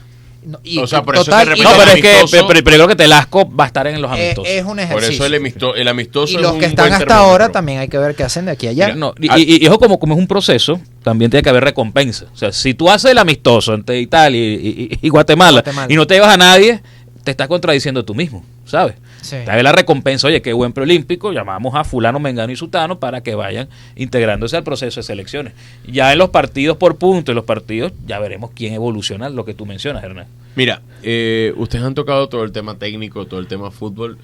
No, 0.46 0.60
y 0.64 0.78
O 0.78 0.88
sea, 0.88 1.04
por 1.04 1.16
eso 1.16 1.26
total, 1.26 1.50
es 1.50 1.56
que 1.56 1.60
y 1.60 1.64
No, 1.64 1.72
pero 1.78 1.92
es 1.92 2.02
que 2.02 2.10
amistoso- 2.22 2.48
pero, 2.48 2.64
pero 2.64 2.76
creo 2.78 2.88
que 2.88 2.96
Telasco 2.96 3.54
va 3.54 3.66
a 3.66 3.68
estar 3.68 3.86
en 3.88 4.02
los 4.02 4.10
es, 4.12 4.18
amistosos. 4.18 4.50
es 4.54 4.62
un 4.62 4.68
Por 4.70 4.80
ejercicio. 4.80 5.14
eso 5.16 5.26
el, 5.26 5.34
amisto- 5.34 5.76
el 5.76 5.88
amistoso 5.90 6.32
y 6.34 6.36
es 6.38 6.42
los 6.42 6.52
un 6.54 6.60
que 6.60 6.66
están 6.68 6.86
hasta 6.94 7.00
termómetro. 7.00 7.32
ahora 7.32 7.50
también 7.50 7.80
hay 7.80 7.90
que 7.90 7.98
ver 7.98 8.16
qué 8.16 8.24
hacen 8.24 8.46
de 8.46 8.52
aquí 8.52 8.68
a 8.68 8.70
allá. 8.70 8.86
Mira, 8.86 8.98
No, 8.98 9.14
y, 9.20 9.28
Al- 9.30 9.40
y- 9.42 9.58
y 9.62 9.68
ojo, 9.68 9.78
como, 9.80 10.00
como 10.00 10.14
es 10.14 10.20
un 10.20 10.28
proceso, 10.28 10.80
también 11.04 11.32
tiene 11.32 11.44
que 11.44 11.50
haber 11.50 11.66
recompensa. 11.66 12.28
O 12.34 12.38
sea, 12.38 12.54
si 12.54 12.74
tú 12.74 12.90
haces 12.90 13.12
el 13.12 13.18
amistoso 13.18 13.74
entre 13.74 14.00
Italia 14.00 14.40
y, 14.40 14.90
y- 14.94 15.00
y 15.02 15.10
Guatemala, 15.10 15.52
Guatemala. 15.64 15.88
y 15.92 15.96
no 15.98 16.08
te 16.08 16.14
llevas 16.14 16.34
a 16.34 16.38
nadie, 16.38 16.82
te 17.28 17.32
estás 17.32 17.50
contradiciendo 17.50 18.06
tú 18.06 18.16
mismo, 18.16 18.46
¿sabes? 18.64 18.96
Sí. 19.22 19.36
Te 19.36 19.44
da 19.44 19.62
la 19.62 19.74
recompensa, 19.74 20.28
oye, 20.28 20.42
qué 20.42 20.54
buen 20.54 20.72
preolímpico, 20.72 21.34
llamamos 21.34 21.76
a 21.76 21.84
fulano, 21.84 22.22
mengano 22.22 22.54
y 22.54 22.56
sutano 22.56 23.00
para 23.00 23.22
que 23.22 23.36
vayan 23.36 23.68
integrándose 23.98 24.56
al 24.56 24.64
proceso 24.64 25.02
de 25.02 25.04
selecciones. 25.04 25.52
Ya 25.86 26.14
en 26.14 26.20
los 26.20 26.30
partidos 26.30 26.78
por 26.78 26.96
puntos, 26.96 27.34
en 27.34 27.36
los 27.36 27.44
partidos, 27.44 27.92
ya 28.06 28.18
veremos 28.20 28.52
quién 28.56 28.74
evoluciona, 28.74 29.28
lo 29.28 29.44
que 29.44 29.54
tú 29.54 29.66
mencionas, 29.66 30.06
Hernán. 30.06 30.28
Mira, 30.56 30.82
eh, 31.04 31.52
ustedes 31.58 31.84
han 31.84 31.96
tocado 31.96 32.30
todo 32.30 32.46
el 32.46 32.54
tema 32.54 32.76
técnico, 32.80 33.26
todo 33.28 33.42
el 33.42 33.48
tema 33.48 33.72
fútbol. 33.72 34.18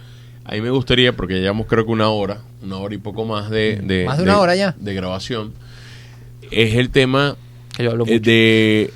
A 0.45 0.53
mí 0.53 0.61
me 0.61 0.69
gustaría, 0.69 1.11
porque 1.13 1.33
ya 1.33 1.41
llevamos 1.41 1.67
creo 1.67 1.85
que 1.85 1.91
una 1.91 2.07
hora, 2.07 2.37
una 2.63 2.77
hora 2.77 2.95
y 2.95 2.99
poco 2.99 3.25
más 3.25 3.49
de, 3.49 3.81
de- 3.83 4.05
Más 4.05 4.17
de 4.17 4.23
una 4.23 4.39
hora 4.39 4.55
ya. 4.55 4.73
de 4.79 4.93
grabación, 4.93 5.51
es 6.51 6.75
el 6.75 6.89
tema 6.89 7.35
Que 7.75 7.83
yo 7.83 7.91
hablo 7.91 8.05
eh, 8.07 8.11
mucho. 8.13 8.21
de 8.29 8.93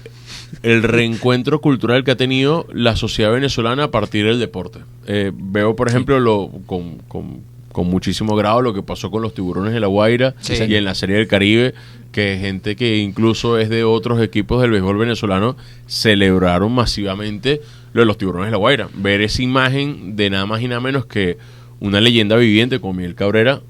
el 0.71 0.83
reencuentro 0.83 1.61
cultural 1.61 2.03
que 2.03 2.11
ha 2.11 2.17
tenido 2.17 2.67
la 2.73 2.95
sociedad 2.95 3.31
venezolana 3.31 3.85
a 3.85 3.91
partir 3.91 4.25
del 4.25 4.39
deporte. 4.39 4.79
Eh, 5.05 5.31
veo, 5.35 5.75
por 5.75 5.87
ejemplo, 5.87 6.19
lo 6.19 6.49
con, 6.65 6.97
con- 7.07 7.41
con 7.71 7.87
muchísimo 7.87 8.35
grado 8.35 8.63
lo 8.63 8.73
que 8.73 8.81
pasó 8.81 9.11
con 9.11 9.21
los 9.21 9.35
tiburones 9.35 9.71
de 9.71 9.79
la 9.79 9.85
Guaira 9.85 10.33
Sí. 10.39 10.55
y 10.67 10.75
en 10.75 10.83
la 10.83 10.95
Serie 10.95 11.17
del 11.17 11.27
Caribe, 11.27 11.75
que 12.11 12.37
gente 12.41 12.75
que 12.75 12.97
incluso 12.97 13.59
es 13.59 13.69
de 13.69 13.83
otros 13.83 14.19
equipos 14.19 14.61
del 14.61 14.71
béisbol 14.71 14.97
venezolano 14.97 15.55
celebraron 15.85 16.71
masivamente 16.71 17.61
lo 17.93 18.01
de 18.01 18.05
los 18.07 18.17
tiburones 18.17 18.47
de 18.47 18.51
la 18.51 18.57
Guaira. 18.57 18.89
Ver 18.95 19.21
esa 19.21 19.43
imagen 19.43 20.15
de 20.15 20.29
nada 20.31 20.45
más 20.47 20.61
y 20.61 20.67
nada 20.67 20.81
menos 20.81 21.05
que 21.05 21.37
una 21.79 22.01
leyenda 22.01 22.35
viviente 22.35 22.79
como 22.79 22.93
Miguel 22.93 23.13
Cabrera, 23.15 23.61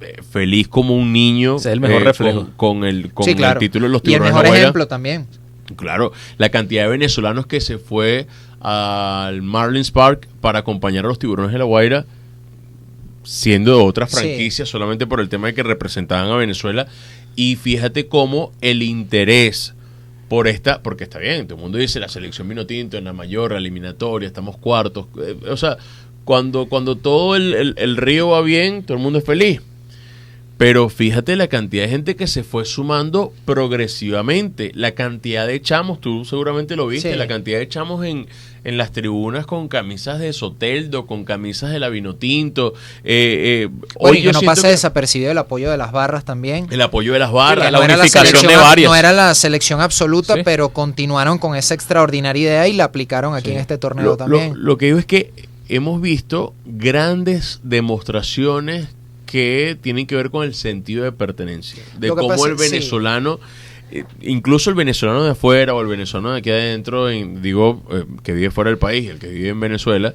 eh, 0.00 0.16
feliz 0.28 0.66
como 0.66 0.96
un 0.96 1.12
niño 1.12 1.56
Ese 1.56 1.68
es 1.68 1.72
el 1.74 1.80
mejor 1.80 2.02
eh, 2.02 2.04
reflejo. 2.06 2.48
con, 2.56 2.78
con 2.80 2.84
el, 2.84 3.12
con 3.12 3.24
Sí, 3.24 3.34
claro. 3.36 3.60
el 3.60 3.66
título 3.66 3.86
de 3.86 3.92
los 3.92 4.02
y 4.04 4.06
el 4.06 4.12
tiburones 4.14 4.34
de 4.34 4.40
mejor 4.42 4.54
la 4.56 4.60
ejemplo 4.60 4.88
también. 4.88 5.26
Claro, 5.74 6.12
la 6.38 6.48
cantidad 6.50 6.82
de 6.84 6.88
venezolanos 6.90 7.46
que 7.46 7.60
se 7.60 7.78
fue 7.78 8.26
al 8.60 9.42
Marlins 9.42 9.90
Park 9.90 10.28
para 10.40 10.60
acompañar 10.60 11.04
a 11.04 11.08
los 11.08 11.18
tiburones 11.18 11.52
de 11.52 11.58
la 11.58 11.64
Guaira, 11.64 12.04
siendo 13.24 13.76
de 13.76 13.82
otra 13.84 14.06
Sí. 14.06 14.16
franquicia, 14.16 14.66
solamente 14.66 15.06
por 15.06 15.20
el 15.20 15.28
tema 15.28 15.46
de 15.48 15.54
que 15.54 15.62
representaban 15.62 16.28
a 16.30 16.36
Venezuela. 16.36 16.86
Y 17.36 17.56
fíjate 17.56 18.08
cómo 18.08 18.52
el 18.60 18.82
interés 18.82 19.74
por 20.28 20.48
esta, 20.48 20.82
porque 20.82 21.04
está 21.04 21.18
bien, 21.18 21.46
todo 21.46 21.56
el 21.56 21.62
mundo 21.62 21.78
dice 21.78 22.00
la 22.00 22.08
selección 22.08 22.48
vino 22.48 22.66
tinto 22.66 22.96
en 22.96 23.04
la 23.04 23.12
mayor, 23.12 23.52
la 23.52 23.58
eliminatoria, 23.58 24.26
estamos 24.26 24.56
cuartos. 24.56 25.06
eh, 25.18 25.36
o 25.48 25.56
sea, 25.56 25.76
cuando, 26.24 26.66
cuando 26.66 26.96
todo 26.96 27.36
el, 27.36 27.52
el- 27.54 27.74
el 27.76 27.96
río 27.96 28.28
va 28.28 28.40
bien, 28.42 28.82
todo 28.84 28.96
el 28.96 29.02
mundo 29.02 29.18
es 29.18 29.24
feliz. 29.24 29.60
Pero 30.62 30.88
fíjate 30.88 31.34
la 31.34 31.48
cantidad 31.48 31.82
de 31.82 31.88
gente 31.88 32.14
que 32.14 32.28
se 32.28 32.44
fue 32.44 32.64
sumando 32.64 33.32
progresivamente. 33.44 34.70
La 34.74 34.92
cantidad 34.92 35.44
de 35.46 35.60
chamos, 35.60 36.00
tú 36.00 36.24
seguramente 36.24 36.76
lo 36.76 36.86
viste, 36.86 37.10
Sí. 37.12 37.18
la 37.18 37.26
cantidad 37.26 37.58
de 37.58 37.68
chamos 37.68 38.04
en, 38.06 38.28
en 38.62 38.76
las 38.78 38.92
tribunas 38.92 39.44
con 39.44 39.66
camisas 39.66 40.20
de 40.20 40.32
Soteldo, 40.32 41.06
con 41.06 41.24
camisas 41.24 41.72
de 41.72 41.80
la 41.80 41.88
Vinotinto. 41.88 42.74
Eh, 43.02 43.64
eh, 43.64 43.68
Bueno, 43.70 43.88
hoy 43.98 44.18
y 44.18 44.22
yo 44.22 44.30
que 44.30 44.46
no 44.46 44.54
que 44.54 44.68
desapercibido 44.68 45.32
el 45.32 45.38
apoyo 45.38 45.68
de 45.68 45.76
las 45.76 45.90
barras 45.90 46.24
también. 46.24 46.68
el 46.70 46.80
apoyo 46.80 47.12
de 47.12 47.18
las 47.18 47.30
Sí, 47.30 47.34
barras. 47.34 47.72
la 47.72 47.78
no 47.80 47.86
la 47.88 47.94
unificación 47.96 48.46
de 48.46 48.56
varias. 48.56 48.88
no 48.88 48.94
era 48.94 49.12
la 49.12 49.34
selección 49.34 49.80
absoluta, 49.80 50.34
Sí. 50.34 50.42
pero 50.44 50.68
continuaron 50.68 51.38
con 51.38 51.56
esa 51.56 51.74
extraordinaria 51.74 52.40
idea 52.42 52.68
y 52.68 52.72
la 52.74 52.84
aplicaron 52.84 53.34
aquí 53.34 53.50
en 53.50 53.58
este 53.58 53.78
torneo 53.78 54.04
Lo, 54.04 54.16
también. 54.16 54.50
lo- 54.54 54.60
lo 54.60 54.78
que 54.78 54.86
digo 54.86 54.98
es 54.98 55.06
que 55.06 55.32
hemos 55.68 56.00
visto 56.00 56.54
grandes 56.64 57.58
demostraciones 57.64 58.86
que 59.32 59.78
tienen 59.80 60.06
que 60.06 60.14
ver 60.14 60.28
con 60.30 60.44
el 60.44 60.54
sentido 60.54 61.04
de 61.04 61.10
pertenencia. 61.12 61.82
De 61.98 62.08
cómo 62.08 62.28
pasa- 62.28 62.48
el 62.50 62.54
venezolano, 62.56 63.40
eh, 63.90 64.04
incluso 64.20 64.68
el 64.68 64.76
venezolano 64.76 65.24
de 65.24 65.30
afuera 65.30 65.72
o 65.74 65.80
el 65.80 65.86
venezolano 65.86 66.32
de 66.32 66.38
aquí 66.40 66.50
adentro, 66.50 67.08
en- 67.08 67.40
digo, 67.40 67.82
eh, 67.90 68.04
que 68.22 68.34
vive 68.34 68.50
fuera 68.50 68.68
del 68.68 68.78
país, 68.78 69.08
el 69.08 69.18
que 69.18 69.28
vive 69.28 69.48
en 69.48 69.58
Venezuela, 69.60 70.12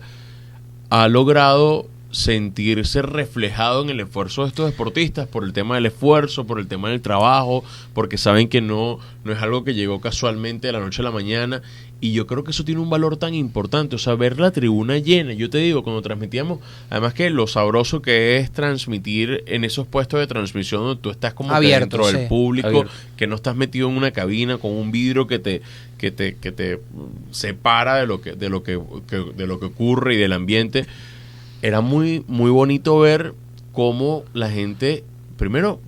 ha 0.91 1.07
logrado 1.07 1.87
sentirse 2.11 3.01
reflejado 3.01 3.81
en 3.83 3.89
el 3.89 3.99
esfuerzo 3.99 4.43
de 4.43 4.49
estos 4.49 4.69
deportistas 4.71 5.27
por 5.27 5.43
el 5.43 5.51
tema 5.51 5.75
del 5.75 5.87
esfuerzo, 5.87 6.45
por 6.45 6.59
el 6.59 6.67
tema 6.67 6.89
del 6.89 7.01
trabajo, 7.01 7.63
porque 7.93 8.17
saben 8.17 8.47
que 8.47 8.61
no, 8.61 8.99
no 9.25 9.31
es 9.33 9.41
algo 9.41 9.63
que 9.63 9.73
llegó 9.73 9.99
casualmente 9.99 10.67
de 10.67 10.73
la 10.73 10.79
noche 10.79 11.01
a 11.01 11.05
la 11.05 11.11
mañana. 11.11 11.61
Y 11.99 12.11
yo 12.13 12.27
creo 12.27 12.43
que 12.43 12.51
eso 12.51 12.63
tiene 12.63 12.79
un 12.79 12.89
valor 12.91 13.17
tan 13.17 13.33
importante, 13.33 13.95
o 13.95 13.99
sea, 13.99 14.13
ver 14.13 14.39
la 14.39 14.51
tribuna 14.51 14.99
llena. 14.99 15.33
Yo 15.33 15.49
te 15.49 15.57
digo, 15.57 15.83
cuando 15.83 16.03
transmitíamos, 16.03 16.59
además 16.91 17.15
que 17.15 17.29
lo 17.31 17.47
sabroso 17.47 18.03
que 18.03 18.37
es 18.37 18.51
transmitir 18.51 19.43
en 19.47 19.63
esos 19.63 19.87
puestos 19.87 20.19
de 20.19 20.27
transmisión 20.27 20.83
donde 20.83 21.01
tú 21.01 21.09
estás 21.09 21.33
como 21.33 21.49
que 21.49 21.55
dentro 21.79 22.05
del 22.19 22.27
público, 22.27 22.67
Abierto. 22.67 22.91
que 23.17 23.25
no 23.25 23.35
estás 23.35 23.55
metido 23.55 23.89
en 23.89 23.97
una 23.97 24.11
cabina 24.11 24.59
con 24.59 24.71
un 24.73 24.91
vidrio 24.91 25.25
que 25.25 25.39
te 25.39 25.61
que 25.97 26.11
te 26.11 26.35
que 26.35 26.51
te 26.51 26.79
separa 27.31 27.95
de 27.95 28.05
lo 28.07 28.21
que 28.21 28.33
de 28.33 28.49
lo 28.49 28.61
que, 28.63 28.79
que- 29.07 29.33
de 29.35 29.47
lo 29.47 29.59
que 29.59 29.65
ocurre 29.65 30.13
y 30.13 30.17
del 30.17 30.33
ambiente 30.33 30.85
era 31.61 31.81
muy 31.81 32.23
muy 32.27 32.51
bonito 32.51 32.99
ver 32.99 33.33
cómo 33.71 34.23
la 34.33 34.49
gente 34.51 35.03
primero 35.37 35.79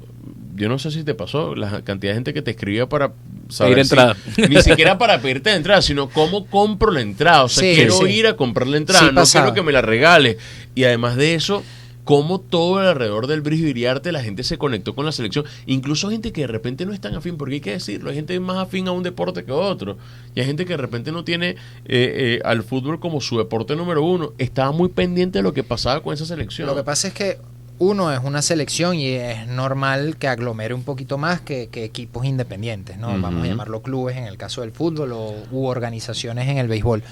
yo 0.56 0.68
no 0.68 0.80
sé 0.80 0.92
si 0.92 1.04
te 1.04 1.14
pasó 1.14 1.56
la 1.56 1.84
cantidad 1.84 2.12
de 2.12 2.16
gente 2.16 2.34
que 2.34 2.42
te 2.42 2.52
escribía 2.52 2.90
para 2.90 3.14
saber 3.50 3.74
Pedir 3.74 3.86
si- 3.86 3.94
entrada. 3.96 4.18
ni 4.50 4.62
siquiera 4.62 4.98
para 4.98 5.20
pedirte 5.22 5.50
la 5.50 5.56
entrada 5.58 5.82
sino 5.82 6.10
cómo 6.10 6.46
compro 6.46 6.92
la 6.92 7.02
entrada 7.02 7.44
o 7.44 7.50
sea 7.50 7.68
Sí, 7.70 7.76
quiero 7.76 7.94
sí. 7.98 8.06
ir 8.14 8.28
a 8.28 8.36
comprar 8.38 8.68
la 8.68 8.78
entrada 8.78 9.02
Sí, 9.02 9.06
no 9.08 9.16
pasaba. 9.22 9.46
quiero 9.46 9.56
que 9.56 9.64
me 9.64 9.72
la 9.72 9.82
regales 9.82 10.38
y 10.76 10.84
además 10.86 11.16
de 11.16 11.36
eso 11.36 11.64
cómo 12.06 12.40
todo 12.40 12.80
alrededor 12.80 13.28
del 13.28 13.42
Brillo 13.42 13.68
Iriarte 13.68 14.12
la 14.12 14.24
gente 14.24 14.42
se 14.44 14.58
conectó 14.58 14.96
con 14.96 15.06
la 15.06 15.12
selección. 15.12 15.46
Incluso 15.68 16.10
gente 16.10 16.32
que 16.32 16.42
de 16.42 16.48
repente 16.48 16.84
no 16.88 16.92
es 16.92 17.00
tan 17.00 17.14
afín, 17.14 17.38
porque 17.38 17.56
hay 17.56 17.62
que 17.62 17.72
decirlo, 17.74 18.10
hay 18.10 18.16
gente 18.16 18.40
más 18.40 18.58
afín 18.58 18.88
a 18.88 18.92
un 18.94 19.04
deporte 19.04 19.44
que 19.46 19.52
a 19.52 19.56
otro. 19.56 19.96
Y 20.34 20.40
hay 20.40 20.48
gente 20.48 20.66
que 20.66 20.74
de 20.74 20.78
repente 20.78 21.12
no 21.12 21.24
tiene 21.24 21.50
eh, 21.50 21.58
eh, 21.86 22.40
al 22.46 22.64
fútbol 22.64 23.00
como 23.00 23.22
su 23.22 23.38
deporte 23.38 23.76
número 23.76 24.02
uno. 24.02 24.34
Estaba 24.40 24.72
muy 24.72 24.90
pendiente 24.90 25.38
de 25.38 25.44
lo 25.44 25.54
que 25.54 25.62
pasaba 25.64 26.02
con 26.02 26.12
esa 26.16 26.26
selección. 26.26 26.66
Lo 26.68 26.76
que 26.76 26.82
pasa 26.84 27.10
es 27.10 27.14
que 27.14 27.38
uno 27.80 28.14
es 28.14 28.20
una 28.24 28.42
selección 28.42 28.96
y 28.96 29.08
es 29.08 29.48
normal 29.48 30.18
que 30.18 30.28
aglomere 30.28 30.74
un 30.74 30.84
poquito 30.84 31.18
más 31.18 31.42
que, 31.42 31.70
que 31.70 31.86
equipos 31.86 32.26
independientes, 32.26 32.98
¿no? 32.98 33.08
Vamos 33.20 33.44
a 33.44 33.48
llamarlo 33.48 33.82
clubes 33.82 34.18
en 34.18 34.26
el 34.26 34.38
caso 34.38 34.62
del 34.62 34.72
fútbol 34.72 35.14
o, 35.14 35.34
u 35.52 35.66
organizaciones 35.66 36.48
en 36.50 36.58
el 36.58 36.68
béisbol. 36.68 37.04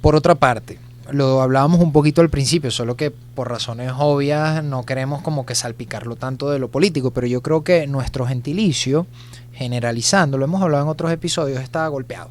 Por 0.00 0.14
otra 0.14 0.36
parte, 0.36 0.78
lo 1.10 1.42
hablábamos 1.42 1.80
un 1.80 1.92
poquito 1.92 2.20
al 2.20 2.30
principio, 2.30 2.70
solo 2.70 2.96
que 2.96 3.10
por 3.10 3.50
razones 3.50 3.92
obvias 3.98 4.62
no 4.62 4.84
queremos 4.84 5.20
como 5.22 5.44
que 5.44 5.54
salpicarlo 5.54 6.16
tanto 6.16 6.50
de 6.50 6.58
lo 6.58 6.68
político, 6.68 7.10
pero 7.10 7.26
yo 7.26 7.42
creo 7.42 7.64
que 7.64 7.86
nuestro 7.86 8.26
gentilicio, 8.26 9.06
generalizando, 9.52 10.38
lo 10.38 10.44
hemos 10.44 10.62
hablado 10.62 10.84
en 10.84 10.90
otros 10.90 11.12
episodios, 11.12 11.60
está 11.60 11.86
golpeado 11.88 12.30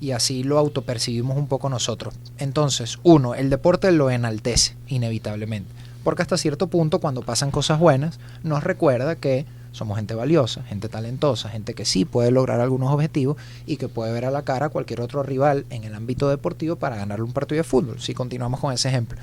y 0.00 0.10
así 0.10 0.42
lo 0.42 0.58
autopercibimos 0.58 1.36
un 1.36 1.46
poco 1.46 1.68
nosotros. 1.68 2.14
Entonces, 2.38 2.98
uno, 3.02 3.34
el 3.34 3.50
deporte 3.50 3.92
lo 3.92 4.10
enaltece 4.10 4.74
inevitablemente, 4.88 5.70
porque 6.04 6.22
hasta 6.22 6.36
cierto 6.36 6.66
punto 6.68 6.98
cuando 7.00 7.22
pasan 7.22 7.50
cosas 7.50 7.78
buenas 7.78 8.18
nos 8.42 8.64
recuerda 8.64 9.16
que 9.16 9.46
somos 9.72 9.96
gente 9.96 10.14
valiosa, 10.14 10.62
gente 10.64 10.88
talentosa, 10.88 11.48
gente 11.48 11.74
que 11.74 11.84
sí 11.84 12.04
puede 12.04 12.30
lograr 12.32 12.60
algunos 12.60 12.90
objetivos 12.92 13.36
y 13.66 13.76
que 13.76 13.88
puede 13.88 14.12
ver 14.12 14.24
a 14.24 14.30
la 14.32 14.42
cara 14.42 14.66
a 14.66 14.68
cualquier 14.70 15.00
otro 15.00 15.22
rival 15.22 15.64
en 15.70 15.84
el 15.84 15.94
ámbito 15.94 16.28
deportivo 16.28 16.74
para 16.76 16.96
ganarle 16.96 17.24
un 17.24 17.32
partido 17.32 17.58
de 17.58 17.64
fútbol, 17.64 18.00
si 18.00 18.12
continuamos 18.12 18.58
con 18.58 18.72
ese 18.72 18.88
ejemplo. 18.88 19.18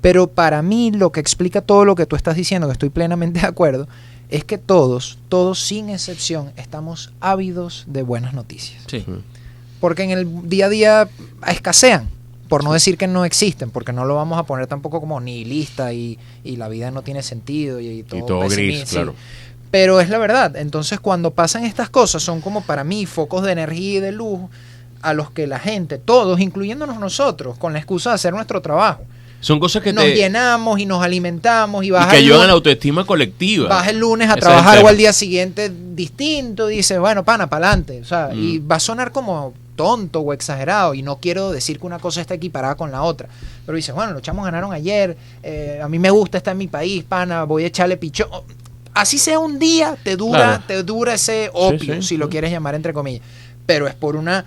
Pero 0.00 0.28
para 0.28 0.62
mí 0.62 0.92
lo 0.92 1.10
que 1.10 1.18
explica 1.18 1.62
todo 1.62 1.84
lo 1.84 1.96
que 1.96 2.06
tú 2.06 2.14
estás 2.14 2.36
diciendo, 2.36 2.68
que 2.68 2.74
estoy 2.74 2.90
plenamente 2.90 3.40
de 3.40 3.46
acuerdo, 3.48 3.88
es 4.28 4.44
que 4.44 4.58
todos, 4.58 5.18
todos 5.28 5.58
sin 5.60 5.88
excepción, 5.88 6.52
estamos 6.56 7.12
ávidos 7.18 7.84
de 7.88 8.02
buenas 8.02 8.34
noticias 8.34 8.84
Sí. 8.86 9.04
porque 9.80 10.02
en 10.04 10.10
el 10.10 10.48
día 10.48 10.66
a 10.66 10.68
día 10.68 11.08
escasean, 11.48 12.08
por 12.48 12.64
no 12.64 12.72
decir 12.72 12.96
que 12.96 13.06
no 13.06 13.24
existen, 13.24 13.70
porque 13.70 13.92
no 13.92 14.04
lo 14.04 14.14
vamos 14.14 14.38
a 14.38 14.44
poner 14.44 14.66
tampoco 14.66 15.00
como 15.00 15.20
nihilista 15.20 15.92
y, 15.92 16.18
y 16.44 16.56
la 16.56 16.68
vida 16.68 16.90
no 16.90 17.02
tiene 17.02 17.22
sentido 17.22 17.78
y, 17.80 17.88
y 17.88 18.02
todo, 18.02 18.18
y 18.20 18.22
todo 18.26 18.40
gris, 18.48 18.80
sí. 18.86 18.94
claro. 18.96 19.14
Pero 19.70 20.00
es 20.00 20.08
la 20.08 20.16
verdad, 20.18 20.56
entonces 20.56 20.98
cuando 20.98 21.32
pasan 21.32 21.64
estas 21.64 21.90
cosas 21.90 22.22
son 22.22 22.40
como 22.40 22.62
para 22.62 22.84
mí 22.84 23.04
focos 23.04 23.42
de 23.44 23.52
energía 23.52 23.98
y 23.98 24.00
de 24.00 24.12
luz 24.12 24.40
a 25.02 25.12
los 25.12 25.30
que 25.30 25.46
la 25.46 25.58
gente, 25.58 25.98
todos, 25.98 26.40
incluyéndonos 26.40 26.98
nosotros, 26.98 27.58
con 27.58 27.72
la 27.74 27.78
excusa 27.78 28.10
de 28.10 28.14
hacer 28.14 28.32
nuestro 28.32 28.62
trabajo, 28.62 29.02
Son 29.40 29.60
cosas 29.60 29.82
que 29.82 29.92
nos 29.92 30.04
te 30.04 30.14
llenamos 30.14 30.80
y 30.80 30.86
nos 30.86 31.02
alimentamos 31.04 31.84
y 31.84 31.88
y 31.88 31.90
vas, 31.90 32.06
que 32.08 32.16
ayudan 32.16 32.42
a 32.44 32.46
la 32.46 32.52
autoestima 32.54 33.04
colectiva. 33.04 33.68
vas 33.68 33.88
el 33.88 33.98
lunes 33.98 34.28
a 34.30 34.36
trabajar 34.36 34.82
o 34.82 34.88
al 34.88 34.96
día 34.96 35.12
siguiente 35.12 35.70
distinto, 35.94 36.66
dices, 36.66 36.98
bueno, 36.98 37.22
pana, 37.24 37.48
para 37.50 37.68
adelante. 37.68 38.00
O 38.00 38.04
sea, 38.06 38.30
Mm. 38.32 38.38
y 38.42 38.58
va 38.58 38.76
a 38.76 38.80
sonar 38.80 39.12
como 39.12 39.52
tonto 39.78 40.20
o 40.20 40.32
exagerado 40.32 40.92
y 40.92 41.02
no 41.02 41.18
quiero 41.20 41.52
decir 41.52 41.78
que 41.78 41.86
una 41.86 42.00
cosa 42.00 42.20
está 42.20 42.34
equiparada 42.34 42.74
con 42.74 42.90
la 42.90 43.02
otra. 43.02 43.28
Pero 43.64 43.76
dices, 43.76 43.94
bueno, 43.94 44.12
los 44.12 44.20
chamos 44.22 44.44
ganaron 44.44 44.72
ayer, 44.72 45.16
eh, 45.42 45.80
a 45.82 45.88
mí 45.88 45.98
me 46.00 46.10
gusta 46.10 46.36
estar 46.38 46.52
en 46.52 46.58
mi 46.58 46.66
país, 46.66 47.04
pana, 47.04 47.44
voy 47.44 47.62
a 47.62 47.68
echarle 47.68 47.96
pichón. 47.96 48.28
Así 48.92 49.18
sea 49.18 49.38
un 49.38 49.60
día, 49.60 49.96
te 50.02 50.16
dura, 50.16 50.38
Claro. 50.38 50.62
te 50.66 50.82
dura 50.82 51.14
ese 51.14 51.48
opio, 51.54 51.94
sí, 51.94 52.02
si 52.02 52.16
lo 52.16 52.28
quieres 52.28 52.50
llamar 52.50 52.74
entre 52.74 52.92
comillas. 52.92 53.22
Pero 53.64 53.86
es 53.86 53.94
por 53.94 54.16
una 54.16 54.44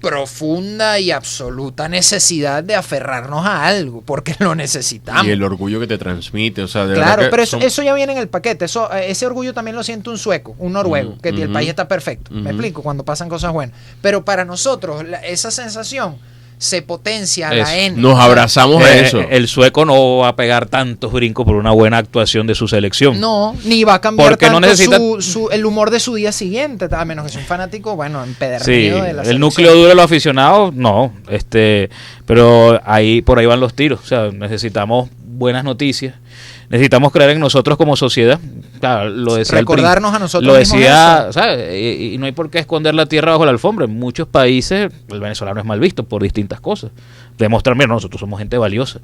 profunda 0.00 0.98
y 0.98 1.10
absoluta 1.10 1.88
necesidad 1.88 2.62
de 2.64 2.74
aferrarnos 2.74 3.44
a 3.46 3.66
algo, 3.66 4.02
porque 4.02 4.34
lo 4.38 4.54
necesitamos. 4.54 5.24
Y 5.26 5.30
el 5.30 5.42
orgullo 5.42 5.80
que 5.80 5.86
te 5.86 5.98
transmite, 5.98 6.62
o 6.62 6.68
sea, 6.68 6.86
de 6.86 6.94
Claro, 6.94 7.24
pero 7.30 7.42
eso, 7.42 7.52
son- 7.58 7.62
eso 7.62 7.82
ya 7.82 7.94
viene 7.94 8.12
en 8.12 8.18
el 8.18 8.28
paquete. 8.28 8.64
Eso, 8.64 8.92
eh, 8.92 9.10
ese 9.10 9.26
orgullo 9.26 9.54
también 9.54 9.76
lo 9.76 9.82
siente 9.82 10.10
un 10.10 10.18
sueco, 10.18 10.54
un 10.58 10.72
noruego, 10.72 11.10
Ujú, 11.12 11.20
que 11.20 11.28
el 11.30 11.50
país 11.52 11.68
está 11.68 11.88
perfecto. 11.88 12.30
Me 12.32 12.50
explico, 12.50 12.82
cuando 12.82 13.04
pasan 13.04 13.28
cosas 13.28 13.52
buenas. 13.52 13.76
Pero 14.02 14.24
para 14.24 14.44
nosotros, 14.44 15.04
la- 15.06 15.18
esa 15.20 15.50
sensación 15.50 16.16
se 16.60 16.82
potencia 16.82 17.50
la. 17.54 17.74
N. 17.78 17.96
nos 18.02 18.20
abrazamos 18.20 18.84
a 18.84 18.94
Eh, 18.94 19.06
eso. 19.06 19.20
El 19.30 19.48
sueco 19.48 19.86
no 19.86 20.18
va 20.18 20.28
a 20.28 20.36
pegar 20.36 20.66
tantos 20.66 21.10
brincos 21.10 21.46
por 21.46 21.56
una 21.56 21.70
buena 21.70 21.96
actuación 21.96 22.46
de 22.46 22.54
su 22.54 22.68
selección. 22.68 23.18
No, 23.18 23.56
ni 23.64 23.82
va 23.82 23.94
a 23.94 24.00
cambiar 24.02 24.28
Porque 24.28 24.50
no 24.50 24.60
necesita- 24.60 24.98
su, 24.98 25.22
su- 25.22 25.48
el 25.50 25.64
humor 25.64 25.90
de 25.90 26.00
su 26.00 26.14
día 26.16 26.32
siguiente, 26.32 26.86
a 26.92 27.04
menos 27.06 27.24
que 27.24 27.32
sea 27.32 27.40
un 27.40 27.46
fanático, 27.46 27.96
bueno, 27.96 28.22
Sí, 28.24 28.28
empedernido 28.30 28.96
de 28.96 29.00
la 29.00 29.08
el 29.08 29.14
selección. 29.28 29.40
núcleo 29.40 29.74
duro 29.74 29.88
de 29.88 29.94
los 29.94 30.04
aficionados, 30.04 30.74
no. 30.74 31.14
Este, 31.30 31.88
pero 32.26 32.78
ahí 32.84 33.22
por 33.22 33.38
ahí 33.38 33.46
van 33.46 33.58
los 33.60 33.72
tiros. 33.72 34.00
O 34.02 34.06
sea, 34.06 34.30
necesitamos 34.30 35.08
buenas 35.24 35.64
noticias. 35.64 36.14
Necesitamos 36.70 37.12
creer 37.12 37.30
en 37.30 37.40
nosotros 37.40 37.76
como 37.76 37.96
sociedad. 37.96 38.38
Claro, 38.78 39.10
lo 39.10 39.34
decía 39.34 39.58
Recordarnos 39.58 40.14
a 40.14 40.18
nosotros 40.20 40.46
Lo 40.46 40.54
decía. 40.54 41.26
¿sabes? 41.32 41.74
Y, 41.74 42.14
y 42.14 42.18
no 42.18 42.26
hay 42.26 42.32
por 42.32 42.48
qué 42.48 42.60
esconder 42.60 42.94
la 42.94 43.06
tierra 43.06 43.32
bajo 43.32 43.44
la 43.44 43.50
alfombra. 43.50 43.84
En 43.86 43.98
muchos 43.98 44.28
países 44.28 44.90
el 45.08 45.20
venezolano 45.20 45.58
es 45.60 45.66
mal 45.66 45.80
visto 45.80 46.04
por 46.04 46.22
distintas 46.22 46.60
cosas. 46.60 46.92
Demostrar, 47.36 47.76
mira, 47.76 47.88
nosotros 47.88 48.20
somos 48.20 48.38
gente 48.38 48.56
valiosa. 48.56 49.00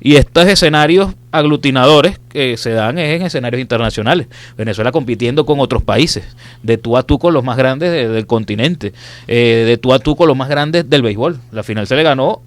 Y 0.00 0.16
estos 0.16 0.46
escenarios 0.46 1.12
aglutinadores 1.30 2.18
que 2.30 2.56
se 2.56 2.70
dan 2.70 2.98
es 2.98 3.20
en 3.20 3.26
escenarios 3.26 3.60
internacionales. 3.60 4.28
Venezuela 4.56 4.90
compitiendo 4.90 5.44
con 5.44 5.60
otros 5.60 5.82
países, 5.82 6.24
de 6.62 6.78
tú 6.78 6.96
a 6.96 7.02
tú 7.02 7.18
con 7.18 7.34
los 7.34 7.44
más 7.44 7.58
grandes 7.58 7.90
de- 7.92 8.08
del 8.08 8.26
continente, 8.26 8.94
eh, 9.28 9.64
de 9.66 9.76
tú 9.76 9.92
a 9.92 9.98
tú 9.98 10.16
con 10.16 10.26
los 10.26 10.36
más 10.38 10.48
grandes 10.48 10.88
del 10.88 11.02
béisbol. 11.02 11.38
La 11.52 11.62
final 11.62 11.86
se 11.86 11.96
le 11.96 12.02
ganó, 12.02 12.40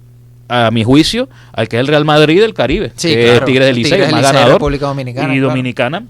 a 0.48 0.70
mi 0.70 0.84
juicio, 0.84 1.28
al 1.52 1.68
que 1.68 1.76
es 1.76 1.80
el 1.80 1.86
Real 1.86 2.04
Madrid 2.04 2.40
del 2.40 2.54
Caribe, 2.54 2.92
Sí, 2.96 3.08
que 3.08 3.22
claro. 3.24 3.38
es 3.38 3.44
Tigres 3.46 3.66
del 3.74 3.86
el 4.02 4.12
más 4.12 4.22
ganador, 4.22 4.52
República 4.54 4.86
Dominicana, 4.86 5.34
y 5.34 5.38
claro. 5.38 5.48
Dominicana, 5.48 6.04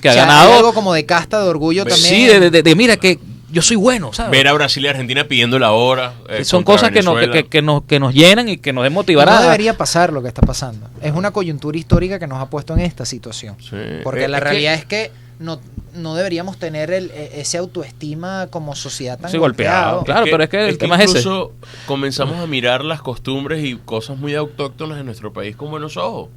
que 0.00 0.08
O 0.08 0.10
ha 0.10 0.14
hay 0.14 0.18
ganado. 0.20 0.52
algo 0.54 0.72
como 0.74 0.94
de 0.94 1.04
casta 1.06 1.42
de 1.42 1.48
orgullo 1.48 1.84
también. 1.84 2.08
Sí, 2.08 2.26
de, 2.26 2.40
de- 2.40 2.50
de- 2.50 2.62
de, 2.62 2.74
mira 2.74 2.96
que 2.96 3.18
yo 3.50 3.62
soy 3.62 3.76
bueno, 3.76 4.12
¿sabes? 4.12 4.30
Ver 4.30 4.46
a 4.48 4.52
Brasil 4.52 4.84
y 4.84 4.88
Argentina 4.88 5.24
pidiendo 5.24 5.58
la 5.58 5.72
hora. 5.72 6.12
eh, 6.28 6.44
Son 6.44 6.62
cosas 6.64 6.90
que 6.90 7.02
nos, 7.02 7.14
que, 7.14 7.20
Venezuela. 7.20 7.42
que- 7.42 7.48
que 7.48 7.62
nos, 7.62 7.82
que 7.84 7.98
nos 7.98 8.14
llenan 8.14 8.48
y 8.48 8.58
que 8.58 8.72
nos 8.72 8.90
motivar 8.90 9.26
no 9.26 9.40
debería 9.42 9.76
pasar 9.76 10.12
lo 10.12 10.20
que 10.22 10.28
está 10.28 10.42
pasando. 10.42 10.86
Es 11.02 11.12
una 11.12 11.30
coyuntura 11.30 11.76
histórica 11.78 12.18
que 12.18 12.26
nos 12.26 12.40
ha 12.40 12.50
puesto 12.50 12.74
en 12.74 12.80
esta 12.80 13.04
situación. 13.06 13.56
Sí. 13.58 13.76
Porque 14.04 14.24
Eh, 14.24 14.28
la 14.28 14.38
es 14.38 14.42
que- 14.44 14.50
realidad 14.50 14.74
es 14.74 14.84
que 14.84 15.10
no, 15.38 15.60
no 15.94 16.14
deberíamos 16.14 16.58
tener 16.58 16.90
el, 16.90 17.10
e- 17.10 17.40
ese 17.40 17.58
autoestima 17.58 18.48
como 18.50 18.74
sociedad 18.74 19.18
tan 19.18 19.30
Sí, 19.30 19.38
golpeado, 19.38 20.02
claro. 20.04 20.26
pero 20.30 20.42
es 20.44 20.48
que 20.50 20.68
el 20.68 20.78
tema 20.78 20.96
es 20.96 21.10
ese. 21.10 21.18
incluso 21.20 21.52
comenzamos 21.86 22.36
a 22.36 22.46
mirar 22.46 22.84
las 22.84 23.00
costumbres 23.02 23.64
y 23.64 23.76
cosas 23.76 24.18
muy 24.18 24.34
autóctonas 24.34 24.98
en 24.98 25.06
nuestro 25.06 25.32
país 25.32 25.54
con 25.56 25.70
buenos 25.70 25.96
ojos. 25.96 26.28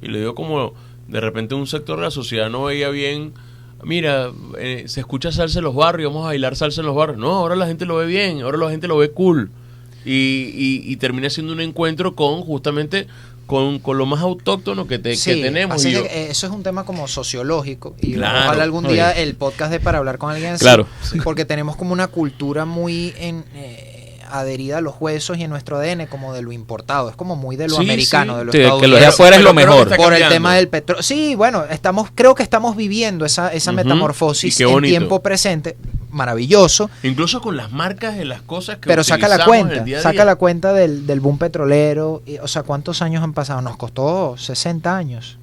Y 0.00 0.08
le 0.08 0.18
digo 0.20 0.34
como 0.34 0.74
de 1.08 1.20
repente 1.20 1.54
un 1.54 1.66
sector 1.66 1.98
de 1.98 2.04
la 2.04 2.10
sociedad 2.10 2.48
no 2.50 2.64
veía 2.64 2.88
bien, 2.88 3.34
mira, 3.82 4.30
eh, 4.58 4.84
se 4.86 5.00
escucha 5.00 5.30
salsa 5.32 5.58
en 5.58 5.64
los 5.64 5.74
barrios, 5.74 6.10
vamos 6.12 6.24
a 6.24 6.28
bailar 6.28 6.56
salsa 6.56 6.80
en 6.80 6.86
los 6.86 6.96
barrios. 6.96 7.18
No, 7.18 7.30
ahora 7.34 7.54
la 7.56 7.66
gente 7.66 7.84
lo 7.84 7.96
ve 7.96 8.06
bien, 8.06 8.40
ahora 8.42 8.56
la 8.58 8.70
gente 8.70 8.88
lo 8.88 8.96
ve 8.96 9.10
cool. 9.10 9.50
Y, 10.04 10.10
y, 10.54 10.82
y 10.84 10.96
termina 10.96 11.30
siendo 11.30 11.52
un 11.52 11.60
encuentro 11.60 12.16
con 12.16 12.40
justamente 12.40 13.06
con, 13.52 13.78
con 13.80 13.98
lo 13.98 14.06
más 14.06 14.20
autóctono 14.22 14.86
que, 14.86 14.98
te- 14.98 15.14
que 15.16 15.36
tenemos. 15.36 15.76
así 15.76 15.90
Y 15.90 15.92
yo- 15.92 16.02
que, 16.04 16.08
eh, 16.08 16.30
eso 16.30 16.46
es 16.46 16.52
un 16.52 16.62
tema 16.62 16.84
como 16.84 17.06
sociológico 17.06 17.94
y 18.00 18.14
Claro, 18.14 18.46
ojalá 18.46 18.62
algún 18.64 18.88
día 18.88 19.10
el 19.12 19.34
podcast 19.34 19.70
de 19.70 19.78
para 19.78 19.98
hablar 19.98 20.16
con 20.16 20.30
alguien 20.30 20.54
así, 20.54 20.64
Claro. 20.64 20.86
porque 21.22 21.44
tenemos 21.44 21.76
como 21.76 21.92
una 21.92 22.08
cultura 22.08 22.64
muy 22.64 23.12
en, 23.18 23.44
eh, 23.54 24.01
adherida 24.32 24.78
a 24.78 24.80
los 24.80 24.94
huesos 25.00 25.38
y 25.38 25.42
en 25.44 25.50
nuestro 25.50 25.78
ADN 25.78 26.06
como 26.06 26.32
de 26.32 26.42
lo 26.42 26.52
importado, 26.52 27.08
es 27.10 27.16
como 27.16 27.36
muy 27.36 27.56
de 27.56 27.68
lo 27.68 27.76
Sí, 27.76 27.82
americano, 27.82 28.32
sí. 28.34 28.38
de 28.40 28.44
lo 28.46 28.52
Sí, 28.52 28.80
que 28.80 28.88
lo 28.88 28.96
de 28.96 29.06
afuera 29.06 29.36
es 29.36 29.42
lo 29.42 29.54
mejor. 29.54 29.94
por 29.96 30.14
el 30.14 30.28
tema 30.28 30.54
del 30.56 30.68
petróleo. 30.68 31.02
Sí, 31.02 31.34
bueno, 31.34 31.64
estamos, 31.70 32.08
creo 32.14 32.34
que 32.34 32.42
estamos 32.42 32.76
viviendo 32.76 33.24
esa, 33.24 33.52
esa 33.52 33.72
metamorfosis 33.72 34.58
en 34.60 34.82
tiempo 34.82 35.22
presente, 35.22 35.76
maravilloso, 36.10 36.90
Incluso 37.02 37.40
con 37.40 37.56
las 37.56 37.72
marcas 37.72 38.16
de 38.16 38.24
las 38.24 38.42
cosas 38.42 38.76
que 38.78 38.86
pero 38.88 39.02
saca 39.04 39.28
la 39.28 39.44
cuenta, 39.44 39.74
el 39.76 39.84
día 39.84 39.98
a 39.98 40.02
saca 40.02 40.24
la 40.24 40.36
cuenta 40.36 40.72
del, 40.72 41.06
del 41.06 41.20
boom 41.20 41.38
petrolero, 41.38 42.22
y, 42.26 42.38
o 42.38 42.48
sea, 42.48 42.62
¿cuántos 42.62 43.02
años 43.02 43.22
han 43.22 43.32
pasado? 43.32 43.60
Nos 43.62 43.76
costó 43.76 44.36
60 44.36 44.96
años 44.96 45.38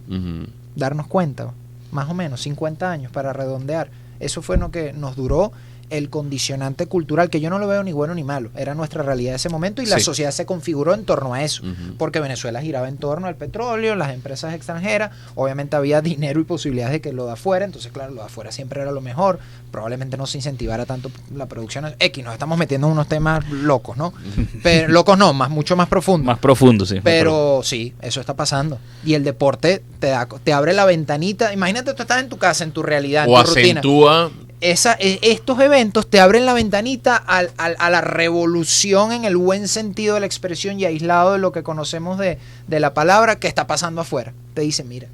darnos 0.76 1.08
cuenta, 1.08 1.52
más 1.92 2.10
o 2.10 2.14
menos 2.14 2.42
50 2.42 2.90
años 2.90 3.12
para 3.12 3.34
redondear. 3.34 3.90
Eso 4.20 4.42
fue 4.42 4.58
lo 4.58 4.70
que 4.72 4.94
nos 4.94 5.16
duró 5.16 5.52
el 5.90 6.10
condicionante 6.10 6.86
cultural, 6.88 7.30
que 7.30 7.40
yo 7.42 7.50
no 7.50 7.60
lo 7.60 7.68
veo 7.68 7.84
ni 7.84 7.92
bueno 7.92 8.14
ni 8.16 8.24
malo, 8.24 8.50
era 8.56 8.76
nuestra 8.76 9.04
realidad 9.04 9.32
de 9.32 9.36
ese 9.38 9.50
momento 9.50 9.82
y 9.82 9.86
la 9.86 9.98
Sí. 9.98 10.04
sociedad 10.04 10.32
se 10.32 10.46
configuró 10.46 10.94
en 10.94 11.06
torno 11.06 11.34
a 11.34 11.44
eso, 11.44 11.64
porque 11.98 12.20
Venezuela 12.20 12.62
giraba 12.62 12.88
en 12.88 12.98
torno 12.98 13.28
al 13.28 13.36
petróleo, 13.36 13.96
las 13.96 14.14
empresas 14.14 14.54
extranjeras, 14.54 15.12
obviamente 15.36 15.76
había 15.76 16.02
dinero 16.02 16.40
y 16.40 16.44
posibilidades 16.44 16.94
de 16.94 17.02
que 17.02 17.14
lo 17.14 17.26
de 17.26 17.34
afuera, 17.34 17.66
entonces 17.66 17.92
claro, 17.92 18.14
lo 18.14 18.22
de 18.22 18.28
afuera 18.28 18.52
siempre 18.52 18.82
era 18.82 18.92
lo 18.92 19.02
mejor, 19.02 19.40
probablemente 19.72 20.18
no 20.18 20.26
se 20.26 20.38
incentivara 20.38 20.86
tanto 20.86 21.12
la 21.36 21.48
producción 21.48 21.86
X, 22.00 22.24
nos 22.24 22.34
estamos 22.34 22.58
metiendo 22.58 22.88
en 22.88 22.94
unos 22.94 23.08
temas 23.08 23.48
locos, 23.50 23.98
¿no? 23.98 24.14
Pero 24.64 24.88
locos 24.92 25.18
no, 25.18 25.34
más 25.34 25.50
mucho 25.50 25.76
más 25.76 25.88
profundos. 25.88 26.26
Más 26.26 26.40
profundo, 26.40 26.86
sí. 26.86 27.00
Pero 27.04 27.62
sí, 27.64 27.94
eso 28.02 28.20
está 28.20 28.36
pasando. 28.36 28.80
Y 29.06 29.14
el 29.14 29.24
deporte 29.24 29.84
te, 30.00 30.08
da, 30.08 30.28
te 30.44 30.54
abre 30.54 30.74
la 30.74 30.86
ventanita. 30.86 31.54
Imagínate, 31.54 31.94
tú 31.94 32.02
estás 32.02 32.22
en 32.22 32.30
tu 32.30 32.38
casa, 32.38 32.64
en 32.64 32.72
tu 32.72 32.82
realidad, 32.84 33.26
en 33.26 33.34
o 33.36 33.44
tu 33.44 33.50
rutina. 33.56 33.82
Esa, 34.62 34.94
e- 35.00 35.20
estos 35.22 35.60
eventos 35.62 36.10
te 36.10 36.20
abren 36.20 36.46
la 36.46 36.54
ventanita 36.54 37.16
al- 37.16 37.52
al- 37.58 37.78
a 37.80 37.90
la 37.90 38.02
revolución 38.02 39.12
en 39.14 39.24
el 39.24 39.38
buen 39.38 39.68
sentido 39.70 40.16
de 40.16 40.20
la 40.20 40.26
expresión 40.26 40.80
y 40.80 40.86
aislado 40.86 41.34
de 41.34 41.40
lo 41.40 41.52
que 41.54 41.64
conocemos 41.64 42.18
de, 42.20 42.38
de 42.68 42.80
la 42.80 42.94
palabra 42.94 43.38
que 43.38 43.48
está 43.48 43.68
pasando 43.68 44.02
afuera. 44.02 44.34
Te 44.54 44.62
dicen, 44.62 44.90
mira, 44.90 45.08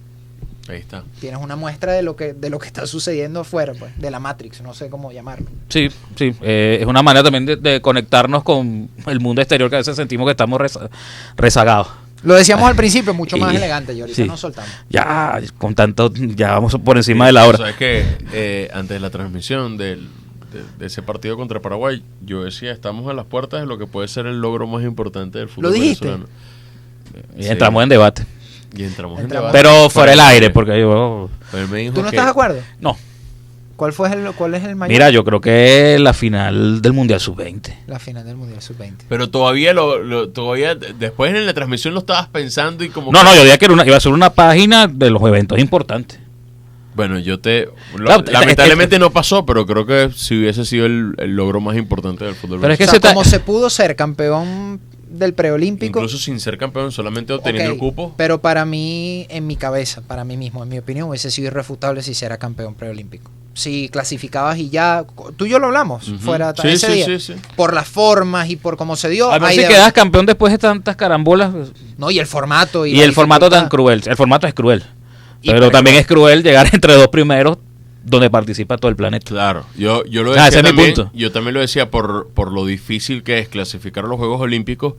ahí 0.67 0.77
está 0.79 1.03
tienes 1.19 1.39
una 1.39 1.55
muestra 1.55 1.93
de 1.93 2.01
lo 2.01 2.15
que, 2.15 2.33
de 2.33 2.49
lo 2.49 2.57
que 2.57 2.65
está 2.65 2.87
sucediendo 2.87 3.41
afuera, 3.41 3.73
pues, 3.77 3.91
de 3.99 4.09
la 4.09 4.19
Matrix, 4.19 4.61
no 4.61 4.73
sé 4.73 4.89
cómo 4.89 5.11
llamarlo. 5.11 5.45
Sí, 5.69 5.89
sí. 6.15 6.33
eh, 6.41 6.79
es 6.81 6.87
una 6.87 7.03
manera 7.03 7.23
también 7.23 7.45
de, 7.45 7.55
de 7.55 7.81
conectarnos 7.81 8.41
con 8.43 8.89
el 9.05 9.19
mundo 9.19 9.41
exterior 9.43 9.69
que 9.69 9.75
a 9.75 9.79
veces 9.79 9.95
sentimos 9.95 10.25
que 10.25 10.31
estamos 10.31 10.59
reza- 10.59 10.89
rezagados. 11.37 11.89
Lo 12.25 12.33
decíamos 12.35 12.67
al 12.67 12.75
principio, 12.75 13.13
mucho 13.13 13.37
más 13.39 13.53
Y- 13.53 13.57
elegante, 13.57 13.93
y 13.93 14.01
ahorita 14.01 14.15
sí. 14.15 14.27
nos 14.27 14.39
soltamos. 14.39 14.69
Ya, 14.89 15.39
con 15.57 15.73
tanto, 15.75 16.11
ya 16.13 16.51
vamos 16.51 16.75
por 16.83 16.97
encima 16.97 17.25
de 17.27 17.31
la 17.31 17.45
hora. 17.47 17.57
sabes 17.57 17.75
que 17.77 18.03
eh, 18.33 18.69
antes 18.73 18.89
de 18.95 18.99
la 18.99 19.09
transmisión 19.09 19.77
del, 19.77 20.07
de, 20.51 20.63
de 20.79 20.85
ese 20.87 21.01
partido 21.01 21.37
contra 21.37 21.61
Paraguay 21.61 22.03
yo 22.25 22.43
decía 22.43 22.71
estamos 22.71 23.09
a 23.09 23.13
las 23.13 23.25
puertas 23.25 23.61
de 23.61 23.65
lo 23.67 23.77
que 23.77 23.87
puede 23.87 24.07
ser 24.07 24.25
el 24.25 24.39
logro 24.41 24.67
más 24.67 24.83
importante 24.83 25.39
del 25.39 25.47
fútbol 25.49 25.63
¿Lo 25.63 25.71
dijiste? 25.71 26.05
venezolano 26.05 26.29
Y 27.37 27.43
Sí. 27.43 27.49
entramos 27.49 27.83
en 27.83 27.89
debate. 27.89 28.25
y 28.75 28.83
entramos, 28.83 29.19
Entramos. 29.19 29.21
en 29.21 29.29
debate 29.29 29.57
Pero 29.57 29.89
fuera 29.89 30.11
del 30.11 30.19
aire, 30.19 30.49
porque 30.49 30.79
yo... 30.79 31.29
Pero 31.51 31.67
me 31.69 31.77
dijo 31.79 31.93
¿Tú 31.93 32.01
no 32.01 32.09
que- 32.09 32.15
estás 32.15 32.25
de 32.25 32.31
acuerdo? 32.31 32.59
No. 32.79 32.97
¿Cuál, 33.75 33.91
fue 33.91 34.09
el, 34.13 34.31
¿Cuál 34.33 34.55
es 34.55 34.63
el 34.63 34.75
mayor? 34.75 34.93
Mira, 34.93 35.09
yo 35.09 35.25
creo 35.25 35.41
que 35.41 35.97
la 35.99 36.13
final 36.13 36.81
del 36.81 36.93
Mundial 36.93 37.19
Sub-20. 37.19 37.73
La 37.87 37.99
final 37.99 38.23
del 38.25 38.37
Mundial 38.37 38.61
Sub-20. 38.61 39.03
pero 39.09 39.29
todavía 39.29 39.73
lo, 39.73 40.01
lo- 40.01 40.29
todavía 40.29 40.75
después 40.75 41.33
en 41.35 41.45
la 41.45 41.53
transmisión 41.53 41.93
lo 41.93 41.99
estabas 41.99 42.27
pensando 42.29 42.83
y 42.85 42.89
como 42.89 43.11
No, 43.11 43.19
que- 43.19 43.25
no, 43.25 43.33
yo 43.35 43.41
diría 43.41 43.57
que 43.57 43.65
era 43.65 43.73
una- 43.73 43.85
iba 43.85 43.97
a 43.97 43.99
ser 43.99 44.13
una 44.13 44.29
página 44.29 44.87
de 44.87 45.09
los 45.09 45.21
eventos 45.23 45.59
importantes. 45.59 46.19
bueno 46.95 47.19
yo 47.19 47.39
te 47.41 47.65
lo- 47.97 48.05
Claro, 48.05 48.23
te- 48.23 48.31
lamentablemente 48.31 48.97
no 48.97 49.09
pasó 49.11 49.45
pero 49.45 49.65
creo 49.65 49.85
que 49.85 50.09
si 50.15 50.39
hubiese 50.39 50.63
sido 50.63 50.85
el, 50.85 51.13
el 51.17 51.35
logro 51.35 51.59
más 51.59 51.75
importante 51.75 52.23
del 52.23 52.35
fútbol 52.35 52.61
Pero 52.61 52.71
es 52.73 52.77
O 52.77 52.79
que 52.79 52.85
sea, 52.85 52.93
se 52.93 52.99
ta- 53.01 53.09
como 53.09 53.25
se 53.25 53.41
pudo 53.41 53.69
ser 53.69 53.97
campeón 53.97 54.79
del 55.09 55.33
preolímpico. 55.33 55.99
incluso 55.99 56.17
sin 56.17 56.39
ser 56.39 56.57
campeón 56.57 56.93
solamente 56.93 57.33
obteniendo 57.33 57.73
el 57.73 57.77
cupo 57.77 58.13
Pero 58.15 58.39
para 58.39 58.63
mí, 58.63 59.25
en 59.29 59.45
mi 59.47 59.57
cabeza, 59.57 60.01
para 60.01 60.23
mí 60.23 60.37
mismo, 60.37 60.63
en 60.63 60.69
mi 60.69 60.77
opinión, 60.79 61.09
hubiese 61.09 61.29
sido 61.29 61.47
irrefutable 61.47 62.01
si 62.03 62.13
se 62.13 62.25
era 62.25 62.37
campeón 62.37 62.73
preolímpico. 62.75 63.29
Si 63.55 63.87
clasificabas 63.89 64.57
y 64.59 64.69
ya. 64.69 65.05
Tú 65.37 65.45
y 65.45 65.49
yo 65.49 65.59
lo 65.59 65.67
hablamos 65.67 66.07
Ujú. 66.09 66.19
fuera 66.19 66.53
Sí, 66.61 66.67
ese 66.67 66.87
sí, 66.87 66.93
día. 66.93 67.05
sí, 67.05 67.19
sí. 67.19 67.33
Por 67.55 67.73
las 67.73 67.87
formas 67.87 68.49
y 68.49 68.57
por 68.57 68.75
cómo 68.77 68.95
se 68.97 69.07
dio. 69.09 69.31
A 69.31 69.39
ver 69.39 69.51
si 69.53 69.61
de- 69.61 69.67
quedas 69.69 69.93
campeón 69.93 70.25
después 70.25 70.51
de 70.51 70.57
tantas 70.59 70.95
carambolas. 70.97 71.53
No, 71.97 72.11
y 72.11 72.19
el 72.19 72.27
formato. 72.27 72.85
Y, 72.85 72.99
el 72.99 73.13
formato 73.13 73.49
tan 73.49 73.69
cruel. 73.69 74.03
El 74.05 74.17
formato 74.17 74.45
es 74.45 74.53
cruel. 74.53 74.83
Y 75.41 75.51
pero 75.51 75.71
también 75.71 75.95
es 75.95 76.05
cruel 76.05 76.43
llegar 76.43 76.67
entre 76.73 76.93
dos 76.95 77.07
primeros 77.07 77.57
donde 78.03 78.29
participa 78.29 78.77
todo 78.77 78.89
el 78.89 78.95
planeta. 78.95 79.25
Claro, 79.25 79.65
yo, 79.75 80.03
yo 80.05 80.21
lo 80.21 80.33
Ah, 80.33 80.45
decía 80.45 80.59
es 80.59 80.63
mi 80.63 80.69
también, 80.69 80.93
punto. 80.93 81.11
yo 81.15 81.31
también 81.31 81.53
lo 81.55 81.59
decía 81.61 81.89
por, 81.89 82.27
por 82.35 82.51
lo 82.51 82.63
difícil 82.65 83.23
que 83.23 83.39
es 83.39 83.47
clasificar 83.47 84.05
a 84.05 84.07
los 84.07 84.17
Juegos 84.17 84.41
Olímpicos, 84.41 84.93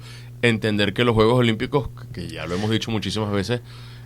entender 0.48 0.92
que 0.94 1.04
los 1.04 1.14
Juegos 1.14 1.38
Olímpicos, 1.38 1.88
que 2.12 2.28
ya 2.28 2.46
lo 2.46 2.54
hemos 2.54 2.70
dicho 2.70 2.90
muchísimas 2.90 3.32
veces, 3.32 3.60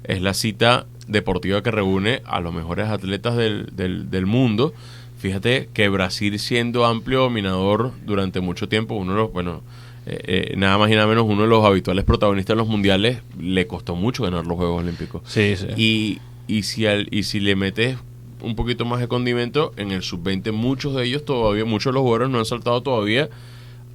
es 0.05 0.23
la 0.23 0.35
cita 0.35 0.87
deportiva 1.09 1.62
que 1.62 1.71
reúne 1.71 2.23
a 2.25 2.41
los 2.41 2.55
mejores 2.55 2.89
atletas 2.89 3.37
del, 3.37 3.69
del, 3.73 4.11
del 4.11 4.27
mundo. 4.27 4.73
Fíjate 5.19 5.69
que 5.75 5.89
Brasil 5.89 6.39
siendo 6.39 6.87
amplio 6.87 7.21
dominador 7.21 7.93
durante 8.07 8.41
mucho 8.41 8.69
tiempo, 8.69 8.95
uno 8.95 9.12
de 9.12 9.19
los, 9.19 9.33
bueno, 9.33 9.61
eh, 10.07 10.51
eh, 10.53 10.55
nada 10.57 10.79
más 10.79 10.91
y 10.91 10.95
nada 10.95 11.07
menos 11.07 11.25
uno 11.29 11.43
de 11.43 11.49
los 11.49 11.65
habituales 11.65 12.05
protagonistas 12.05 12.55
de 12.57 12.59
los 12.62 12.69
mundiales, 12.69 13.19
le 13.39 13.67
costó 13.67 13.95
mucho 13.97 14.23
ganar 14.23 14.47
los 14.47 14.57
Juegos 14.57 14.83
Olímpicos. 14.83 15.21
Sí, 15.27 15.55
sí. 15.57 15.67
Y, 15.77 16.19
y, 16.47 16.62
si 16.62 16.87
al- 16.87 17.09
y 17.11 17.25
si 17.25 17.39
le 17.41 17.55
metes 17.57 17.99
un 18.41 18.57
poquito 18.57 18.87
más 18.87 19.01
de 19.01 19.09
condimento, 19.09 19.73
en 19.77 19.91
el 19.91 20.03
sub-20 20.03 20.53
muchos 20.53 20.95
de 20.95 21.05
ellos 21.05 21.27
todavía, 21.27 21.67
muchos 21.67 21.93
de 21.93 21.95
los 21.97 22.01
jugadores 22.03 22.31
no 22.31 22.39
han 22.39 22.47
saltado 22.47 22.83
todavía 22.83 23.29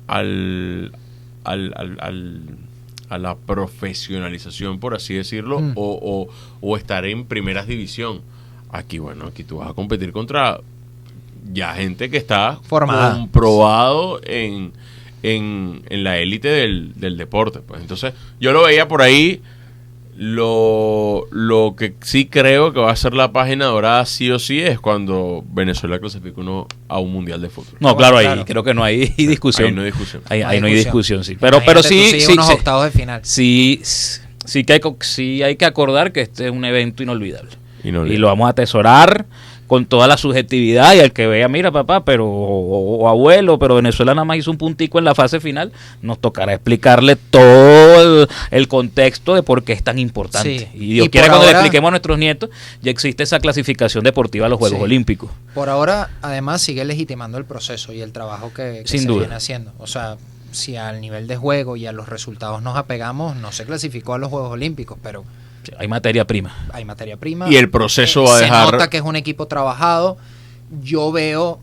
al, 0.05 0.91
al, 1.45 1.73
al- 1.75 1.97
al- 2.01 2.41
a 3.09 3.17
la 3.19 3.35
profesionalización, 3.35 4.79
por 4.79 4.95
así 4.95 5.13
decirlo, 5.13 5.59
Mm. 5.59 5.73
o, 5.75 5.99
o- 6.01 6.29
o 6.61 6.77
estar 6.77 7.05
en 7.05 7.25
primeras 7.25 7.67
división. 7.67 8.21
Aquí, 8.71 8.97
bueno, 8.99 9.25
aquí 9.27 9.43
tú 9.43 9.57
vas 9.57 9.69
a 9.69 9.73
competir 9.73 10.11
contra 10.11 10.59
ya 11.53 11.73
gente 11.75 12.09
que 12.09 12.17
está 12.17 12.59
Formada. 12.63 13.13
comprobado 13.13 14.19
en, 14.25 14.73
en, 15.23 15.83
en 15.89 16.03
la 16.03 16.17
élite 16.17 16.47
del, 16.47 16.93
del 16.95 17.15
deporte. 17.17 17.59
Pues 17.59 17.81
entonces, 17.81 18.13
yo 18.39 18.51
lo 18.51 18.63
veía 18.63 18.87
por 18.87 19.01
ahí. 19.01 19.41
Lo, 20.17 21.27
lo 21.31 21.75
que 21.77 21.93
sí 22.01 22.27
creo 22.27 22.71
que 22.71 22.79
va 22.79 22.89
a 22.91 22.95
ser 22.95 23.13
la 23.13 23.33
página 23.33 23.65
dorada 23.65 24.05
sí 24.05 24.31
o 24.31 24.39
sí 24.39 24.61
es 24.61 24.79
cuando 24.79 25.43
Venezuela 25.51 25.99
clasifique 25.99 26.39
uno 26.39 26.67
a 26.87 26.99
un 26.99 27.11
mundial 27.11 27.41
de 27.41 27.49
fútbol. 27.49 27.75
No, 27.81 27.97
claro, 27.97 28.17
ahí 28.17 28.25
claro. 28.25 28.45
creo 28.45 28.63
que 28.63 28.73
no 28.73 28.81
hay 28.83 29.07
discusión. 29.17 29.67
Ahí 29.67 29.73
no 29.73 29.81
hay 29.81 29.87
discusión. 29.87 30.21
Ahí, 30.29 30.39
No 30.41 30.47
ahí 30.47 30.55
hay 30.55 30.61
no 30.61 30.67
hay 30.67 30.73
discusión. 30.73 31.23
sí. 31.25 31.35
Pero, 31.37 31.59
pero 31.65 31.83
sí, 31.83 31.99
tú 31.99 32.05
sigues 32.05 32.25
sí, 32.27 32.31
unos 32.33 32.47
sí, 32.47 32.53
octavos 32.53 32.85
de 32.85 32.91
final. 32.91 33.19
sí, 33.23 33.81
sí 33.83 34.63
que 34.63 34.73
hay, 34.73 34.81
sí 35.01 35.43
hay 35.43 35.57
que 35.57 35.65
acordar 35.65 36.13
que 36.13 36.21
este 36.21 36.45
es 36.45 36.51
un 36.51 36.63
evento 36.63 37.03
inolvidable. 37.03 37.51
Y 37.83 37.91
no 37.91 38.07
y 38.07 38.15
lo 38.17 38.27
vamos 38.27 38.47
a 38.47 38.51
atesorar 38.51 39.25
con 39.67 39.85
toda 39.87 40.07
la 40.07 40.17
subjetividad 40.17 40.93
y 40.93 40.99
el 40.99 41.11
que 41.11 41.25
vea, 41.27 41.47
mira 41.47 41.71
papá, 41.71 42.05
pero 42.05 42.27
o, 42.27 42.97
o 42.97 43.09
abuelo, 43.09 43.57
pero 43.57 43.75
Venezuela 43.75 44.13
nada 44.13 44.25
más 44.25 44.37
hizo 44.37 44.51
un 44.51 44.57
puntico 44.57 44.99
en 44.99 45.05
la 45.05 45.15
fase 45.15 45.39
final, 45.39 45.71
nos 46.01 46.19
tocará 46.19 46.53
explicarle 46.53 47.15
todo 47.15 48.21
el, 48.23 48.27
el 48.51 48.67
contexto 48.67 49.33
de 49.35 49.43
por 49.43 49.63
qué 49.63 49.73
es 49.73 49.83
tan 49.83 49.97
importante. 49.99 50.59
Sí. 50.59 50.67
Y 50.75 50.93
Dios 50.93 51.07
Y 51.07 51.09
quiera 51.09 51.27
cuando 51.29 51.45
le 51.45 51.51
expliquemos 51.53 51.87
a 51.87 51.91
nuestros 51.91 52.17
nietos, 52.19 52.49
ya 52.81 52.91
existe 52.91 53.23
esa 53.23 53.39
clasificación 53.39 54.03
deportiva 54.03 54.45
a 54.45 54.49
los 54.49 54.59
Juegos 54.59 54.77
Sí. 54.77 54.83
Olímpicos. 54.83 55.29
Por 55.53 55.69
ahora, 55.69 56.09
además, 56.21 56.61
sigue 56.61 56.85
legitimando 56.85 57.37
el 57.37 57.45
proceso 57.45 57.91
y 57.93 58.01
el 58.01 58.11
trabajo 58.11 58.51
que, 58.53 58.81
que 58.83 58.87
Sin 58.87 59.01
se 59.01 59.07
duda. 59.07 59.19
viene 59.21 59.35
haciendo. 59.35 59.71
O 59.79 59.87
sea, 59.87 60.17
si 60.51 60.75
al 60.77 61.01
nivel 61.01 61.27
de 61.27 61.37
juego 61.37 61.75
y 61.75 61.85
a 61.87 61.91
los 61.91 62.07
resultados 62.07 62.61
nos 62.61 62.77
apegamos, 62.77 63.35
no 63.35 63.51
se 63.51 63.65
clasificó 63.65 64.13
a 64.13 64.17
los 64.17 64.29
Juegos 64.29 64.51
Olímpicos, 64.51 64.97
pero 65.01 65.23
Hay 65.77 65.87
materia 65.87 66.25
prima. 66.25 66.51
hay 66.73 66.85
materia 66.85 67.17
prima. 67.17 67.49
Y 67.49 67.55
el 67.57 67.69
proceso 67.69 68.21
Eh, 68.23 68.27
va 68.27 68.35
a 68.35 68.37
se 68.37 68.43
dejar- 68.45 68.71
nota 68.71 68.89
que 68.89 68.97
es 68.97 69.03
un 69.03 69.15
equipo 69.15 69.47
trabajado. 69.47 70.17
Yo 70.81 71.11
veo, 71.11 71.59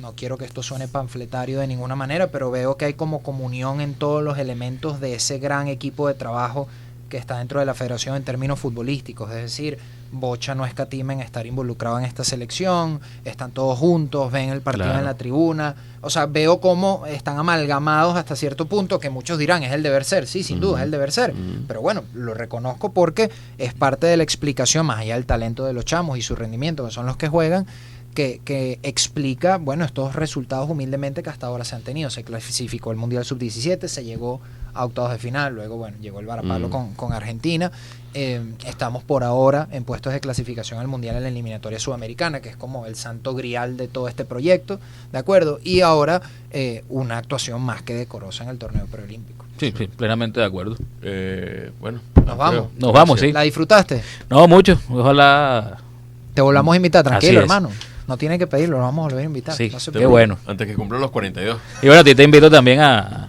no 0.00 0.14
quiero 0.14 0.38
que 0.38 0.44
esto 0.44 0.62
suene 0.62 0.88
panfletario 0.88 1.60
de 1.60 1.66
ninguna 1.66 1.96
manera, 1.96 2.28
pero 2.28 2.50
veo 2.50 2.76
que 2.76 2.84
hay 2.86 2.94
como 2.94 3.22
comunión 3.22 3.80
en 3.80 3.94
todos 3.94 4.22
los 4.22 4.38
elementos 4.38 5.00
de 5.00 5.14
ese 5.14 5.38
gran 5.38 5.68
equipo 5.68 6.08
de 6.08 6.14
trabajo 6.14 6.68
que 7.08 7.16
está 7.16 7.38
dentro 7.38 7.60
de 7.60 7.66
la 7.66 7.74
federación 7.74 8.16
en 8.16 8.22
términos 8.22 8.58
futbolísticos. 8.58 9.30
Es 9.30 9.36
decir, 9.42 9.78
Bocha 10.10 10.54
no 10.54 10.64
escatima 10.66 11.12
en 11.12 11.20
estar 11.20 11.46
involucrado 11.46 11.98
en 11.98 12.04
esta 12.04 12.24
selección, 12.24 13.00
están 13.24 13.50
todos 13.52 13.78
juntos, 13.78 14.32
ven 14.32 14.48
el 14.50 14.60
partido 14.60 14.86
Claro. 14.86 14.98
en 15.00 15.04
la 15.04 15.14
tribuna. 15.16 15.74
O 16.00 16.10
sea, 16.10 16.26
veo 16.26 16.60
cómo 16.60 17.04
están 17.06 17.38
amalgamados 17.38 18.16
hasta 18.16 18.36
cierto 18.36 18.66
punto, 18.66 18.98
que 19.00 19.10
muchos 19.10 19.38
dirán 19.38 19.62
es 19.64 19.72
el 19.72 19.82
deber 19.82 20.04
ser. 20.04 20.26
Sí, 20.26 20.42
sin 20.42 20.60
duda, 20.60 20.78
es 20.78 20.84
el 20.84 20.90
deber 20.90 21.10
ser. 21.12 21.34
Pero 21.66 21.80
bueno, 21.80 22.04
lo 22.14 22.34
reconozco 22.34 22.92
porque 22.92 23.30
es 23.58 23.74
parte 23.74 24.06
de 24.06 24.16
la 24.16 24.22
explicación, 24.22 24.86
más 24.86 24.98
allá 25.00 25.14
del 25.14 25.26
talento 25.26 25.64
de 25.64 25.72
los 25.72 25.84
chamos 25.84 26.16
y 26.18 26.22
su 26.22 26.36
rendimiento, 26.36 26.84
que 26.86 26.92
son 26.92 27.06
los 27.06 27.16
que 27.16 27.28
juegan, 27.28 27.66
que, 28.14 28.40
que 28.44 28.78
explica, 28.82 29.58
bueno, 29.58 29.84
estos 29.84 30.14
resultados 30.16 30.68
humildemente 30.70 31.22
que 31.22 31.30
hasta 31.30 31.46
ahora 31.46 31.64
se 31.64 31.74
han 31.76 31.82
tenido. 31.82 32.10
Se 32.10 32.24
clasificó 32.24 32.90
el 32.92 32.96
Mundial 32.96 33.24
Sub-17, 33.24 33.86
se 33.88 34.04
llegó 34.04 34.40
a 34.78 34.84
octavos 34.84 35.10
de 35.10 35.18
final, 35.18 35.54
luego, 35.54 35.76
bueno, 35.76 35.96
llegó 36.00 36.20
el 36.20 36.26
varapalo 36.26 36.68
Mm. 36.68 36.70
con, 36.70 36.94
con 36.94 37.12
Argentina. 37.12 37.70
Eh, 38.14 38.40
estamos 38.66 39.02
por 39.04 39.22
ahora 39.22 39.68
en 39.70 39.84
puestos 39.84 40.12
de 40.12 40.20
clasificación 40.20 40.80
al 40.80 40.88
Mundial 40.88 41.16
en 41.16 41.22
la 41.24 41.28
eliminatoria 41.28 41.78
sudamericana, 41.78 42.40
que 42.40 42.48
es 42.48 42.56
como 42.56 42.86
el 42.86 42.94
santo 42.96 43.34
grial 43.34 43.76
de 43.76 43.86
todo 43.88 44.08
este 44.08 44.24
proyecto, 44.24 44.80
¿de 45.12 45.18
acuerdo? 45.18 45.60
Y 45.62 45.82
ahora 45.82 46.22
eh, 46.50 46.84
una 46.88 47.18
actuación 47.18 47.60
más 47.60 47.82
que 47.82 47.94
decorosa 47.94 48.44
en 48.44 48.50
el 48.50 48.58
torneo 48.58 48.86
preolímpico. 48.86 49.44
Sí, 49.58 49.74
sí, 49.76 49.88
plenamente 49.88 50.40
de 50.40 50.46
acuerdo. 50.46 50.76
Eh, 51.02 51.70
bueno, 51.80 52.00
Nos 52.24 52.36
vamos. 52.36 52.68
Nos 52.78 52.92
vamos, 52.92 53.20
sí. 53.20 53.32
¿La 53.32 53.42
disfrutaste? 53.42 54.02
No, 54.30 54.46
mucho. 54.48 54.80
Ojalá. 54.88 55.78
Te 56.34 56.40
volvamos 56.40 56.72
a 56.72 56.76
invitar, 56.76 57.02
tranquilo, 57.04 57.40
hermano. 57.40 57.70
No 58.06 58.16
tiene 58.16 58.38
que 58.38 58.46
pedirlo, 58.46 58.78
lo 58.78 58.84
vamos 58.84 59.02
a 59.04 59.08
volver 59.08 59.24
a 59.24 59.26
invitar. 59.26 59.54
Sí, 59.54 59.70
No 59.70 59.92
qué 59.92 60.06
bueno. 60.06 60.38
Antes 60.46 60.66
que 60.66 60.74
cumpla 60.74 60.98
los 60.98 61.10
42. 61.10 61.58
Y 61.82 61.86
bueno, 61.88 62.00
a 62.00 62.04
ti 62.04 62.14
te 62.14 62.22
invito 62.22 62.50
también 62.50 62.80
a. 62.80 63.28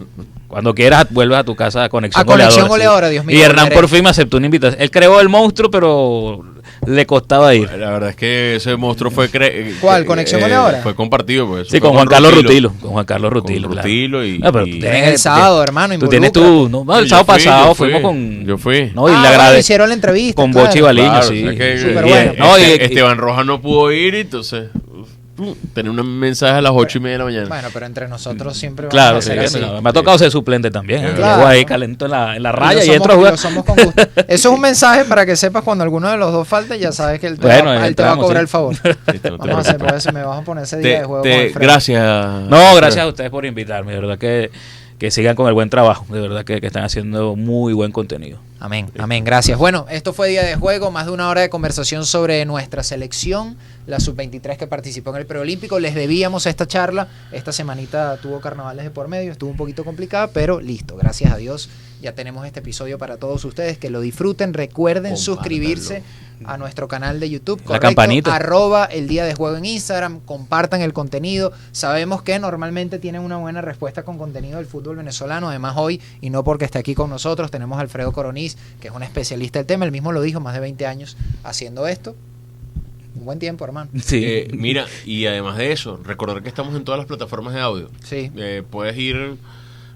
Cuando 0.49 0.73
quieras, 0.75 1.05
vuelves 1.11 1.37
a 1.37 1.43
tu 1.43 1.55
casa 1.55 1.83
a 1.85 1.89
Conexión 1.89 2.21
A 2.21 2.25
Conexión 2.25 2.65
sí. 2.65 2.69
Goleadora, 2.69 3.07
Dios 3.09 3.23
mío, 3.23 3.37
Y 3.37 3.41
Hernán 3.41 3.69
por 3.69 3.87
fin 3.87 4.03
me 4.03 4.09
aceptó 4.09 4.37
una 4.37 4.47
invitación. 4.47 4.81
Él 4.81 4.89
creó 4.89 5.21
el 5.21 5.29
monstruo, 5.29 5.69
pero 5.69 6.43
le 6.87 7.05
costaba 7.05 7.53
ir. 7.53 7.69
La 7.71 7.91
verdad 7.91 8.09
es 8.09 8.15
que 8.15 8.55
ese 8.55 8.75
monstruo 8.75 9.11
fue... 9.11 9.29
cre- 9.29 9.51
eh, 9.51 9.75
¿Cuál? 9.79 10.05
¿Conexión 10.05 10.39
eh, 10.39 10.43
Goleadora? 10.45 10.81
Fue 10.81 10.95
compartido, 10.95 11.47
pues. 11.47 11.67
Sí, 11.67 11.71
Fue 11.79 11.81
con 11.81 11.93
Juan 11.93 12.07
Carlos 12.07 12.33
Rutilo. 12.33 12.73
Con 12.81 12.89
Juan 12.91 13.05
Carlos 13.05 13.29
Con 13.31 13.41
Rutilo. 13.41 13.69
claro. 13.69 13.83
Rutilo 13.87 14.25
y... 14.25 14.39
Ah, 14.43 14.51
pero 14.51 14.65
y- 14.65 14.71
tú 14.71 14.79
Tienes 14.79 15.07
el 15.07 15.19
sábado, 15.19 15.61
hermano, 15.61 15.99
Tú 15.99 16.07
tienes 16.07 16.31
tu. 16.31 16.39
involúcrate. 16.39 16.85
No, 16.93 16.99
el 16.99 17.07
sábado 17.09 17.25
fui, 17.25 17.33
pasado 17.35 17.67
yo 17.67 17.75
fui, 17.75 17.91
fuimos 17.91 18.01
con. 18.01 18.45
yo 18.47 18.57
fui. 18.57 18.91
No, 18.95 19.07
y 19.07 19.13
Ah, 19.15 19.21
le 19.21 19.27
agradezco. 19.27 19.59
hicieron 19.59 19.89
la 19.89 19.93
entrevista. 19.95 20.41
Con 20.41 20.51
claro. 20.51 20.67
Bochi 20.67 20.81
Baliño, 20.81 21.09
Claro, 21.11 21.27
sí. 21.27 21.43
o 21.43 21.47
sea 21.49 21.57
que- 21.59 21.77
Súper 21.77 22.03
Bien. 22.05 22.27
bueno. 22.29 22.45
No, 22.45 22.57
y- 22.57 22.61
Este- 22.63 22.83
y- 22.83 22.85
Esteban 22.87 23.17
Rojas 23.19 23.45
no 23.45 23.61
pudo 23.61 23.91
ir, 23.91 24.15
entonces... 24.15 24.69
uh, 25.39 25.55
Tener 25.73 25.89
un 25.91 26.19
mensaje 26.19 26.53
a 26.57 26.61
las 26.61 26.71
ocho 26.75 26.97
y 26.97 27.01
media 27.01 27.13
de 27.13 27.17
la 27.19 27.25
mañana. 27.25 27.47
Bueno, 27.49 27.67
pero 27.73 27.85
entre 27.85 28.07
nosotros 28.07 28.57
siempre 28.57 28.85
vamos 28.87 28.91
Claro, 28.93 29.17
a 29.17 29.21
sí, 29.21 29.31
así. 29.31 29.59
me 29.81 29.89
ha 29.89 29.93
tocado 29.93 30.17
ser 30.17 30.29
suplente 30.31 30.69
también. 30.71 31.05
¿eh? 31.05 31.13
Claro. 31.15 31.37
Llego 31.37 31.47
ahí 31.47 31.65
calento 31.65 32.05
en 32.05 32.11
la, 32.11 32.35
en 32.35 32.43
la 32.43 32.49
Y 32.49 32.53
raya 32.53 32.83
y 32.83 32.85
somos- 32.87 32.95
entro 32.97 33.11
a 33.11 33.15
y 33.15 33.17
jugar. 33.17 33.37
somos 33.37 33.65
con 33.65 33.75
gusto. 33.83 34.01
Eso 34.27 34.49
es 34.49 34.55
un 34.55 34.61
mensaje 34.61 35.05
para 35.05 35.25
que 35.25 35.35
sepas 35.35 35.63
cuando 35.63 35.83
alguno 35.83 36.09
de 36.09 36.17
los 36.17 36.31
dos 36.31 36.47
falte, 36.47 36.77
ya 36.77 36.91
sabes 36.91 37.19
que 37.19 37.27
él 37.27 37.39
te, 37.39 37.47
Bueno, 37.47 37.65
va, 37.71 37.87
él 37.87 37.95
te 37.95 38.03
va 38.03 38.11
a 38.13 38.17
cobrar 38.17 38.37
sí. 38.37 38.41
el 38.41 38.47
favor. 38.47 38.75
Listo, 39.11 39.37
Vamos 39.37 39.55
a 39.55 39.59
hacer 39.59 39.77
por 39.77 39.93
eso, 39.93 40.11
me 40.11 40.23
vas 40.23 40.39
a 40.39 40.41
poner 40.43 40.63
ese 40.65 40.77
día 40.77 40.83
Te- 40.93 40.99
de 40.99 41.05
juego 41.05 41.23
te- 41.23 41.51
con 41.53 41.61
gracias. 41.61 42.03
No, 42.49 42.75
gracias 42.75 43.03
a 43.03 43.07
ustedes 43.07 43.29
por 43.29 43.45
invitarme. 43.45 43.93
De 43.93 43.99
verdad 43.99 44.17
que, 44.17 44.51
que 44.97 45.11
sigan 45.11 45.35
con 45.35 45.47
el 45.47 45.53
buen 45.53 45.69
trabajo. 45.69 46.05
De 46.09 46.19
verdad 46.19 46.43
que, 46.43 46.59
que 46.59 46.67
están 46.67 46.83
haciendo 46.83 47.35
muy 47.35 47.73
buen 47.73 47.91
contenido. 47.91 48.39
Amén, 48.59 48.91
amén, 48.99 49.23
gracias. 49.23 49.57
Bueno, 49.57 49.85
esto 49.89 50.11
fue 50.11 50.27
día 50.27 50.43
de 50.43 50.55
juego, 50.55 50.91
más 50.91 51.05
de 51.05 51.13
una 51.13 51.29
hora 51.29 51.39
de 51.39 51.49
conversación 51.49 52.05
sobre 52.05 52.43
nuestra 52.45 52.83
selección, 52.83 53.55
la 53.89 53.99
sub-23 53.99 54.57
que 54.57 54.67
participó 54.67 55.09
en 55.11 55.17
el 55.17 55.25
preolímpico. 55.25 55.79
Les 55.79 55.95
debíamos 55.95 56.45
esta 56.45 56.67
charla, 56.67 57.07
esta 57.31 57.51
semanita 57.51 58.17
tuvo 58.17 58.39
carnavales 58.39 58.85
de 58.85 58.91
por 58.91 59.07
medio, 59.07 59.31
estuvo 59.31 59.49
un 59.49 59.57
poquito 59.57 59.83
complicada, 59.83 60.27
pero 60.27 60.61
listo, 60.61 60.95
gracias 60.95 61.33
a 61.33 61.37
Dios 61.37 61.69
ya 62.01 62.13
tenemos 62.13 62.45
este 62.45 62.61
episodio 62.61 62.97
para 62.97 63.17
todos 63.17 63.43
ustedes, 63.43 63.77
que 63.77 63.89
lo 63.89 63.99
disfruten, 63.99 64.53
recuerden 64.53 65.17
suscribirse 65.17 66.01
a 66.45 66.57
nuestro 66.57 66.87
canal 66.87 67.19
de 67.19 67.29
YouTube, 67.29 67.61
La 67.67 67.79
campanita. 67.81 68.33
arroba 68.33 68.85
el 68.85 69.09
día 69.09 69.25
de 69.25 69.33
juego 69.33 69.57
en 69.57 69.65
Instagram, 69.65 70.21
compartan 70.21 70.81
el 70.81 70.93
contenido, 70.93 71.51
sabemos 71.73 72.21
que 72.21 72.39
normalmente 72.39 72.99
tienen 72.99 73.21
una 73.21 73.35
buena 73.35 73.59
respuesta 73.59 74.03
con 74.03 74.17
contenido 74.17 74.57
del 74.57 74.65
fútbol 74.65 74.95
venezolano, 74.95 75.49
además 75.49 75.75
hoy, 75.75 75.99
y 76.21 76.29
no 76.29 76.45
porque 76.45 76.63
esté 76.63 76.79
aquí 76.79 76.95
con 76.95 77.09
nosotros, 77.09 77.51
tenemos 77.51 77.77
a 77.77 77.81
Alfredo 77.81 78.13
Coroniz, 78.13 78.55
que 78.79 78.87
es 78.87 78.93
un 78.93 79.03
especialista 79.03 79.59
del 79.59 79.65
tema, 79.65 79.83
él 79.83 79.91
mismo 79.91 80.13
lo 80.13 80.21
dijo, 80.21 80.39
más 80.39 80.53
de 80.53 80.61
20 80.61 80.85
años 80.85 81.17
haciendo 81.43 81.85
esto. 81.87 82.15
Un 83.19 83.25
buen 83.25 83.37
tiempo, 83.37 83.65
hermano. 83.65 83.91
Sí. 84.01 84.23
Eh, 84.23 84.47
mira, 84.53 84.85
y 85.05 85.25
además 85.25 85.57
de 85.57 85.73
eso, 85.73 85.99
recordar 86.03 86.41
que 86.41 86.47
estamos 86.47 86.73
en 86.75 86.85
todas 86.85 86.97
las 86.97 87.07
plataformas 87.07 87.53
de 87.53 87.59
audio. 87.59 87.89
Sí. 88.01 88.31
Eh, 88.37 88.63
puedes 88.69 88.97
ir, 88.97 89.35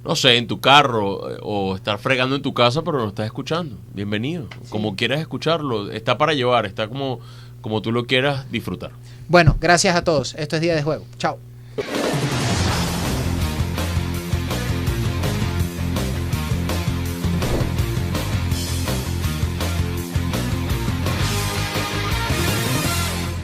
no 0.04 0.16
sé, 0.18 0.36
en 0.36 0.48
tu 0.48 0.60
carro 0.60 1.32
eh, 1.32 1.38
o 1.42 1.76
estar 1.76 1.98
fregando 2.00 2.36
en 2.36 2.42
tu 2.42 2.54
casa, 2.54 2.82
pero 2.84 2.98
lo 2.98 3.08
estás 3.08 3.26
escuchando. 3.26 3.78
Bienvenido. 3.94 4.48
Como 4.70 4.98
quieras 4.98 5.22
escucharlo, 5.22 5.90
está 5.90 6.18
para 6.18 6.34
llevar, 6.34 6.66
está 6.66 6.90
como, 6.90 7.22
como 7.62 7.82
tú 7.82 7.94
lo 7.94 8.06
quieras 8.06 8.52
disfrutar. 8.52 8.92
Bueno, 9.30 9.56
gracias 9.62 9.96
a 9.96 10.04
todos. 10.04 10.36
Esto 10.36 10.58
es 10.58 10.62
Día 10.62 10.76
de 10.76 10.84
Juego. 10.84 11.06
Chao. 11.18 11.40